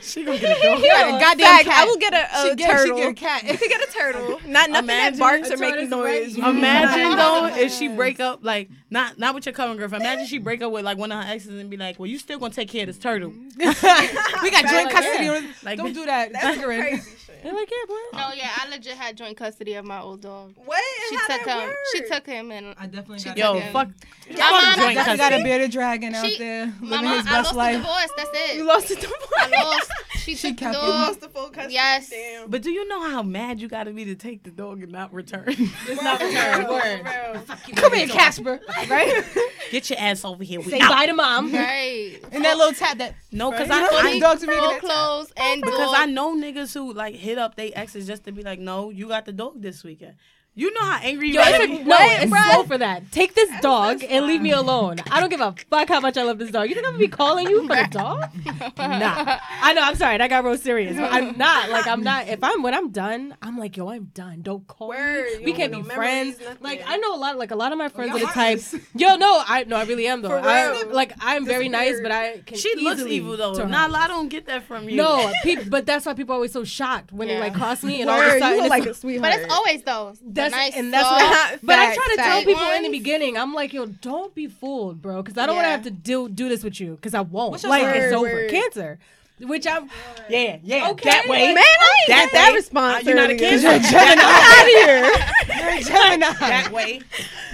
She 0.00 0.24
gonna 0.24 0.38
get 0.38 0.56
a 0.58 0.62
dog. 0.62 0.78
You 0.82 0.88
got 0.90 1.08
a 1.08 1.20
goddamn 1.20 1.46
Fact, 1.46 1.64
cat. 1.66 1.82
I 1.82 1.84
will 1.84 1.96
get 1.98 2.14
a, 2.14 2.38
a 2.38 2.48
She 2.48 2.54
get- 2.56 2.70
she 2.70 2.72
turtle. 2.88 2.96
get 2.96 3.10
a 3.10 3.14
cat. 3.14 3.42
You 3.44 3.58
could 3.58 3.68
get 3.68 3.88
a 3.88 3.92
turtle. 3.92 4.40
Not 4.46 4.70
nothing 4.70 4.84
Imagine 4.84 5.18
that 5.18 5.18
barks 5.18 5.50
or 5.50 5.56
making 5.58 5.90
noise. 5.90 6.38
Imagine 6.38 7.14
though 7.18 7.46
if 7.60 7.72
she 7.72 7.88
break 7.88 8.20
up 8.20 8.40
like 8.42 8.70
not 8.88 9.18
not 9.18 9.34
with 9.34 9.44
your 9.44 9.52
current 9.52 9.78
girlfriend. 9.78 10.02
Imagine 10.02 10.24
she 10.26 10.38
break 10.38 10.62
up 10.62 10.72
with 10.72 10.84
like 10.86 10.96
one 10.96 11.12
of 11.12 11.22
her 11.22 11.30
exes 11.30 11.60
and 11.60 11.68
be 11.68 11.76
like, 11.76 11.98
"Well, 11.98 12.06
you 12.06 12.18
still 12.18 12.38
gonna 12.38 12.54
take 12.54 12.68
care 12.70 12.82
of 12.82 12.86
this 12.86 12.98
turtle?" 12.98 13.32
we 13.58 14.50
got 14.50 14.66
joint 14.66 14.90
custody. 14.90 15.28
on 15.28 15.34
this. 15.34 15.41
Like, 15.41 15.41
Don't 15.76 15.92
do 15.92 16.04
that. 16.06 16.32
That's 16.32 16.62
crazy. 16.62 17.16
They're 17.42 17.52
like, 17.52 17.68
yeah, 17.70 17.76
boy. 17.88 17.94
Oh, 17.94 18.28
no, 18.28 18.34
yeah, 18.34 18.50
I 18.56 18.68
legit 18.68 18.92
had 18.94 19.16
joint 19.16 19.36
custody 19.36 19.74
of 19.74 19.84
my 19.84 20.00
old 20.00 20.20
dog. 20.20 20.54
What? 20.64 20.80
She 21.08 21.16
How 21.16 21.26
took 21.38 21.46
him. 21.48 21.58
work? 21.58 21.76
She 21.92 22.02
took 22.08 22.26
him 22.26 22.50
and 22.52 22.74
I 22.78 22.86
definitely 22.86 23.18
got 23.24 23.36
Yo, 23.36 23.54
Okay. 23.56 23.72
fuck. 23.72 23.88
My 24.30 24.34
fuck 24.36 24.50
mom- 24.52 24.74
joint 24.76 24.88
You 24.90 24.94
got, 24.94 24.94
got 24.94 25.14
a 25.14 25.18
custody. 25.18 25.42
bearded 25.42 25.70
dragon 25.72 26.14
out 26.14 26.24
She- 26.26 26.38
there 26.38 26.66
my 26.80 26.88
living 26.88 27.04
mom. 27.08 27.16
his 27.18 27.26
I 27.26 27.30
best 27.30 27.34
lost 27.36 27.50
the 27.52 27.56
life. 27.58 27.76
divorce. 27.78 28.10
That's 28.16 28.30
it. 28.32 28.56
You 28.56 28.64
lost 28.64 28.88
the 28.88 28.94
divorce. 28.94 29.20
I 29.38 29.62
lost. 29.64 29.92
She, 30.22 30.36
She 30.36 30.48
took 30.50 30.56
the 30.56 30.64
kept 30.64 30.74
You 30.74 30.80
it. 30.80 30.82
dog. 30.82 30.90
lost 31.08 31.20
the 31.20 31.28
full 31.30 31.48
custody. 31.50 31.74
Yes. 31.74 32.10
Damn. 32.10 32.48
But 32.50 32.62
do 32.62 32.70
you 32.70 32.86
know 32.86 33.10
how 33.10 33.22
mad 33.24 33.60
you 33.60 33.66
gotta 33.66 33.90
be 33.90 34.04
to 34.04 34.14
take 34.14 34.44
the 34.44 34.50
dog 34.52 34.80
and 34.82 34.92
not 34.92 35.12
return? 35.12 35.44
It's 35.48 36.02
not 36.02 36.20
return. 36.20 36.68
Word. 36.68 37.40
Come 37.74 37.92
here, 37.94 38.06
Casper. 38.06 38.60
Right? 38.88 39.24
Get 39.72 39.90
your 39.90 39.98
ass 39.98 40.24
over 40.24 40.44
here. 40.44 40.60
We 40.60 40.70
Say 40.70 40.80
out. 40.80 40.90
bye 40.90 41.06
to 41.06 41.12
mom. 41.14 41.52
Right. 41.52 42.20
And 42.30 42.44
that 42.44 42.56
little 42.56 42.72
tap 42.74 42.98
that. 42.98 43.14
No, 43.32 43.50
because 43.50 43.68
You 43.68 43.74
know 43.80 43.88
I, 43.98 44.12
these 44.12 44.22
I 44.22 44.26
dogs 44.26 44.44
are 44.44 44.46
making 44.46 44.60
Full 44.62 44.70
that 44.70 44.80
tap. 44.80 44.90
clothes 44.90 45.32
and 45.36 45.62
because 45.62 45.78
dog. 45.78 45.94
I 45.96 46.04
know 46.06 46.36
niggas 46.36 46.74
who 46.74 46.92
like 46.92 47.14
hit 47.32 47.38
up 47.38 47.56
they 47.56 47.72
exes 47.72 48.06
just 48.06 48.24
to 48.24 48.32
be 48.32 48.42
like, 48.42 48.58
no, 48.60 48.90
you 48.90 49.08
got 49.08 49.24
the 49.24 49.32
dog 49.32 49.60
this 49.62 49.82
weekend. 49.82 50.16
You 50.54 50.70
know 50.74 50.82
how 50.82 51.00
angry 51.02 51.28
you 51.28 51.34
Yo, 51.34 51.40
gotta 51.40 51.62
it's 51.62 51.66
be. 51.66 51.80
a, 51.80 51.84
no, 51.84 51.96
it's 51.98 52.52
so 52.52 52.64
for 52.64 52.76
that. 52.76 53.10
Take 53.10 53.34
this 53.34 53.48
dog 53.62 54.04
and 54.06 54.26
leave 54.26 54.42
me 54.42 54.50
alone. 54.50 54.98
I 55.10 55.18
don't 55.18 55.30
give 55.30 55.40
a 55.40 55.54
fuck 55.70 55.88
how 55.88 56.00
much 56.00 56.18
I 56.18 56.24
love 56.24 56.38
this 56.38 56.50
dog. 56.50 56.68
You 56.68 56.74
think 56.74 56.86
I'm 56.86 56.92
gonna 56.92 56.98
be 57.04 57.08
calling 57.08 57.48
you 57.48 57.66
for 57.66 57.74
the 57.74 57.88
dog? 57.90 58.24
Nah. 58.76 59.38
I 59.62 59.72
know. 59.72 59.82
I'm 59.82 59.94
sorry. 59.94 60.18
That 60.18 60.28
got 60.28 60.44
real 60.44 60.58
serious. 60.58 60.96
But 60.96 61.10
I'm 61.12 61.38
not. 61.38 61.70
Like 61.70 61.86
I'm 61.86 62.02
not. 62.02 62.28
If 62.28 62.42
I'm 62.44 62.62
when 62.62 62.74
I'm 62.74 62.90
done, 62.90 63.34
I'm 63.40 63.56
like, 63.58 63.76
yo, 63.76 63.88
I'm 63.88 64.04
done. 64.12 64.42
Don't 64.42 64.66
call 64.66 64.88
Word. 64.88 65.38
me. 65.38 65.44
We 65.46 65.52
can't 65.52 65.72
want 65.72 65.88
be 65.88 65.94
friends. 65.94 66.38
nothing. 66.38 66.58
Like 66.60 66.82
I 66.86 66.96
know 66.98 67.14
a 67.14 67.16
lot. 67.16 67.38
Like 67.38 67.50
a 67.50 67.56
lot 67.56 67.72
of 67.72 67.78
my 67.78 67.88
friends 67.88 68.14
are 68.14 68.18
the 68.18 68.26
type. 68.26 68.58
honest. 68.58 68.74
Yo, 68.94 69.16
no, 69.16 69.42
I 69.46 69.64
no, 69.64 69.76
I 69.76 69.84
really 69.84 70.06
am 70.06 70.20
though. 70.20 70.28
For 70.28 70.38
I, 70.38 70.82
real. 70.82 70.92
like 70.92 71.12
I'm 71.20 71.46
very 71.46 71.68
nice, 71.68 72.00
but 72.00 72.12
I 72.12 72.38
can 72.44 72.58
She 72.58 72.74
looks 72.76 73.02
evil 73.02 73.36
though. 73.36 73.52
Nah. 73.64 73.88
I 73.92 74.08
don't 74.08 74.28
get 74.28 74.46
that 74.46 74.64
from 74.64 74.88
you. 74.88 74.96
No, 74.96 75.32
peop 75.42 75.70
but 75.70 75.86
that's 75.86 76.04
why 76.04 76.14
people 76.14 76.32
are 76.34 76.36
always 76.36 76.52
so 76.52 76.64
shocked 76.64 77.12
when 77.12 77.28
they 77.28 77.38
like 77.40 77.54
cross 77.54 77.82
me 77.82 78.00
and 78.02 78.10
all 78.10 78.20
of 78.20 78.26
a 78.34 78.38
sudden 78.38 78.60
it's 78.60 78.68
like 78.70 78.86
a 78.86 78.94
sweetheart. 78.94 79.32
but 79.32 79.40
it's 79.40 79.52
always 79.52 79.82
those. 79.82 80.18
The 80.44 80.50
that's 80.50 80.74
nice, 80.74 80.76
and 80.76 80.92
that's 80.92 81.10
what 81.10 81.22
I, 81.22 81.58
but 81.62 81.78
I 81.78 81.94
try 81.94 82.06
to 82.10 82.16
tell 82.16 82.24
facts. 82.40 82.46
people 82.46 82.70
in 82.70 82.82
the 82.82 82.90
beginning. 82.90 83.36
I'm 83.36 83.54
like, 83.54 83.72
yo, 83.72 83.86
don't 83.86 84.34
be 84.34 84.46
fooled, 84.48 85.00
bro, 85.02 85.22
because 85.22 85.38
I 85.38 85.46
don't 85.46 85.56
want 85.56 85.66
to 85.66 85.70
have 85.70 85.82
to 85.82 85.90
do 85.90 86.28
do 86.28 86.48
this 86.48 86.62
with 86.64 86.80
you, 86.80 86.96
because 86.96 87.14
I 87.14 87.20
won't. 87.20 87.52
What's 87.52 87.64
Like 87.64 87.82
word, 87.82 87.96
it's 87.96 88.12
over, 88.14 88.24
word. 88.24 88.50
cancer, 88.50 88.98
which 89.42 89.66
I'm. 89.66 89.88
Yeah, 90.28 90.58
yeah. 90.62 90.90
Okay, 90.90 91.10
that 91.10 91.28
way. 91.28 91.54
Man, 91.54 91.58
I 91.58 91.62
ain't 91.62 92.08
That 92.08 92.30
that 92.32 92.52
response. 92.54 93.04
Uh, 93.04 93.08
you're 93.10 93.16
not 93.16 93.30
a 93.30 93.36
cancer. 93.36 93.66
You're 93.68 93.76
a 93.76 93.80
Gemini. 93.80 94.22
out 94.22 94.62
of 94.62 94.68
here. 94.68 95.60
You're 95.60 95.78
a 95.78 95.82
Gemini. 95.82 96.32
that 96.40 96.70
way. 96.72 97.00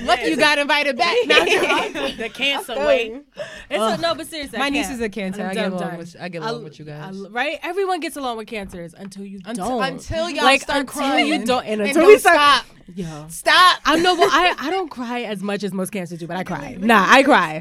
Lucky 0.02 0.30
you 0.30 0.36
got 0.36 0.58
invited 0.58 0.96
back. 0.96 1.16
Now 1.26 1.44
the 1.44 2.30
cancer 2.32 2.76
way. 2.76 3.20
It's 3.70 3.98
a, 3.98 4.00
no, 4.00 4.14
but 4.14 4.26
seriously, 4.26 4.58
My 4.58 4.68
niece 4.68 4.90
is 4.90 5.00
a 5.00 5.08
cancer. 5.08 5.44
I 5.46 5.54
get 5.54 5.72
along 5.72 5.96
with 5.98 6.16
I 6.20 6.28
get 6.28 6.42
I- 6.42 6.52
with 6.52 6.78
you 6.78 6.84
guys. 6.84 7.16
I- 7.24 7.28
right? 7.28 7.58
Everyone 7.62 8.00
gets 8.00 8.16
along 8.16 8.36
with 8.38 8.46
cancers 8.46 8.94
until 8.94 9.24
you 9.24 9.40
Until- 9.44 9.68
don't. 9.68 9.82
until 9.82 10.30
y'all 10.30 10.44
like, 10.44 10.62
start 10.62 10.80
until 10.80 10.92
crying. 11.02 11.26
you 11.26 11.44
don't, 11.44 11.64
and 11.64 11.80
And 11.80 11.88
until 11.90 12.02
don't 12.02 12.08
we 12.12 12.18
start. 12.18 12.36
stop. 12.36 12.66
Yo. 12.94 13.26
Stop. 13.28 13.80
I 13.84 13.98
know, 13.98 14.16
but 14.16 14.28
I, 14.32 14.54
I 14.58 14.70
don't 14.70 14.88
cry 14.90 15.20
as 15.22 15.42
much 15.42 15.62
as 15.62 15.72
most 15.74 15.90
cancers 15.90 16.18
do, 16.18 16.26
but 16.26 16.36
I 16.38 16.44
cry. 16.44 16.76
Nah, 16.80 17.04
I 17.06 17.22
cry. 17.22 17.60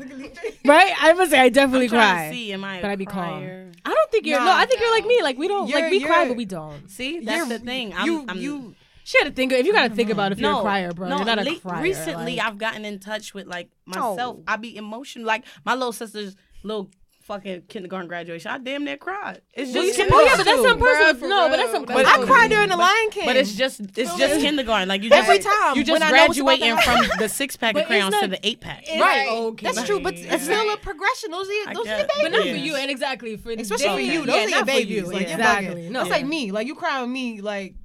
Right? 0.64 0.94
I 1.00 1.14
must 1.14 1.32
say 1.32 1.40
I 1.40 1.50
definitely 1.50 1.90
cry. 1.90 2.32
see, 2.32 2.54
am 2.54 2.64
I 2.64 2.82
but 2.82 2.90
I 2.92 2.96
be 2.96 3.06
calm. 3.06 3.44
I 3.86 3.90
don't 3.94 4.12
think 4.12 4.17
you're. 4.26 4.40
no, 4.40 4.46
Nah. 4.46 4.58
I 4.58 4.66
think 4.66 4.80
you're 4.82 4.92
like 4.92 5.06
me. 5.06 5.22
Like 5.22 5.38
we 5.38 5.48
don't. 5.48 5.68
You're- 5.68 5.82
like 5.84 5.92
we 5.92 6.02
cry, 6.04 6.28
but 6.28 6.38
we 6.38 6.46
don't. 6.46 6.90
See, 6.90 7.20
that's 7.20 7.48
the 7.50 7.60
thing. 7.60 7.94
I'm, 7.94 8.06
you 8.06 8.26
I'm, 8.28 8.38
you 8.40 8.76
She 9.04 9.18
had 9.20 9.26
to 9.26 9.32
think. 9.34 9.52
If 9.54 9.66
you 9.66 9.74
got 9.74 9.90
to 9.90 9.96
think 9.96 10.10
about 10.10 10.32
if 10.32 10.40
you're 10.40 10.52
a 10.60 10.62
crier, 10.62 10.92
bro. 10.94 11.08
No, 11.10 11.18
you're 11.18 11.26
not 11.26 11.40
a 11.40 11.44
le- 11.44 11.60
crier. 11.60 11.82
recently 11.84 12.38
like- 12.38 12.46
I've 12.46 12.58
gotten 12.58 12.84
in 12.86 13.00
touch 13.00 13.34
with 13.34 13.48
like 13.48 13.70
myself. 13.86 14.38
Oh. 14.40 14.44
I 14.48 14.56
be 14.58 14.76
emotional. 14.76 15.26
Like 15.26 15.46
my 15.66 15.74
little 15.76 15.94
sister's 15.94 16.36
little 16.64 16.90
fucking 17.28 17.64
kindergarten 17.68 18.08
graduation. 18.08 18.50
I 18.50 18.58
damn 18.58 18.86
near 18.86 18.98
cried. 18.98 19.42
It's 19.54 19.72
just 19.74 19.86
you 19.98 20.06
Oh 20.06 20.08
supposed 20.08 20.26
yeah, 20.26 20.38
but 20.38 20.46
that's 20.46 20.62
to. 20.62 20.68
some 20.70 20.80
personal. 20.80 21.14
Bruh, 21.14 21.20
for 21.20 21.28
No, 21.28 21.50
but 21.50 21.58
that's 21.58 21.72
real. 21.74 21.86
some. 21.86 21.86
That's 21.86 22.10
I 22.10 22.26
cried 22.26 22.50
during 22.50 22.70
the 22.70 22.78
Lion 22.78 23.10
King. 23.12 23.26
But 23.26 23.36
it's 23.36 23.54
just 23.54 23.82
it's 23.82 24.16
just 24.16 24.40
kindergarten. 24.42 24.88
Like 24.88 25.04
you 25.04 25.10
just, 25.10 25.22
Every 25.28 25.40
time 25.40 25.76
you 25.76 25.84
just 25.84 25.92
when 26.00 26.04
I 26.04 26.12
know 26.16 26.26
what's 26.28 26.40
about 26.40 26.52
to 26.54 26.58
graduating 26.58 26.78
from 27.10 27.20
the 27.20 27.28
six 27.30 27.58
pack 27.58 27.76
of 27.76 27.86
crayons 27.86 28.14
it's 28.14 28.22
to 28.24 28.28
the 28.30 28.48
eight 28.48 28.62
pack. 28.62 28.86
right. 28.90 29.28
Okay. 29.30 29.66
That's 29.66 29.84
true, 29.84 30.00
but 30.00 30.18
Yeah. 30.18 30.36
it's 30.36 30.46
still 30.46 30.74
a 30.74 30.78
progression. 30.78 31.32
Those 31.32 31.48
are 31.50 31.74
those 31.74 31.88
are 31.88 31.98
your 31.98 32.08
babies. 32.08 32.22
But 32.22 32.32
not 32.32 32.42
for 32.42 32.48
you, 32.48 32.76
and 32.76 32.90
exactly 32.90 33.38
for 33.38 33.52
Especially 33.52 33.88
for 33.88 34.00
you. 34.00 34.26
Those 34.26 34.36
yeah, 34.36 34.44
are 34.46 34.50
your 34.50 34.66
babies. 34.66 35.04
Like, 35.08 35.22
you're 35.28 35.32
exactly. 35.38 35.90
No. 35.90 36.00
That's 36.00 36.12
like 36.12 36.26
me. 36.26 36.52
Like 36.52 36.68
you 36.68 36.76
cry 36.76 37.02
with 37.02 37.10
me. 37.10 37.42
Like 37.42 37.76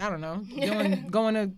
I 0.00 0.08
don't 0.08 0.20
know, 0.20 0.44
going 0.56 1.08
going 1.08 1.34
to 1.34 1.50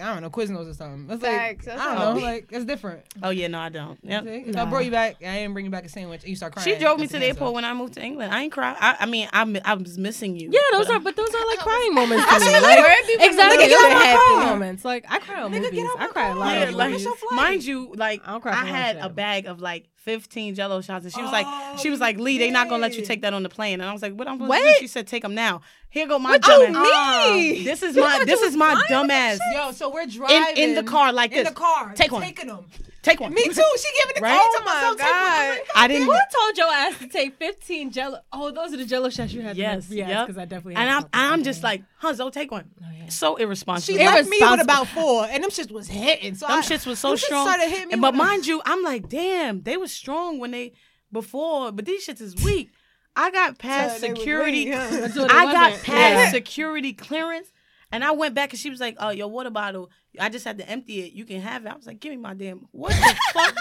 I 0.00 0.12
don't 0.12 0.22
know 0.22 0.30
Quiznos 0.30 0.68
or 0.68 0.74
something. 0.74 1.06
That's 1.06 1.20
Facts. 1.22 1.66
like 1.68 1.76
That's 1.76 1.80
I 1.80 1.94
don't 1.94 2.16
know. 2.16 2.20
Like 2.22 2.48
it's 2.50 2.64
different. 2.64 3.02
Oh 3.22 3.30
yeah, 3.30 3.46
no, 3.46 3.60
I 3.60 3.68
don't. 3.68 3.96
Yep. 4.02 4.24
See? 4.24 4.30
If 4.48 4.54
Nah. 4.56 4.62
I 4.62 4.64
brought 4.64 4.84
you 4.84 4.90
back, 4.90 5.16
I 5.22 5.36
didn't 5.36 5.52
bring 5.52 5.64
you 5.66 5.70
back 5.70 5.84
a 5.84 5.88
sandwich, 5.88 6.22
and 6.22 6.30
you 6.30 6.34
start 6.34 6.52
crying. 6.52 6.68
She 6.68 6.76
drove 6.82 6.98
me 6.98 7.06
to 7.06 7.12
the 7.12 7.18
cancer. 7.20 7.28
airport 7.38 7.54
when 7.54 7.64
I 7.64 7.72
moved 7.74 7.94
to 7.94 8.02
England. 8.02 8.34
I 8.34 8.42
ain't 8.42 8.52
cry. 8.52 8.76
I, 8.80 8.96
I 9.00 9.06
mean, 9.06 9.28
I'm 9.32 9.56
I 9.64 9.74
was 9.74 9.96
missing 9.96 10.36
you. 10.36 10.50
Yeah, 10.52 10.58
those 10.72 10.88
but- 10.88 10.96
are, 10.96 10.98
but 11.00 11.14
those 11.14 11.32
are 11.32 11.46
like 11.46 11.58
crying 11.60 11.94
moments 11.94 12.26
to 12.26 12.34
me. 12.40 12.40
said, 12.40 12.60
Like, 12.60 12.78
Where 12.80 13.06
people 13.06 13.26
exactly, 13.26 13.56
Nigga, 13.56 13.68
get 13.68 13.70
those 13.70 13.80
out 13.84 13.92
are 13.92 13.94
my 13.94 14.04
happy 14.04 14.18
car. 14.34 14.46
moments. 14.46 14.84
Like 14.84 15.04
I 15.08 15.18
cry 15.20 15.42
on 15.42 15.52
Nigga, 15.52 15.62
movies. 15.62 15.88
I 15.98 16.06
cry 16.08 16.28
a 16.28 16.34
lot. 16.34 16.54
Yeah, 16.56 16.66
on 16.66 16.74
like, 16.74 16.90
movies. 16.90 17.04
your 17.04 17.14
flight. 17.16 17.32
mind 17.36 17.64
you, 17.64 17.92
like 17.96 18.20
I 18.26 18.38
cry 18.40 18.52
I 18.52 18.64
had 18.64 18.96
a 18.96 19.08
bag 19.08 19.46
of 19.46 19.60
like 19.60 19.86
15 19.98 20.54
Jello 20.56 20.80
shots, 20.82 21.04
and 21.04 21.14
she 21.14 21.22
was 21.22 21.30
like, 21.32 21.46
Oh, 21.48 21.76
she 21.80 21.88
was 21.88 22.00
oh, 22.00 22.04
like, 22.04 22.18
Lee, 22.18 22.36
they 22.38 22.50
not 22.50 22.68
gonna 22.68 22.82
let 22.82 22.94
you 22.96 23.02
take 23.04 23.22
that 23.22 23.32
on 23.32 23.42
the 23.44 23.48
plane, 23.48 23.80
and 23.80 23.88
I 23.88 23.92
was 23.92 24.02
like, 24.02 24.12
what 24.14 24.26
I'm 24.28 24.34
supposed 24.36 24.48
What? 24.50 24.58
to 24.58 24.68
do? 24.72 24.74
She 24.80 24.86
said, 24.86 25.06
take 25.06 25.22
them 25.22 25.34
now. 25.34 25.62
Here 25.94 26.06
go 26.08 26.18
my 26.18 26.34
Oh, 26.42 26.66
dumb 26.66 26.76
ass. 26.76 27.30
me. 27.32 27.58
Um, 27.60 27.64
this 27.64 27.82
is 27.82 27.96
my 27.96 28.24
this 28.26 28.40
is 28.42 28.56
my 28.56 28.82
dumb 28.88 29.10
ass 29.10 29.38
Yo, 29.54 29.70
so 29.72 29.90
we're 29.90 30.06
driving 30.06 30.56
in 30.62 30.74
the 30.74 30.82
car 30.82 31.12
like 31.12 31.30
in 31.32 31.38
this. 31.38 31.48
In 31.48 31.54
the 31.54 31.58
car. 31.60 31.92
Take 31.94 32.10
one. 32.12 32.20
Taking 32.22 32.48
them. 32.48 32.66
Take 33.02 33.20
one. 33.20 33.32
Me 33.34 33.44
too. 33.44 33.50
She 33.52 33.88
giving 34.00 34.14
the 34.16 34.20
Right? 34.22 34.30
car 34.36 34.40
Oh 34.42 34.58
to 34.58 34.64
myself. 34.64 34.96
Take 34.96 35.06
one. 35.06 35.66
I 35.76 35.88
didn't. 35.88 36.06
Who 36.06 36.12
told 36.12 36.56
your 36.56 36.68
ass 36.72 36.98
to 36.98 37.06
take 37.06 37.36
15 37.38 37.90
jello? 37.92 38.18
Oh, 38.32 38.50
those 38.50 38.72
are 38.72 38.76
the 38.78 38.86
jello 38.86 39.08
shots 39.10 39.32
you 39.32 39.42
had. 39.42 39.56
Yes, 39.56 39.88
yes, 39.90 40.08
yep. 40.08 40.26
because 40.26 40.38
I 40.40 40.46
definitely. 40.46 40.76
And 40.76 40.88
I'm 40.90 41.02
something. 41.02 41.10
I'm 41.20 41.44
just 41.44 41.62
like, 41.62 41.82
Hunzo, 42.02 42.32
take 42.32 42.50
one. 42.50 42.70
Oh, 42.82 42.86
so 43.10 43.36
irresponsible. 43.36 43.98
She 43.98 44.04
left 44.04 44.28
me 44.28 44.38
with 44.40 44.60
about 44.62 44.88
four, 44.88 45.26
and 45.26 45.44
them 45.44 45.50
shits 45.50 45.70
was 45.70 45.86
hitting. 45.86 46.34
So 46.34 46.46
Them 46.48 46.58
I, 46.58 46.62
shits 46.62 46.86
was 46.86 46.98
so 46.98 47.14
strong. 47.14 47.46
Started 47.46 47.68
hitting 47.68 47.88
me 47.88 47.92
And- 47.92 48.02
but 48.02 48.14
with 48.14 48.20
a- 48.20 48.24
mind 48.24 48.46
you, 48.46 48.62
I'm 48.64 48.82
like, 48.82 49.08
damn, 49.08 49.62
they 49.62 49.76
was 49.76 49.92
strong 49.92 50.38
when 50.40 50.50
they 50.52 50.72
before, 51.12 51.70
but 51.72 51.84
these 51.84 52.04
shits 52.06 52.20
is 52.22 52.34
weak. 52.42 52.70
I 53.16 53.30
got 53.30 53.58
past 53.58 54.00
they 54.00 54.10
was 54.10 54.18
security. 54.18 54.60
weak, 54.64 54.68
yeah. 54.68 54.90
That's 54.90 55.16
what 55.16 55.24
it 55.30 55.36
I 55.36 55.52
got 55.52 55.82
past 55.82 56.18
Yeah. 56.24 56.30
security 56.30 56.92
clearance, 56.92 57.52
and 57.92 58.02
I 58.04 58.10
went 58.10 58.34
back 58.34 58.52
and 58.52 58.58
she 58.58 58.70
was 58.70 58.80
like, 58.80 58.96
"Oh, 58.98 59.10
your 59.10 59.28
water 59.28 59.50
bottle. 59.50 59.90
I 60.18 60.28
just 60.28 60.44
had 60.44 60.58
to 60.58 60.68
empty 60.68 61.00
it. 61.00 61.12
You 61.12 61.24
can 61.24 61.40
have 61.40 61.64
it." 61.64 61.68
I 61.68 61.76
was 61.76 61.86
like, 61.86 62.00
"Give 62.00 62.10
me 62.10 62.16
my 62.16 62.34
damn 62.34 62.66
what 62.72 62.90
the 62.90 63.16
fuck?" 63.32 63.54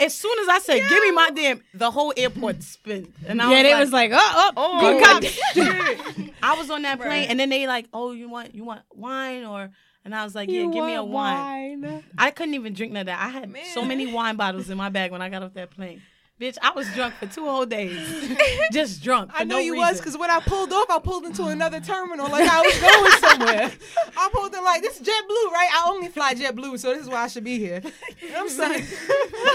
As 0.00 0.14
soon 0.14 0.38
as 0.40 0.48
I 0.48 0.58
said, 0.60 0.80
"Give 0.88 1.02
me 1.02 1.10
my 1.10 1.30
damn," 1.30 1.62
the 1.74 1.90
whole 1.90 2.12
airport 2.16 2.62
spun, 2.62 3.12
and 3.26 3.40
I 3.42 3.50
Yeah, 3.50 3.56
was 3.56 3.62
they 3.62 3.72
like, 3.74 3.80
was 3.80 3.92
like, 3.92 4.10
oh, 4.14 4.18
oh, 4.34 4.52
Oh, 4.56 4.80
good 4.80 5.04
cop. 5.04 5.22
I 6.42 6.54
was 6.54 6.70
on 6.70 6.82
that 6.82 7.00
plane, 7.00 7.26
and 7.28 7.38
then 7.38 7.50
they 7.50 7.66
like, 7.66 7.88
"Oh, 7.92 8.12
you 8.12 8.28
want 8.28 8.54
you 8.54 8.64
want 8.64 8.82
wine 8.92 9.44
or?" 9.44 9.70
And 10.04 10.14
I 10.14 10.24
was 10.24 10.34
like, 10.34 10.48
"Yeah, 10.48 10.62
You 10.62 10.72
give 10.72 10.84
me 10.84 10.94
a 10.94 11.02
wine." 11.02 11.82
wine. 11.82 12.02
I 12.16 12.30
couldn't 12.30 12.54
even 12.54 12.72
drink 12.72 12.92
none 12.92 13.00
of 13.02 13.06
that. 13.06 13.20
I 13.20 13.28
had 13.28 13.54
so 13.74 13.84
many 13.84 14.06
wine 14.06 14.36
bottles 14.36 14.70
in 14.70 14.78
my 14.78 14.88
bag 14.88 15.10
when 15.12 15.20
I 15.20 15.28
got 15.28 15.42
off 15.42 15.54
that 15.54 15.70
plane. 15.70 16.00
Bitch, 16.38 16.58
I 16.60 16.70
was 16.72 16.86
drunk 16.92 17.14
for 17.14 17.24
two 17.24 17.46
whole 17.46 17.64
days. 17.64 17.96
Just 18.70 19.02
drunk. 19.02 19.32
For 19.32 19.38
I 19.38 19.44
know 19.44 19.54
no 19.54 19.58
you 19.58 19.72
reason. 19.72 19.88
was 19.88 19.98
because 20.00 20.18
when 20.18 20.28
I 20.28 20.40
pulled 20.40 20.70
off, 20.70 20.84
I 20.90 20.98
pulled 20.98 21.24
into 21.24 21.44
another 21.46 21.80
terminal 21.80 22.28
like 22.30 22.46
I 22.46 22.60
was 22.60 22.78
going 22.78 23.10
somewhere. 23.38 23.72
I 24.18 24.28
pulled 24.34 24.52
in 24.54 24.62
like 24.62 24.82
this 24.82 25.00
is 25.00 25.06
JetBlue, 25.06 25.50
right? 25.50 25.70
I 25.72 25.84
only 25.88 26.08
fly 26.08 26.34
JetBlue, 26.34 26.78
so 26.78 26.92
this 26.92 27.04
is 27.04 27.08
why 27.08 27.22
I 27.22 27.28
should 27.28 27.44
be 27.44 27.58
here. 27.58 27.80
You 28.20 28.32
know 28.32 28.40
I'm 28.40 28.48
saying? 28.50 28.84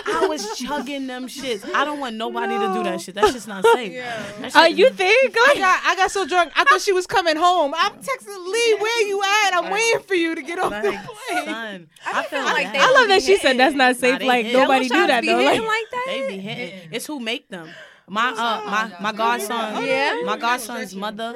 I 0.07 0.25
was 0.27 0.57
chugging 0.57 1.05
them 1.05 1.27
shits. 1.27 1.71
I 1.71 1.85
don't 1.85 1.99
want 1.99 2.15
nobody 2.15 2.57
to 2.57 2.73
do 2.73 2.81
that 2.83 2.99
shit. 2.99 3.13
That's 3.13 3.33
just 3.33 3.47
not 3.47 3.63
safe. 3.63 3.93
That 4.39 4.55
Uh, 4.55 4.61
you 4.61 4.89
think? 4.89 5.35
I 5.37 5.53
got 5.59 5.81
I 5.85 5.95
got 5.95 6.09
so 6.09 6.25
drunk, 6.25 6.51
I 6.55 6.63
thought 6.63 6.81
she 6.81 6.93
was 6.93 7.05
coming 7.05 7.35
home. 7.35 7.75
I'm 7.77 7.91
texting 7.99 8.43
Lee, 8.51 8.75
where 8.79 9.07
you 9.07 9.21
at? 9.21 9.53
I'm 9.53 9.71
waiting 9.71 9.99
for 10.01 10.15
you 10.15 10.33
to 10.33 10.41
get 10.41 10.57
off 10.57 10.71
the 10.71 10.81
plane. 10.81 11.45
son, 11.45 11.87
I 12.07 12.23
feel 12.23 12.39
like 12.43 12.53
like 12.55 12.73
they 12.73 12.79
I 12.79 12.91
love 12.91 13.07
that 13.09 13.21
she 13.21 13.37
said 13.37 13.57
that's 13.59 13.75
not 13.75 13.97
safe. 13.97 14.17
they 14.17 14.25
like 14.25 14.45
hit. 14.47 14.53
nobody 14.53 14.87
Jello 14.89 15.01
do 15.01 15.07
that 15.07 15.21
be 15.21 15.27
though. 15.27 15.35
Like, 15.43 15.61
like 15.61 15.89
that. 15.91 16.05
They 16.07 16.27
be 16.27 16.37
hitting. 16.39 16.70
It's 16.91 17.05
who 17.05 17.19
make 17.19 17.49
them. 17.49 17.69
My 18.07 18.29
uh 18.31 18.69
my 18.69 18.93
my 19.01 19.11
godson 19.13 19.83
Yeah. 19.85 20.21
my 20.25 20.37
godson's 20.37 20.93
mother 20.95 21.33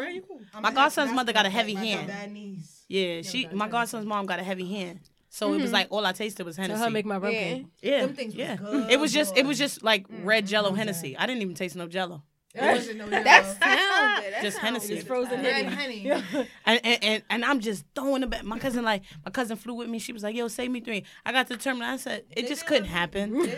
my 0.61 0.71
godson's 0.71 1.11
mother 1.13 1.31
got 1.33 1.45
a 1.45 1.49
heavy 1.49 1.73
hand. 1.75 2.11
Yeah, 2.87 3.21
she 3.21 3.47
my 3.51 3.67
godson's 3.69 4.05
mom 4.05 4.25
got 4.25 4.39
a 4.39 4.43
heavy 4.43 4.67
hand. 4.67 4.99
So 5.29 5.53
it 5.53 5.61
was 5.61 5.71
like 5.73 5.87
all 5.89 6.05
I 6.05 6.11
tasted 6.13 6.45
was 6.45 6.57
Let 6.57 6.67
Hennessy. 6.69 6.83
her 6.85 6.89
make 6.89 7.05
my 7.05 7.17
rum 7.17 7.33
Yeah. 7.33 7.39
cake. 7.39 7.65
yeah, 7.81 8.05
Them 8.05 8.15
things 8.15 8.35
was 8.35 8.57
good, 8.57 8.91
it 8.91 8.99
was 8.99 9.11
just 9.13 9.37
it 9.37 9.45
was 9.45 9.57
just 9.57 9.83
like 9.83 10.07
Mm, 10.07 10.25
red 10.25 10.47
Jello 10.47 10.71
Hennessy. 10.73 11.17
I 11.17 11.25
didn't 11.25 11.41
even 11.41 11.55
taste 11.55 11.75
no 11.75 11.87
Jello. 11.87 12.23
That's 12.55 12.85
sound 12.85 12.93
good. 12.93 12.99
That 14.33 14.39
Just 14.41 14.57
sound 14.57 14.67
Hennessy. 14.67 14.95
good. 14.95 15.07
frozen 15.07 15.43
Red 15.43 15.65
Henny. 15.65 16.07
honey. 16.07 16.47
And, 16.65 16.81
and 16.83 17.03
and 17.03 17.23
and 17.29 17.45
I'm 17.45 17.59
just 17.59 17.85
throwing 17.93 18.23
it 18.23 18.29
back. 18.29 18.43
My 18.43 18.57
cousin 18.57 18.83
like 18.83 19.03
my 19.23 19.31
cousin 19.31 19.57
flew 19.57 19.75
with 19.75 19.89
me. 19.89 19.99
She 19.99 20.13
was 20.13 20.23
like, 20.23 20.35
"Yo, 20.35 20.47
save 20.47 20.71
me 20.71 20.79
three. 20.79 21.03
I 21.25 21.31
got 21.31 21.47
to 21.47 21.57
the 21.57 21.61
terminal. 21.61 21.87
I 21.87 21.97
said 21.97 22.23
it 22.31 22.47
just 22.47 22.65
couldn't 22.65 22.85
happen. 22.85 23.33
Word, 23.35 23.49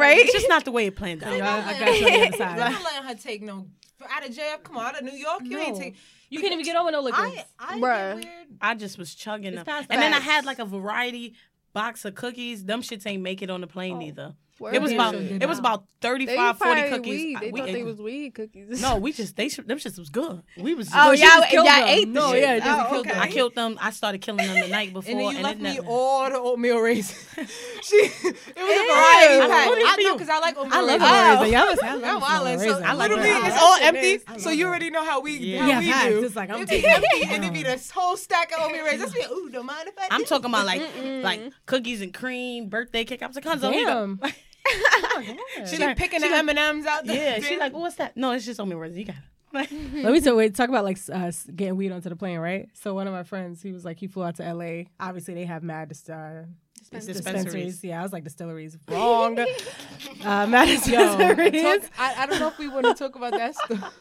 right? 0.00 0.18
It's 0.18 0.32
just 0.32 0.48
not 0.48 0.64
the 0.64 0.72
way 0.72 0.86
it 0.86 0.96
planned 0.96 1.22
out. 1.22 1.32
I 1.32 1.78
got 1.78 2.00
you 2.00 2.06
on 2.06 2.12
the 2.12 2.16
other 2.16 2.26
I'm 2.26 2.32
side. 2.32 2.58
not 2.58 2.82
letting 2.82 3.08
her 3.08 3.14
take 3.14 3.42
no 3.42 3.66
out 4.08 4.26
of 4.26 4.34
JF. 4.34 4.62
Come 4.62 4.78
on, 4.78 4.86
out 4.86 4.98
of 4.98 5.04
New 5.04 5.16
York, 5.16 5.42
you 5.44 5.58
ain't 5.58 5.76
take. 5.76 5.96
You 6.30 6.40
can't 6.40 6.54
even 6.54 6.64
get 6.64 6.76
over 6.76 6.90
no 6.90 7.02
liquor. 7.02 7.20
I, 7.20 7.44
I 7.58 7.78
Bruh. 7.78 8.14
get 8.14 8.24
weird. 8.24 8.46
I 8.60 8.74
just 8.74 8.96
was 8.96 9.14
chugging 9.14 9.54
them. 9.54 9.66
past 9.66 9.88
And 9.90 10.00
then 10.00 10.14
I 10.14 10.20
had 10.20 10.46
like 10.46 10.58
a 10.58 10.64
variety 10.64 11.34
box 11.74 12.04
of 12.04 12.14
cookies. 12.14 12.64
Them 12.64 12.80
shits 12.80 13.06
ain't 13.06 13.22
make 13.22 13.42
it 13.42 13.50
on 13.50 13.60
the 13.60 13.66
plane 13.66 13.98
oh. 13.98 14.06
either. 14.06 14.34
Word. 14.60 14.74
It 14.74 14.82
was 14.82 14.92
about 14.92 15.14
it 15.14 15.46
was 15.48 15.58
about 15.58 15.84
They 16.00 16.08
35, 16.08 16.58
40 16.58 16.82
cookies. 16.90 17.04
Weed. 17.06 17.36
They 17.40 17.50
we 17.50 17.60
thought 17.60 17.68
ate 17.68 17.72
they 17.72 17.78
them. 17.80 17.86
was 17.88 18.00
weed 18.00 18.34
cookies. 18.34 18.80
No, 18.82 18.96
we 18.98 19.12
just 19.12 19.34
they 19.34 19.48
them 19.48 19.78
shits 19.78 19.98
was 19.98 20.08
good. 20.10 20.42
We 20.56 20.74
was 20.74 20.88
Oh, 20.94 21.10
good. 21.10 21.18
y'all, 21.20 21.28
just 21.40 21.48
killed 21.50 21.66
y'all 21.66 21.74
them. 21.80 21.88
ate 21.88 22.04
the 22.04 22.12
No, 22.12 22.32
shit. 22.32 22.42
yeah, 22.42 22.58
just 22.58 22.68
oh, 22.86 22.90
killed 22.92 23.06
okay. 23.08 23.18
I 23.18 23.28
killed 23.28 23.54
them. 23.54 23.78
I 23.80 23.90
started 23.90 24.18
killing 24.20 24.46
them 24.46 24.60
the 24.60 24.68
night 24.68 24.92
before. 24.92 25.10
And 25.10 25.20
then 25.20 25.32
you 25.32 25.38
it 25.38 25.42
left 25.42 25.58
me 25.60 25.74
never- 25.74 25.86
all 25.88 26.28
the 26.30 26.38
oatmeal 26.38 26.78
raisins. 26.80 27.18
she, 27.82 27.96
it 27.96 28.12
was 28.22 28.34
a 28.34 28.86
variety 28.92 29.34
Ew. 29.34 29.48
pack. 29.48 29.68
I 29.98 30.02
know 30.02 30.14
because 30.14 30.28
I 30.28 30.38
like 30.38 30.56
oatmeal 30.58 30.74
I 30.74 30.80
love 30.80 31.00
raisins. 31.00 31.02
oatmeal 31.02 31.32
Oh. 31.32 31.40
raisin. 31.42 31.52
Y'all 31.52 31.66
was- 31.66 31.78
I 31.80 31.86
Yeah, 31.86 31.94
love 32.12 32.22
well, 32.22 32.42
oatmeal 32.42 32.58
so 32.58 32.66
raisin. 32.66 32.84
I 32.84 32.94
literally, 32.94 33.22
that. 33.22 33.46
it's 33.48 33.62
all 33.62 33.76
empty. 33.80 34.40
So 34.42 34.50
you 34.50 34.66
already 34.66 34.90
know 34.90 35.04
how 35.04 35.20
we 35.20 35.38
Yeah. 35.38 35.80
how 35.80 35.80
we 36.06 36.10
do. 36.20 36.24
It's 36.24 36.36
like, 36.36 36.50
I'm 36.50 36.60
It 36.62 36.68
be 36.68 36.86
empty, 36.86 37.22
and 37.24 37.32
it 37.32 37.40
down. 37.42 37.52
be 37.52 37.62
this 37.64 37.90
whole 37.90 38.16
stack 38.16 38.52
of 38.52 38.62
oatmeal 38.64 38.84
raisins. 38.84 39.12
That's 39.12 39.28
me. 39.30 39.34
Ooh, 39.34 39.48
don't 39.50 39.66
mind 39.66 39.88
if 39.88 39.94
I 39.98 40.08
I'm 40.10 40.24
talking 40.24 40.46
about 40.46 40.66
like 40.66 40.82
like 41.22 41.40
cookies 41.66 42.00
and 42.02 42.12
cream, 42.14 42.68
birthday 42.68 43.04
cake. 43.04 43.22
I 43.22 43.26
was 43.26 43.36
like, 43.36 43.44
Hanzo, 43.44 44.18
here 44.66 45.22
you 45.22 45.34
go. 45.58 45.64
She 45.66 45.76
be 45.78 45.94
picking 45.94 46.20
the 46.20 46.28
M 46.28 46.48
and 46.48 46.58
M's 46.58 46.86
out 46.86 47.04
there. 47.06 47.38
Yeah, 47.40 47.46
she's 47.46 47.58
like, 47.58 47.72
what's 47.72 47.96
that? 47.96 48.16
No, 48.16 48.32
it's 48.32 48.44
just 48.44 48.60
oatmeal 48.60 48.78
raisin. 48.78 48.98
You 48.98 49.04
got 49.06 49.16
it. 49.70 50.02
Let 50.04 50.12
me 50.12 50.20
tell 50.20 50.36
wait, 50.36 50.54
talk 50.54 50.68
about 50.68 50.84
like 50.84 50.98
uh, 51.12 51.30
getting 51.54 51.76
weed 51.76 51.92
onto 51.92 52.08
the 52.08 52.16
plane, 52.16 52.38
right? 52.38 52.68
So 52.74 52.94
one 52.94 53.06
of 53.06 53.12
my 53.12 53.22
friends, 53.22 53.62
he 53.62 53.72
was 53.72 53.84
like, 53.84 53.98
he 53.98 54.06
flew 54.06 54.24
out 54.24 54.36
to 54.36 54.54
LA. 54.54 54.84
Obviously, 54.98 55.34
they 55.34 55.44
have 55.44 55.62
mad 55.62 55.88
dis- 55.90 56.08
uh, 56.08 56.44
dispensaries. 56.78 57.16
Dispensaries. 57.16 57.84
Yeah, 57.84 58.00
I 58.00 58.02
was 58.02 58.12
like 58.12 58.24
distilleries. 58.24 58.78
Wrong. 58.88 59.38
uh, 59.38 60.46
mad 60.46 60.68
Yo, 60.68 60.74
dispensaries. 60.76 61.62
talk, 61.62 61.90
I, 61.98 62.14
I 62.22 62.26
don't 62.26 62.40
know 62.40 62.48
if 62.48 62.58
we 62.58 62.68
want 62.68 62.86
to 62.86 62.94
talk 62.94 63.14
about 63.16 63.32
that 63.32 63.54
stuff. 63.54 63.94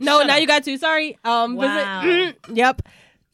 no, 0.00 0.18
Shut 0.18 0.26
now 0.26 0.34
up. 0.34 0.40
you 0.40 0.46
got 0.46 0.64
to. 0.64 0.76
Sorry. 0.78 1.18
Um, 1.24 1.54
was 1.56 1.66
it- 1.66 1.70
Wow. 1.70 2.32
yep. 2.54 2.82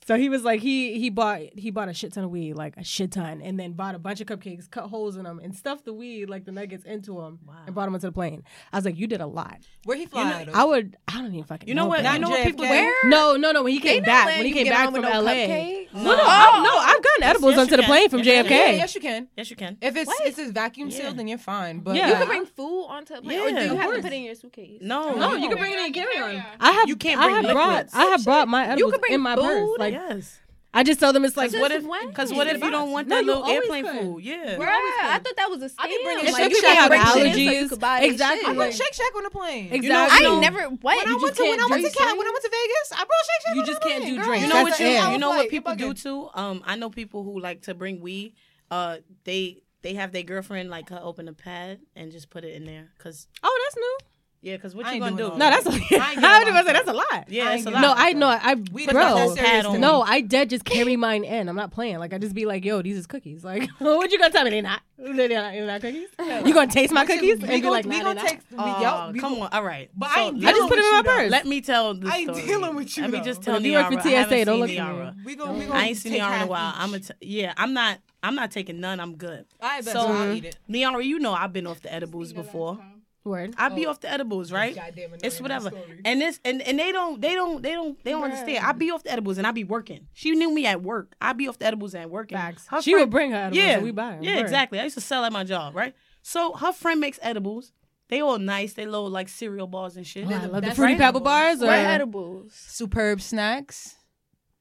So 0.09 0.17
he 0.17 0.31
was 0.31 0.43
like 0.43 0.61
he 0.63 0.99
he 0.99 1.11
bought 1.11 1.41
he 1.55 1.71
bought 1.71 1.91
a 1.91 1.93
shit 1.93 2.15
ton 2.15 2.25
of 2.25 2.31
weed, 2.31 2.55
like 2.55 2.79
a 2.79 2.83
shit 2.83 3.13
ton, 3.13 3.43
and 3.43 3.61
then 3.61 3.73
bought 3.73 3.95
a 3.95 3.99
bunch 3.99 4.23
of 4.23 4.27
cupcakes, 4.27 4.71
cut 4.71 4.85
holes 4.89 5.17
in 5.19 5.25
them, 5.25 5.39
and 5.39 5.55
stuffed 5.55 5.85
the 5.85 5.93
weed 5.93 6.31
like 6.31 6.47
the 6.47 6.51
nuggets 6.53 6.87
into 6.87 7.17
them, 7.21 7.39
and 7.67 7.75
brought 7.75 7.85
them 7.85 7.95
onto 7.95 8.07
the 8.07 8.13
plane. 8.13 8.43
I 8.73 8.79
was 8.79 8.87
like, 8.87 8.97
you 8.99 9.07
did 9.07 9.21
a 9.21 9.27
lot. 9.27 9.59
Where 9.85 9.99
he 9.99 10.07
fly 10.07 10.33
out 10.33 10.49
of? 10.49 10.55
I 10.55 10.65
would. 10.65 10.97
I 11.07 11.19
don't 11.21 11.27
even 11.35 11.45
fucking. 11.45 11.69
You 11.69 11.75
know 11.75 11.85
what? 11.89 12.03
but- 12.05 12.15
You 12.15 12.21
know 12.21 12.31
what 12.31 12.43
people 12.43 12.65
JFK. 12.65 12.91
do? 13.03 13.09
No, 13.11 13.37
no, 13.37 13.53
no. 13.53 13.63
When 13.63 13.73
he 13.75 13.81
came 13.81 14.03
back, 14.03 14.29
when 14.29 14.47
he 14.47 14.53
came 14.53 14.69
back 14.69 14.91
from 14.93 15.03
no 15.03 15.21
LA. 15.21 15.31
cupcake? 15.33 15.93
No, 15.93 16.03
no, 16.03 16.23
I, 16.25 16.63
no. 16.65 16.79
I've 16.79 17.03
gotten 17.03 17.23
edibles 17.25 17.53
Yes, 17.53 17.61
onto 17.61 17.77
the 17.77 17.83
plane 17.83 18.09
from 18.09 18.21
Yes, 18.21 18.47
JFK. 18.47 18.51
yeah, 18.51 18.71
yes, 18.71 18.95
you 18.95 19.01
can. 19.03 19.29
Yes, 19.37 19.51
you 19.51 19.57
can. 19.57 19.77
If 19.83 19.95
it's 19.95 20.07
What? 20.07 20.27
if 20.27 20.39
it's 20.39 20.53
vacuum 20.53 20.91
sealed, 20.91 21.05
Yeah. 21.05 21.13
then 21.19 21.29
you're 21.29 21.37
fine. 21.37 21.81
But 21.81 21.97
Yeah. 21.97 22.09
You 22.09 22.15
can 22.15 22.27
bring 22.29 22.47
food 22.47 22.85
onto 22.87 23.13
a 23.13 23.21
plane, 23.21 23.41
or 23.41 23.51
do 23.61 23.65
you 23.67 23.77
have 23.77 23.91
to 23.95 24.01
put 24.03 24.13
it 24.13 24.17
in 24.17 24.23
your 24.23 24.35
suitcase? 24.37 24.79
No, 24.81 25.15
No, 25.15 25.35
you 25.35 25.51
can 25.51 25.59
bring 25.59 25.73
it 25.75 25.81
in 25.87 25.93
carry 25.93 26.17
on. 26.17 26.31
carry-on. 26.31 26.45
I 26.61 26.71
have. 26.73 26.89
You 26.89 26.97
can't 26.97 27.21
I 27.21 27.25
bring 27.25 27.45
have 27.45 27.53
brought. 27.53 27.69
liquids. 27.75 27.95
I 27.95 28.05
have 28.07 28.25
brought 28.25 28.49
my 28.49 28.67
edibles 28.69 28.93
can 28.93 29.01
bring 29.01 29.13
in 29.13 29.21
my 29.21 29.37
purse. 29.37 29.69
Like 29.79 29.98
yes. 30.09 30.39
I 30.75 30.83
just 30.85 31.01
tell 31.01 31.15
them 31.15 31.25
it's 31.25 31.35
like 31.37 31.51
Because 31.51 31.63
what 31.63 31.73
if? 31.73 31.83
Because 32.09 32.31
what 32.33 32.47
if 32.47 32.63
you 32.63 32.71
don't 32.71 32.91
want 32.93 33.09
that 33.09 33.25
you 33.25 33.27
little 33.27 33.47
airplane 33.47 33.85
could. 33.85 34.01
food? 34.01 34.23
Yeah. 34.23 34.57
Bruh, 34.57 34.69
I 34.69 35.19
thought 35.25 35.35
that 35.37 35.49
was 35.49 35.63
a 35.63 35.67
scam. 35.71 35.75
I 35.79 35.87
be 35.89 35.99
bringing 36.05 36.25
It's 36.27 36.33
Like, 36.35 36.43
like 36.43 36.51
you 36.51 36.57
you 36.57 36.63
can't 36.63 36.79
have 36.79 36.91
bring 36.91 37.01
shit 37.07 37.27
in 37.27 37.33
so 37.33 37.39
you 37.41 37.51
allergies. 37.65 37.69
could 37.71 37.81
buy 37.81 38.01
exactly. 38.03 38.45
I 38.45 38.49
shit. 38.51 38.57
brought 38.57 38.75
Shake 38.75 38.95
Shack 38.95 39.17
on 39.17 39.23
the 39.25 39.31
plane. 39.31 39.73
Exactly. 39.73 39.87
You 39.87 39.93
know- 39.95 40.09
I 40.11 40.17
you 40.19 40.23
know- 40.25 40.33
ain't 40.35 40.41
never. 40.43 40.63
What? 40.69 40.83
When 40.83 40.93
I 40.99 41.11
You 41.11 41.17
went 41.17 41.21
just 41.23 41.37
to 41.37 41.43
when 41.43 41.53
I 41.53 41.57
can't 41.57 41.71
went 41.71 41.73
to 41.73 41.81
drink 41.81 41.97
Cat, 41.97 42.07
soda? 42.09 42.19
when 42.19 42.27
I 42.27 42.31
went 42.31 42.45
to 42.45 42.51
Vegas, 42.51 42.93
I 42.93 42.97
brought 42.97 43.25
Shake 43.29 43.43
Shack. 43.47 43.57
You 43.57 43.65
just 43.65 43.81
the 43.81 43.89
can't 43.89 44.05
do 44.05 44.23
drinks. 44.23 44.43
You 44.43 44.49
know 44.49 44.55
That's 44.65 44.71
what 44.71 44.81
you? 44.81 45.13
You 45.13 45.19
know 45.19 45.31
Like, 45.31 45.39
what 45.39 45.49
people 45.51 45.75
do 45.75 45.95
too? 45.95 46.29
Um, 46.35 46.63
I 46.67 46.77
know 46.77 46.91
people 46.91 47.25
who 47.25 47.41
like 47.41 47.63
to 47.63 47.75
bring 47.75 48.01
weed. 48.01 48.35
Uh, 48.71 48.99
they 49.25 49.63
they 49.81 49.95
have 49.95 50.13
their 50.13 50.23
girlfriend 50.23 50.69
like 50.69 50.93
uh, 50.93 51.01
open 51.03 51.29
a 51.29 51.33
pad 51.33 51.81
and 51.97 52.13
just 52.13 52.29
put 52.29 52.45
it 52.45 52.55
in 52.55 52.67
there. 52.67 52.91
Cause 52.99 53.27
Oh, 53.43 53.61
that's 53.65 53.77
new. 53.77 53.99
Yeah, 54.41 54.55
because 54.55 54.75
what 54.75 54.87
I 54.87 54.93
you 54.95 55.01
gonna 55.01 55.17
do? 55.17 55.29
No, 55.31 55.37
that's 55.39 55.67
a, 55.67 55.71
I 55.71 55.75
ain't 55.75 55.93
I 55.93 56.15
getting 56.15 56.21
was 56.21 56.49
about 56.49 56.61
to 56.61 56.67
say 56.67 56.73
that's 56.75 56.89
a 56.89 56.93
lot. 56.93 57.25
Yeah, 57.29 57.49
I 57.49 57.55
it's 57.55 57.67
a 57.67 57.71
lot. 57.71 57.81
No, 57.83 57.93
I 57.97 58.13
know. 58.13 58.29
I 58.29 58.55
We 58.73 58.87
bro. 58.87 59.01
not 59.01 59.17
that 59.17 59.37
Pad 59.37 59.45
serious 59.47 59.65
on 59.67 59.73
to 59.73 59.79
me. 59.79 59.81
No, 59.81 60.03
I 60.03 60.21
dead 60.21 60.49
just 60.51 60.65
carry 60.65 60.95
mine 60.95 61.25
in. 61.25 61.49
I'm 61.49 61.57
not 61.57 61.73
playing. 61.73 61.99
Like 61.99 62.13
I 62.13 62.19
just 62.19 62.35
be 62.37 62.47
like, 62.47 62.65
yo, 62.65 62.81
these 62.81 62.97
is 62.97 63.09
cookies. 63.09 63.43
Like, 63.43 63.69
what 63.79 64.13
you 64.13 64.19
gonna 64.19 64.31
tell 64.33 64.45
me 64.45 64.51
they 64.51 64.61
not? 64.61 64.81
They're 64.97 65.29
not, 65.29 65.53
they're 65.53 65.67
not 65.67 65.81
cookies. 65.81 66.09
You 66.45 66.55
gonna 66.55 66.71
taste 66.71 66.93
my 66.93 67.05
cookies 67.05 67.41
We 67.41 67.49
and 67.49 67.63
be 67.63 67.69
like, 67.71 67.85
we 67.85 67.99
nah, 67.99 68.03
gonna 68.15 68.21
they 68.23 68.27
take. 68.29 68.51
not. 68.53 68.67
we- 68.67 68.73
Oh, 68.87 69.07
yo, 69.07 69.11
we 69.13 69.21
come 69.21 69.35
on. 69.41 69.49
All 69.53 69.63
right. 69.65 69.91
But 69.97 70.11
So 70.13 70.21
I 70.21 70.25
ain't 70.25 70.45
I 70.45 70.51
just 70.53 70.69
put 70.69 70.79
it 70.79 70.85
in 70.85 70.91
my 70.93 71.03
dealing 71.03 71.05
with 71.05 71.07
you, 71.07 71.23
purse. 71.25 71.31
Let 71.31 71.47
me 71.47 71.61
tell 71.61 71.95
the 71.95 72.01
story. 72.01 72.13
I 72.13 72.17
ain't 72.19 72.35
dealing 72.47 72.75
with 72.77 72.97
you, 72.97 73.03
Let 73.05 73.11
me 73.13 73.21
just 73.21 73.43
tell 73.43 73.57
if 73.57 73.63
you 73.65 73.73
work 73.75 73.87
for 73.93 74.09
Niara. 74.09 74.25
TSA, 74.29 74.45
don't 74.45 74.61
look 74.61 74.71
at 74.71 74.75
Niara. 74.77 75.15
me. 75.17 75.23
We 75.25 75.37
gon' 75.37 75.59
we 75.59 75.65
gon' 75.67 75.77
I 75.77 75.85
ain't 75.87 75.97
seen 75.99 76.13
take 76.13 76.21
Niara 76.21 76.37
in 76.37 76.43
a 76.43 76.47
while. 76.47 76.73
I'm 76.77 76.95
a 76.95 77.01
t- 77.01 77.15
yeah. 77.21 77.55
I'm 77.57 77.73
not. 77.75 77.99
I'm 78.23 78.35
not 78.35 78.51
taking 78.51 78.81
none. 78.81 78.99
I'm 79.01 79.17
good. 79.17 79.47
I 79.61 79.77
bet 79.83 79.85
So- 79.85 79.93
so 79.93 80.07
I'll 80.13 80.33
eat 80.33 80.45
it. 80.45 80.59
Niara, 80.69 81.03
you 81.05 81.19
know 81.19 81.33
I've 81.33 81.53
been 81.53 81.67
off 81.67 81.81
the 81.83 81.93
edibles 81.93 82.33
before. 82.33 82.79
Word. 83.25 83.55
I 83.59 83.69
be 83.69 83.87
oh. 83.87 83.91
off 83.91 84.01
the 84.01 84.11
edibles, 84.11 84.51
right? 84.51 84.75
Goddamn 84.75 85.11
It's 85.23 85.41
whatever. 85.41 85.71
And 86.05 86.21
this 86.21 86.41
and, 86.45 86.63
and 86.63 86.79
they 86.79 86.93
don't 86.93 87.21
they 87.21 87.35
don't 87.35 87.63
they 87.63 87.73
don't 87.73 88.03
they 88.05 88.13
don't 88.13 88.25
understand. 88.25 88.65
I 88.65 88.73
be 88.73 88.91
off 88.91 89.03
the 89.03 89.13
edibles 89.13 89.39
and 89.39 89.47
I 89.47 89.53
be 89.53 89.65
working. 89.65 90.07
She 90.15 90.31
knew 90.33 90.53
me 90.53 90.67
at 90.67 90.83
work. 90.83 91.15
I 91.21 91.33
be 91.33 91.49
off 91.49 91.59
the 91.59 91.67
edibles 91.67 91.95
and 91.95 92.11
working. 92.11 92.39
Facts. 92.39 92.67
Her 92.69 92.81
She 92.81 92.95
would 92.95 93.11
bring 93.11 93.33
her 93.33 93.37
edibles 93.37 93.59
Yeah, 93.59 93.75
and 93.75 93.83
we 93.83 93.91
buy 93.91 94.15
'em. 94.15 94.23
Yeah, 94.23 94.37
Word. 94.37 94.43
exactly. 94.43 94.81
I 94.81 94.85
used 94.85 94.95
to 94.95 95.01
sell 95.01 95.25
at 95.25 95.33
my 95.33 95.45
job, 95.45 95.75
right? 95.75 95.95
So 96.23 96.55
her 96.55 96.73
friend 96.73 97.01
makes 97.01 97.19
edibles. 97.23 97.73
They 98.09 98.21
all 98.23 98.39
nice. 98.39 98.73
They 98.73 98.87
little 98.87 99.11
like 99.11 99.29
cereal 99.29 99.67
bars 99.67 99.97
and 99.97 100.07
shit. 100.07 100.27
Oh, 100.27 100.33
I 100.33 100.47
love 100.47 100.65
the 100.65 100.75
fruity 100.75 100.95
right. 100.95 100.99
pebble 100.99 101.21
bars. 101.21 101.63
Or, 101.63 101.67
What 101.67 101.79
edibles? 101.79 102.55
Superb 102.55 103.21
snacks. 103.21 103.97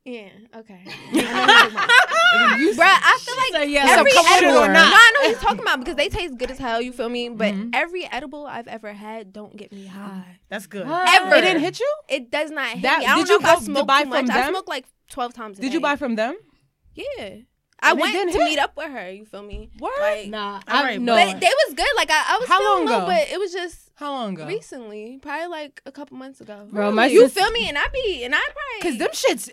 Yeah. 0.08 0.30
Okay. 0.56 0.82
Bruh, 1.14 2.80
I 2.80 3.20
feel 3.22 3.36
like 3.36 3.52
So, 3.54 3.62
yeah, 3.62 3.86
every 3.90 4.12
so 4.12 4.22
come 4.24 4.26
with 4.26 4.42
it 4.42 4.46
edible. 4.46 4.64
or 4.64 4.68
No. 4.74 4.80
I 4.84 5.12
know 5.14 5.20
what 5.22 5.30
you're 5.32 5.40
talking 5.40 5.62
about 5.62 5.80
because 5.80 5.96
they 5.96 6.08
taste 6.10 6.38
good 6.38 6.50
as 6.52 6.58
hell. 6.58 6.82
You 6.82 6.92
feel 6.94 7.10
me? 7.10 7.30
But 7.30 7.54
Mm-hmm. 7.54 7.70
every 7.74 8.06
edible 8.12 8.46
I've 8.48 8.68
ever 8.68 8.94
had 8.94 9.34
don't 9.34 9.56
get 9.56 9.72
me 9.72 9.86
high. 9.86 10.40
That's 10.50 10.68
good. 10.68 10.86
Ever. 10.88 11.36
It 11.36 11.42
didn't 11.42 11.62
hit 11.62 11.80
you? 11.80 11.94
It 12.10 12.32
does 12.32 12.52
not 12.52 12.68
hit 12.70 12.84
That- 12.84 13.00
me. 13.00 13.06
I 13.06 13.16
don't 13.16 13.20
did 13.20 13.28
know 13.30 13.34
you 13.36 13.40
if 13.40 13.46
go 13.46 13.60
to 13.60 13.66
smoke 13.66 13.88
buy 13.88 14.04
too 14.04 14.10
much. 14.10 14.26
from 14.28 14.32
I 14.36 14.42
them? 14.42 14.54
smoke 14.54 14.68
like 14.70 14.86
twelve 15.10 15.34
times. 15.34 15.60
A 15.60 15.62
Did 15.62 15.74
you 15.74 15.82
buy 15.82 15.96
from 15.98 16.16
them? 16.16 16.38
Yeah. 16.96 17.36
I 17.80 17.92
And 17.92 18.00
went 18.00 18.14
to 18.32 18.38
hit? 18.40 18.44
meet 18.50 18.60
up 18.60 18.76
with 18.76 18.90
her. 18.92 19.12
You 19.12 19.26
feel 19.26 19.44
me? 19.44 19.70
Word? 19.80 19.92
Like, 20.00 20.30
Nah, 20.30 20.56
All 20.56 20.62
I 20.68 20.84
right, 20.84 21.02
no. 21.02 21.16
but 21.16 21.40
they 21.40 21.52
was 21.68 21.74
good. 21.76 21.86
Like 21.96 22.10
I, 22.10 22.24
I 22.34 22.38
was 22.40 22.48
How 22.50 22.58
feeling 22.60 22.74
long 22.74 22.86
low, 22.88 22.98
ago? 22.98 23.06
but 23.08 23.30
it 23.32 23.40
was 23.40 23.52
just 23.54 23.92
How 23.96 24.12
long 24.14 24.34
ago? 24.34 24.48
recently, 24.48 25.20
probably 25.22 25.48
like 25.48 25.82
a 25.86 25.92
couple 25.92 26.18
months 26.18 26.42
ago. 26.42 26.68
Bro, 26.72 26.92
my 26.94 27.06
you 27.06 27.24
sister- 27.24 27.42
feel 27.42 27.52
me? 27.52 27.68
And 27.70 27.78
I 27.78 27.86
be 27.94 28.24
and 28.24 28.34
I 28.34 28.40
probably 28.40 28.98
Because 28.98 28.98
them 28.98 29.10
shits 29.12 29.50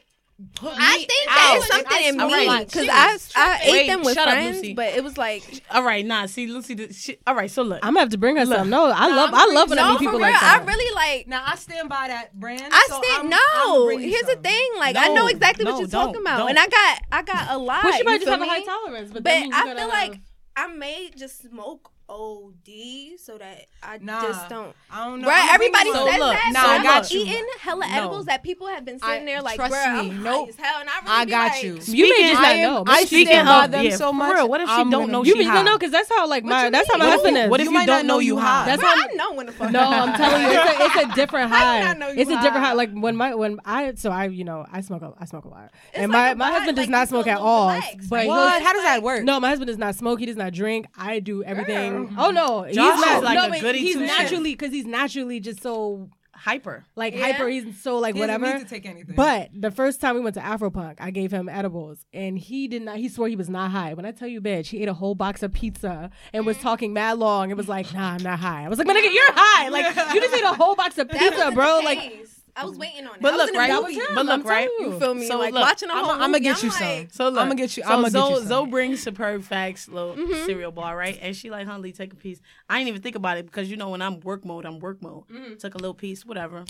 put 0.57 0.73
I 0.77 0.97
me 0.99 1.05
think 1.05 1.29
out. 1.29 1.35
that 1.37 1.57
is 1.59 1.67
something 1.69 2.05
in 2.07 2.21
All 2.21 2.27
me 2.29 2.47
right, 2.49 2.67
because 2.67 2.85
she 2.85 2.91
I 2.91 3.19
I 3.37 3.61
ate 3.63 3.71
Wait, 3.73 3.87
them 3.87 4.03
with 4.03 4.15
shut 4.15 4.27
up, 4.29 4.35
friends, 4.35 4.57
Lucy. 4.57 4.75
but 4.75 4.87
it 4.95 5.05
was 5.05 5.17
like 5.17 5.63
All 5.71 5.83
right, 5.85 6.05
nah. 6.05 6.27
See, 6.27 6.47
Lucy. 6.47 6.75
The 6.75 6.93
shit. 6.93 7.21
All 7.27 7.35
right, 7.35 7.51
so 7.51 7.63
look. 7.63 7.79
I'm 7.83 7.95
gonna 7.95 8.01
have 8.01 8.09
to 8.11 8.19
bring 8.19 8.37
her 8.37 8.47
some. 8.47 8.69
No, 8.71 8.87
I 8.87 9.09
love. 9.09 9.31
I'm 9.33 9.55
love 9.55 9.71
when 9.71 9.79
I 9.79 9.91
meet 9.91 9.99
people 10.01 10.15
real. 10.15 10.23
like 10.23 10.41
that. 10.41 10.61
I 10.63 10.65
really 10.65 10.95
like. 10.95 11.29
Now 11.29 11.43
I 11.47 11.55
stand 11.57 11.89
by 11.89 12.09
that 12.09 12.39
brand. 12.39 12.63
I 12.73 12.87
so 12.89 13.01
stand 13.03 13.17
I'm- 13.19 13.31
no. 13.31 13.39
I'ma 13.79 13.85
bring 13.87 14.01
you 14.01 14.11
Here's 14.11 14.27
the 14.27 14.37
thing, 14.37 14.69
like 14.79 14.97
I 14.97 15.09
know 15.09 15.27
exactly 15.29 15.65
no, 15.65 15.73
what 15.73 15.79
you're 15.81 15.89
don't, 15.89 16.07
talking 16.09 16.21
about, 16.21 16.39
don't. 16.39 16.51
and 16.51 16.59
I 16.59 16.67
got 16.67 17.01
I 17.13 17.23
got 17.23 17.51
a 17.55 17.59
lot. 17.59 17.85
Well, 17.85 17.93
she 17.97 18.03
might 18.03 18.15
just 18.21 18.25
feel 18.25 18.33
have 18.33 18.43
a 18.43 18.47
high 18.47 18.65
tolerance, 18.65 19.11
but, 19.13 19.23
But 19.23 19.31
that 19.31 19.41
means 19.43 19.55
you 19.55 19.61
I 19.71 19.75
feel 19.77 19.89
like 19.89 20.21
I 20.57 20.67
may 20.69 21.11
just 21.17 21.43
smoke 21.43 21.91
OD 22.09 23.19
so 23.19 23.39
that 23.39 23.67
I 23.83 23.99
Nah, 23.99 24.21
just 24.23 24.49
don't. 24.49 24.75
I 24.91 25.05
don't 25.07 25.21
know. 25.23 25.29
Right, 25.29 25.39
I'ma 25.51 25.57
bring 25.59 25.71
you 25.73 25.75
everybody 25.79 25.93
some. 25.93 26.09
says 26.09 26.19
look, 26.21 26.33
that. 26.35 26.51
nah, 26.53 26.61
so 26.63 26.69
I 26.69 26.75
I'm 26.77 26.83
got 26.83 27.11
you. 27.11 27.21
eating 27.23 27.47
hella 27.61 27.87
No. 27.89 27.97
edibles 27.97 28.27
that 28.27 28.43
people 28.43 28.67
have 28.69 28.85
been 28.85 28.99
sitting 28.99 29.23
I- 29.23 29.25
there 29.25 29.43
like, 29.43 29.57
trust 29.57 29.71
bro, 29.73 29.81
I'm 29.81 30.09
me, 30.09 30.15
high 30.15 30.23
nope. 30.23 30.49
as 30.51 30.57
hell, 30.57 30.81
and 30.81 30.89
I 30.91 30.93
really 31.01 31.11
I 31.11 31.25
be 31.25 31.31
got 31.31 31.53
like, 31.53 31.63
you. 31.63 31.75
you 31.87 32.09
may 32.11 32.29
just 32.31 32.43
not 32.43 32.51
I 32.53 32.63
know. 32.63 32.85
I 32.87 32.93
Maybe 32.95 33.01
she 33.01 33.07
Speaking 33.07 33.27
stand 33.27 33.49
just- 33.49 33.65
of- 33.65 33.71
them 33.73 33.85
yeah, 33.85 33.97
so 33.97 34.13
much. 34.13 34.35
real, 34.35 34.49
what 34.49 34.61
if 34.61 34.69
she 34.69 34.75
I'm 34.75 34.91
don't 34.91 35.11
know 35.11 35.25
You 35.25 35.33
she 35.33 35.39
be 35.39 35.45
high? 35.45 35.55
no, 35.55 35.63
no, 35.63 35.79
because 35.79 35.93
that's 35.93 36.09
how 36.09 36.27
like 36.29 36.45
my 36.45 36.67
you 36.67 36.71
that's 36.71 36.91
how 36.93 36.99
my 36.99 37.05
mean? 37.07 37.13
husband 37.15 37.37
is. 37.39 37.51
What 37.51 37.61
if 37.61 37.71
You 37.71 37.79
you, 37.81 37.87
don't 37.87 38.07
know 38.07 38.19
you 38.19 38.39
high. 38.39 38.67
That's 38.67 38.83
how. 38.83 38.89
I 38.95 39.07
know 39.15 39.33
when 39.33 39.47
the 39.47 39.53
fuck. 39.53 39.71
No, 39.71 39.81
I'm 39.81 40.15
telling 40.17 40.43
you, 40.43 40.49
it's 40.53 40.97
a, 41.13 41.15
different 41.15 41.51
high. 41.51 41.81
did 41.81 41.89
I 41.89 41.95
know 41.95 42.09
you 42.09 42.21
it's 42.21 42.31
a 42.31 42.35
different 42.35 42.57
high? 42.57 42.61
high. 42.69 42.73
Like 42.75 42.93
when 42.93 43.17
my 43.17 43.35
when 43.35 43.59
I 43.65 43.95
so 43.95 44.11
I 44.11 44.27
you 44.27 44.45
know 44.45 44.67
I 44.71 44.81
smoke 44.83 45.03
I 45.19 45.25
smoke 45.25 45.45
a 45.45 45.49
lot, 45.49 45.71
and 45.95 46.11
my 46.13 46.35
my 46.35 46.51
husband 46.51 46.77
does 46.77 46.89
not 46.89 47.09
smoke 47.09 47.27
at 47.27 47.39
all. 47.39 47.69
relaxed. 47.69 48.11
But 48.11 48.27
What? 48.27 48.63
How 48.63 48.73
does 48.73 48.83
that 48.83 49.03
work? 49.03 49.25
No, 49.25 49.41
my 49.41 49.49
husband 49.49 49.69
does 49.69 49.79
not 49.79 49.95
smoke. 49.95 50.21
He 50.21 50.27
does 50.27 50.37
not 50.37 50.53
drink. 50.53 50.87
I 50.97 51.21
do 51.21 51.43
everything. 51.45 51.94
Oh 52.19 52.31
no, 52.31 52.63
he's 52.65 52.77
not. 52.77 53.17
is 53.19 53.23
like 53.23 53.37
no, 53.37 53.47
a 53.47 53.49
but 53.51 53.61
goody 53.61 53.79
he's 53.81 53.95
two-shoes. 53.95 54.09
naturally 54.09 54.53
because 54.55 54.73
he's 54.73 54.87
naturally 54.87 55.41
just 55.41 55.63
so 55.63 56.09
hyper. 56.33 56.85
like 56.97 57.15
Yeah. 57.15 57.33
hyper. 57.33 57.49
He's 57.49 57.81
so 57.81 57.99
like 57.99 58.15
He 58.15 58.21
doesn't 58.21 58.41
whatever. 58.41 58.59
need 58.59 58.65
to 58.65 58.69
take 58.75 58.85
anything. 58.87 59.15
But 59.17 59.51
the 59.55 59.71
first 59.71 60.01
time 60.01 60.15
we 60.15 60.21
went 60.21 60.35
to 60.35 60.41
Afropunk, 60.41 60.97
I 60.99 61.11
gave 61.11 61.31
him 61.33 61.49
edibles, 61.49 62.05
and 62.13 62.39
he 62.39 62.69
did 62.69 62.83
not. 62.83 62.97
He 62.97 63.09
swore 63.09 63.29
he 63.29 63.37
was 63.37 63.49
not 63.49 63.71
high. 63.71 63.95
When 63.95 64.05
I 64.05 64.11
tell 64.11 64.29
you, 64.29 64.41
bitch, 64.41 64.67
he 64.67 64.83
ate 64.83 64.89
a 64.89 64.95
whole 64.95 65.15
box 65.15 65.43
of 65.43 65.53
pizza 65.53 66.11
and 66.33 66.45
was 66.45 66.59
talking 66.59 66.93
mad 66.93 67.19
long. 67.19 67.51
It 67.51 67.57
was 67.57 67.69
like, 67.69 67.93
nah, 67.95 68.13
I'm 68.15 68.23
not 68.23 68.39
high. 68.41 68.65
I 68.65 68.69
was 68.69 68.79
like, 68.79 68.87
my 68.89 68.95
nigga, 68.95 69.13
you're 69.13 69.33
high. 69.33 69.69
Like 69.69 69.87
you 70.15 70.21
just 70.21 70.35
ate 70.35 70.45
a 70.45 70.49
whole 70.55 70.75
box 70.75 70.99
of 70.99 71.09
pizza, 71.09 71.51
bro. 71.53 71.81
Like 71.85 71.99
case. 72.01 72.34
I 72.57 72.65
was 72.65 72.79
waiting 72.79 73.07
on 73.07 73.17
it. 73.17 73.21
But 73.21 73.35
I 73.35 73.37
was 73.37 73.47
look, 73.47 73.55
right? 73.57 73.83
movie. 73.83 73.99
But 74.15 74.19
I'm 74.19 74.27
look, 74.27 74.45
right? 74.47 74.69
telling 74.79 74.93
You 74.93 74.99
feel 75.01 75.15
me? 75.15 75.27
So 75.27 75.39
like 75.39 75.53
look, 75.55 75.63
watching 75.63 75.91
a 75.91 75.93
I'ma- 75.93 76.03
whole 76.05 76.13
I'ma 76.15 76.27
movie, 76.29 76.41
get 76.41 76.57
I'm 76.59 76.63
you 76.65 76.69
like, 76.71 76.79
some. 76.79 77.09
So 77.11 77.29
look, 77.31 77.43
I'ma 77.43 77.55
get 77.55 77.77
you- 77.77 77.83
So 77.83 77.89
I'ma 77.89 78.09
get 78.09 78.31
you 78.31 78.37
some. 78.39 78.47
Zoe 78.47 78.67
brings 78.71 79.03
Superb 79.03 79.43
Facts 79.43 79.89
little 79.89 80.15
Mm-hmm. 80.15 80.47
cereal 80.47 80.71
bar, 80.73 80.97
right? 80.97 81.19
And 81.21 81.35
she 81.35 81.51
like, 81.51 81.67
Huntley, 81.67 81.93
take 81.93 82.13
a 82.13 82.17
piece. 82.17 82.41
I 82.69 82.79
didn't 82.79 82.89
even 82.89 83.03
think 83.03 83.17
about 83.17 83.39
it 83.39 83.47
because 83.47 83.71
you 83.71 83.77
know 83.77 83.89
when 83.91 84.03
I'm 84.03 84.21
work 84.21 84.45
mode, 84.45 84.65
I'm 84.67 84.79
work 84.79 85.03
mode. 85.03 85.27
Mm-hmm. 85.29 85.55
Took 85.57 85.75
a 85.75 85.79
little 85.79 85.95
piece, 85.95 86.25
whatever. 86.25 86.65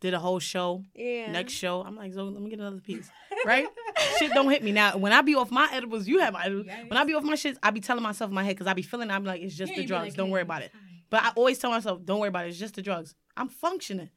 Did 0.00 0.14
a 0.14 0.18
whole 0.18 0.40
show. 0.40 0.82
Yeah. 0.96 1.30
Next 1.30 1.52
show, 1.52 1.82
I'm 1.82 1.94
like, 1.94 2.12
Zoe, 2.12 2.28
let 2.30 2.42
me 2.42 2.50
get 2.50 2.58
another 2.58 2.80
piece. 2.80 3.10
Right? 3.44 3.66
shit 4.18 4.30
don't 4.32 4.48
hit 4.48 4.62
me 4.62 4.70
now. 4.70 4.96
When 4.96 5.12
I 5.12 5.20
be 5.22 5.34
off 5.34 5.50
my 5.50 5.68
edibles, 5.72 6.06
you 6.06 6.20
have 6.20 6.32
my 6.32 6.44
edibles. 6.44 6.66
When 6.86 6.96
I 6.96 7.02
be 7.02 7.12
off 7.14 7.24
my 7.24 7.34
shit, 7.34 7.58
I 7.60 7.70
be 7.72 7.80
telling 7.80 8.02
myself 8.04 8.28
in 8.30 8.34
my 8.36 8.44
head 8.44 8.50
because 8.54 8.68
I 8.68 8.72
be 8.72 8.82
feeling. 8.82 9.10
I'm 9.10 9.24
like, 9.24 9.42
it's 9.42 9.56
just 9.56 9.74
the 9.74 9.84
drugs. 9.84 10.14
don't 10.14 10.30
worry 10.30 10.42
about 10.42 10.62
it. 10.62 10.70
But 11.10 11.24
I 11.24 11.30
always 11.34 11.58
tell 11.58 11.70
myself, 11.70 12.04
don't 12.04 12.20
worry 12.20 12.28
about 12.28 12.46
it. 12.46 12.50
It's 12.50 12.58
just 12.58 12.74
the 12.76 12.82
drugs. 12.82 13.16
I'm 13.36 13.48
functioning. 13.48 14.10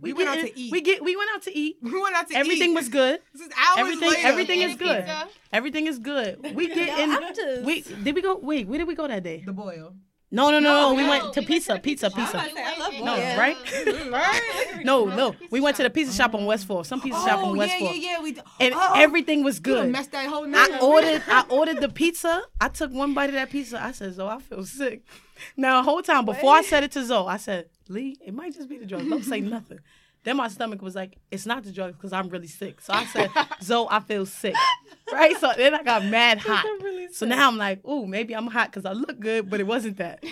We 0.00 0.12
went 0.12 0.28
out 0.28 0.36
getting- 0.36 0.52
to 0.54 0.58
eat. 0.60 0.72
We 0.72 0.80
get. 0.80 1.02
We 1.04 1.16
went 1.16 1.30
out 1.34 1.42
to 1.42 1.56
eat. 1.56 1.76
we 1.82 2.00
went 2.00 2.14
out 2.16 2.28
to 2.28 2.36
Everything 2.36 2.70
eat. 2.72 2.74
was 2.74 2.88
good. 2.88 3.20
This 3.32 3.42
is 3.42 3.52
hours 3.56 3.78
everything. 3.80 4.10
later. 4.10 4.26
Everything 4.28 4.60
is 4.62 4.76
good. 4.76 5.04
pizza. 5.04 5.28
Everything 5.52 5.86
is 5.86 5.98
good. 5.98 6.54
We 6.54 6.66
get 6.74 6.98
in. 6.98 7.10
Just- 7.34 7.64
We 7.64 7.82
did 7.82 8.14
we 8.14 8.22
go? 8.22 8.36
Wait, 8.36 8.66
where 8.66 8.78
did 8.78 8.88
we 8.88 8.94
go 8.94 9.06
that 9.06 9.22
day? 9.22 9.42
The 9.44 9.52
boil. 9.52 9.94
No, 10.34 10.50
no, 10.50 10.60
no, 10.60 10.88
no. 10.90 10.94
We 10.94 11.06
went 11.06 11.34
to 11.34 11.42
pizza, 11.42 11.78
pizza, 11.78 12.10
pizza. 12.10 12.38
I 12.42 12.78
love 12.78 12.94
No, 13.04 13.14
Yeah. 13.16 13.38
right? 13.38 13.56
No, 14.84 15.04
no. 15.04 15.34
We 15.50 15.60
went 15.60 15.76
to 15.76 15.82
the 15.84 15.90
pizza 15.90 16.12
shop 16.12 16.34
on 16.34 16.46
West 16.46 16.66
Fourth. 16.66 16.86
Some 16.86 17.00
pizza 17.02 17.20
shop 17.20 17.40
Oh 17.42 17.50
on 17.50 17.56
yeah, 17.56 17.58
West 17.58 17.72
yeah, 17.72 17.78
Fourth, 17.86 17.96
yeah. 17.98 18.20
We 18.22 18.36
and 18.58 18.74
oh, 18.76 18.92
everything 18.96 19.44
was 19.44 19.56
You 19.58 19.62
good. 19.62 19.90
messed 19.92 20.10
that 20.12 20.26
whole 20.28 20.46
night. 20.46 20.70
I 20.72 20.78
ordered 20.80 21.22
I 21.28 21.44
ordered 21.50 21.80
the 21.80 21.88
pizza. 21.90 22.42
I 22.60 22.68
took 22.68 22.92
one 22.92 23.12
bite 23.14 23.28
of 23.28 23.34
that 23.34 23.50
pizza. 23.50 23.80
I 23.82 23.92
said, 23.92 24.14
Zoe, 24.14 24.28
I 24.28 24.38
feel 24.40 24.64
sick. 24.64 25.02
Now 25.56 25.80
the 25.80 25.84
whole 25.84 26.02
time 26.02 26.24
before 26.24 26.54
I 26.54 26.62
said 26.62 26.82
it 26.82 26.92
to 26.92 27.04
Zoe, 27.04 27.26
I 27.28 27.36
said, 27.36 27.66
Lee, 27.88 28.16
it 28.24 28.32
might 28.34 28.54
just 28.54 28.68
be 28.68 28.78
the 28.78 28.86
drugs. 28.86 29.08
Don't 29.08 29.24
say 29.24 29.40
nothing. 29.40 29.80
Then 30.24 30.36
my 30.36 30.48
stomach 30.48 30.82
was 30.82 30.94
like, 30.94 31.18
it's 31.30 31.46
not 31.46 31.64
the 31.64 31.72
drugs 31.72 31.96
because 31.96 32.12
I'm 32.12 32.28
really 32.28 32.46
sick. 32.46 32.80
So 32.80 32.92
I 32.92 33.04
said, 33.06 33.30
Zoe, 33.62 33.88
I 33.90 34.00
feel 34.00 34.24
sick. 34.24 34.54
Right? 35.12 35.36
So 35.38 35.52
then 35.56 35.74
I 35.74 35.82
got 35.82 36.04
mad 36.04 36.38
hot. 36.46 36.64
so 37.12 37.26
now 37.26 37.48
I'm 37.48 37.58
like, 37.58 37.84
ooh, 37.86 38.06
maybe 38.06 38.34
I'm 38.34 38.46
hot 38.46 38.70
because 38.70 38.84
I 38.84 38.92
look 38.92 39.18
good, 39.18 39.50
but 39.50 39.58
it 39.60 39.66
wasn't 39.66 39.96
that. 39.98 40.22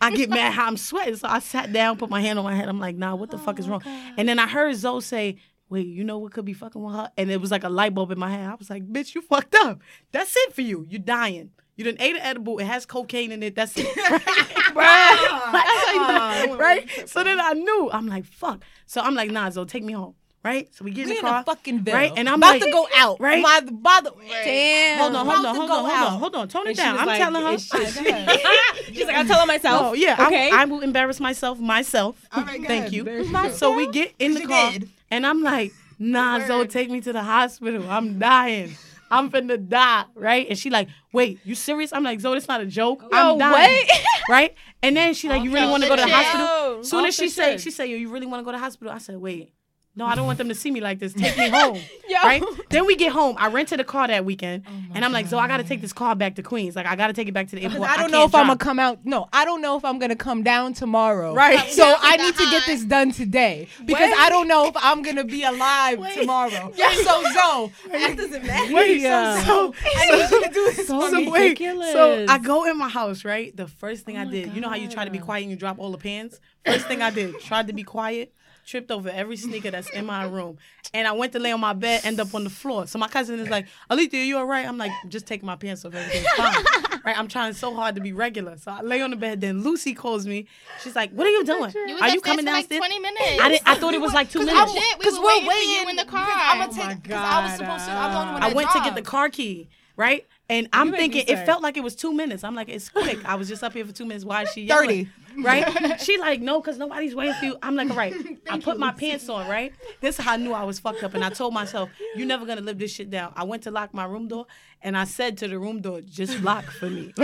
I 0.00 0.12
get 0.12 0.30
mad 0.30 0.52
hot, 0.52 0.68
I'm 0.68 0.76
sweating. 0.76 1.16
So 1.16 1.28
I 1.28 1.40
sat 1.40 1.72
down, 1.72 1.98
put 1.98 2.10
my 2.10 2.20
hand 2.20 2.38
on 2.38 2.44
my 2.44 2.54
head. 2.54 2.68
I'm 2.68 2.78
like, 2.80 2.96
nah, 2.96 3.14
what 3.16 3.30
the 3.30 3.38
fuck 3.38 3.58
is 3.58 3.68
wrong? 3.68 3.82
And 4.16 4.28
then 4.28 4.38
I 4.38 4.46
heard 4.46 4.74
Zoe 4.76 5.00
say, 5.00 5.36
wait, 5.68 5.86
you 5.86 6.04
know 6.04 6.18
what 6.18 6.32
could 6.32 6.44
be 6.44 6.52
fucking 6.52 6.82
with 6.82 6.94
her? 6.94 7.10
And 7.16 7.30
it 7.30 7.40
was 7.40 7.50
like 7.50 7.64
a 7.64 7.68
light 7.68 7.94
bulb 7.94 8.10
in 8.10 8.18
my 8.18 8.30
head. 8.30 8.48
I 8.48 8.54
was 8.54 8.70
like, 8.70 8.86
bitch, 8.86 9.14
you 9.14 9.22
fucked 9.22 9.54
up. 9.54 9.80
That's 10.12 10.34
it 10.36 10.52
for 10.52 10.62
you. 10.62 10.86
You're 10.88 11.00
dying. 11.00 11.50
You 11.76 11.84
didn't 11.84 12.02
ate 12.02 12.14
an 12.16 12.22
edible. 12.22 12.58
It 12.58 12.66
has 12.66 12.84
cocaine 12.86 13.32
in 13.32 13.42
it. 13.42 13.54
That's 13.54 13.72
it. 13.76 13.86
right? 14.74 16.56
right? 16.58 17.08
So 17.08 17.24
then 17.24 17.40
I 17.40 17.52
knew. 17.52 17.90
I'm 17.92 18.06
like, 18.06 18.24
fuck. 18.26 18.62
So 18.86 19.00
I'm 19.00 19.14
like, 19.14 19.30
nah, 19.30 19.50
Zoe, 19.50 19.64
take 19.66 19.84
me 19.84 19.92
home. 19.94 20.14
Right? 20.42 20.74
So 20.74 20.86
we 20.86 20.90
get 20.92 21.02
in 21.02 21.08
We 21.10 21.14
the 21.16 21.20
in 21.20 21.26
car. 21.26 21.40
a 21.40 21.44
fucking 21.44 21.78
bill. 21.80 21.94
Right? 21.94 22.12
And 22.16 22.26
I'm 22.26 22.36
about 22.36 22.52
like, 22.54 22.62
to 22.62 22.70
go 22.70 22.88
out. 22.96 23.20
right? 23.20 23.42
By 23.44 23.60
the, 23.62 23.72
by 23.72 24.00
the, 24.02 24.10
Damn. 24.42 24.98
Hold 24.98 25.14
on, 25.14 25.26
hold 25.26 25.44
on, 25.46 25.54
hold 25.54 25.70
on, 25.70 25.78
hold 25.84 25.90
on, 25.90 26.18
hold 26.18 26.34
on. 26.36 26.48
Tone 26.48 26.66
it 26.68 26.76
down. 26.78 26.98
I'm 26.98 27.06
like, 27.06 27.18
telling 27.18 27.42
her. 27.42 27.52
it's- 27.52 28.86
She's 28.86 29.06
like, 29.06 29.16
I'm 29.16 29.26
telling 29.26 29.46
myself. 29.46 29.82
Oh 29.82 29.92
yeah, 29.92 30.16
okay. 30.26 30.50
I, 30.50 30.62
I 30.62 30.64
will 30.64 30.80
embarrass 30.80 31.20
myself 31.20 31.58
myself. 31.60 32.26
All 32.32 32.42
right, 32.42 32.58
go 32.60 32.66
Thank 32.66 32.90
you. 32.92 33.04
Embarrass 33.04 33.58
So 33.58 33.74
we 33.76 33.88
get 33.90 34.14
in 34.18 34.32
the 34.32 34.40
She 34.40 34.46
car, 34.46 34.72
did. 34.72 34.88
and 35.10 35.26
I'm 35.26 35.42
like, 35.42 35.72
Nah, 35.98 36.46
Zoe, 36.46 36.66
take 36.66 36.88
me 36.90 37.02
to 37.02 37.12
the 37.12 37.22
hospital. 37.22 37.84
I'm 37.90 38.18
dying. 38.18 38.74
I'm 39.10 39.30
finna 39.30 39.68
die, 39.68 40.04
right? 40.14 40.46
And 40.48 40.58
she 40.58 40.70
like, 40.70 40.88
wait, 41.12 41.40
you 41.44 41.54
serious? 41.54 41.92
I'm 41.92 42.04
like, 42.04 42.20
Zoe, 42.20 42.36
it's 42.36 42.46
not 42.48 42.60
a 42.60 42.66
joke. 42.66 43.02
I'm 43.12 43.38
dying, 43.38 43.86
right? 44.28 44.54
And 44.82 44.96
then 44.96 45.14
she 45.14 45.28
like, 45.28 45.42
you 45.42 45.52
really 45.52 45.70
want 45.70 45.82
to 45.82 45.88
go 45.88 45.96
to 45.96 46.02
the 46.02 46.08
hospital? 46.08 46.84
Soon 46.84 47.04
as 47.06 47.14
she 47.14 47.28
say, 47.28 47.58
she 47.58 47.70
say, 47.70 47.86
yo, 47.86 47.96
you 47.96 48.08
really 48.10 48.26
want 48.26 48.40
to 48.40 48.44
go 48.44 48.52
to 48.52 48.56
the 48.56 48.62
hospital? 48.62 48.92
I 48.92 48.98
said, 48.98 49.16
wait, 49.16 49.52
no, 50.00 50.06
I 50.06 50.14
don't 50.14 50.24
want 50.24 50.38
them 50.38 50.48
to 50.48 50.54
see 50.54 50.70
me 50.70 50.80
like 50.80 50.98
this. 50.98 51.12
Take 51.12 51.36
me 51.36 51.48
home. 51.60 51.78
Right? 52.24 52.42
Then 52.70 52.86
we 52.86 52.96
get 52.96 53.12
home. 53.12 53.36
I 53.38 53.48
rented 53.48 53.80
a 53.80 53.84
car 53.84 54.08
that 54.08 54.24
weekend, 54.24 54.64
oh 54.66 54.72
and 54.94 55.04
I'm 55.04 55.12
like, 55.12 55.26
so 55.26 55.38
I 55.38 55.46
got 55.46 55.58
to 55.58 55.62
take 55.62 55.82
this 55.82 55.92
car 55.92 56.16
back 56.16 56.36
to 56.36 56.42
Queens. 56.42 56.74
Like 56.74 56.86
I 56.86 56.96
got 56.96 57.08
to 57.08 57.12
take 57.12 57.28
it 57.28 57.32
back 57.32 57.48
to 57.48 57.56
the 57.56 57.62
airport. 57.62 57.82
I 57.82 57.96
don't 57.96 57.98
can't 57.98 58.12
know 58.12 58.24
if 58.24 58.34
I'm 58.34 58.46
gonna 58.46 58.58
come 58.58 58.78
out. 58.78 59.04
No, 59.04 59.28
I 59.30 59.44
don't 59.44 59.60
know 59.60 59.76
if 59.76 59.84
I'm 59.84 59.98
gonna 59.98 60.16
come 60.16 60.42
down 60.42 60.72
tomorrow. 60.72 61.34
Right. 61.34 61.60
So 61.80 61.94
I 61.98 62.16
need 62.16 62.34
to 62.36 62.50
get 62.50 62.66
this 62.66 62.84
done 62.84 63.12
today 63.12 63.68
because 63.84 64.12
I 64.18 64.28
don't 64.28 64.48
know 64.48 64.66
if 64.66 64.74
I'm 64.76 65.02
gonna 65.02 65.24
be 65.24 65.44
alive 65.44 65.98
tomorrow. 66.14 66.72
Yeah. 66.74 66.92
So 66.94 67.22
Zoe, 67.32 67.72
that 67.92 68.16
doesn't 68.16 68.44
matter. 68.44 68.74
Wait, 68.74 69.00
Yeah. 69.00 69.42
so, 69.44 69.74
I 69.84 70.16
need 70.16 70.30
you 70.30 70.42
to 70.42 70.50
do 70.52 70.72
this 70.76 70.88
So 70.88 71.08
so 71.10 71.30
wait, 71.30 71.58
so 71.58 72.26
I 72.28 72.38
go 72.38 72.68
in 72.68 72.76
my 72.76 72.88
house, 72.88 73.24
right? 73.24 73.56
The 73.56 73.66
first 73.66 74.04
thing 74.04 74.16
oh 74.16 74.22
I 74.22 74.24
did, 74.24 74.54
you 74.54 74.60
know 74.60 74.68
how 74.68 74.76
you 74.76 74.88
try 74.88 75.04
to 75.04 75.10
be 75.10 75.18
quiet 75.18 75.42
and 75.42 75.50
you 75.50 75.56
drop 75.56 75.78
all 75.78 75.90
the 75.90 75.98
pans? 75.98 76.40
First 76.64 76.86
thing 76.86 77.02
I 77.02 77.10
did, 77.10 77.38
tried 77.40 77.68
to 77.68 77.72
be 77.72 77.82
quiet, 77.82 78.34
tripped 78.70 78.90
over 78.90 79.08
every 79.10 79.36
sneaker 79.36 79.70
that's 79.70 79.90
in 79.90 80.06
my 80.06 80.24
room. 80.24 80.56
And 80.94 81.06
I 81.08 81.12
went 81.12 81.32
to 81.32 81.38
lay 81.38 81.52
on 81.52 81.60
my 81.60 81.72
bed, 81.72 82.02
end 82.04 82.20
up 82.20 82.34
on 82.34 82.44
the 82.44 82.50
floor. 82.50 82.86
So 82.86 82.98
my 82.98 83.08
cousin 83.08 83.38
is 83.40 83.48
like, 83.50 83.66
Alethea, 83.90 84.24
you 84.24 84.38
all 84.38 84.44
right? 84.46 84.66
I'm 84.66 84.78
like, 84.78 84.92
just 85.08 85.26
taking 85.26 85.46
my 85.46 85.56
pants 85.56 85.84
off, 85.84 85.94
everything's 85.94 86.26
fine. 86.36 87.00
right? 87.04 87.18
I'm 87.18 87.28
trying 87.28 87.52
so 87.54 87.74
hard 87.74 87.94
to 87.96 88.00
be 88.00 88.12
regular. 88.12 88.56
So 88.56 88.70
I 88.72 88.80
lay 88.82 89.02
on 89.02 89.10
the 89.10 89.16
bed, 89.16 89.40
then 89.40 89.62
Lucy 89.62 89.92
calls 89.94 90.26
me. 90.26 90.46
She's 90.82 90.94
like, 90.96 91.10
what 91.12 91.26
are 91.26 91.30
you 91.30 91.44
doing? 91.44 91.72
You 91.86 91.98
are 91.98 92.08
you 92.10 92.20
coming 92.20 92.44
for 92.46 92.52
like 92.52 92.68
downstairs? 92.68 92.78
20 92.78 92.98
minutes. 93.00 93.40
I, 93.40 93.48
didn't, 93.48 93.68
I 93.68 93.74
thought 93.74 93.94
it 93.94 94.00
was 94.00 94.12
like 94.14 94.30
two 94.30 94.38
minutes. 94.44 94.72
Shit, 94.72 94.98
we 94.98 95.04
Because 95.04 95.18
were 95.18 95.24
we're 95.24 95.48
waiting 95.48 95.50
for 95.50 95.82
you 95.84 95.88
in 95.90 95.96
the 95.96 96.04
car. 96.04 96.26
I'm 96.30 96.58
gonna 96.58 96.72
Oh 96.72 96.74
take 96.76 96.84
my 96.86 96.94
because 96.94 97.18
I 97.18 97.42
was 97.44 97.52
oh 97.52 97.56
supposed 97.56 97.84
to. 97.86 97.90
I'm 97.92 98.12
the 98.12 98.18
only 98.18 98.32
one 98.34 98.42
I 98.42 98.48
that 98.48 98.56
went 98.56 98.70
to 98.70 98.80
get 98.80 98.94
the 98.94 99.02
car 99.02 99.28
key, 99.28 99.68
right? 99.96 100.26
And 100.48 100.68
I'm 100.72 100.90
thinking 100.90 101.24
it 101.28 101.46
felt 101.46 101.62
like 101.62 101.76
it 101.76 101.82
was 101.84 101.94
two 101.94 102.12
minutes. 102.12 102.42
I'm 102.42 102.56
like, 102.56 102.68
it's 102.68 102.88
quick. 102.88 103.24
I 103.24 103.36
was 103.36 103.48
just 103.48 103.62
up 103.62 103.72
here 103.72 103.84
for 103.84 103.92
two 103.92 104.04
minutes. 104.04 104.24
Why 104.24 104.42
is 104.42 104.48
she 104.52 104.62
yelling? 104.62 104.88
30. 104.88 105.08
Right? 105.42 106.00
She 106.00 106.16
like, 106.18 106.40
no, 106.40 106.60
because 106.60 106.78
nobody's 106.78 107.14
waiting 107.14 107.34
for 107.34 107.44
you. 107.44 107.56
I'm 107.62 107.74
like, 107.76 107.90
all 107.90 107.96
right. 107.96 108.14
I 108.50 108.58
put 108.58 108.78
my 108.78 108.92
pants 108.92 109.28
on, 109.28 109.48
right? 109.48 109.72
This 110.00 110.18
is 110.18 110.24
how 110.24 110.32
I 110.32 110.36
knew 110.36 110.52
I 110.52 110.64
was 110.64 110.78
fucked 110.80 111.02
up. 111.02 111.14
And 111.14 111.22
I 111.24 111.28
told 111.30 111.52
myself, 111.52 111.90
you're 112.16 112.26
never 112.26 112.46
gonna 112.46 112.60
live 112.62 112.78
this 112.78 112.92
shit 112.92 113.10
down. 113.10 113.32
I 113.36 113.44
went 113.44 113.62
to 113.64 113.70
lock 113.70 113.92
my 113.92 114.04
room 114.06 114.28
door 114.28 114.46
and 114.82 114.96
I 114.96 115.04
said 115.04 115.36
to 115.38 115.48
the 115.48 115.58
room 115.58 115.80
door, 115.82 116.00
just 116.00 116.40
lock 116.42 116.64
for 116.64 116.88
me. 116.88 117.12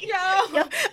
Yo. 0.00 0.14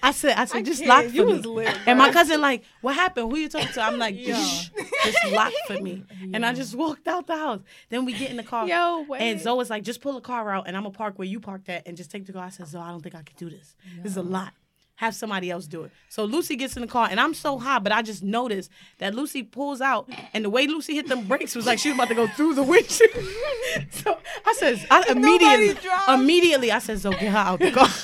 I 0.02 0.12
said, 0.12 0.38
I 0.38 0.46
said, 0.46 0.66
just 0.66 0.86
lock 0.86 1.06
for 1.06 1.12
You 1.12 1.26
me. 1.26 1.34
lit, 1.40 1.78
and 1.86 1.98
my 2.00 2.12
cousin 2.12 2.42
like, 2.42 2.64
what 2.82 2.96
happened? 2.96 3.32
Who 3.32 3.38
you 3.38 3.48
talking 3.50 3.70
to? 3.70 3.82
I'm 3.82 3.98
like, 3.98 4.18
shh, 4.18 4.70
just 5.06 5.26
lock 5.32 5.54
for 5.68 5.80
me. 5.80 6.04
And 6.34 6.46
I 6.46 6.54
just 6.54 6.76
walked 6.76 7.08
out 7.08 7.28
the 7.28 7.38
house. 7.38 7.62
Then 7.90 8.06
we 8.06 8.14
get 8.14 8.30
in 8.32 8.38
the 8.38 8.44
car. 8.44 8.68
Yo, 8.68 9.06
wait. 9.08 9.22
And 9.22 9.40
Zoe 9.40 9.56
was 9.58 9.70
like, 9.70 9.84
just 9.84 10.02
pull 10.02 10.14
the 10.14 10.22
car 10.22 10.50
out 10.52 10.68
and 10.68 10.76
I'm 10.76 10.84
gonna 10.84 10.94
park 10.96 11.18
where 11.18 11.28
you 11.28 11.40
parked 11.40 11.70
at 11.70 11.88
and 11.88 11.96
just 11.96 12.12
take 12.12 12.26
the 12.26 12.34
car. 12.34 12.44
I 12.46 12.50
said, 12.50 12.68
Zoe, 12.68 12.82
I 12.82 12.90
don't 12.90 13.02
think 13.02 13.16
I 13.16 13.22
can 13.24 13.36
do 13.38 13.50
this. 13.50 13.76
This 14.02 14.12
is 14.14 14.18
a 14.18 14.22
lot. 14.24 14.54
Have 14.98 15.16
somebody 15.16 15.50
else 15.50 15.66
do 15.66 15.84
it. 15.84 15.92
So 16.08 16.24
Lucy 16.24 16.56
gets 16.56 16.76
in 16.76 16.82
the 16.82 16.88
car 16.88 17.08
and 17.10 17.20
I'm 17.20 17.34
so 17.34 17.58
high, 17.58 17.80
but 17.80 17.92
I 17.92 18.04
just 18.04 18.22
noticed 18.22 18.70
that 19.00 19.16
Lucy 19.16 19.42
pulls 19.42 19.82
out 19.82 20.08
and 20.34 20.46
the 20.46 20.50
way 20.50 20.68
Lucy 20.68 20.94
hit 20.94 21.08
them 21.08 21.28
brakes 21.28 21.56
was 21.56 21.66
like 21.66 21.80
she 21.80 21.90
was 21.90 21.98
about 21.98 22.10
to 22.10 22.16
go 22.16 22.28
through 22.28 22.54
the 22.54 22.64
windshield. 22.64 23.12
so 23.90 24.18
I 24.46 24.54
says, 24.54 24.86
I 24.92 25.04
immediately, 25.10 25.76
immediately 26.08 26.72
I 26.72 26.78
said, 26.80 27.00
Zoe, 27.00 27.12
get 27.14 27.32
her 27.32 27.38
out 27.38 27.60
the 27.60 27.72
car. 27.72 27.88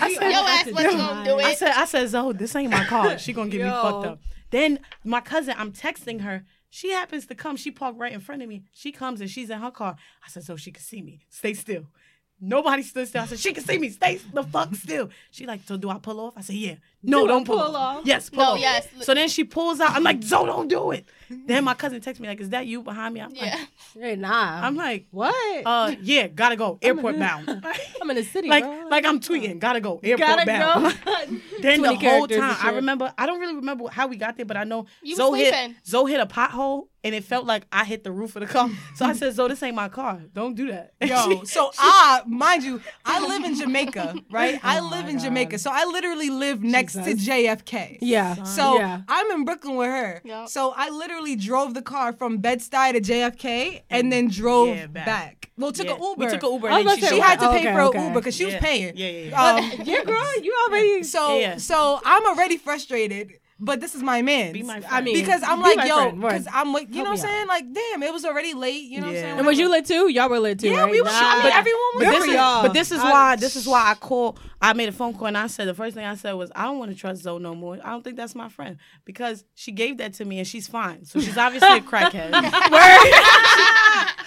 I 0.00 0.14
said, 0.14 0.30
Your 0.30 0.40
ass 0.40 0.96
gonna 0.96 1.24
do 1.24 1.38
I 1.40 1.50
it. 1.50 1.58
said, 1.58 1.72
I 1.74 1.84
said, 1.86 2.08
Zoe, 2.08 2.28
oh, 2.28 2.32
this 2.32 2.54
ain't 2.54 2.70
my 2.70 2.84
car. 2.84 3.18
She 3.18 3.32
gonna 3.32 3.48
get 3.48 3.62
me 3.62 3.70
fucked 3.70 4.06
up. 4.06 4.20
Then 4.50 4.80
my 5.04 5.20
cousin, 5.20 5.54
I'm 5.56 5.72
texting 5.72 6.20
her. 6.20 6.44
She 6.70 6.90
happens 6.90 7.26
to 7.26 7.34
come. 7.34 7.56
She 7.56 7.70
parked 7.70 7.98
right 7.98 8.12
in 8.12 8.20
front 8.20 8.42
of 8.42 8.48
me. 8.48 8.64
She 8.72 8.92
comes 8.92 9.20
and 9.20 9.30
she's 9.30 9.50
in 9.50 9.60
her 9.60 9.70
car. 9.70 9.96
I 10.24 10.28
said, 10.28 10.44
so 10.44 10.54
oh, 10.54 10.56
she 10.56 10.70
can 10.70 10.82
see 10.82 11.00
me. 11.02 11.20
Stay 11.30 11.54
still. 11.54 11.86
Nobody 12.40 12.82
stood 12.82 13.08
still. 13.08 13.22
I 13.22 13.26
said, 13.26 13.38
she 13.40 13.52
can 13.52 13.64
see 13.64 13.78
me. 13.78 13.90
Stay 13.90 14.20
the 14.32 14.44
fuck 14.44 14.72
still. 14.76 15.10
She 15.32 15.44
like, 15.46 15.60
so 15.66 15.76
do 15.76 15.90
I 15.90 15.98
pull 15.98 16.20
off? 16.20 16.34
I 16.36 16.42
said, 16.42 16.54
yeah. 16.56 16.74
No, 17.02 17.26
don't 17.26 17.44
pull, 17.44 17.58
off. 17.58 18.02
Yes, 18.04 18.28
pull 18.30 18.38
No, 18.44 18.52
off. 18.52 18.60
yes. 18.60 18.86
So 19.02 19.14
then 19.14 19.28
she 19.28 19.44
pulls 19.44 19.80
out. 19.80 19.90
I'm 19.92 20.02
like, 20.02 20.22
Zoe, 20.22 20.46
don't 20.46 20.68
do 20.68 20.90
it. 20.92 21.04
then 21.46 21.62
my 21.64 21.74
cousin 21.74 22.00
texts 22.00 22.20
me 22.20 22.26
like, 22.28 22.40
is 22.40 22.50
that 22.50 22.66
you 22.66 22.82
behind 22.82 23.14
me? 23.14 23.20
I'm 23.20 23.34
Yeah. 23.34 23.42
like, 23.96 24.02
Hey, 24.04 24.16
nah. 24.16 24.60
I'm 24.66 24.76
like, 24.76 25.06
what? 25.10 25.62
uh, 25.66 25.94
yeah, 26.00 26.26
gotta 26.28 26.56
go. 26.56 26.78
Airport 26.82 27.18
bound. 27.18 27.48
I'm 28.02 28.10
in 28.10 28.16
the 28.16 28.24
city, 28.24 28.48
like, 28.48 28.64
bro. 28.64 28.86
like 28.88 29.04
I'm 29.04 29.20
tweeting. 29.20 29.58
Gotta 29.58 29.80
go. 29.80 30.00
Airport 30.02 30.28
Gotta 30.28 30.46
bound. 30.46 30.96
go. 31.04 31.36
Then 31.60 31.82
the 31.82 31.94
whole 31.96 32.28
time, 32.28 32.56
I 32.62 32.70
remember. 32.70 33.12
I 33.18 33.26
don't 33.26 33.40
really 33.40 33.56
remember 33.56 33.88
how 33.90 34.06
we 34.06 34.16
got 34.16 34.36
there, 34.36 34.46
but 34.46 34.56
I 34.56 34.62
know 34.64 34.86
You 35.02 35.16
Zoe 35.16 35.40
hit. 35.40 35.72
Zoe 35.84 36.10
hit 36.12 36.20
a 36.20 36.26
pothole, 36.26 36.86
and 37.08 37.14
it 37.16 37.24
felt 37.24 37.44
like 37.46 37.64
I 37.72 37.84
hit 37.84 38.04
the 38.04 38.12
roof 38.12 38.36
of 38.36 38.40
the 38.40 38.46
car. 38.46 38.68
So 38.94 39.04
I 39.06 39.12
said, 39.12 39.34
"Zoe, 39.34 39.48
this 39.48 39.62
ain't 39.62 39.74
my 39.76 39.88
car. 39.88 40.20
Don't 40.34 40.54
do 40.54 40.66
that." 40.72 40.92
Yo, 41.04 41.42
so 41.56 41.70
I, 41.78 42.22
mind 42.26 42.62
you, 42.64 42.80
I 43.04 43.16
live 43.26 43.44
in 43.44 43.54
Jamaica, 43.56 44.14
right? 44.30 44.58
I 44.74 44.80
live 44.80 45.08
in 45.08 45.18
Jamaica, 45.18 45.58
so 45.58 45.70
I 45.72 45.84
literally 45.84 46.30
live 46.30 46.62
next 46.62 46.94
to 46.94 47.14
JFK. 47.14 47.98
yeah. 48.00 48.42
So 48.42 48.76
yeah. 48.78 49.02
I'm 49.08 49.30
in 49.32 49.44
Brooklyn 49.44 49.76
with 49.76 49.88
her. 49.88 50.20
Yup. 50.24 50.48
So 50.48 50.72
I 50.76 50.90
literally 50.90 51.36
drove 51.36 51.74
the 51.74 51.82
car 51.82 52.12
from 52.12 52.38
Bed-Stuy 52.38 52.92
to 52.92 53.00
JFK 53.00 53.82
and 53.90 54.12
then 54.12 54.28
drove 54.28 54.68
Yeah, 54.76 54.86
back. 54.86 55.06
back. 55.06 55.50
Well, 55.56 55.72
took 55.72 55.86
Yeah, 55.86 55.94
an 55.94 56.02
Uber. 56.02 56.24
We 56.24 56.30
took 56.30 56.42
an 56.42 56.52
Uber. 56.52 56.68
And 56.68 56.88
then 56.88 56.96
she, 56.98 57.06
She 57.06 57.20
had 57.20 57.38
to 57.40 57.46
up. 57.46 57.52
pay 57.52 57.60
Okay, 57.68 57.72
for 57.74 57.80
okay. 57.82 57.98
an 57.98 58.04
Uber 58.08 58.20
because 58.20 58.36
she 58.36 58.44
was 58.44 58.54
paying. 58.56 58.96
Yeah, 58.96 59.08
yeah, 59.08 59.28
yeah. 59.30 59.42
Um, 59.44 59.72
yeah, 59.84 60.04
girl, 60.04 60.40
you 60.42 60.54
already. 60.68 61.02
so 61.02 61.38
Yeah. 61.38 61.56
so 61.56 62.00
I'm 62.04 62.24
already 62.26 62.56
frustrated, 62.56 63.32
but 63.60 63.80
this 63.80 63.94
is 63.94 64.02
my 64.02 64.22
man. 64.22 64.52
Be 64.52 64.62
my 64.62 64.80
friend. 64.80 64.86
I 64.94 65.00
mean, 65.00 65.16
because 65.18 65.42
I'm 65.42 65.58
be 65.62 65.74
like, 65.76 65.88
yo, 65.88 66.12
because 66.12 66.46
I'm 66.52 66.72
like, 66.72 66.88
you 66.90 66.96
Help 66.96 67.04
know 67.06 67.10
what 67.12 67.20
I'm 67.20 67.24
out. 67.26 67.30
saying? 67.30 67.46
Like, 67.48 67.72
damn, 67.72 68.02
it 68.02 68.12
was 68.12 68.24
already 68.24 68.54
late. 68.54 68.84
You 68.84 69.00
know 69.00 69.06
what 69.08 69.16
I'm 69.16 69.22
saying? 69.22 69.38
And 69.38 69.46
was 69.46 69.58
you 69.58 69.68
lit 69.70 69.84
too? 69.86 70.08
Y'all 70.10 70.28
were 70.28 70.38
lit 70.38 70.60
too. 70.60 70.68
Yeah, 70.68 70.82
right? 70.82 70.90
we 70.90 71.00
were. 71.00 71.08
I 71.10 71.42
mean, 71.42 71.50
Nah. 71.52 71.58
everyone 71.58 71.80
was 71.94 72.04
But 72.04 72.10
this, 72.12 72.24
is, 72.24 72.32
y'all. 72.34 72.62
but 72.62 72.72
this 72.74 72.92
is 72.92 72.98
I- 73.00 73.10
why 73.10 73.36
this 73.36 73.56
is 73.56 73.66
why 73.66 73.90
I 73.90 73.94
called. 73.94 74.38
I 74.60 74.72
made 74.72 74.88
a 74.88 74.92
phone 74.92 75.14
call 75.14 75.28
and 75.28 75.38
I 75.38 75.46
said 75.46 75.68
the 75.68 75.74
first 75.74 75.94
thing 75.94 76.04
I 76.04 76.16
said 76.16 76.32
was 76.32 76.50
I 76.54 76.64
don't 76.64 76.78
want 76.78 76.90
to 76.90 76.96
trust 76.96 77.22
Zoe 77.22 77.38
no 77.40 77.54
more. 77.54 77.78
I 77.84 77.90
don't 77.90 78.02
think 78.02 78.16
that's 78.16 78.34
my 78.34 78.48
friend 78.48 78.76
because 79.04 79.44
she 79.54 79.70
gave 79.70 79.98
that 79.98 80.14
to 80.14 80.24
me 80.24 80.38
and 80.38 80.46
she's 80.48 80.66
fine. 80.66 81.04
So 81.04 81.20
she's 81.20 81.38
obviously 81.38 81.78
a 81.78 81.80
crackhead. 81.80 82.32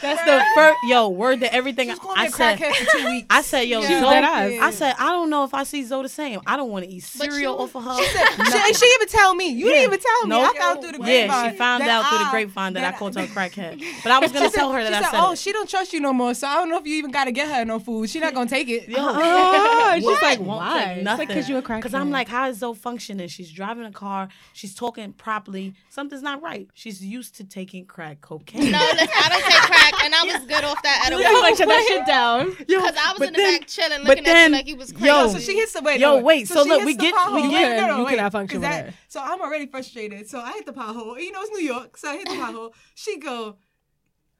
That's 0.01 0.23
the 0.25 0.43
first 0.55 0.77
yo 0.87 1.09
word 1.09 1.39
to 1.41 1.53
everything 1.53 1.89
She's 1.89 1.99
I 1.99 2.01
going 2.03 2.15
to 2.15 2.21
be 2.21 2.27
a 2.27 2.31
said. 2.31 2.59
crackhead 2.59 2.73
for 2.75 2.97
two 2.97 3.05
weeks. 3.05 3.27
I 3.29 3.41
said, 3.41 3.61
yo, 3.61 3.81
She 3.83 3.93
was 3.93 4.01
Zoe. 4.03 4.59
I 4.59 4.71
said, 4.71 4.95
I 4.99 5.09
don't 5.11 5.29
know 5.29 5.43
if 5.43 5.53
I 5.53 5.63
see 5.63 5.83
Zoe 5.83 6.03
the 6.03 6.09
same. 6.09 6.41
I 6.45 6.57
don't 6.57 6.69
want 6.69 6.85
to 6.85 6.91
eat 6.91 7.01
cereal 7.03 7.39
you- 7.55 7.59
off 7.59 7.75
of 7.75 7.83
her. 7.83 7.97
She, 8.03 8.57
and 8.57 8.75
she 8.75 8.85
even 8.95 9.07
tell 9.07 9.35
me. 9.35 9.49
You 9.49 9.65
didn't 9.65 9.83
even 9.83 9.99
tell 9.99 10.23
me. 10.23 10.29
Nope. 10.29 10.51
I 10.55 10.57
found 10.59 10.81
through 10.81 10.91
the 10.93 10.97
yeah, 10.99 11.27
grapevine. 11.27 11.51
she 11.51 11.57
found 11.57 11.81
that 11.83 11.89
out 11.89 12.09
through 12.09 12.17
the 12.19 12.25
I- 12.25 12.31
grapevine 12.31 12.73
that, 12.73 12.93
I 12.93 12.97
called 12.97 13.15
her 13.15 13.21
a 13.23 13.27
crackhead. 13.27 13.83
But 14.03 14.11
I 14.11 14.19
was 14.19 14.31
gonna 14.31 14.49
She 14.49 14.55
tell 14.55 14.71
her 14.71 14.83
that 14.83 14.89
she 14.89 14.95
I 14.95 15.01
said, 15.01 15.11
said 15.11 15.19
"Oh, 15.21 15.31
it. 15.33 15.37
she 15.39 15.51
don't 15.51 15.69
trust 15.69 15.93
you 15.93 15.99
no 15.99 16.13
more, 16.13 16.33
so 16.33 16.47
I 16.47 16.55
don't 16.55 16.69
know 16.69 16.77
if 16.77 16.85
you 16.87 16.95
even 16.95 17.11
got 17.11 17.25
to 17.25 17.31
get 17.31 17.47
her 17.49 17.63
no 17.65 17.79
food. 17.79 18.09
She 18.09 18.19
not 18.19 18.33
gonna 18.33 18.49
take 18.49 18.67
it." 18.69 18.89
Oh, 18.95 19.91
she's 19.95 20.03
What? 20.05 20.21
like, 20.21 20.39
Won't 20.39 20.49
why? 20.61 20.83
take 20.85 20.97
It's 20.97 21.03
nothing. 21.05 21.19
like, 21.19 21.27
because 21.27 21.49
you 21.49 21.57
a 21.57 21.61
crackhead. 21.61 21.77
Because 21.77 21.93
I'm 21.93 22.09
like, 22.11 22.27
how 22.27 22.47
is 22.49 22.57
Zoe 22.59 22.75
functioning? 22.75 23.27
She's 23.27 23.51
driving 23.51 23.85
a 23.85 23.91
car. 23.91 24.29
She's 24.53 24.73
talking 24.73 25.13
properly. 25.13 25.73
Something's 25.89 26.21
not 26.23 26.41
right. 26.41 26.67
She's 26.73 27.03
used 27.03 27.35
to 27.35 27.43
taking 27.43 27.85
crack 27.85 28.21
cocaine. 28.21 28.71
No, 28.71 28.79
listen, 28.93 29.07
I 29.15 29.29
don't 29.29 29.43
take 29.43 29.61
crack, 29.61 29.90
and 30.03 30.13
I 30.15 30.23
was 30.25 30.45
good 30.45 30.63
off 30.63 30.81
that 30.83 31.03
edible. 31.05 31.21
you 31.23 31.41
like 31.41 31.55
shut 31.57 31.67
that 31.67 31.85
shit 31.87 32.05
down. 32.05 32.51
Because 32.59 32.95
I 32.97 33.11
was 33.11 33.19
but 33.19 33.27
in 33.29 33.33
the 33.33 33.37
then- 33.39 33.59
back 33.59 33.67
chilling, 33.67 33.99
but 33.99 34.07
looking 34.07 34.25
at 34.27 34.33
then- 34.33 34.51
you 34.51 34.57
like 34.57 34.67
you 34.67 34.75
was 34.77 34.91
crazy. 34.91 35.05
yo, 35.07 35.27
So 35.29 35.39
she 35.39 35.55
hits 35.57 35.73
the 35.73 35.81
wait. 35.81 35.99
Yo, 35.99 36.17
wait, 36.19 36.47
so 36.47 36.63
she 36.63 36.69
look, 36.69 36.79
hits 36.79 36.85
we 36.85 36.95
get- 36.95 37.13
pothole. 37.13 37.35
we 37.35 37.41
You 37.43 37.49
get- 37.51 37.79
can- 37.79 37.97
you 37.99 38.05
wait, 38.05 38.15
cannot 38.15 38.31
function 38.31 38.61
'cause 38.61 38.69
with 38.69 38.77
that- 38.77 38.85
her. 38.87 38.93
So 39.07 39.19
I'm 39.21 39.41
already 39.41 39.65
frustrated. 39.67 40.29
So 40.29 40.39
I 40.39 40.51
hit 40.53 40.65
the 40.65 40.73
pothole. 40.73 41.19
You 41.21 41.31
know 41.31 41.41
it's 41.41 41.51
New 41.51 41.63
York, 41.65 41.97
so 41.97 42.09
I 42.09 42.17
hit 42.17 42.25
the 42.27 42.35
pothole. 42.35 42.71
She 42.95 43.17
go, 43.17 43.57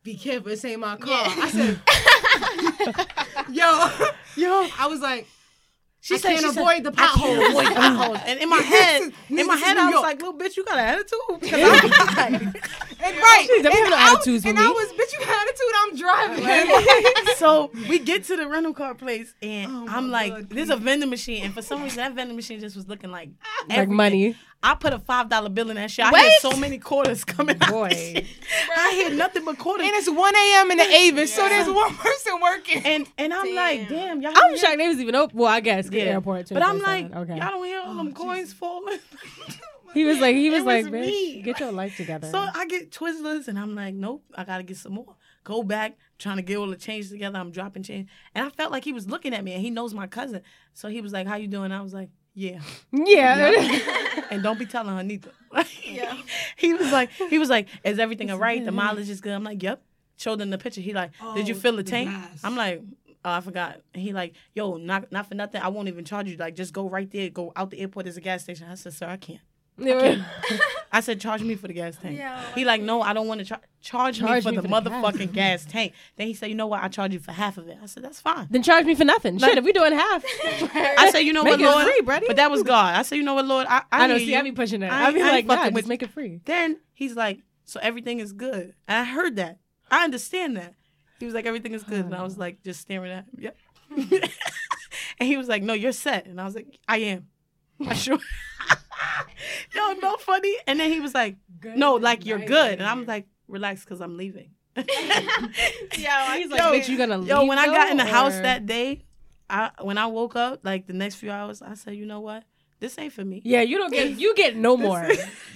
"Be 0.04 0.16
careful, 0.16 0.49
this 0.49 0.64
ain't 0.66 0.80
my 0.80 0.95
car." 0.97 1.28
Yeah. 1.28 1.36
I 1.38 1.49
said, 1.49 1.80
"Yo, 3.49 3.89
yo." 4.36 4.68
I 4.80 4.88
was 4.88 4.99
like, 5.02 5.28
She 6.04 6.16
I 6.16 6.18
said 6.18 6.30
can't 6.30 6.41
she 6.41 6.52
said, 6.52 6.62
avoid 6.62 6.84
the 6.84 6.89
I 6.99 7.06
can't 7.08 7.12
potholes. 7.22 7.49
avoid 7.49 7.66
potholes. 7.76 8.20
And 8.26 8.39
in 8.39 8.49
my 8.49 8.58
head, 8.58 9.14
in 9.30 9.45
my 9.47 9.56
head, 9.56 9.78
I 9.78 9.91
was 9.91 10.02
like, 10.02 10.18
little 10.18 10.34
bitch, 10.34 10.58
you 10.58 10.66
got 10.66 10.80
an 10.80 10.86
attitude. 10.86 11.20
'Cause 11.41 11.54
I'm 11.54 12.16
like- 12.16 12.41
And 13.04 13.18
right, 13.18 13.47
and 13.58 13.68
I, 13.93 14.14
attitudes 14.14 14.45
and. 14.45 14.60
I 14.60 14.68
was, 14.70 14.89
bitch, 14.93 15.14
you 15.14 15.20
got 15.26 15.47
attitude. 15.47 15.74
I'm 15.82 15.95
driving. 16.45 17.36
so 17.38 17.72
we 17.89 17.99
get 17.99 18.24
to 18.26 18.36
the 18.38 18.47
rental 18.47 18.74
car 18.74 18.93
place 18.95 19.34
and 19.41 19.72
Oh 19.72 19.86
I'm 19.89 20.10
like, 20.12 20.32
God, 20.32 20.49
there's 20.49 20.70
a 20.70 20.76
vending 20.76 21.10
machine, 21.10 21.43
and 21.45 21.54
for 21.54 21.62
some 21.62 21.82
reason 21.84 21.97
that 21.97 22.14
vending 22.14 22.36
machine 22.36 22.60
just 22.60 22.76
was 22.76 22.88
looking 22.88 23.12
like 23.12 23.30
Like 23.70 23.89
money. 23.89 24.36
I 24.64 24.76
put 24.76 24.93
a 24.93 24.99
five 24.99 25.30
dollar 25.30 25.49
bill 25.49 25.70
in 25.72 25.76
that 25.76 25.89
shit. 25.89 26.05
I 26.05 26.12
Wait. 26.12 26.22
had 26.22 26.34
so 26.39 26.55
many 26.55 26.78
quarters 26.78 27.24
coming 27.24 27.57
out. 27.62 27.70
Boy. 27.70 27.89
that. 27.89 28.26
I 28.78 28.89
had 29.03 29.14
nothing 29.16 29.43
but 29.43 29.57
quarters. 29.57 29.88
and 29.88 29.95
it's 29.95 30.09
1 30.09 30.36
a.m. 30.36 30.72
in 30.72 30.78
the 30.78 30.84
Avis, 30.84 31.34
so 31.34 31.47
there's 31.49 31.68
one 31.68 31.95
person 31.95 32.39
working. 32.41 32.82
And 32.86 33.07
and 33.18 33.34
I'm 33.34 33.55
like, 33.55 33.89
damn, 33.89 34.22
y'all. 34.22 34.34
I'm 34.36 34.57
shocked 34.57 34.78
they 34.78 34.88
was 34.88 34.99
even 34.99 35.16
open. 35.16 35.38
Well, 35.38 35.49
I 35.49 35.62
guess 35.62 35.89
the 35.89 35.97
hear- 35.97 36.05
Yeah. 36.05 36.12
airport 36.14 36.47
too. 36.47 36.53
But 36.53 36.64
I'm 36.64 36.80
like, 36.80 37.14
okay. 37.14 37.38
y'all 37.38 37.49
don't 37.49 37.66
hear 37.66 37.82
all 37.82 37.93
oh, 37.93 37.97
them 37.97 38.14
coins 38.14 38.53
falling. 38.53 38.99
He 39.93 40.05
was 40.05 40.20
like, 40.20 40.36
he 40.36 40.49
was 40.49 40.62
It 40.62 40.66
like, 40.66 40.86
was 40.86 40.93
bitch, 40.93 41.43
get 41.43 41.59
your 41.59 41.72
life 41.72 41.97
together. 41.97 42.30
So 42.30 42.38
I 42.38 42.66
get 42.66 42.91
Twizzlers 42.91 43.47
and 43.47 43.59
I'm 43.59 43.76
like, 43.76 43.93
nope, 43.93 44.24
I 44.36 44.43
gotta 44.43 44.64
get 44.64 44.78
some 44.78 44.93
more. 44.93 45.16
Go 45.43 45.64
back, 45.64 45.97
trying 46.18 46.38
to 46.38 46.43
get 46.43 46.57
all 46.57 46.68
the 46.68 46.78
change 46.78 47.09
together. 47.09 47.38
I'm 47.39 47.51
dropping 47.51 47.84
change. 47.84 48.07
And 48.34 48.45
I 48.45 48.49
felt 48.51 48.72
like 48.72 48.86
he 48.86 48.93
was 48.93 49.09
looking 49.09 49.34
at 49.34 49.43
me 49.43 49.53
and 49.53 49.62
he 49.62 49.70
knows 49.70 49.93
my 49.93 50.07
cousin. 50.07 50.43
So 50.74 50.88
he 50.88 51.01
was 51.01 51.12
like, 51.12 51.28
How 51.28 51.36
you 51.36 51.47
doing? 51.47 51.72
I 51.72 51.82
was 51.82 51.93
like, 51.93 52.09
Yeah. 52.34 52.61
yeah. 52.91 53.79
And 54.32 54.41
don't 54.43 54.57
be 54.57 54.65
telling 54.65 54.95
her 54.95 55.03
neither. 55.03 55.32
yeah. 55.84 56.15
he 56.55 56.73
was 56.73 56.91
like, 56.91 57.11
he 57.11 57.38
was 57.38 57.49
like, 57.49 57.67
Is 57.84 57.99
everything 57.99 58.32
all 58.32 58.38
right? 58.38 58.63
The 58.63 58.71
mileage 58.71 59.09
is 59.09 59.19
good. 59.21 59.34
I'm 59.34 59.43
like, 59.43 59.61
Yep. 59.61 59.82
Showed 60.17 60.39
him 60.39 60.49
the 60.51 60.57
picture. 60.57 60.79
He 60.82 60.93
like, 60.93 61.11
Did 61.36 61.47
you 61.47 61.55
Oh, 61.55 61.59
fill 61.59 61.75
the 61.75 61.84
tank? 61.84 62.09
I'm 62.43 62.55
like, 62.55 62.82
Oh, 63.25 63.32
I 63.32 63.41
forgot. 63.41 63.82
He 63.93 64.13
like, 64.13 64.34
yo, 64.55 64.77
not 64.77 65.11
not 65.11 65.27
for 65.27 65.36
nothing. 65.36 65.61
I 65.61 65.67
won't 65.67 65.88
even 65.89 66.05
charge 66.05 66.27
you. 66.29 66.38
Like, 66.38 66.55
just 66.55 66.73
go 66.73 66.88
right 66.89 67.09
there. 67.11 67.29
Go 67.29 67.51
out 67.55 67.69
the 67.69 67.79
airport. 67.79 68.05
There's 68.05 68.17
a 68.17 68.21
gas 68.21 68.43
station. 68.43 68.67
I 68.69 68.75
said, 68.75 68.93
sir, 68.93 69.07
I 69.07 69.17
can't. 69.17 69.41
I 70.91 70.99
said, 70.99 71.19
charge 71.21 71.41
me 71.41 71.55
for 71.55 71.67
the 71.67 71.73
gas 71.73 71.95
tank. 72.01 72.19
He 72.55 72.65
like, 72.65 72.82
no, 72.82 73.01
I 73.01 73.13
don't 73.13 73.27
want 73.27 73.39
to 73.39 73.45
char- 73.45 73.61
charge, 73.82 74.21
me 74.21 74.27
for 74.41 74.49
me 74.51 74.57
the 74.57 74.61
for 74.61 74.61
the 74.61 74.67
gas. 74.67 74.84
motherfucking 74.84 75.32
gas 75.34 75.65
tank. 75.65 75.93
Then 76.17 76.27
he 76.27 76.34
said, 76.34 76.49
you 76.49 76.55
know 76.55 76.67
what? 76.67 76.84
I 76.84 76.88
charge 76.89 77.13
you 77.13 77.19
for 77.19 77.32
half 77.32 77.57
of 77.57 77.67
it. 77.67 77.77
I 77.82 77.86
said, 77.86 78.03
that's 78.03 78.19
fine. 78.21 78.47
then 78.49 78.61
charge 78.63 78.86
me 78.86 78.93
for 78.95 79.05
nothing. 79.05 79.38
Shit, 79.38 79.57
if 79.57 79.63
we 79.63 79.71
doing 79.71 79.93
half, 79.93 80.23
I 80.43 81.09
said, 81.11 81.19
you 81.19 81.34
know 81.34 81.43
Make 81.43 81.53
what, 81.53 81.61
it 81.61 81.65
Lord? 81.65 81.86
free, 81.86 82.01
Brady. 82.01 82.25
But 82.27 82.36
that 82.36 82.51
was 82.51 82.63
God. 82.63 82.95
I 82.95 83.01
said, 83.03 83.15
you 83.15 83.23
know 83.23 83.34
what, 83.36 83.45
Lord? 83.45 83.67
I, 83.67 83.77
I, 83.91 84.03
I 84.03 84.07
know. 84.07 84.17
See, 84.17 84.32
you. 84.32 84.38
I 84.38 84.41
be 84.41 84.51
pushing 84.51 84.82
that. 84.82 84.91
I 84.91 85.07
I, 85.07 85.11
be 85.11 85.21
I 85.21 85.32
like, 85.32 85.45
nah, 85.45 85.55
fucking 85.55 85.71
just 85.71 85.75
with- 85.75 85.88
make 85.88 86.03
it 86.03 86.11
free. 86.11 86.41
Then 86.45 86.79
he's 86.93 87.15
like, 87.15 87.39
so 87.65 87.79
everything 87.82 88.19
is 88.19 88.34
good. 88.34 88.73
And 88.88 88.97
I 88.99 89.03
heard 89.05 89.38
that. 89.38 89.59
I 89.89 90.03
understand 90.03 90.57
that. 90.57 90.73
He 91.19 91.25
was 91.25 91.34
like, 91.36 91.45
everything 91.45 91.73
is 91.73 91.84
good. 91.84 92.05
And 92.05 92.15
I 92.15 92.23
was 92.23 92.38
like, 92.38 92.63
just 92.63 92.82
staring 92.82 93.11
at 93.11 93.25
him. 93.25 93.38
Yep. 93.38 93.57
and 95.19 95.27
he 95.29 95.38
was 95.38 95.47
like, 95.47 95.63
no, 95.63 95.73
you're 95.73 95.91
set. 95.91 96.25
And 96.25 96.41
I 96.41 96.45
was 96.45 96.55
like, 96.55 96.79
I 96.88 96.97
am. 96.97 97.27
I 97.88 97.93
sure. 97.93 98.17
Yo, 99.76 99.93
no 100.02 100.18
funny. 100.18 100.56
And 100.68 100.80
then 100.80 100.91
he 100.91 100.99
was 100.99 101.14
like, 101.14 101.38
no, 101.64 101.95
like 101.95 102.26
you're 102.26 102.39
good. 102.39 102.74
And 102.80 102.84
I'm 102.84 103.06
like, 103.06 103.28
relax, 103.47 103.84
because 103.84 104.02
I'm 104.02 104.18
leaving. 104.18 104.52
He's 104.76 104.86
like, 104.88 106.60
Yo, 106.60 106.72
bitch, 106.72 106.88
you 106.89 106.97
gonna 106.97 107.18
leave? 107.18 107.30
Yo, 107.30 107.45
when 107.45 107.58
I 107.58 107.68
got 107.68 107.91
in 107.91 107.97
the 107.97 108.04
though, 108.04 108.10
house 108.10 108.34
that 108.39 108.66
day, 108.66 109.04
I 109.49 109.72
when 109.82 109.97
I 109.97 110.08
woke 110.08 110.36
up, 110.36 110.62
like 110.64 110.88
the 110.88 110.93
next 110.93 111.16
few 111.16 111.32
hours, 111.32 111.62
I 111.62 111.74
said, 111.74 111.95
you 111.95 112.06
know 112.06 112.22
what? 112.22 112.43
This 112.82 112.97
ain't 112.97 113.13
for 113.13 113.23
me. 113.23 113.43
Yeah, 113.45 113.61
you 113.61 113.77
don't 113.77 113.93
get. 113.93 114.19
You 114.19 114.34
get 114.34 114.55
no 114.55 114.75
more. 114.75 115.07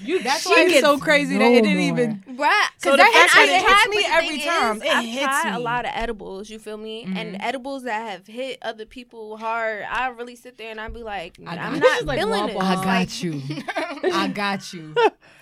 You. 0.03 0.19
That's 0.23 0.43
she 0.43 0.49
why 0.49 0.61
it's 0.61 0.73
gets 0.73 0.85
so 0.85 0.99
crazy 0.99 1.35
that 1.39 1.43
it 1.43 1.63
didn't 1.63 1.79
more. 1.79 1.99
even. 1.99 2.23
Right. 2.37 2.69
So 2.77 2.91
Cause 2.91 2.97
the 2.97 3.03
that 3.03 3.11
fact 3.13 3.33
hits, 3.33 3.33
that 3.33 3.49
it 3.49 3.65
I've 3.65 3.93
hits 3.93 3.97
me 3.97 4.05
every 4.13 4.39
time, 4.47 4.77
Is, 4.77 4.83
it 4.83 4.95
I've 4.95 5.05
hits 5.05 5.41
tried 5.41 5.55
a 5.55 5.59
lot 5.59 5.85
of 5.85 5.91
edibles. 5.95 6.51
You 6.51 6.59
feel 6.59 6.77
me? 6.77 7.01
And 7.03 7.33
mm-hmm. 7.33 7.37
edibles 7.41 7.83
that 7.85 8.11
have 8.11 8.27
hit 8.27 8.59
other 8.61 8.85
people 8.85 9.37
hard. 9.37 9.85
I 9.89 10.09
really 10.09 10.35
sit 10.35 10.59
there 10.59 10.69
and 10.69 10.79
I 10.79 10.87
be 10.89 11.01
like, 11.01 11.39
I 11.47 11.57
I'm 11.57 11.79
got 11.79 11.81
not. 11.81 12.05
Like 12.05 12.19
feeling 12.19 12.49
it. 12.49 12.57
I 12.61 12.75
got 12.85 13.23
you. 13.23 13.41
I 14.13 14.27
got 14.27 14.73
you. 14.73 14.95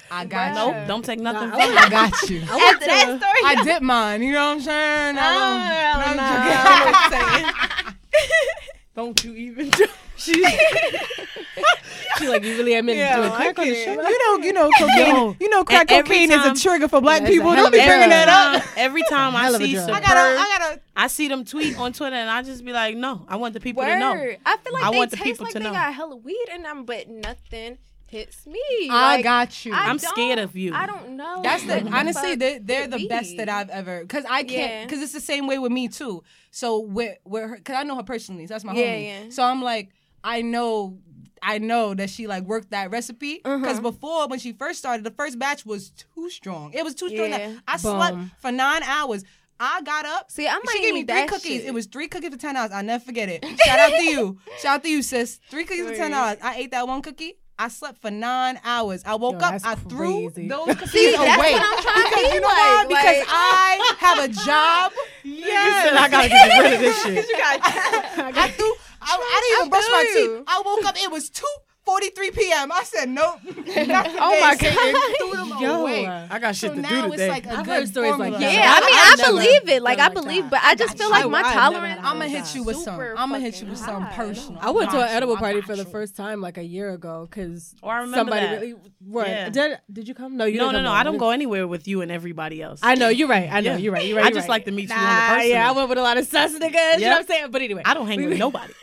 I 0.09 0.23
got 0.25 0.55
Nope, 0.55 0.75
you. 0.83 0.87
don't 0.87 1.03
take 1.03 1.19
nothing 1.19 1.49
Nah, 1.49 1.57
from 1.57 1.69
me. 1.69 1.77
I 1.77 1.89
got 1.89 2.29
you. 2.29 2.41
after 2.43 2.85
that 2.85 3.19
story, 3.19 3.41
I 3.45 3.61
did 3.65 3.81
mine. 3.83 4.23
You 4.23 4.31
know 4.31 4.45
what 4.45 4.55
I'm 4.55 4.61
saying? 4.61 5.17
I 5.17 5.21
I'm 5.27 6.05
don't 6.05 6.07
joking. 6.07 6.17
know. 6.17 6.23
I 6.23 6.45
know 6.55 6.85
what 6.85 6.95
I'm 6.95 7.43
saying. 7.43 7.95
Don't 8.95 9.23
you 9.25 9.33
even 9.35 9.71
do 10.25 10.45
She 12.19 12.27
like, 12.27 12.43
you 12.43 12.55
really 12.57 12.75
admit 12.75 12.97
to 12.97 13.15
doing 13.15 13.31
crack 13.31 13.57
on 13.57 13.67
the 13.67 13.75
show? 13.75 13.91
You 13.93 14.37
know, 14.37 14.45
you 14.45 14.53
know, 14.53 14.69
cocaine. 14.77 15.15
Yo. 15.15 15.35
You 15.39 15.49
know, 15.49 15.63
crack 15.63 15.91
And 15.91 16.05
cocaine 16.05 16.29
time- 16.29 16.53
is 16.53 16.59
a 16.59 16.63
trigger 16.63 16.87
for 16.87 17.01
black 17.01 17.25
people. 17.25 17.51
hell 17.51 17.63
Don't 17.63 17.71
be 17.71 17.79
a 17.79 17.85
bringing 17.85 18.09
that 18.09 18.29
up. 18.29 18.63
Every 18.77 19.01
time 19.09 19.35
I 19.35 19.43
Hell 19.43 19.55
of 19.55 19.61
a 19.61 19.65
see 19.65 19.75
some 19.75 19.89
I 19.89 19.99
gotta, 19.99 20.19
I 20.19 20.57
gotta. 20.59 20.81
I 20.95 21.07
see 21.07 21.27
them 21.27 21.43
tweet 21.43 21.77
on 21.77 21.91
Twitter, 21.91 22.15
and 22.15 22.29
I 22.29 22.43
just 22.43 22.63
be 22.63 22.71
like, 22.71 22.95
no, 22.95 23.25
I 23.27 23.35
want 23.37 23.55
the 23.55 23.59
people 23.59 23.83
to 23.83 23.97
know. 23.99 24.11
I 24.45 24.57
feel 24.57 24.73
like 24.73 24.83
I 24.83 24.91
they 24.91 24.97
want 24.97 25.11
the 25.11 25.17
people 25.17 25.45
like 25.45 25.53
to 25.53 25.59
they 25.59 25.65
know. 25.65 25.71
got 25.73 25.93
hella 25.93 26.15
weed 26.15 26.45
in 26.53 26.61
them, 26.61 26.85
but 26.85 27.09
nothing 27.09 27.79
hits 28.07 28.45
me. 28.45 28.61
I 28.91 29.15
Like, 29.15 29.23
got 29.23 29.65
you. 29.65 29.73
I 29.73 29.89
I'm 29.89 29.97
scared 29.97 30.37
of 30.37 30.55
you. 30.55 30.71
I 30.75 30.85
don't 30.85 31.17
know. 31.17 31.41
That's 31.41 31.63
the 31.63 31.81
honestly 31.91 32.35
they're, 32.35 32.59
they're 32.59 32.87
the 32.87 32.97
be. 32.97 33.07
best 33.07 33.37
that 33.37 33.49
I've 33.49 33.69
ever 33.71 34.01
because 34.01 34.23
I 34.29 34.43
can't 34.43 34.87
because 34.87 35.01
it's 35.03 35.13
the 35.13 35.19
same 35.19 35.47
way 35.47 35.57
with 35.57 35.71
me 35.71 35.87
too. 35.87 36.23
So 36.51 36.79
with 36.79 37.17
with 37.25 37.41
her 37.49 37.55
because 37.57 37.75
I 37.75 37.83
know 37.83 37.95
her 37.95 38.03
personally, 38.03 38.45
so 38.45 38.53
that's 38.53 38.63
my 38.63 38.73
Yeah, 38.75 38.85
homie. 38.85 39.05
yeah. 39.25 39.29
So 39.31 39.41
I'm 39.43 39.63
like 39.63 39.89
I 40.23 40.41
know 40.41 40.97
I 41.45 41.57
know 41.57 41.93
that 41.93 42.09
she 42.09 42.25
like 42.27 42.43
worked 42.43 42.71
that 42.71 42.89
recipe 42.91 43.41
because 43.43 43.63
Uh-huh. 43.79 43.81
before 43.81 44.27
when 44.27 44.39
she 44.39 44.53
first 44.53 44.79
started, 44.79 45.03
the 45.03 45.11
first 45.11 45.37
batch 45.37 45.65
was 45.65 45.89
too 45.91 46.29
strong. 46.29 46.71
It 46.73 46.83
was 46.85 46.95
too 46.95 47.09
strong. 47.09 47.31
that 47.31 47.41
Yeah. 47.41 47.55
I 47.67 47.77
slept 47.77 48.17
for 48.39 48.51
nine 48.51 48.81
hours. 48.83 49.25
I 49.59 49.81
got 49.81 50.05
up. 50.05 50.31
See, 50.31 50.47
I 50.47 50.53
might 50.53 50.63
she 50.71 50.81
gave 50.81 50.93
me 50.93 51.03
three 51.03 51.25
cookies. 51.25 51.43
shit. 51.61 51.65
It 51.65 51.73
was 51.73 51.85
three 51.87 52.07
cookies 52.07 52.29
for 52.31 52.37
ten 52.37 52.55
hours. 52.55 52.71
I'll 52.71 52.83
never 52.83 53.03
forget 53.03 53.27
it. 53.29 53.43
Shout 53.65 53.79
out 53.79 53.89
to 53.91 54.03
you. 54.03 54.39
Shout 54.61 54.75
out 54.77 54.83
to 54.83 54.89
you, 54.89 55.01
sis. 55.01 55.39
Three 55.49 55.65
cookies 55.65 55.85
for 55.87 55.95
ten 55.95 56.13
hours. 56.13 56.37
I 56.41 56.55
ate 56.55 56.71
that 56.71 56.87
one 56.87 57.01
cookie. 57.01 57.33
I 57.59 57.67
slept 57.67 58.01
for 58.01 58.09
nine 58.09 58.59
hours. 58.63 59.03
I 59.05 59.13
woke 59.15 59.33
Yo, 59.33 59.37
up. 59.45 59.51
that's 59.51 59.63
I 59.65 59.75
threw 59.75 60.31
crazy. 60.31 60.47
those 60.47 60.65
cookies 60.75 60.91
See, 60.91 61.11
that's 61.11 61.37
away. 61.37 61.51
what 61.53 61.61
I'm 61.61 61.83
trying 61.83 62.03
to 62.03 62.09
because 62.09 62.23
be 62.29 62.33
you 62.35 62.41
know 62.41 62.47
why? 62.47 62.75
like. 62.79 62.87
Because 62.87 63.17
Like- 63.19 63.27
I 63.29 63.95
have 63.99 64.19
a 64.19 64.27
job. 64.29 64.91
Yes. 65.25 65.97
I 65.97 66.09
gotta 66.09 66.29
get 66.29 66.59
rid 66.63 66.73
of 66.73 66.79
this 66.79 67.03
shit. 67.03 67.25
I 67.35 68.49
threw. 68.57 68.73
I, 69.05 69.15
I 69.15 69.41
didn't 69.41 69.57
even 69.59 69.69
brush 69.69 69.89
my 69.91 70.03
teeth. 70.13 70.43
I 70.47 70.61
woke 70.65 70.85
up. 70.85 70.95
It 70.97 71.11
was 71.11 71.29
two 71.29 71.45
forty-three 71.85 72.31
p.m. 72.31 72.71
I 72.71 72.83
said 72.83 73.09
nope. 73.09 73.39
oh 73.45 74.37
my 74.41 74.55
God. 74.59 75.13
Threw 75.31 75.31
them 75.49 75.57
Yo, 75.61 75.81
away. 75.81 76.05
I 76.07 76.39
got 76.39 76.55
shit 76.55 76.69
So 76.71 76.75
to 76.75 76.81
now 76.81 76.89
do 76.89 77.13
it's 77.13 77.21
today. 77.21 77.27
like 77.29 77.45
a 77.45 77.51
I've 77.51 77.65
good 77.65 77.71
heard 77.79 77.87
stories 77.89 78.11
like 78.11 78.33
formula. 78.33 78.39
that. 78.39 78.53
Yeah, 78.53 78.73
I 78.75 78.79
mean, 78.85 78.99
I've 78.99 79.19
I 79.19 79.27
believe 79.31 79.69
it. 79.69 79.83
Like, 79.83 79.99
I 79.99 80.09
believe, 80.09 80.43
that. 80.43 80.51
but 80.51 80.59
I 80.63 80.75
just 80.75 80.97
feel 80.97 81.09
like 81.09 81.29
my 81.29 81.41
I've 81.41 81.53
tolerance. 81.53 81.99
I'm 82.03 82.17
gonna 82.17 82.29
hit 82.29 82.55
you 82.55 82.63
with 82.63 82.77
some. 82.77 82.99
I'm 82.99 83.15
gonna 83.29 83.39
hit 83.39 83.61
you 83.61 83.67
with 83.67 83.79
fucking 83.79 83.93
some 83.93 84.07
personal. 84.09 84.59
I 84.61 84.71
went 84.71 84.91
to 84.91 84.97
an 85.01 85.09
edible 85.09 85.37
party 85.37 85.61
for 85.61 85.75
the 85.75 85.85
first 85.85 86.15
time 86.15 86.41
like 86.41 86.57
a 86.57 86.63
year 86.63 86.91
ago 86.91 87.27
because 87.29 87.75
Oh, 87.83 87.87
I 87.89 87.95
remember 87.97 88.17
somebody 88.17 88.45
that. 88.45 88.61
really. 88.61 88.75
What? 89.05 89.27
Yeah. 89.27 89.49
Did 89.49 89.79
Did 89.91 90.07
you 90.07 90.13
come? 90.13 90.37
No, 90.37 90.45
you 90.45 90.57
No, 90.57 90.71
no, 90.71 90.81
no. 90.81 90.91
I 90.91 91.03
don't 91.03 91.17
go 91.17 91.29
anywhere 91.31 91.67
with 91.67 91.87
you 91.87 92.01
and 92.01 92.11
everybody 92.11 92.61
else. 92.61 92.79
I 92.83 92.95
know 92.95 93.09
you're 93.09 93.27
right. 93.27 93.49
I 93.51 93.59
know 93.61 93.75
you're 93.75 93.91
right. 93.93 94.05
You're 94.07 94.17
right. 94.17 94.25
I 94.25 94.31
just 94.31 94.47
like 94.49 94.65
to 94.65 94.71
meet 94.71 94.89
you 94.89 94.95
on 94.95 95.01
the 95.01 95.05
Nah. 95.37 95.41
Yeah, 95.43 95.69
I 95.69 95.71
went 95.73 95.89
with 95.89 95.97
a 95.97 96.01
lot 96.01 96.17
of 96.17 96.25
sus 96.25 96.53
niggas. 96.53 96.61
You 96.63 96.69
know 96.71 96.97
Yeah. 96.97 97.09
what 97.13 97.19
I'm 97.21 97.27
saying? 97.27 97.51
But 97.51 97.61
anyway, 97.61 97.81
I 97.85 97.93
don't 97.93 98.07
hang 98.07 98.23
with 98.27 98.37
nobody. 98.37 98.73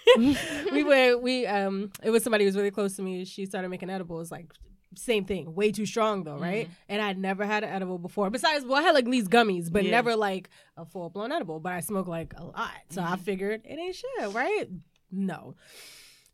we 0.72 0.84
were 0.84 1.16
we 1.18 1.46
um 1.46 1.90
it 2.02 2.10
was 2.10 2.22
somebody 2.22 2.44
who 2.44 2.48
was 2.48 2.56
really 2.56 2.70
close 2.70 2.89
to 2.96 3.02
me. 3.02 3.24
She 3.24 3.46
started 3.46 3.68
making 3.68 3.90
edibles 3.90 4.30
like 4.30 4.52
same 4.96 5.24
thing, 5.24 5.54
way 5.54 5.70
too 5.70 5.86
strong 5.86 6.24
though, 6.24 6.36
right? 6.38 6.66
Mm-hmm. 6.66 6.74
And 6.88 7.02
I'd 7.02 7.18
never 7.18 7.46
had 7.46 7.62
an 7.62 7.70
edible 7.70 7.98
before. 7.98 8.28
Besides, 8.30 8.64
well, 8.64 8.78
I 8.78 8.82
had 8.82 8.94
like 8.94 9.08
these 9.08 9.28
gummies, 9.28 9.70
but 9.70 9.84
Yeah. 9.84 9.92
never 9.92 10.16
like 10.16 10.50
a 10.76 10.84
full 10.84 11.10
blown 11.10 11.32
edible. 11.32 11.60
But 11.60 11.72
I 11.72 11.80
smoke 11.80 12.08
like 12.08 12.34
a 12.36 12.44
lot, 12.44 12.70
so 12.90 13.02
I 13.02 13.12
mm-hmm. 13.12 13.22
figured 13.22 13.62
it 13.64 13.78
ain't 13.78 13.94
shit, 13.94 14.32
right? 14.32 14.66
No. 15.12 15.54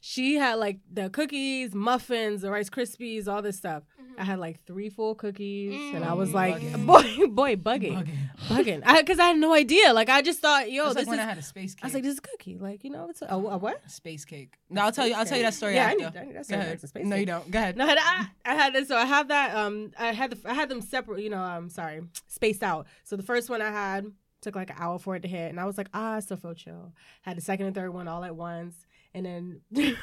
She 0.00 0.36
had 0.36 0.54
like 0.54 0.78
the 0.92 1.10
cookies, 1.10 1.74
muffins, 1.74 2.42
the 2.42 2.50
Rice 2.50 2.70
Krispies, 2.70 3.26
all 3.28 3.42
this 3.42 3.56
stuff. 3.56 3.82
I 4.18 4.24
had 4.24 4.38
like 4.38 4.64
three 4.64 4.88
full 4.88 5.14
cookies, 5.14 5.94
and 5.94 6.02
I 6.02 6.14
was 6.14 6.32
like, 6.32 6.62
boy, 6.86 7.02
boy, 7.28 7.56
bugging, 7.56 8.08
bugging, 8.48 8.98
because 8.98 9.18
I, 9.18 9.26
had 9.26 9.36
no 9.36 9.52
idea. 9.52 9.92
Like 9.92 10.08
I 10.08 10.22
just 10.22 10.40
thought, 10.40 10.70
yo, 10.72 10.86
It's 10.86 10.94
this 10.94 11.02
like 11.02 11.08
when 11.10 11.18
is. 11.18 11.24
I 11.24 11.28
had 11.28 11.38
a 11.38 11.42
space 11.42 11.74
cake. 11.74 11.84
I 11.84 11.86
was 11.88 11.94
like, 11.94 12.02
this 12.02 12.12
is 12.14 12.18
a 12.18 12.22
cookie. 12.22 12.56
Like 12.56 12.82
you 12.82 12.88
know, 12.90 13.08
it's 13.10 13.20
a, 13.20 13.26
a, 13.26 13.34
a 13.36 13.58
what? 13.58 13.90
space 13.90 14.24
cake. 14.24 14.54
No, 14.70 14.82
I'll 14.82 14.92
tell 14.92 15.06
you. 15.06 15.14
I'll 15.14 15.26
tell 15.26 15.36
you 15.36 15.44
that 15.44 15.52
story 15.54 15.74
Yeah, 15.74 15.88
I 15.88 15.94
need- 15.94 16.04
I 16.16 16.24
need 16.24 16.34
that 16.34 16.34
Go 16.34 16.42
story 16.44 16.60
ahead. 16.60 16.70
next 16.82 16.88
space 16.88 17.04
No, 17.04 17.10
cake. 17.16 17.20
you 17.20 17.26
don't. 17.26 17.50
Go 17.50 17.58
ahead. 17.58 17.76
No, 17.76 17.84
I 17.84 17.88
had, 17.88 17.98
I, 18.00 18.26
I 18.46 18.54
had 18.54 18.72
this. 18.72 18.88
So 18.88 18.96
I 18.96 19.04
have 19.04 19.28
that. 19.28 19.54
Um, 19.54 19.92
I 19.98 20.12
had 20.12 20.30
the, 20.30 20.50
I 20.50 20.54
had 20.54 20.70
them 20.70 20.80
separate. 20.80 21.20
You 21.22 21.28
know, 21.30 21.38
I'm 21.38 21.68
sorry, 21.68 22.00
spaced 22.26 22.62
out. 22.62 22.86
So 23.04 23.16
the 23.16 23.22
first 23.22 23.50
one 23.50 23.60
I 23.60 23.70
had 23.70 24.06
took 24.40 24.54
like 24.56 24.70
an 24.70 24.76
hour 24.78 24.98
for 24.98 25.16
it 25.16 25.20
to 25.22 25.28
hit, 25.28 25.50
and 25.50 25.60
I 25.60 25.66
was 25.66 25.76
like, 25.76 25.88
ah, 25.92 26.14
I 26.14 26.20
still 26.20 26.36
feel 26.38 26.54
chill. 26.54 26.92
Had 27.22 27.36
the 27.36 27.40
second 27.42 27.66
and 27.66 27.74
third 27.74 27.92
one 27.92 28.08
all 28.08 28.24
at 28.24 28.34
once, 28.36 28.85
and 29.16 29.24
then 29.24 29.60
we 29.70 29.96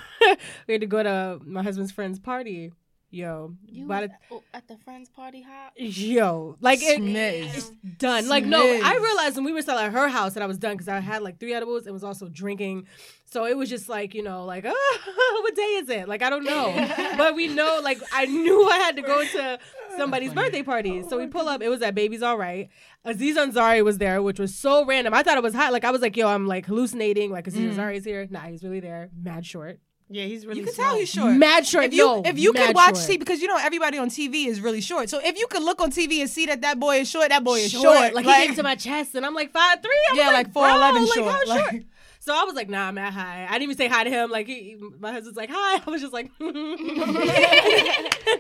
had 0.68 0.82
to 0.82 0.88
go 0.88 1.04
to 1.04 1.40
my 1.46 1.62
husband's 1.62 1.92
friend's 1.92 2.20
party. 2.20 2.74
Yo, 3.14 3.54
You 3.68 3.86
by 3.86 4.02
was 4.02 4.10
the, 4.10 4.14
at- 4.16 4.22
oh, 4.32 4.44
at 4.56 4.68
the 4.68 4.76
friend's 4.78 5.08
party 5.08 5.44
hop? 5.44 5.74
yo, 5.78 6.58
like 6.62 6.80
it, 6.82 7.00
Smiz. 7.00 7.56
it's 7.58 7.70
done. 8.00 8.28
Like 8.28 8.44
no, 8.44 8.60
I 8.60 8.96
realized 8.96 9.36
when 9.36 9.46
we 9.46 9.52
were 9.52 9.62
still 9.62 9.78
at 9.78 9.92
her 9.92 10.08
house 10.08 10.34
that 10.34 10.42
I 10.42 10.48
was 10.48 10.58
done 10.58 10.74
because 10.74 10.88
I 10.88 11.00
had 11.00 11.22
like 11.22 11.40
three 11.40 11.54
edibles 11.54 11.86
and 11.86 11.94
was 11.94 12.04
also 12.04 12.28
drinking. 12.28 12.88
So 13.26 13.46
it 13.46 13.56
was 13.56 13.70
just 13.70 13.88
like 13.88 14.16
you 14.16 14.24
know, 14.24 14.46
like 14.46 14.66
oh, 14.68 15.40
what 15.44 15.56
day 15.56 15.62
is 15.62 15.90
it? 15.90 16.08
Like 16.08 16.24
I 16.24 16.32
don't 16.32 16.44
know, 16.44 16.74
but 17.18 17.36
we 17.36 17.48
know. 17.48 17.82
Like 17.84 18.00
I 18.12 18.26
knew 18.26 18.68
I 18.68 18.78
had 18.78 18.96
to 18.96 19.04
go 19.04 19.24
to 19.24 19.60
somebody's 19.98 20.34
birthday 20.34 20.64
party. 20.64 21.04
So 21.08 21.20
we 21.20 21.28
pull 21.28 21.48
up. 21.48 21.62
It 21.62 21.70
was 21.70 21.84
at 21.84 21.94
Baby's 21.94 22.24
All 22.24 22.38
Right. 22.40 22.70
Aziz 23.06 23.38
Ansari 23.38 23.84
was 23.84 24.00
there, 24.00 24.24
which 24.24 24.40
was 24.40 24.56
so 24.56 24.86
random. 24.86 25.14
I 25.14 25.22
thought 25.22 25.38
it 25.38 25.44
was 25.44 25.54
hot. 25.54 25.72
Like 25.72 25.84
I 25.86 25.92
was 25.92 26.02
like, 26.02 26.18
yo, 26.18 26.28
I'm 26.28 26.48
like 26.48 26.66
hallucinating. 26.66 27.30
Like 27.32 27.46
Aziz 27.46 27.76
Ansari's 27.78 28.06
here. 28.06 28.26
Nah, 28.32 28.40
he's 28.42 28.64
really 28.64 28.80
there. 28.80 29.10
Mad 29.22 29.46
short. 29.46 29.80
Yeah, 30.10 30.26
he's 30.26 30.46
really. 30.46 30.46
Short. 30.46 30.58
You 30.58 30.64
can 30.66 30.74
small. 30.74 30.88
tell 30.88 30.96
he's 30.98 31.10
short. 31.10 31.34
Mad 31.36 31.66
short. 31.66 31.86
If 31.86 31.94
you 31.94 32.06
no, 32.06 32.22
if 32.26 32.38
you 32.38 32.54
mad 32.54 32.68
could 32.68 32.76
watch 32.76 32.86
short. 32.96 32.98
see 32.98 33.18
because 33.18 33.42
you 33.42 33.48
know 33.48 33.58
everybody 33.60 33.98
on 33.98 34.10
TV 34.10 34.48
is 34.48 34.60
really 34.62 34.82
short. 34.82 35.10
So 35.10 35.20
if 35.24 35.38
you 35.38 35.48
could 35.48 35.64
look 35.64 35.82
on 35.82 35.92
TV 35.92 36.20
and 36.22 36.30
see 36.30 36.46
that 36.48 36.62
that 36.62 36.80
boy 36.80 37.00
is 37.02 37.10
short, 37.10 37.30
that 37.30 37.44
boy 37.44 37.60
is 37.60 37.72
short. 37.72 38.14
Like, 38.14 38.26
he 38.26 38.32
came 38.48 38.56
to 38.56 38.64
my 38.64 38.76
chest, 38.76 39.16
and 39.16 39.26
I'm 39.26 39.34
like 39.34 39.52
five 39.52 39.82
three. 39.82 39.92
I 40.10 40.14
was 40.14 40.18
yeah, 40.20 40.28
like, 40.28 40.36
like 40.48 40.54
four 40.54 40.70
eleven 40.70 41.04
bro, 41.06 41.14
short. 41.14 41.26
Like, 41.26 41.48
how 41.48 41.56
Like- 41.66 41.72
short? 41.72 41.84
So 42.20 42.34
I 42.34 42.46
was 42.46 42.56
like, 42.56 42.70
nah, 42.70 42.88
I'm 42.88 42.98
at 42.98 43.12
hi. 43.12 43.44
I 43.50 43.60
didn't 43.60 43.64
even 43.64 43.76
say 43.76 43.90
hi 43.90 44.06
to 44.06 44.10
him. 44.10 44.32
Like 44.32 44.48
he, 44.48 44.78
my 44.98 45.12
husband's 45.12 45.36
like, 45.36 45.50
hi. 45.52 45.82
I 45.86 45.90
was 45.92 46.00
just 46.02 46.14
like, 46.14 46.32
and 46.40 46.56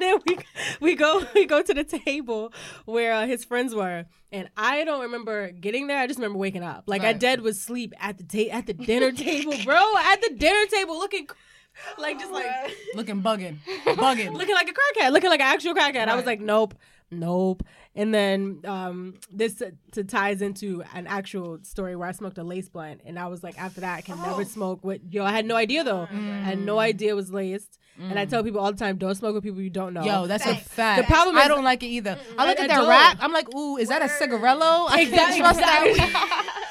then 0.01 0.19
we 0.25 0.37
we 0.79 0.95
go 0.95 1.21
we 1.35 1.45
go 1.45 1.61
to 1.61 1.73
the 1.73 1.83
table 1.83 2.53
where 2.85 3.11
uh, 3.13 3.25
his 3.27 3.43
friends 3.43 3.75
were, 3.75 4.05
and 4.31 4.49
I 4.55 4.85
don't 4.85 5.01
remember 5.01 5.51
getting 5.51 5.87
there. 5.87 5.97
I 5.99 6.07
just 6.07 6.17
remember 6.19 6.39
waking 6.39 6.63
up. 6.63 6.83
Like 6.87 7.01
I 7.01 7.07
Right. 7.07 7.19
dead 7.19 7.41
was 7.41 7.59
sleep 7.59 7.93
at 7.99 8.17
the 8.17 8.23
ta- 8.23 8.55
at 8.57 8.67
the 8.67 8.73
dinner 8.73 9.11
table, 9.11 9.53
bro. 9.65 9.75
At 9.97 10.21
the 10.21 10.33
dinner 10.35 10.65
table, 10.67 10.97
looking 10.97 11.27
like 11.97 12.19
just 12.19 12.31
like 12.31 12.45
looking 12.95 13.21
bugging, 13.21 13.57
bugging. 13.85 14.33
looking 14.37 14.55
like 14.55 14.69
a 14.69 14.73
crackhead, 14.73 15.11
looking 15.11 15.29
like 15.29 15.39
an 15.41 15.47
actual 15.47 15.73
crackhead. 15.73 16.07
I 16.07 16.15
was 16.15 16.25
like, 16.25 16.39
nope, 16.39 16.73
nope. 17.11 17.63
And 17.95 18.11
then 18.11 18.61
um, 18.65 19.15
this 19.31 19.61
uh, 19.61 19.69
to 19.91 20.03
ties 20.03 20.41
into 20.41 20.83
an 20.95 21.05
actual 21.05 21.59
story 21.61 21.95
where 21.95 22.07
I 22.07 22.11
smoked 22.11 22.39
a 22.39 22.43
lace 22.43 22.69
blunt, 22.69 23.01
and 23.05 23.19
I 23.19 23.27
was 23.27 23.43
like, 23.43 23.59
after 23.61 23.81
that, 23.81 23.97
I 23.97 24.01
can 24.01 24.19
never 24.19 24.43
smoke 24.45 24.83
with 24.83 25.01
yo. 25.11 25.23
I 25.23 25.31
had 25.31 25.45
no 25.45 25.55
idea 25.55 25.83
though. 25.83 26.07
I 26.11 26.15
had 26.15 26.57
no 26.59 26.79
idea 26.79 27.09
it 27.11 27.15
was 27.15 27.31
laced, 27.31 27.77
and 27.99 28.17
I 28.17 28.25
tell 28.25 28.43
people 28.43 28.61
all 28.61 28.71
the 28.71 28.79
time, 28.79 28.97
don't 28.97 29.13
smoke 29.13 29.35
with 29.35 29.43
people 29.43 29.61
you 29.61 29.69
don't 29.69 29.93
know. 29.93 30.03
Yo, 30.03 30.25
that's 30.25 30.45
a 30.47 30.55
fact. 30.55 31.01
The 31.03 31.07
problem 31.07 31.37
I 31.37 31.43
is- 31.43 31.47
don't 31.49 31.63
like 31.63 31.83
it 31.83 31.87
either. 31.87 32.17
I 32.37 32.47
look 32.47 32.59
I 32.59 32.63
at 32.63 32.69
that 32.69 32.77
don't. 32.77 32.89
wrap. 32.89 33.17
I'm 33.19 33.31
like, 33.31 33.53
ooh, 33.53 33.77
is 33.77 33.89
that 33.89 34.01
a 34.01 34.09
cigarillo? 34.09 34.87
I 34.89 35.05
can't 35.05 35.09
Exactly, 35.09 35.39
trust 35.39 35.59
that 35.59 36.62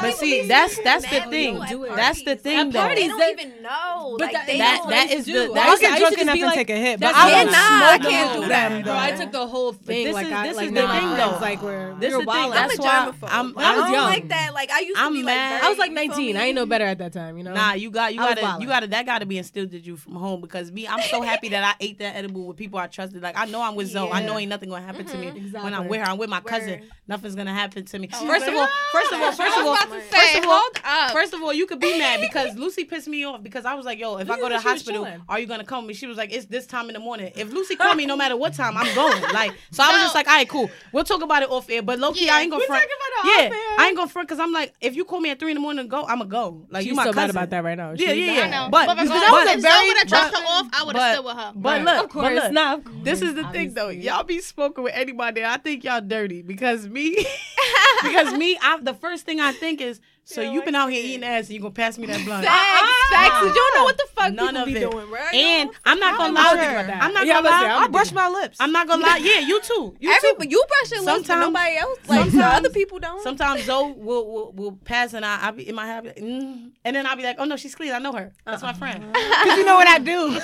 but 0.00 0.14
see, 0.14 0.46
that's 0.46 0.78
that's 0.82 1.04
the 1.08 1.20
thing. 1.30 1.58
That's 1.94 2.22
the 2.22 2.36
thing. 2.36 2.70
Though 2.70 2.80
parties, 2.80 3.08
they 3.08 3.08
don't 3.08 3.40
even 3.40 3.62
know. 3.62 4.16
But 4.18 4.32
like, 4.32 4.46
that, 4.46 4.46
that, 4.46 4.86
that 4.88 5.10
is 5.10 5.26
the. 5.26 5.50
That 5.54 5.68
I 5.68 5.78
get 5.78 5.98
drunk 5.98 6.18
enough 6.18 6.34
and 6.34 6.42
like, 6.42 6.54
take 6.54 6.70
a 6.70 6.76
hit, 6.76 7.00
but 7.00 7.14
I 7.14 7.44
don't. 7.44 7.54
I 7.54 7.98
can't 7.98 8.42
do 8.42 8.48
that, 8.48 8.84
bro. 8.84 8.96
I 8.96 9.12
took 9.12 9.32
the 9.32 9.46
whole 9.46 9.72
thing. 9.72 10.06
This 10.06 10.16
is 10.16 10.28
this 10.28 10.60
is 10.60 10.72
the 10.72 10.88
thing 10.88 11.10
though. 11.16 11.38
Like 11.40 11.62
where 11.62 11.94
this 11.98 12.12
is 12.12 12.18
the 12.20 12.32
thing. 12.32 12.50
That's 12.50 12.78
why 12.78 13.12
I'm. 13.28 13.58
I 13.58 13.76
was 13.76 13.90
young. 13.90 14.04
Like 14.04 14.28
that. 14.28 14.54
Like 14.54 14.70
I 14.70 14.80
used 14.80 14.98
to 14.98 15.10
be 15.10 15.22
like. 15.22 15.36
I 15.36 15.68
was 15.68 15.78
like 15.78 15.92
19. 15.92 16.36
I 16.36 16.46
ain't 16.46 16.54
no 16.54 16.66
better 16.66 16.84
at 16.84 16.98
that 16.98 17.12
time. 17.12 17.38
You 17.38 17.44
know. 17.44 17.54
Nah, 17.54 17.72
you 17.72 17.90
got 17.90 18.14
you 18.14 18.20
gotta 18.20 18.58
you 18.60 18.66
gotta 18.66 18.86
that 18.88 19.06
gotta 19.06 19.26
be 19.26 19.38
instilled 19.38 19.72
in 19.72 19.82
you 19.82 19.96
from 19.96 20.14
home 20.14 20.40
because 20.40 20.70
me, 20.72 20.86
I'm 20.86 21.02
so 21.02 21.22
happy 21.22 21.48
that 21.50 21.62
I 21.62 21.74
ate 21.80 21.98
that 21.98 22.16
edible 22.16 22.46
with 22.46 22.56
people 22.56 22.78
I 22.78 22.86
trusted. 22.86 23.22
Like 23.22 23.36
I 23.38 23.46
know 23.46 23.62
I'm 23.62 23.74
with 23.74 23.88
Zoe. 23.88 24.10
I 24.10 24.24
know 24.24 24.38
ain't 24.38 24.48
nothing 24.48 24.70
gonna 24.70 24.84
happen 24.84 25.06
to 25.06 25.18
me 25.18 25.26
mm-hmm. 25.28 25.62
when 25.62 25.74
I'm 25.74 25.88
with 25.88 26.00
her. 26.00 26.06
I'm 26.06 26.18
with 26.18 26.30
my 26.30 26.40
cousin. 26.40 26.82
Nothing's 27.08 27.34
gonna 27.34 27.54
happen 27.54 27.84
to 27.84 27.98
me. 27.98 28.08
First 28.08 28.46
of 28.46 28.54
all, 28.54 28.68
first 28.92 29.12
of 29.12 29.20
all, 29.20 29.32
first 29.32 29.58
of 29.58 29.66
all, 29.66 29.76
Say, 29.90 30.00
first 30.10 30.44
of 30.44 30.50
all, 30.50 31.10
first 31.12 31.34
of 31.34 31.42
all, 31.42 31.52
you 31.52 31.66
could 31.66 31.80
be 31.80 31.98
mad 31.98 32.20
because 32.32 32.56
Lucy 32.56 32.84
pissed 32.84 33.08
me 33.08 33.24
off 33.24 33.42
because 33.42 33.64
I 33.64 33.74
was 33.74 33.86
like, 33.86 33.98
"Yo, 33.98 34.16
if 34.16 34.28
Lucy 34.28 34.40
I 34.40 34.42
go 34.42 34.48
to 34.48 34.54
the 34.54 34.60
hospital, 34.60 35.08
are 35.28 35.38
you 35.38 35.46
gonna 35.46 35.64
call 35.64 35.82
me?" 35.82 35.94
She 35.94 36.06
was 36.06 36.16
like, 36.16 36.32
"It's 36.32 36.46
this 36.46 36.66
time 36.66 36.88
in 36.88 36.94
the 36.94 37.00
morning. 37.00 37.32
If 37.36 37.52
Lucy 37.52 37.76
call 37.76 37.94
me, 37.94 38.06
no 38.06 38.16
matter 38.16 38.36
what 38.36 38.54
time, 38.54 38.76
I'm 38.76 38.94
going." 38.94 39.10
Like, 39.30 39.52
so 39.70 39.84
I 39.84 39.92
was 39.92 40.02
just 40.02 40.14
like, 40.14 40.26
"All 40.26 40.34
right, 40.34 40.48
cool. 40.48 40.70
We'll 40.92 41.04
talk 41.04 41.22
about 41.22 41.42
it 41.42 41.50
off 41.50 41.70
air." 41.70 41.82
But 41.82 41.98
Loki, 41.98 42.24
yeah, 42.24 42.34
I 42.34 42.40
ain't 42.42 42.50
gonna 42.50 42.64
front. 42.66 42.84
yeah, 43.24 43.50
I 43.78 43.86
ain't 43.88 43.96
gonna 43.96 44.08
front 44.08 44.28
because 44.28 44.40
I'm 44.40 44.52
like, 44.52 44.74
if 44.80 44.96
you 44.96 45.04
call 45.04 45.20
me 45.20 45.30
at 45.30 45.38
three 45.38 45.50
in 45.50 45.54
the 45.54 45.60
morning, 45.60 45.86
go. 45.88 46.04
I'ma 46.04 46.24
go. 46.24 46.66
Like, 46.68 46.84
you're 46.84 46.94
so 46.94 47.04
cousin. 47.04 47.16
mad 47.16 47.30
about 47.30 47.50
that 47.50 47.64
right 47.64 47.76
now. 47.76 47.92
Yeah, 47.92 48.12
yeah, 48.12 48.48
yeah. 48.48 48.68
But 48.70 48.86
but, 48.86 48.98
I 48.98 49.02
was 49.02 49.62
very. 49.62 49.86
would 49.88 49.98
have 49.98 50.08
dropped 50.08 50.36
her 50.36 50.44
off. 50.44 50.68
I 50.72 50.84
would 50.84 50.96
have 50.96 51.14
still 51.14 51.24
with 51.24 51.36
her. 51.36 51.52
But 51.54 51.82
look, 51.82 52.04
of 52.04 52.10
course, 52.10 52.50
not. 52.50 52.82
Mm-hmm. 52.82 53.04
This 53.04 53.22
is 53.22 53.34
the 53.34 53.44
thing 53.48 53.74
though. 53.74 53.88
Y'all 53.88 54.24
be 54.24 54.40
spoken 54.40 54.84
with 54.84 54.94
anybody. 54.94 55.44
I 55.44 55.56
think 55.56 55.84
y'all 55.84 56.00
dirty 56.00 56.42
because 56.42 56.88
me, 56.88 57.16
because 58.02 58.32
me, 58.34 58.58
I 58.60 58.78
the 58.80 58.94
first 58.94 59.26
thing 59.26 59.40
I 59.40 59.52
think 59.52 59.79
think 59.80 59.90
is, 59.90 60.00
so 60.24 60.42
yeah, 60.42 60.52
you've 60.52 60.64
been 60.64 60.74
out 60.74 60.90
here 60.92 61.04
eating 61.04 61.24
ass 61.24 61.46
and 61.46 61.54
you 61.54 61.60
gonna 61.60 61.72
pass 61.72 61.98
me 61.98 62.06
that 62.06 62.24
blunt. 62.24 62.44
Sex, 62.44 62.54
uh-uh. 62.54 63.24
sex. 63.24 63.34
You 63.42 63.54
don't 63.54 63.74
know 63.74 63.84
what 63.84 63.98
the 63.98 64.06
fuck 64.14 64.32
None 64.32 64.48
people 64.48 64.60
of 64.60 64.66
be 64.66 64.76
it. 64.76 64.90
doing, 64.90 65.10
right? 65.10 65.34
And 65.34 65.70
I'm 65.84 65.98
not 65.98 66.18
gonna 66.18 66.32
lie. 66.32 66.98
I'm 67.00 67.12
not 67.12 67.26
gonna 67.26 67.48
lie. 67.48 67.84
I 67.84 67.88
brush 67.88 68.12
my 68.12 68.28
lips. 68.28 68.58
I'm 68.60 68.70
not 68.70 68.86
gonna 68.86 69.02
lie. 69.02 69.18
Yeah, 69.22 69.40
you 69.40 69.60
too. 69.60 69.96
You 69.98 70.12
Every, 70.12 70.46
too. 70.46 70.50
You 70.50 70.64
brush 70.68 70.92
your 70.92 71.02
lips, 71.02 71.26
but 71.26 71.40
nobody 71.40 71.76
else. 71.76 71.98
Like 72.06 72.34
other 72.34 72.70
people 72.70 72.98
don't. 72.98 73.22
Sometimes 73.22 73.64
Zoe 73.64 73.92
will, 73.92 74.30
will 74.30 74.52
will 74.52 74.72
pass 74.84 75.14
and 75.14 75.24
I 75.24 75.48
I 75.48 75.50
be 75.50 75.68
in 75.68 75.74
my 75.74 75.86
habit, 75.86 76.16
mm, 76.16 76.70
and 76.84 76.96
then 76.96 77.06
I'll 77.06 77.16
be 77.16 77.22
like, 77.22 77.36
oh 77.38 77.44
no, 77.44 77.56
she's 77.56 77.74
clean. 77.74 77.92
I 77.92 77.98
know 77.98 78.12
her. 78.12 78.32
That's 78.44 78.62
uh-uh. 78.62 78.72
my 78.72 78.78
friend. 78.78 79.14
Cause 79.14 79.56
you 79.56 79.64
know 79.64 79.76
what 79.76 79.88
I 79.88 79.98
do. 79.98 80.38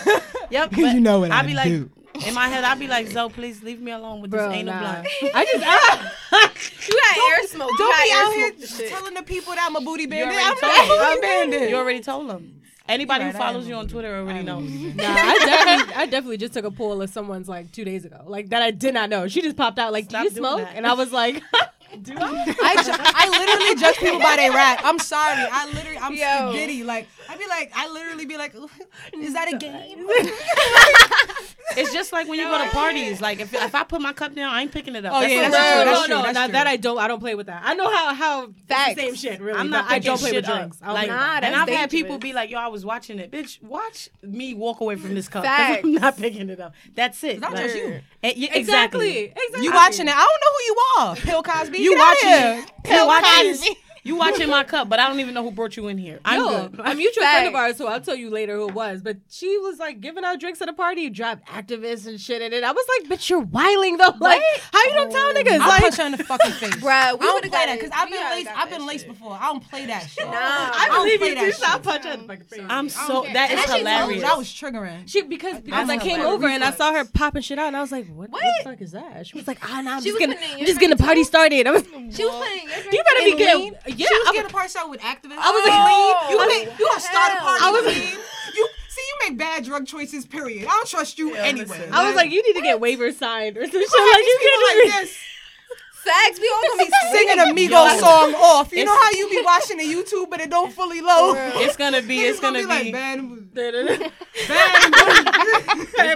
yep. 0.51 0.71
Cause 0.73 0.95
you 0.95 1.01
know 1.01 1.21
what 1.21 1.31
I, 1.31 1.41
I 1.41 1.43
be 1.43 1.51
do. 1.51 1.55
like. 1.55 1.91
In 2.25 2.35
my 2.35 2.49
head, 2.49 2.65
I'd 2.65 2.79
be 2.79 2.87
like, 2.87 3.09
Zoe, 3.09 3.29
please 3.31 3.63
leave 3.63 3.81
me 3.81 3.93
alone 3.93 4.21
with 4.23 4.31
Bro, 4.31 4.49
this 4.49 4.59
anal 4.59 4.75
nah. 4.75 4.81
blunt. 4.81 5.07
I 5.35 5.45
just, 5.45 5.65
I, 5.67 6.51
you 6.89 7.01
had 7.03 7.39
air 7.39 7.47
smoke. 7.49 7.71
Don't 7.77 8.05
be 8.05 8.13
out 8.13 8.33
here 8.33 8.89
telling 8.89 9.15
the 9.15 9.23
people 9.23 9.55
that 9.55 9.67
I'm 9.69 9.77
a 9.77 9.81
booty 9.81 10.07
bandit. 10.07 10.39
I'm 10.63 11.19
a 11.19 11.21
bandit. 11.21 11.71
You 11.71 11.77
already 11.77 12.01
told 12.01 12.31
them. 12.31 12.63
Anybody 12.89 13.25
right, 13.25 13.33
who 13.33 13.39
follows 13.39 13.67
you 13.67 13.75
on 13.75 13.89
Twitter 13.89 14.17
already 14.17 14.45
knows. 14.45 14.71
Nah, 14.97 15.05
I 15.05 15.39
definitely, 15.45 15.95
I 15.95 16.07
definitely 16.07 16.37
just 16.37 16.55
took 16.55 16.65
a 16.65 16.71
poll 16.71 17.03
of 17.03 17.11
someone's 17.11 17.49
like 17.49 17.73
two 17.73 17.85
days 17.85 18.05
ago, 18.05 18.23
like 18.27 18.51
that 18.51 18.63
I 18.63 18.71
did 18.71 18.95
not 18.95 19.11
know. 19.11 19.27
She 19.29 19.43
just 19.43 19.57
popped 19.57 19.79
out 19.79 19.93
like, 19.93 20.05
Stop 20.05 20.23
"Do 20.23 20.29
you 20.31 20.37
smoke?" 20.37 20.59
That. 20.59 20.75
And 20.77 20.87
I 20.87 20.95
was 20.95 21.13
like, 21.13 21.43
do 22.03 22.15
I? 22.19 22.55
I, 22.63 22.83
ju- 22.83 22.93
I 22.99 23.29
literally 23.29 23.75
judge 23.81 23.97
people 23.97 24.19
by 24.19 24.37
their 24.37 24.53
rap. 24.53 24.81
I'm 24.85 24.99
sorry. 24.99 25.47
I 25.51 25.67
literally, 25.73 25.99
I'm 25.99 26.17
so 26.17 26.53
giddy. 26.53 26.85
Like, 26.85 27.09
I'd 27.29 27.39
be 27.39 27.47
like, 27.47 27.73
I 27.75 27.89
literally 27.89 28.27
be 28.27 28.37
like, 28.37 28.55
is 29.15 29.33
that 29.35 29.53
a 29.53 29.57
game? 29.57 30.07
it's 31.77 31.93
just 31.93 32.13
like 32.13 32.29
when 32.29 32.39
you 32.39 32.47
go 32.47 32.63
to 32.63 32.71
parties. 32.71 33.21
Like, 33.21 33.41
if, 33.41 33.53
if 33.55 33.75
I 33.75 33.85
put 33.85 34.01
my 34.01 34.13
cup 34.13 34.35
down, 34.35 34.53
I 34.53 34.63
ain't 34.63 34.73
picking 34.73 34.95
it 34.95 35.05
up. 35.05 35.13
Oh, 35.15 35.21
That's 35.21 35.33
yeah, 35.33 35.49
that's 35.49 35.55
true. 35.75 35.85
That's 35.85 36.07
true. 36.07 36.15
no, 36.15 36.21
no, 36.23 36.33
That's 36.33 36.47
true. 36.47 36.53
that 36.53 36.67
I 36.67 36.77
don't, 36.77 36.99
I 36.99 37.09
don't 37.09 37.21
play 37.21 37.35
with 37.35 37.47
that. 37.47 37.63
I 37.65 37.75
know 37.75 37.91
how 37.91 38.15
how 38.15 38.49
Facts. 38.69 38.97
same 39.01 39.15
shit. 39.15 39.41
Really, 39.41 39.59
I'm 39.59 39.71
not. 39.71 39.91
I 39.91 39.99
don't 39.99 40.19
play 40.19 40.33
with 40.33 40.45
drinks. 40.45 40.79
I 40.83 41.07
don't 41.07 41.17
Nah, 41.17 41.39
and 41.43 41.55
I've 41.55 41.69
had 41.69 41.91
people 41.91 42.19
be 42.19 42.33
like, 42.33 42.51
"Yo, 42.51 42.59
I 42.59 42.69
was 42.69 42.85
watching 42.85 43.19
it, 43.19 43.31
bitch. 43.31 43.63
Watch 43.63 44.11
me 44.23 44.55
walk 44.55 44.81
away 44.81 44.97
from 44.97 45.15
this 45.15 45.29
cup. 45.29 45.45
I'm 45.47 45.93
not 45.95 46.17
picking 46.17 46.51
it 46.51 46.61
up. 46.61 46.75
That's 46.95 47.23
it. 47.25 47.41
Not 47.41 47.57
just 47.57 47.77
you. 47.77 48.01
Eh, 48.23 48.33
exactly. 48.53 49.25
exactly. 49.25 49.63
You 49.63 49.73
watching 49.73 50.09
it? 50.09 50.15
I 50.15 50.27
don't 50.27 50.41
know 50.41 50.53
who 50.53 50.63
you 50.65 50.77
are. 50.99 51.17
Bill 51.27 51.43
Cosby. 51.43 51.76
You 51.79 51.97
watch 51.97 52.19
it. 52.23 52.71
You 52.89 53.07
watch 53.07 53.25
it. 53.27 53.79
You 54.07 54.17
watching 54.17 54.49
my 54.49 54.65
cup, 54.65 54.89
but 54.89 54.99
I 54.99 55.09
don't 55.09 55.21
even 55.21 55.35
know 55.35 55.43
who 55.43 55.51
brought 55.51 55.77
you 55.77 55.89
in 55.89 55.99
here. 55.99 56.21
I'm 56.25 56.41
Yo, 56.41 56.69
good. 56.69 56.81
a 56.81 56.95
mutual 56.95 57.23
Facts. 57.23 57.35
friend 57.35 57.49
of 57.49 57.55
ours, 57.55 57.77
so 57.77 57.89
I'll 57.89 58.01
tell 58.01 58.15
you 58.15 58.31
later 58.31 58.57
who 58.57 58.69
it 58.69 58.75
was. 58.75 59.03
But 59.03 59.19
she 59.29 59.59
was 59.59 59.79
like 59.79 60.01
giving 60.01 60.25
out 60.25 60.39
drinks 60.41 60.63
at 60.63 60.69
a 60.69 60.73
party, 60.73 61.11
dropped 61.11 61.47
activists 61.49 62.07
and 62.07 62.21
shit 62.21 62.41
in 62.41 62.53
it. 62.53 62.63
I 62.65 62.73
was 62.73 62.85
like, 63.01 63.11
"Bitch, 63.11 63.29
you're 63.29 63.41
wiling 63.41 63.97
though. 63.99 64.13
Like, 64.27 64.43
how 64.73 64.83
you 64.85 64.93
don't 64.95 65.11
tell 65.13 65.35
niggas? 65.35 65.61
I'll 65.61 65.69
like, 65.69 65.83
punch 65.83 65.97
her 65.97 66.07
in 66.07 66.13
the 66.13 66.25
fucking 66.25 66.51
face, 66.61 66.77
bro. 66.77 66.91
I 66.91 67.17
don't 67.17 67.43
play 67.43 67.67
that 67.67 67.79
because 67.79 67.91
I've 67.95 68.11
been 68.11 68.31
laced. 68.31 68.51
I've 68.57 68.71
been 68.71 68.87
laced 68.87 69.07
before. 69.07 69.39
I 69.41 69.47
don't 69.47 69.69
play 69.69 69.87
that 69.87 70.09
shit. 70.09 70.27
Nah, 70.27 70.33
I 70.35 70.89
believe 70.91 71.21
you 71.21 71.35
do. 71.35 71.53
I'll 71.65 71.79
punch 71.81 72.05
her 72.05 72.13
in 72.13 72.21
the 72.21 72.27
fucking 72.27 72.45
face. 72.45 72.61
I'm 72.69 72.89
so 72.89 73.25
that 73.33 73.51
is 73.51 73.65
hilarious. 73.65 74.25
I 74.25 74.35
was 74.35 74.49
triggering. 74.49 75.09
She 75.09 75.23
because 75.23 75.61
because 75.61 75.91
I 75.91 75.97
came 75.99 76.21
over 76.21 76.47
and 76.47 76.65
I 76.65 76.71
saw 76.71 76.93
her 76.93 77.05
popping 77.05 77.43
shit 77.43 77.59
out, 77.59 77.69
and 77.69 77.77
I 77.77 77.81
was 77.81 77.93
like, 77.93 78.07
"What, 78.09 78.31
the 78.31 78.53
fuck 78.65 78.81
is 78.81 78.93
that?" 78.93 79.27
She 79.27 79.37
was 79.37 79.47
like, 79.47 79.59
"Ah, 79.63 79.81
nah, 79.83 79.97
I'm 79.97 80.03
just 80.03 80.19
gonna 80.19 80.37
just 80.65 80.81
getting 80.81 80.97
the 80.97 81.03
party 81.03 81.23
started." 81.25 81.67
I 81.67 81.71
was, 81.73 81.83
she 81.85 82.25
was 82.25 82.35
playing. 82.35 82.69
You 82.93 83.03
better 83.05 83.25
be 83.25 83.37
good. 83.37 83.96
Yeah, 83.97 84.07
she 84.09 84.19
was 84.19 84.29
I 84.29 84.33
getting 84.33 84.51
a 84.51 84.53
party 84.53 84.69
started 84.69 84.91
with 84.91 85.01
activists. 85.01 85.39
I 85.39 85.51
was 85.51 85.63
a 85.67 85.73
oh, 85.73 86.27
You, 86.31 86.39
oh, 86.41 86.77
you 86.79 86.87
gonna 86.87 87.01
start 87.01 87.33
a 87.33 87.41
party? 87.41 87.65
I 87.65 87.71
was 87.71 87.85
lead. 87.87 88.19
you. 88.55 88.69
See, 88.89 89.03
you 89.03 89.29
make 89.29 89.39
bad 89.39 89.65
drug 89.65 89.87
choices. 89.87 90.25
Period. 90.25 90.67
I 90.67 90.71
don't 90.71 90.89
trust 90.89 91.19
you 91.19 91.35
yeah, 91.35 91.43
anyway. 91.43 91.67
Listen, 91.67 91.93
I 91.93 92.07
was 92.07 92.17
like, 92.17 92.31
you 92.31 92.43
need 92.43 92.55
to 92.55 92.63
get 92.63 92.81
waivers 92.81 93.15
signed 93.15 93.59
or 93.59 93.65
some 93.65 93.73
shit. 93.73 93.81
Like, 93.81 94.25
you 94.25 94.39
can't 94.41 94.63
like 94.63 95.03
this. 95.03 95.17
Facts. 96.07 96.41
We 96.41 96.49
all 96.55 96.63
gonna 96.71 96.85
be 96.85 96.93
singing 97.13 97.39
a 97.41 97.47
Migos 97.53 97.99
song 97.99 98.35
off. 98.37 98.73
You 98.73 98.85
know 98.85 98.97
how 98.97 99.11
you 99.11 99.29
be 99.29 99.43
watching 99.45 99.79
the 99.79 99.85
YouTube, 99.85 100.31
but 100.31 100.41
it 100.41 100.51
don't 100.51 100.73
fully 100.73 101.01
load. 101.01 101.35
It's 101.57 101.77
gonna 101.77 102.01
be. 102.01 102.21
It's, 102.21 102.39
gonna, 102.39 102.63
gonna, 102.63 102.85
be. 102.85 102.93
like, 102.93 102.93
ben, 102.93 103.49
it's 103.57 104.09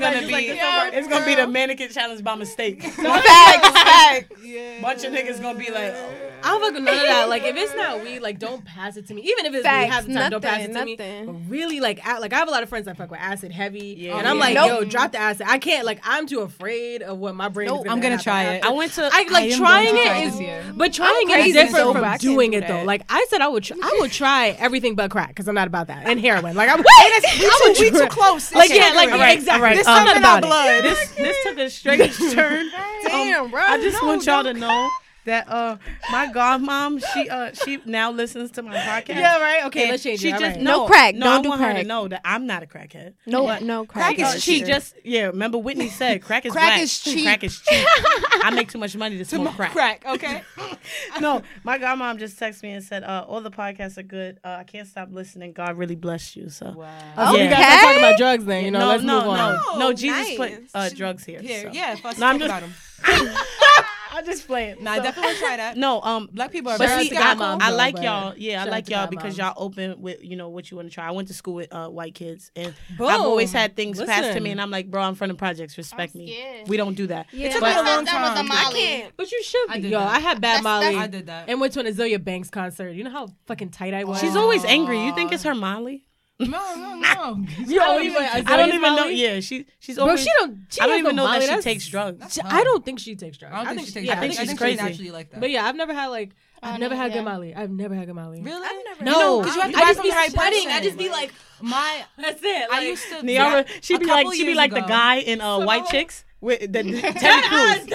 gonna 0.01 0.27
be. 0.27 0.51
Like, 0.61 0.95
it's 0.95 1.09
gonna 1.09 1.27
be 1.27 1.35
the 1.35 1.47
mannequin 1.47 1.91
challenge 1.91 2.23
by 2.23 2.37
mistake. 2.37 2.83
Facts. 2.85 3.69
Facts. 3.69 4.45
Yeah. 4.45 4.81
Bunch 4.81 5.05
of 5.05 5.13
niggas 5.13 5.43
gonna 5.43 5.59
be 5.59 5.71
like. 5.71 5.93
Oh. 5.95 6.20
I'm 6.43 6.61
fucking 6.61 6.85
none 6.85 6.95
of 6.95 7.03
that. 7.03 7.29
Like 7.29 7.43
if 7.45 7.57
it's 7.57 7.75
not 7.75 8.03
weed, 8.03 8.21
like 8.21 8.39
don't 8.39 8.65
pass 8.65 8.97
it 8.97 9.07
to 9.09 9.15
me. 9.15 9.23
Even 9.23 9.47
if 9.47 9.55
it's 9.55 9.65
Facts, 9.65 9.85
weed, 9.85 9.93
half 9.93 10.07
the 10.07 10.09
time, 10.09 10.15
nothing, 10.15 10.31
don't 10.31 10.43
pass 10.43 10.61
it 10.61 10.67
to 10.69 10.73
nothing. 10.73 10.87
me. 10.87 11.27
But 11.27 11.51
really, 11.51 11.81
like 11.81 12.07
I, 12.07 12.19
like 12.19 12.33
I 12.33 12.39
have 12.39 12.49
a 12.49 12.51
lot 12.51 12.63
of 12.63 12.69
friends 12.69 12.87
that 12.87 12.97
fuck 12.97 13.11
with 13.11 13.21
acid 13.21 13.53
heavy, 13.53 13.95
yeah. 13.99 14.17
and 14.17 14.27
I'm 14.27 14.37
yeah. 14.37 14.43
like, 14.43 14.55
nope. 14.55 14.69
yo, 14.69 14.85
drop 14.85 15.13
the 15.13 15.19
acid. 15.19 15.47
I 15.49 15.59
can't. 15.59 15.85
Like 15.87 16.01
I'm 16.05 16.27
too 16.27 16.41
afraid 16.41 17.03
of 17.03 17.19
what 17.19 17.35
my 17.35 17.49
brain. 17.49 17.69
Nope. 17.69 17.85
Gonna 17.85 17.91
I'm 17.91 18.01
gonna 18.01 18.19
try 18.19 18.55
it. 18.55 18.65
I 18.65 18.71
went 18.71 18.93
to. 18.93 19.05
I 19.05 19.27
like 19.31 19.53
I 19.53 19.57
trying 19.57 19.97
it 19.97 20.35
is, 20.35 20.77
but 20.77 20.93
trying 20.93 21.31
it 21.31 21.47
is 21.47 21.53
different 21.55 21.77
so 21.77 21.93
from 21.93 22.17
doing 22.19 22.53
it 22.53 22.67
though. 22.67 22.85
Like 22.85 23.03
I 23.09 23.27
said, 23.29 23.41
I 23.41 23.49
would. 23.49 23.65
Tr- 23.65 23.75
I 23.83 23.99
would 24.01 24.13
try 24.13 24.49
everything 24.59 24.95
but 24.95 25.11
crack 25.11 25.29
because 25.29 25.49
I'm 25.49 25.55
not 25.55 25.67
about 25.67 25.89
that 25.89 26.07
and 26.07 26.21
heroin. 26.21 26.57
Like 26.57 26.69
I'm. 26.69 26.81
I 26.81 27.61
would. 27.67 27.79
We 27.79 27.91
too 27.91 28.07
close. 28.09 28.53
Like 28.53 28.71
yeah, 28.71 28.93
like 28.95 29.37
exactly. 29.37 29.77
This 29.77 29.87
um, 29.87 29.97
something 29.97 30.17
about 30.19 30.43
blood. 30.43 30.85
This 30.85 31.11
this 31.13 31.43
took 31.43 31.59
a 31.59 31.71
strange 31.71 32.17
turn. 32.33 32.71
Damn, 33.05 33.51
bro. 33.51 33.61
I 33.61 33.81
just 33.81 34.03
want 34.03 34.25
y'all 34.27 34.45
to 34.45 34.55
know 34.55 34.91
that 35.25 35.49
uh 35.49 35.77
my 36.11 36.27
godmom 36.29 37.03
she 37.13 37.29
uh 37.29 37.53
she 37.53 37.81
now 37.85 38.11
listens 38.11 38.51
to 38.53 38.63
my 38.63 38.77
podcast. 38.77 39.17
Yeah, 39.17 39.41
right. 39.41 39.65
Okay, 39.67 39.83
and 39.83 39.91
let's 39.91 40.03
change 40.03 40.21
she 40.21 40.29
it. 40.29 40.35
All 40.35 40.41
just 40.41 40.57
right. 40.57 40.63
no, 40.63 40.79
no 40.79 40.87
crack. 40.87 41.15
No, 41.15 41.27
Don't 41.27 41.39
I 41.39 41.43
do 41.43 41.49
want 41.51 41.61
crack. 41.61 41.77
her 41.77 41.83
to 41.83 41.89
know 41.89 42.09
that 42.09 42.21
I'm 42.25 42.47
not 42.47 42.63
a 42.63 42.67
crackhead. 42.67 43.15
No, 43.27 43.59
no 43.59 43.85
crack. 43.85 44.17
Crack 44.17 44.35
is 44.37 44.43
cheap. 44.43 44.65
She 44.65 44.71
just 44.71 44.95
yeah. 45.05 45.27
Remember 45.27 45.59
Whitney 45.59 45.89
said 45.89 46.23
crack 46.23 46.47
is 46.47 46.53
crack 46.53 46.69
black. 46.69 46.83
is 46.83 46.99
cheap. 46.99 47.25
Crack 47.25 47.45
is 47.45 47.61
cheap. 47.61 47.87
I 48.43 48.51
make 48.55 48.71
too 48.71 48.79
much 48.79 48.97
money 48.97 49.19
to 49.19 49.25
smoke 49.25 49.55
crack. 49.55 49.73
Crack. 49.73 50.05
Okay. 50.07 50.43
no, 51.21 51.43
my 51.65 51.79
godmom 51.79 52.19
just 52.19 52.39
texted 52.39 52.63
me 52.63 52.73
and 52.73 52.85
said 52.85 53.05
uh, 53.05 53.25
all 53.29 53.41
the 53.41 53.51
podcasts 53.51 53.99
are 53.99 54.03
good. 54.03 54.39
Uh, 54.45 54.57
I 54.61 54.65
can't 54.65 54.89
stop 54.89 55.09
listening. 55.13 55.53
God 55.53 55.77
really 55.77 55.97
blessed 55.97 56.37
you. 56.37 56.49
So 56.49 56.73
wow. 56.73 56.99
Oh, 57.17 57.35
okay. 57.35 57.45
yeah. 57.45 57.51
we 57.51 57.51
gotta 57.51 57.87
talk 57.87 57.97
about 57.99 58.19
drugs 58.19 58.45
then. 58.45 58.65
You 58.65 58.71
know, 58.71 58.81
no, 58.81 58.89
let's 58.89 59.03
no, 59.03 59.21
move 59.21 59.29
on. 59.29 59.37
No, 59.37 59.79
no, 59.79 59.89
oh, 59.89 59.93
Jesus 59.93 60.29
nice. 60.29 60.37
put 60.37 60.71
uh, 60.75 60.89
drugs 60.91 61.25
here. 61.25 61.41
Here, 61.41 61.65
so. 61.65 61.71
yeah. 61.73 61.97
No, 62.19 62.27
I'm 62.27 62.39
just. 62.39 63.91
I'll 64.13 64.25
just 64.25 64.47
playing. 64.47 64.83
Nah, 64.83 64.97
so. 64.97 65.03
definitely 65.03 65.37
try 65.37 65.57
that. 65.57 65.77
No, 65.77 66.01
um, 66.03 66.29
black 66.33 66.53
people 66.53 66.73
are. 66.73 66.79
But 66.79 67.01
see, 67.01 67.17
I, 67.17 67.35
I, 67.39 67.71
like 67.71 68.01
y'all. 68.01 68.35
Yeah, 68.37 68.63
I 68.63 68.67
like 68.67 68.89
y'all 68.89 69.07
because 69.07 69.39
y'all 69.39 69.55
open 69.57 70.01
with 70.01 70.23
you 70.23 70.37
know 70.37 70.49
what 70.49 70.71
you 70.71 70.77
want 70.77 70.89
to 70.89 70.95
try. 70.95 71.07
I 71.07 71.11
went 71.13 71.29
to 71.29 71.35
school 71.35 71.55
with 71.55 71.73
uh, 71.73 71.89
white 71.89 72.15
kids, 72.15 72.51
and 72.57 72.75
Boom. 72.97 73.09
I've 73.09 73.21
always 73.21 73.53
had 73.53 73.77
things 73.77 73.99
Listen. 73.99 74.15
passed 74.15 74.33
to 74.33 74.41
me, 74.41 74.51
and 74.51 74.61
I'm 74.61 74.71
like, 74.71 74.91
bro, 74.91 75.03
I'm 75.03 75.15
from 75.15 75.31
of 75.31 75.39
projects. 75.39 75.79
Respect 75.79 76.15
me. 76.15 76.65
We 76.67 76.77
don't 76.77 76.95
do 76.95 77.07
that. 77.09 77.27
Yeah. 77.33 77.47
It 77.47 77.53
took 77.53 77.61
but, 77.61 77.75
me 77.75 77.81
a 77.81 77.95
long 77.95 78.05
time. 78.05 78.49
I 78.51 78.73
can't. 78.73 79.13
But 79.17 79.31
you 79.31 79.43
should. 79.43 79.71
I 79.71 79.77
Yo, 79.77 79.99
that. 79.99 80.09
I 80.09 80.19
had 80.19 80.41
bad 80.41 80.57
that's, 80.57 80.65
Molly. 80.65 80.87
That's, 80.87 80.97
I 80.97 81.07
did 81.07 81.27
that. 81.27 81.49
And 81.49 81.61
went 81.61 81.73
to 81.75 81.81
an 81.81 81.87
Azealia 81.87 82.23
Banks 82.23 82.51
concert. 82.51 82.91
You 82.91 83.05
know 83.05 83.11
how 83.11 83.29
fucking 83.47 83.71
tight 83.71 83.95
I 83.95 84.05
was. 84.05 84.21
She's 84.21 84.37
always 84.37 84.65
angry. 84.65 85.05
You 85.05 85.15
think 85.15 85.33
it's 85.33 85.45
her 85.45 85.55
Molly? 85.55 86.07
No, 86.41 86.75
no, 86.75 86.95
no. 86.95 87.45
you 87.67 87.79
don't 87.79 88.05
even. 88.05 88.23
I 88.23 88.41
don't 88.43 88.69
even 88.69 88.81
Molly? 88.81 88.97
know. 88.97 89.07
Yeah, 89.09 89.41
she 89.41 89.67
she's 89.79 89.99
over. 89.99 90.13
Bro, 90.13 90.17
she 90.17 90.31
don't. 90.39 90.67
She 90.71 90.81
I 90.81 90.87
don't 90.87 90.99
even 90.99 91.17
know 91.17 91.25
Molly. 91.25 91.41
that 91.41 91.45
she 91.45 91.51
That's, 91.51 91.65
takes 91.65 91.87
drugs. 91.89 92.35
She, 92.35 92.41
I 92.41 92.65
don't 92.65 92.85
think 92.85 92.99
she 92.99 93.15
takes 93.15 93.37
drugs. 93.39 93.55
I, 93.55 93.65
don't 93.65 93.77
think, 93.77 93.89
she 93.89 93.95
takes. 93.95 94.07
Yeah, 94.07 94.15
drugs. 94.15 94.19
I 94.19 94.29
think, 94.29 94.41
I 94.41 94.47
think 94.47 94.51
she's 94.51 94.79
crazy. 94.79 95.05
She's 95.05 95.13
like 95.13 95.31
that. 95.31 95.41
But 95.41 95.51
yeah, 95.51 95.67
I've 95.67 95.77
never 95.77 95.93
had 95.93 96.09
like. 96.09 96.31
I've 96.63 96.79
never 96.79 96.95
had 96.95 97.15
yeah. 97.15 97.23
Molly. 97.23 97.55
I've 97.55 97.71
never 97.71 97.95
had 97.95 98.09
Gamali. 98.09 98.45
Really? 98.45 98.67
I've 98.67 98.85
never. 98.85 99.05
No, 99.05 99.41
because 99.41 99.57
you, 99.57 99.63
know, 99.63 99.69
you, 99.69 99.77
you, 99.77 99.83
I 99.83 99.85
just 99.87 100.03
be 100.03 100.11
right 100.11 100.35
pudding. 100.35 100.69
I 100.69 100.81
just 100.83 100.99
be 100.99 101.09
like 101.09 101.33
my. 101.61 102.05
That's 102.19 102.43
it. 102.43 102.71
Like, 102.71 102.81
I 102.81 102.87
used 102.87 103.09
to. 103.09 103.23
Niara, 103.23 103.65
she'd 103.81 104.01
be 104.01 104.07
like 104.07 104.33
she'd 104.35 104.45
be 104.45 104.55
like 104.55 104.73
the 104.73 104.81
guy 104.81 105.17
in 105.17 105.41
uh, 105.41 105.61
White 105.61 105.87
Chicks 105.87 106.25
with 106.41 106.73
the 106.73 106.83
Terry 106.83 107.43
Crews. 107.43 107.89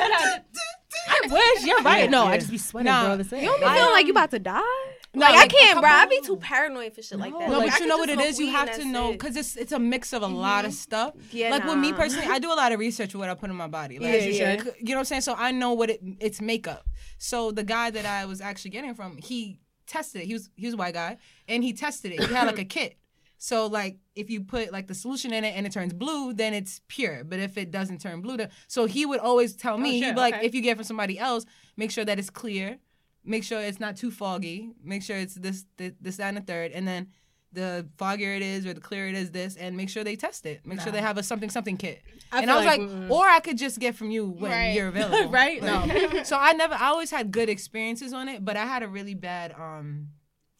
I 1.07 1.27
wish 1.29 1.65
you're 1.65 1.81
right. 1.81 2.09
No, 2.09 2.25
I 2.25 2.37
just 2.37 2.51
be 2.51 2.57
sweating, 2.57 2.91
bro. 2.91 3.11
You 3.11 3.17
don't 3.17 3.59
be 3.59 3.65
feeling 3.65 3.91
like 3.91 4.05
you 4.05 4.11
about 4.11 4.31
to 4.31 4.39
die. 4.39 4.61
No, 5.16 5.26
Like, 5.26 5.36
like, 5.36 5.43
I 5.43 5.47
can't, 5.47 5.78
a 5.78 5.82
bro. 5.82 5.89
I 5.89 5.93
couple- 5.93 6.09
be 6.09 6.22
too 6.22 6.38
paranoid 6.38 6.93
for 6.93 7.01
shit 7.01 7.20
like 7.20 7.34
that. 7.38 7.49
No, 7.49 7.59
Like, 7.59 7.70
I 7.70 7.72
but 7.72 7.80
you 7.80 7.88
know 7.88 7.97
what 7.97 8.09
it 8.09 8.20
is. 8.20 8.39
You 8.39 8.51
have 8.51 8.72
to 8.72 8.78
that's 8.78 8.86
know 8.86 9.09
it. 9.09 9.13
because 9.13 9.36
it's 9.36 9.55
it's 9.55 9.72
a 9.72 9.80
mix 9.80 10.13
of 10.13 10.22
a 10.22 10.26
mm-hmm. 10.26 10.36
lot 10.36 10.66
of 10.66 10.74
stuff. 10.74 11.13
Yeah, 11.32 11.49
like 11.51 11.66
with 11.66 11.78
me 11.78 11.93
personally, 11.93 12.28
I 12.28 12.39
do 12.39 12.51
a 12.51 12.55
lot 12.55 12.72
of 12.72 12.80
research 12.80 13.13
with 13.13 13.20
what 13.20 13.30
I 13.30 13.36
put 13.36 13.49
in 13.49 13.55
my 13.55 13.68
body. 13.68 13.99
Like, 13.99 14.13
Yeah, 14.13 14.16
you 14.18 14.34
should. 14.34 14.61
should. 14.61 14.76
You 14.80 14.89
know 14.89 14.95
what 14.95 14.99
I'm 14.99 15.05
saying? 15.05 15.22
So 15.22 15.36
I 15.38 15.51
know 15.51 15.74
what 15.74 15.89
it 15.89 16.01
it's 16.20 16.41
makeup. 16.41 16.89
So 17.18 17.51
the 17.51 17.63
guy 17.63 17.89
that 17.91 18.05
I 18.05 18.26
was 18.26 18.41
actually 18.41 18.72
getting 18.72 18.93
from, 18.93 19.18
he 19.18 19.59
tested 19.88 20.22
it. 20.22 20.26
He 20.26 20.34
was 20.34 20.49
he 20.55 20.66
was 20.66 20.74
a 20.74 20.78
white 20.78 20.93
guy, 20.93 21.18
and 21.47 21.63
he 21.63 21.74
tested 21.74 22.11
it. 22.11 22.24
He 22.24 22.34
had 22.34 22.45
like 22.45 22.59
a 22.59 22.66
kit. 22.66 22.97
So 23.38 23.68
like 23.68 23.97
if 24.16 24.30
you 24.30 24.41
put 24.41 24.72
like 24.72 24.88
the 24.88 24.95
solution 24.95 25.34
in 25.34 25.44
it 25.44 25.56
and 25.56 25.65
it 25.65 25.72
turns 25.72 25.94
blue, 25.94 26.34
then 26.34 26.53
it's 26.53 26.81
pure. 26.88 27.23
But 27.23 27.39
if 27.39 27.57
it 27.57 27.72
doesn't 27.72 28.02
turn 28.02 28.22
blue, 28.22 28.38
then 28.38 28.49
so 28.68 28.85
he 28.85 29.06
would 29.06 29.19
always 29.19 29.56
tell 29.56 29.76
oh, 29.76 29.77
me, 29.77 29.99
shit, 29.99 30.07
he'd 30.07 30.15
be 30.15 30.19
like, 30.19 30.35
okay. 30.35 30.45
if 30.45 30.56
you 30.56 30.61
get 30.61 30.72
it 30.72 30.76
from 30.76 30.85
somebody 30.85 31.19
else, 31.19 31.45
make 31.77 31.91
sure 31.91 32.06
that 32.06 32.18
it's 32.18 32.30
clear. 32.30 32.80
Make 33.26 33.43
sure 33.43 33.60
it's 33.61 33.80
not 33.80 33.95
too 33.97 34.11
foggy. 34.11 34.72
Make 34.84 35.03
sure 35.03 35.18
it's 35.18 35.35
this, 35.35 35.65
this, 35.77 35.93
this, 35.99 36.18
that, 36.18 36.27
and 36.30 36.38
the 36.38 36.41
third. 36.41 36.72
And 36.72 36.88
then 36.88 37.07
the 37.52 37.88
foggier 37.97 38.35
it 38.35 38.41
is 38.41 38.65
or 38.65 38.73
the 38.73 38.81
clearer 38.81 39.07
it 39.07 39.15
is, 39.15 39.31
this, 39.31 39.56
and 39.56 39.76
make 39.77 39.89
sure 39.89 40.03
they 40.03 40.15
test 40.15 40.45
it. 40.45 40.65
Make 40.65 40.81
sure 40.81 40.91
they 40.91 41.02
have 41.02 41.18
a 41.18 41.23
something 41.23 41.49
something 41.49 41.77
kit. 41.77 42.02
I 42.31 42.41
and 42.41 42.52
I 42.52 42.56
was 42.57 42.65
like, 42.65 42.80
like, 42.81 42.89
mm-mm. 42.89 43.10
or 43.10 43.26
I 43.27 43.39
could 43.39 43.57
just 43.57 43.80
get 43.80 43.95
from 43.95 44.11
you 44.11 44.27
when 44.27 44.52
Right. 44.52 44.76
you're 44.76 44.88
available. 44.95 45.31
Right? 45.31 45.61
Like, 45.64 46.26
so 46.31 46.38
I 46.38 46.52
never, 46.53 46.73
I 46.73 46.88
always 46.88 47.11
had 47.11 47.31
good 47.31 47.49
experiences 47.49 48.11
on 48.14 48.27
it, 48.30 48.43
but 48.43 48.57
I 48.57 48.65
had 48.65 48.84
a 48.84 48.88
really 48.88 49.14
bad. 49.15 49.53
um 49.57 50.10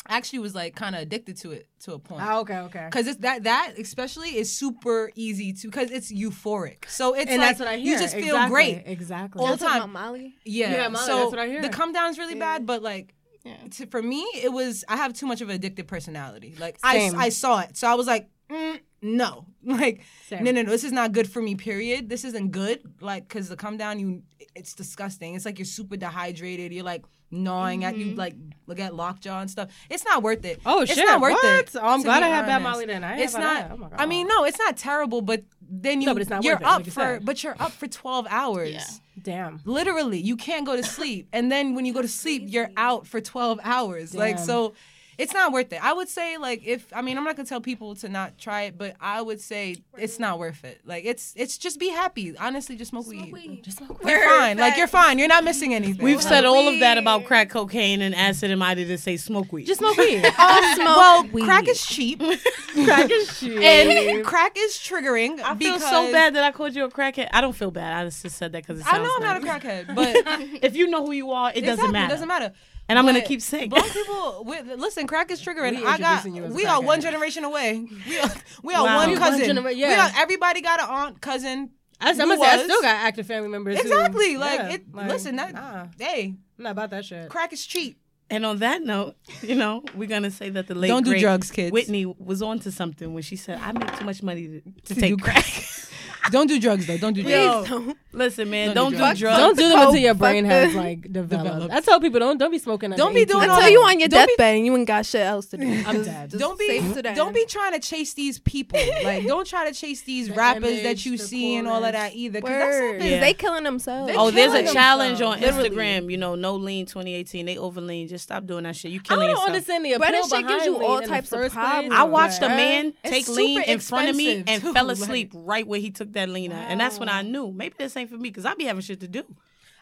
actually 0.08 0.40
was 0.40 0.54
like 0.56 0.76
kind 0.76 0.96
of 0.96 1.02
addicted 1.02 1.38
to 1.38 1.52
it 1.52 1.68
to 1.82 1.94
a 1.94 2.00
point. 2.00 2.22
Ah, 2.24 2.40
okay, 2.40 2.58
okay. 2.60 2.88
Cause 2.92 3.08
it's 3.08 3.20
that 3.22 3.44
that 3.44 3.74
especially 3.78 4.38
is 4.38 4.52
super 4.56 5.12
easy 5.16 5.54
to 5.54 5.68
because 5.68 5.92
it's 5.92 6.12
euphoric. 6.12 6.88
So 6.90 7.14
it's 7.16 7.30
and 7.32 7.40
like 7.40 7.50
that's 7.50 7.60
what 7.60 7.68
I 7.68 7.78
hear. 7.78 7.94
you 7.94 8.00
just 8.00 8.14
feel 8.16 8.36
Exactly, 8.36 8.50
great 8.54 8.84
Exactly. 8.86 9.40
all 9.42 9.48
Y'all 9.48 9.56
the 9.58 9.66
talking 9.66 9.82
time. 9.82 9.90
about 9.90 10.02
Molly? 10.08 10.36
Yeah, 10.46 10.72
Yeah, 10.72 10.88
Molly, 10.90 11.06
so 11.06 11.18
that's 11.18 11.32
what 11.32 11.40
I 11.40 11.48
hear. 11.48 11.62
the 11.62 11.70
come 11.70 11.92
down's 11.94 12.18
really 12.18 12.36
bad, 12.36 12.66
but 12.66 12.82
like 12.84 13.14
Yeah. 13.44 13.56
to, 13.72 13.86
for 13.88 14.02
me, 14.02 14.22
it 14.36 14.52
was 14.52 14.84
I 14.88 14.98
have 14.98 15.14
too 15.14 15.26
much 15.28 15.42
of 15.42 15.50
an 15.50 15.60
addictive 15.60 15.88
personality. 15.88 16.56
Like 16.60 16.78
I 16.84 17.12
I 17.16 17.30
saw 17.30 17.60
it, 17.62 17.76
so 17.78 17.88
I 17.88 17.96
was 17.96 18.08
like, 18.08 18.30
mm, 18.50 18.80
no, 19.02 19.46
like 19.64 20.02
Same. 20.28 20.44
no 20.44 20.52
no 20.52 20.62
no, 20.64 20.70
this 20.72 20.84
is 20.84 20.92
not 20.92 21.12
good 21.12 21.30
for 21.30 21.42
me. 21.42 21.56
Period. 21.56 22.10
This 22.10 22.24
isn't 22.26 22.52
good. 22.52 22.80
Like 23.02 23.28
because 23.28 23.50
the 23.50 23.56
come 23.56 23.78
down, 23.78 24.00
you 24.00 24.24
it's 24.56 24.74
disgusting. 24.74 25.36
It's 25.36 25.46
like 25.46 25.58
you're 25.60 25.66
super 25.66 25.98
dehydrated. 25.98 26.72
You're 26.74 26.84
like 26.86 27.04
gnawing 27.36 27.84
at 27.84 27.98
you 27.98 28.08
mm-hmm. 28.08 28.20
like 28.20 28.36
look 28.68 28.80
at 28.80 28.96
lockjaw 28.96 29.42
and 29.42 29.50
stuff. 29.50 29.70
It's 29.90 30.04
not 30.06 30.24
worth 30.24 30.44
it. 30.46 30.60
Oh 30.66 30.82
it's 30.82 30.94
shit! 30.94 31.06
not 31.06 31.22
worth 31.22 31.34
what? 31.34 31.46
it. 31.46 31.76
Oh, 31.76 31.88
I'm 31.88 32.02
glad 32.02 32.24
I 32.24 32.28
had 32.28 32.46
bad. 32.46 32.62
Molly 32.62 32.86
then. 32.86 33.04
I 33.04 33.20
It's 33.20 33.34
not. 33.34 33.72
Oh. 33.72 33.90
I 33.96 34.06
mean, 34.06 34.28
no, 34.28 34.44
it's 34.44 34.60
not 34.60 34.78
terrible, 34.78 35.22
but 35.22 35.44
then 35.62 36.02
you 36.02 36.08
No, 36.08 36.14
but 36.14 36.22
it's 36.22 36.30
not 36.30 36.44
you're 36.44 36.56
worth 36.56 36.62
it, 36.62 36.68
up 36.68 36.80
like 36.80 36.86
for 36.86 36.92
said. 36.92 37.26
but 37.26 37.44
you're 37.44 37.56
up 37.60 37.72
for 37.72 37.88
twelve 37.88 38.28
hours. 38.30 38.72
Yeah. 38.72 38.86
damn. 39.22 39.62
Literally, 39.66 40.20
you 40.20 40.36
can't 40.36 40.66
go 40.66 40.76
to 40.76 40.84
sleep, 40.84 41.28
and 41.34 41.52
then 41.52 41.76
when 41.76 41.86
you 41.86 41.94
go 41.94 42.02
to 42.02 42.08
sleep, 42.08 42.44
you're 42.46 42.72
out 42.78 43.08
for 43.08 43.22
twelve 43.22 43.60
hours. 43.64 44.14
Like 44.16 44.40
so. 44.40 44.74
It's 45.18 45.34
not 45.34 45.52
worth 45.52 45.72
it. 45.74 45.84
I 45.84 45.94
would 45.94 46.10
say, 46.10 46.38
like, 46.38 46.66
if 46.66 46.86
I 46.94 47.02
mean, 47.02 47.18
I'm 47.18 47.24
not 47.24 47.36
gonna 47.36 47.48
tell 47.48 47.62
people 47.62 47.96
to 47.96 48.10
not 48.10 48.38
try 48.38 48.64
it, 48.64 48.78
but 48.78 48.96
I 49.00 49.22
would 49.22 49.40
say 49.42 49.78
it's 49.98 50.20
not 50.20 50.40
worth 50.40 50.64
it. 50.66 50.82
Like, 50.86 51.06
it's 51.06 51.34
it's 51.36 51.58
just 51.58 51.80
be 51.80 51.90
happy. 51.90 52.38
Honestly, 52.38 52.76
just 52.76 52.92
smoke, 52.92 53.08
weed. 53.08 53.62
Just 53.64 53.78
smoke 53.78 54.04
weed. 54.04 54.12
You're 54.12 54.28
fine. 54.30 54.58
Like, 54.58 54.78
you're 54.78 54.88
fine. 54.88 55.20
You're 55.20 55.28
not 55.28 55.44
missing 55.44 55.74
anything. 55.74 56.04
We've 56.04 56.18
Like, 56.18 56.28
said 56.28 56.46
all 56.46 56.68
of 56.68 56.80
that 56.80 56.98
about 56.98 57.26
crack 57.26 57.50
cocaine 57.50 58.02
and 58.02 58.14
acid 58.16 58.52
and 58.52 58.60
mighty 58.60 58.86
to 58.86 58.98
say 58.98 59.18
smoke 59.18 59.52
weed. 59.54 59.66
Just 59.66 59.80
smoke 59.80 59.98
weed. 59.98 60.24
Oh, 60.38 61.30
well, 61.32 61.46
crack 61.46 61.68
is 61.68 61.86
cheap, 61.86 62.20
Crack 62.74 63.10
is 63.12 63.40
cheap. 63.40 63.60
and 63.60 64.24
crack 64.26 64.54
is 64.58 64.74
triggering. 64.74 65.40
I 65.42 65.56
feel 65.56 65.80
so 65.80 66.12
bad 66.12 66.36
that 66.36 66.44
I 66.44 66.52
called 66.52 66.76
you 66.76 66.84
a 66.86 66.90
crackhead. 66.90 67.30
I 67.32 67.42
don't 67.42 67.54
feel 67.56 67.72
bad. 67.72 67.94
I 67.94 68.04
just 68.06 68.22
said 68.38 68.52
that 68.52 68.66
because 68.66 68.80
it 68.82 68.86
I 68.94 68.98
know 68.98 69.12
I'm 69.18 69.24
not 69.24 69.38
a 69.38 69.40
crackhead, 69.46 69.96
but 69.96 70.16
If 70.64 70.76
you 70.76 70.88
know 70.88 71.06
who 71.06 71.12
you 71.12 71.32
are, 71.32 71.52
it 71.54 71.62
doesn't 71.62 71.92
matter. 71.92 72.06
It 72.08 72.10
doesn't 72.16 72.28
matter. 72.28 72.54
And 72.88 73.00
I'm 73.00 73.06
gonna 73.06 73.22
keep 73.22 73.42
saying. 73.42 73.70
Black 73.70 73.86
people, 73.92 74.44
we, 74.46 74.62
listen, 74.62 75.08
crack 75.08 75.32
is 75.32 75.42
triggering. 75.42 75.78
We 75.78 75.86
I 75.86 75.98
got. 75.98 76.24
you 76.26 76.44
as 76.46 76.54
We 76.54 76.66
are 76.66 76.82
one 76.82 77.02
generation 77.02 77.44
away. 77.44 77.88
We 78.08 78.20
are. 78.20 78.32
We 78.64 78.74
are 78.76 78.84
Wow. 78.86 78.96
one 78.98 79.10
We 79.10 79.18
one 79.18 79.24
cousin. 79.32 79.46
genera- 79.46 79.64
We 79.64 79.74
yeah. 79.74 80.12
are. 80.16 80.22
Everybody 80.22 80.62
got 80.62 80.80
an 80.80 80.88
aunt, 80.90 81.22
cousin. 81.22 81.72
I, 82.00 82.12
I'm 82.12 82.18
gonna 82.18 82.38
say 82.38 82.46
I 82.46 82.64
still 82.64 82.82
got 82.82 82.96
active 82.96 83.26
family 83.26 83.50
members. 83.50 83.78
who- 83.78 83.82
Exactly. 83.88 84.38
Like 84.38 84.60
yeah, 84.60 84.70
it. 84.74 84.94
like, 84.94 85.08
listen, 85.10 85.36
that. 85.38 85.54
nah, 85.54 85.88
Hey, 85.98 86.36
I'm 86.58 86.64
not 86.64 86.72
about 86.72 86.90
that 86.92 87.06
shit. 87.06 87.30
crack 87.30 87.54
is 87.54 87.66
cheap. 87.66 88.00
And 88.30 88.44
on 88.46 88.58
that 88.60 88.82
note, 88.82 89.16
you 89.44 89.54
know, 89.56 89.84
we're 89.96 90.08
gonna 90.10 90.32
say 90.32 90.50
that 90.50 90.68
the 90.68 90.74
late 90.76 90.88
Don't 90.88 91.04
do 91.04 91.12
great 91.12 91.22
drugs, 91.22 91.52
kids. 91.52 91.72
Whitney 91.72 92.06
was 92.06 92.42
on 92.42 92.60
to 92.60 92.72
something 92.72 93.14
when 93.14 93.22
she 93.24 93.36
said, 93.36 93.60
"I 93.62 93.72
make 93.72 93.98
too 93.98 94.06
much 94.06 94.22
money 94.24 94.48
to, 94.48 94.62
to, 94.62 94.94
To 94.94 95.00
take 95.00 95.18
do 95.18 95.24
crack." 95.24 95.46
Don't 96.32 96.48
do 96.48 96.60
drugs 96.60 96.88
though. 96.88 96.98
Don't 96.98 97.14
do 97.14 97.24
drugs. 97.24 97.70
Yo, 97.70 97.94
listen, 98.14 98.50
man, 98.50 98.68
Don't 98.68 98.76
don't, 98.76 98.92
do 98.92 98.98
do 98.98 99.02
drugs. 99.04 99.20
drugs. 99.20 99.38
Don't 99.40 99.58
do 99.58 99.70
them 99.70 99.80
until 99.80 99.96
your 99.98 100.14
brain 100.14 100.44
fuck 100.46 100.52
has 100.52 100.72
the- 100.74 100.78
like 100.80 101.02
developed. 101.02 101.30
Developed. 101.46 101.74
I 101.74 101.80
tell 101.82 102.00
people 102.00 102.20
don't 102.20 102.38
don't 102.38 102.52
be 102.52 102.58
smoking. 102.60 102.92
Don't 102.92 103.14
be 103.14 103.26
doing 103.26 103.50
I 103.50 103.60
tell 103.60 103.70
you 103.70 103.82
on 103.84 104.00
your 104.00 104.10
Don't 104.10 104.26
be- 104.28 104.32
deathbed 104.34 104.56
and 104.58 104.66
you 104.66 104.76
ain't 104.76 104.88
got 104.88 105.06
shit 105.06 105.22
else 105.22 105.48
to 105.48 105.58
do. 105.58 105.84
I'm 105.86 106.04
dead. 106.04 106.32
just 106.32 106.40
Don't 106.42 106.58
be 106.58 106.68
safe 106.68 107.16
don't 107.16 107.34
be 107.34 107.46
trying 107.46 107.74
to 107.74 107.80
chase 107.80 108.14
these 108.14 108.40
people. 108.40 108.80
Like 109.04 109.26
don't 109.28 109.46
try 109.46 109.70
to 109.70 109.74
chase 109.78 110.02
these 110.02 110.30
rappers 110.32 110.64
image, 110.72 110.84
that 110.84 111.06
you 111.06 111.18
see 111.18 111.56
and 111.56 111.68
all 111.68 111.84
of 111.84 111.92
that 111.92 112.14
either. 112.16 112.42
Because 112.42 112.52
Word. 112.52 112.92
something- 112.94 113.12
Yeah. 113.12 113.20
They 113.20 113.34
killing 113.34 113.64
themselves. 113.64 114.12
They 114.12 114.18
Oh, 114.18 114.32
there's 114.32 114.54
a 114.54 114.72
challenge 114.74 115.22
on 115.22 115.40
Instagram. 115.40 116.10
You 116.10 116.18
know, 116.18 116.36
no 116.36 116.56
lean 116.56 116.86
2018. 116.86 117.46
They 117.46 117.58
over 117.58 117.82
lean. 117.82 118.08
Just 118.08 118.24
stop 118.24 118.46
doing 118.46 118.64
that 118.64 118.76
shit. 118.76 118.92
You 118.92 119.00
I 119.06 119.08
killing 119.08 119.22
don't 119.28 119.30
yourself. 119.32 119.48
understand 119.50 119.86
the 119.86 119.96
But 119.98 120.10
appeal 120.10 120.28
that 120.28 120.38
shit 120.38 120.48
gives 120.48 120.66
you 120.66 120.84
all 120.84 121.02
types 121.02 121.32
of 121.32 121.52
problems. 121.52 121.94
I 121.94 122.04
watched 122.04 122.42
a 122.42 122.48
man 122.50 122.94
take 123.04 123.28
lean 123.28 123.62
in 123.64 123.80
front 123.80 124.10
of 124.10 124.16
me 124.16 124.44
and 124.48 124.62
fell 124.62 124.90
asleep 124.90 125.32
right 125.34 125.66
where 125.68 125.80
he 125.80 125.92
took 125.92 126.12
that 126.16 126.28
lean 126.30 126.52
at, 126.52 126.70
and 126.72 126.80
that's 126.80 127.00
when 127.00 127.08
I 127.10 127.22
knew 127.22 127.52
maybe 127.52 127.76
this 127.78 127.96
ain't 127.96 128.10
for 128.10 128.18
me 128.18 128.30
because 128.30 128.46
I 128.46 128.54
be 128.56 128.66
having 128.66 128.82
shit 128.82 129.00
to 129.02 129.08
do. 129.08 129.24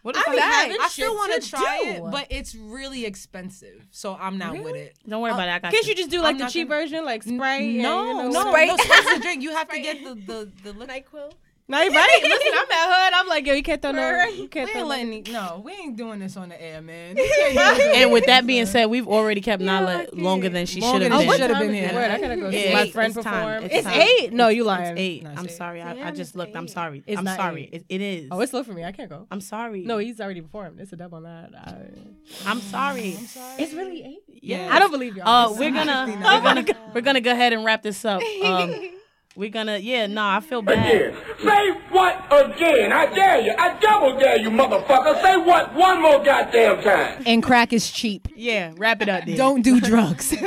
What 0.03 0.15
the 0.15 0.19
I 0.19 0.23
fuck? 0.23 0.33
be 0.35 0.39
having 0.41 0.77
I 0.81 0.87
still 0.89 1.15
want 1.15 1.33
to 1.33 1.39
to 1.39 1.49
try 1.49 1.79
do. 1.83 1.89
it, 1.91 2.11
but 2.11 2.27
it's 2.29 2.53
really 2.55 3.05
expensive, 3.05 3.87
so 3.89 4.17
I'm 4.19 4.37
not 4.37 4.61
with 4.61 4.75
it. 4.75 4.95
Don't 5.07 5.21
worry 5.21 5.31
about 5.31 5.47
it. 5.47 5.51
I 5.51 5.59
got 5.59 5.71
Can't 5.71 5.85
you. 5.85 5.91
you 5.91 5.95
just 5.95 6.09
do 6.09 6.19
like 6.21 6.33
I'm 6.35 6.39
the 6.39 6.47
cheap 6.49 6.67
gonna- 6.67 6.81
version, 6.81 7.05
like 7.05 7.23
Sprite? 7.23 7.61
and, 7.61 7.77
no, 7.77 8.07
you 8.07 8.13
know, 8.13 8.29
no, 8.29 8.41
Sprite. 8.41 8.67
no. 8.67 8.75
Sprite's 8.77 9.07
a 9.11 9.19
drink. 9.21 9.41
You 9.43 9.51
have 9.51 9.69
to 9.69 9.79
get 9.79 10.03
the 10.03 10.13
the 10.15 10.51
the 10.63 10.73
liquor. 10.73 10.91
Nyquil. 10.91 11.31
No, 11.65 11.81
you're 11.81 11.93
right. 11.93 12.19
Listen, 12.21 12.47
I'm 12.53 12.65
at 12.71 12.93
hood. 13.05 13.13
I'm 13.15 13.27
like, 13.29 13.47
yo, 13.47 13.53
you 13.53 13.63
can't 13.63 13.81
throw 13.81 13.91
no. 13.93 14.25
You 14.25 14.49
can't 14.49 14.69
throw 14.69 14.79
ain't 14.81 14.85
no. 14.85 14.87
letting. 14.89 15.13
it- 15.13 15.31
No, 15.31 15.61
we 15.63 15.71
ain't 15.71 15.95
doing 15.95 16.19
this 16.19 16.35
on 16.35 16.49
the 16.49 16.61
air, 16.61 16.81
man. 16.81 17.15
We 17.23 17.23
can't 17.29 17.53
do 17.77 17.83
this. 17.83 17.97
And 17.97 18.11
with 18.11 18.25
that 18.25 18.45
being 18.45 18.65
said, 18.65 18.87
we've 18.87 19.07
already 19.07 19.39
kept 19.39 19.61
Nala 19.61 20.07
longer 20.11 20.49
than 20.49 20.65
she 20.65 20.81
should 20.81 21.01
than 21.01 21.11
have 21.13 21.21
she 21.21 21.27
been. 21.27 21.37
should 21.37 21.49
have 21.49 21.51
time 21.59 21.67
been 21.67 21.75
is 21.75 21.83
it? 21.85 21.89
here. 21.91 21.99
Word, 21.99 22.11
I 22.11 22.19
gotta 22.19 22.35
go 22.35 22.49
Yeah, 22.49 22.61
see 22.67 22.73
my 22.73 22.79
it's- 22.81 22.91
friend 22.93 23.15
it's 23.15 23.23
time. 23.23 23.33
perform. 23.33 23.63
It's 23.63 23.75
It's 23.75 23.87
time. 23.87 24.01
eight. 24.01 24.33
No, 24.33 24.47
you 24.49 24.63
lying. 24.65 24.91
It's 24.91 24.99
eight. 24.99 25.23
No, 25.23 25.29
it's 25.31 25.39
I'm 25.39 25.45
eight. 25.45 25.51
sorry. 25.51 25.81
I, 25.81 25.91
I 26.07 26.11
just 26.11 26.19
it's 26.31 26.35
looked. 26.35 26.55
I'm 26.57 26.67
sorry. 26.67 27.01
It's 27.07 27.17
I'm 27.17 27.23
not 27.23 27.37
sorry. 27.37 27.69
It, 27.71 27.85
it 27.87 28.01
is. 28.01 28.27
Oh, 28.31 28.41
it's 28.41 28.51
low 28.51 28.63
for 28.63 28.73
me. 28.73 28.83
I 28.83 28.91
can't 28.91 29.09
go. 29.09 29.25
I'm 29.31 29.41
sorry. 29.41 29.83
No, 29.83 29.99
he's 29.99 30.19
already 30.19 30.41
performed. 30.41 30.81
It's 30.81 30.91
a 30.91 30.97
double 30.97 31.17
on 31.19 31.23
that. 31.23 31.51
I, 31.55 32.49
I'm 32.49 32.59
sorry. 32.59 33.17
it's 33.57 33.73
really 33.73 34.03
eight. 34.03 34.19
Yeah. 34.41 34.67
I 34.69 34.79
don't 34.79 34.91
believe 34.91 35.15
y'all. 35.15 35.27
Uh, 35.53 35.57
we're 35.57 35.71
gonna 35.71 36.07
we're 36.09 36.41
gonna 36.41 36.65
we're 36.93 37.01
gonna 37.01 37.21
go 37.21 37.31
ahead 37.31 37.53
and 37.53 37.63
wrap 37.63 37.83
this 37.83 38.03
up. 38.03 38.21
We're 39.35 39.49
gonna 39.49 39.79
yeah. 39.79 40.05
No, 40.05 40.23
I 40.23 40.39
feel 40.41 40.61
bad. 40.61 40.85
Again. 40.85 41.15
Say 41.39 41.71
what 41.89 42.23
again? 42.29 42.91
I 42.91 43.07
dare 43.07 43.41
you. 43.41 43.55
I 43.57 43.79
double 43.79 44.19
dare 44.19 44.37
you, 44.37 44.51
motherfucker. 44.51 45.19
Say 45.23 45.37
what 45.37 45.73
one 45.73 46.03
more 46.03 46.23
goddamn 46.23 46.83
time. 46.83 47.23
And 47.25 47.41
crack 47.41 47.73
is 47.73 47.89
cheap. 47.89 48.27
Yeah, 48.35 48.73
wrap 48.77 49.01
it 49.01 49.09
up. 49.09 49.25
Then. 49.25 49.35
Don't 49.35 49.63
do 49.63 49.81
drugs. 49.81 50.35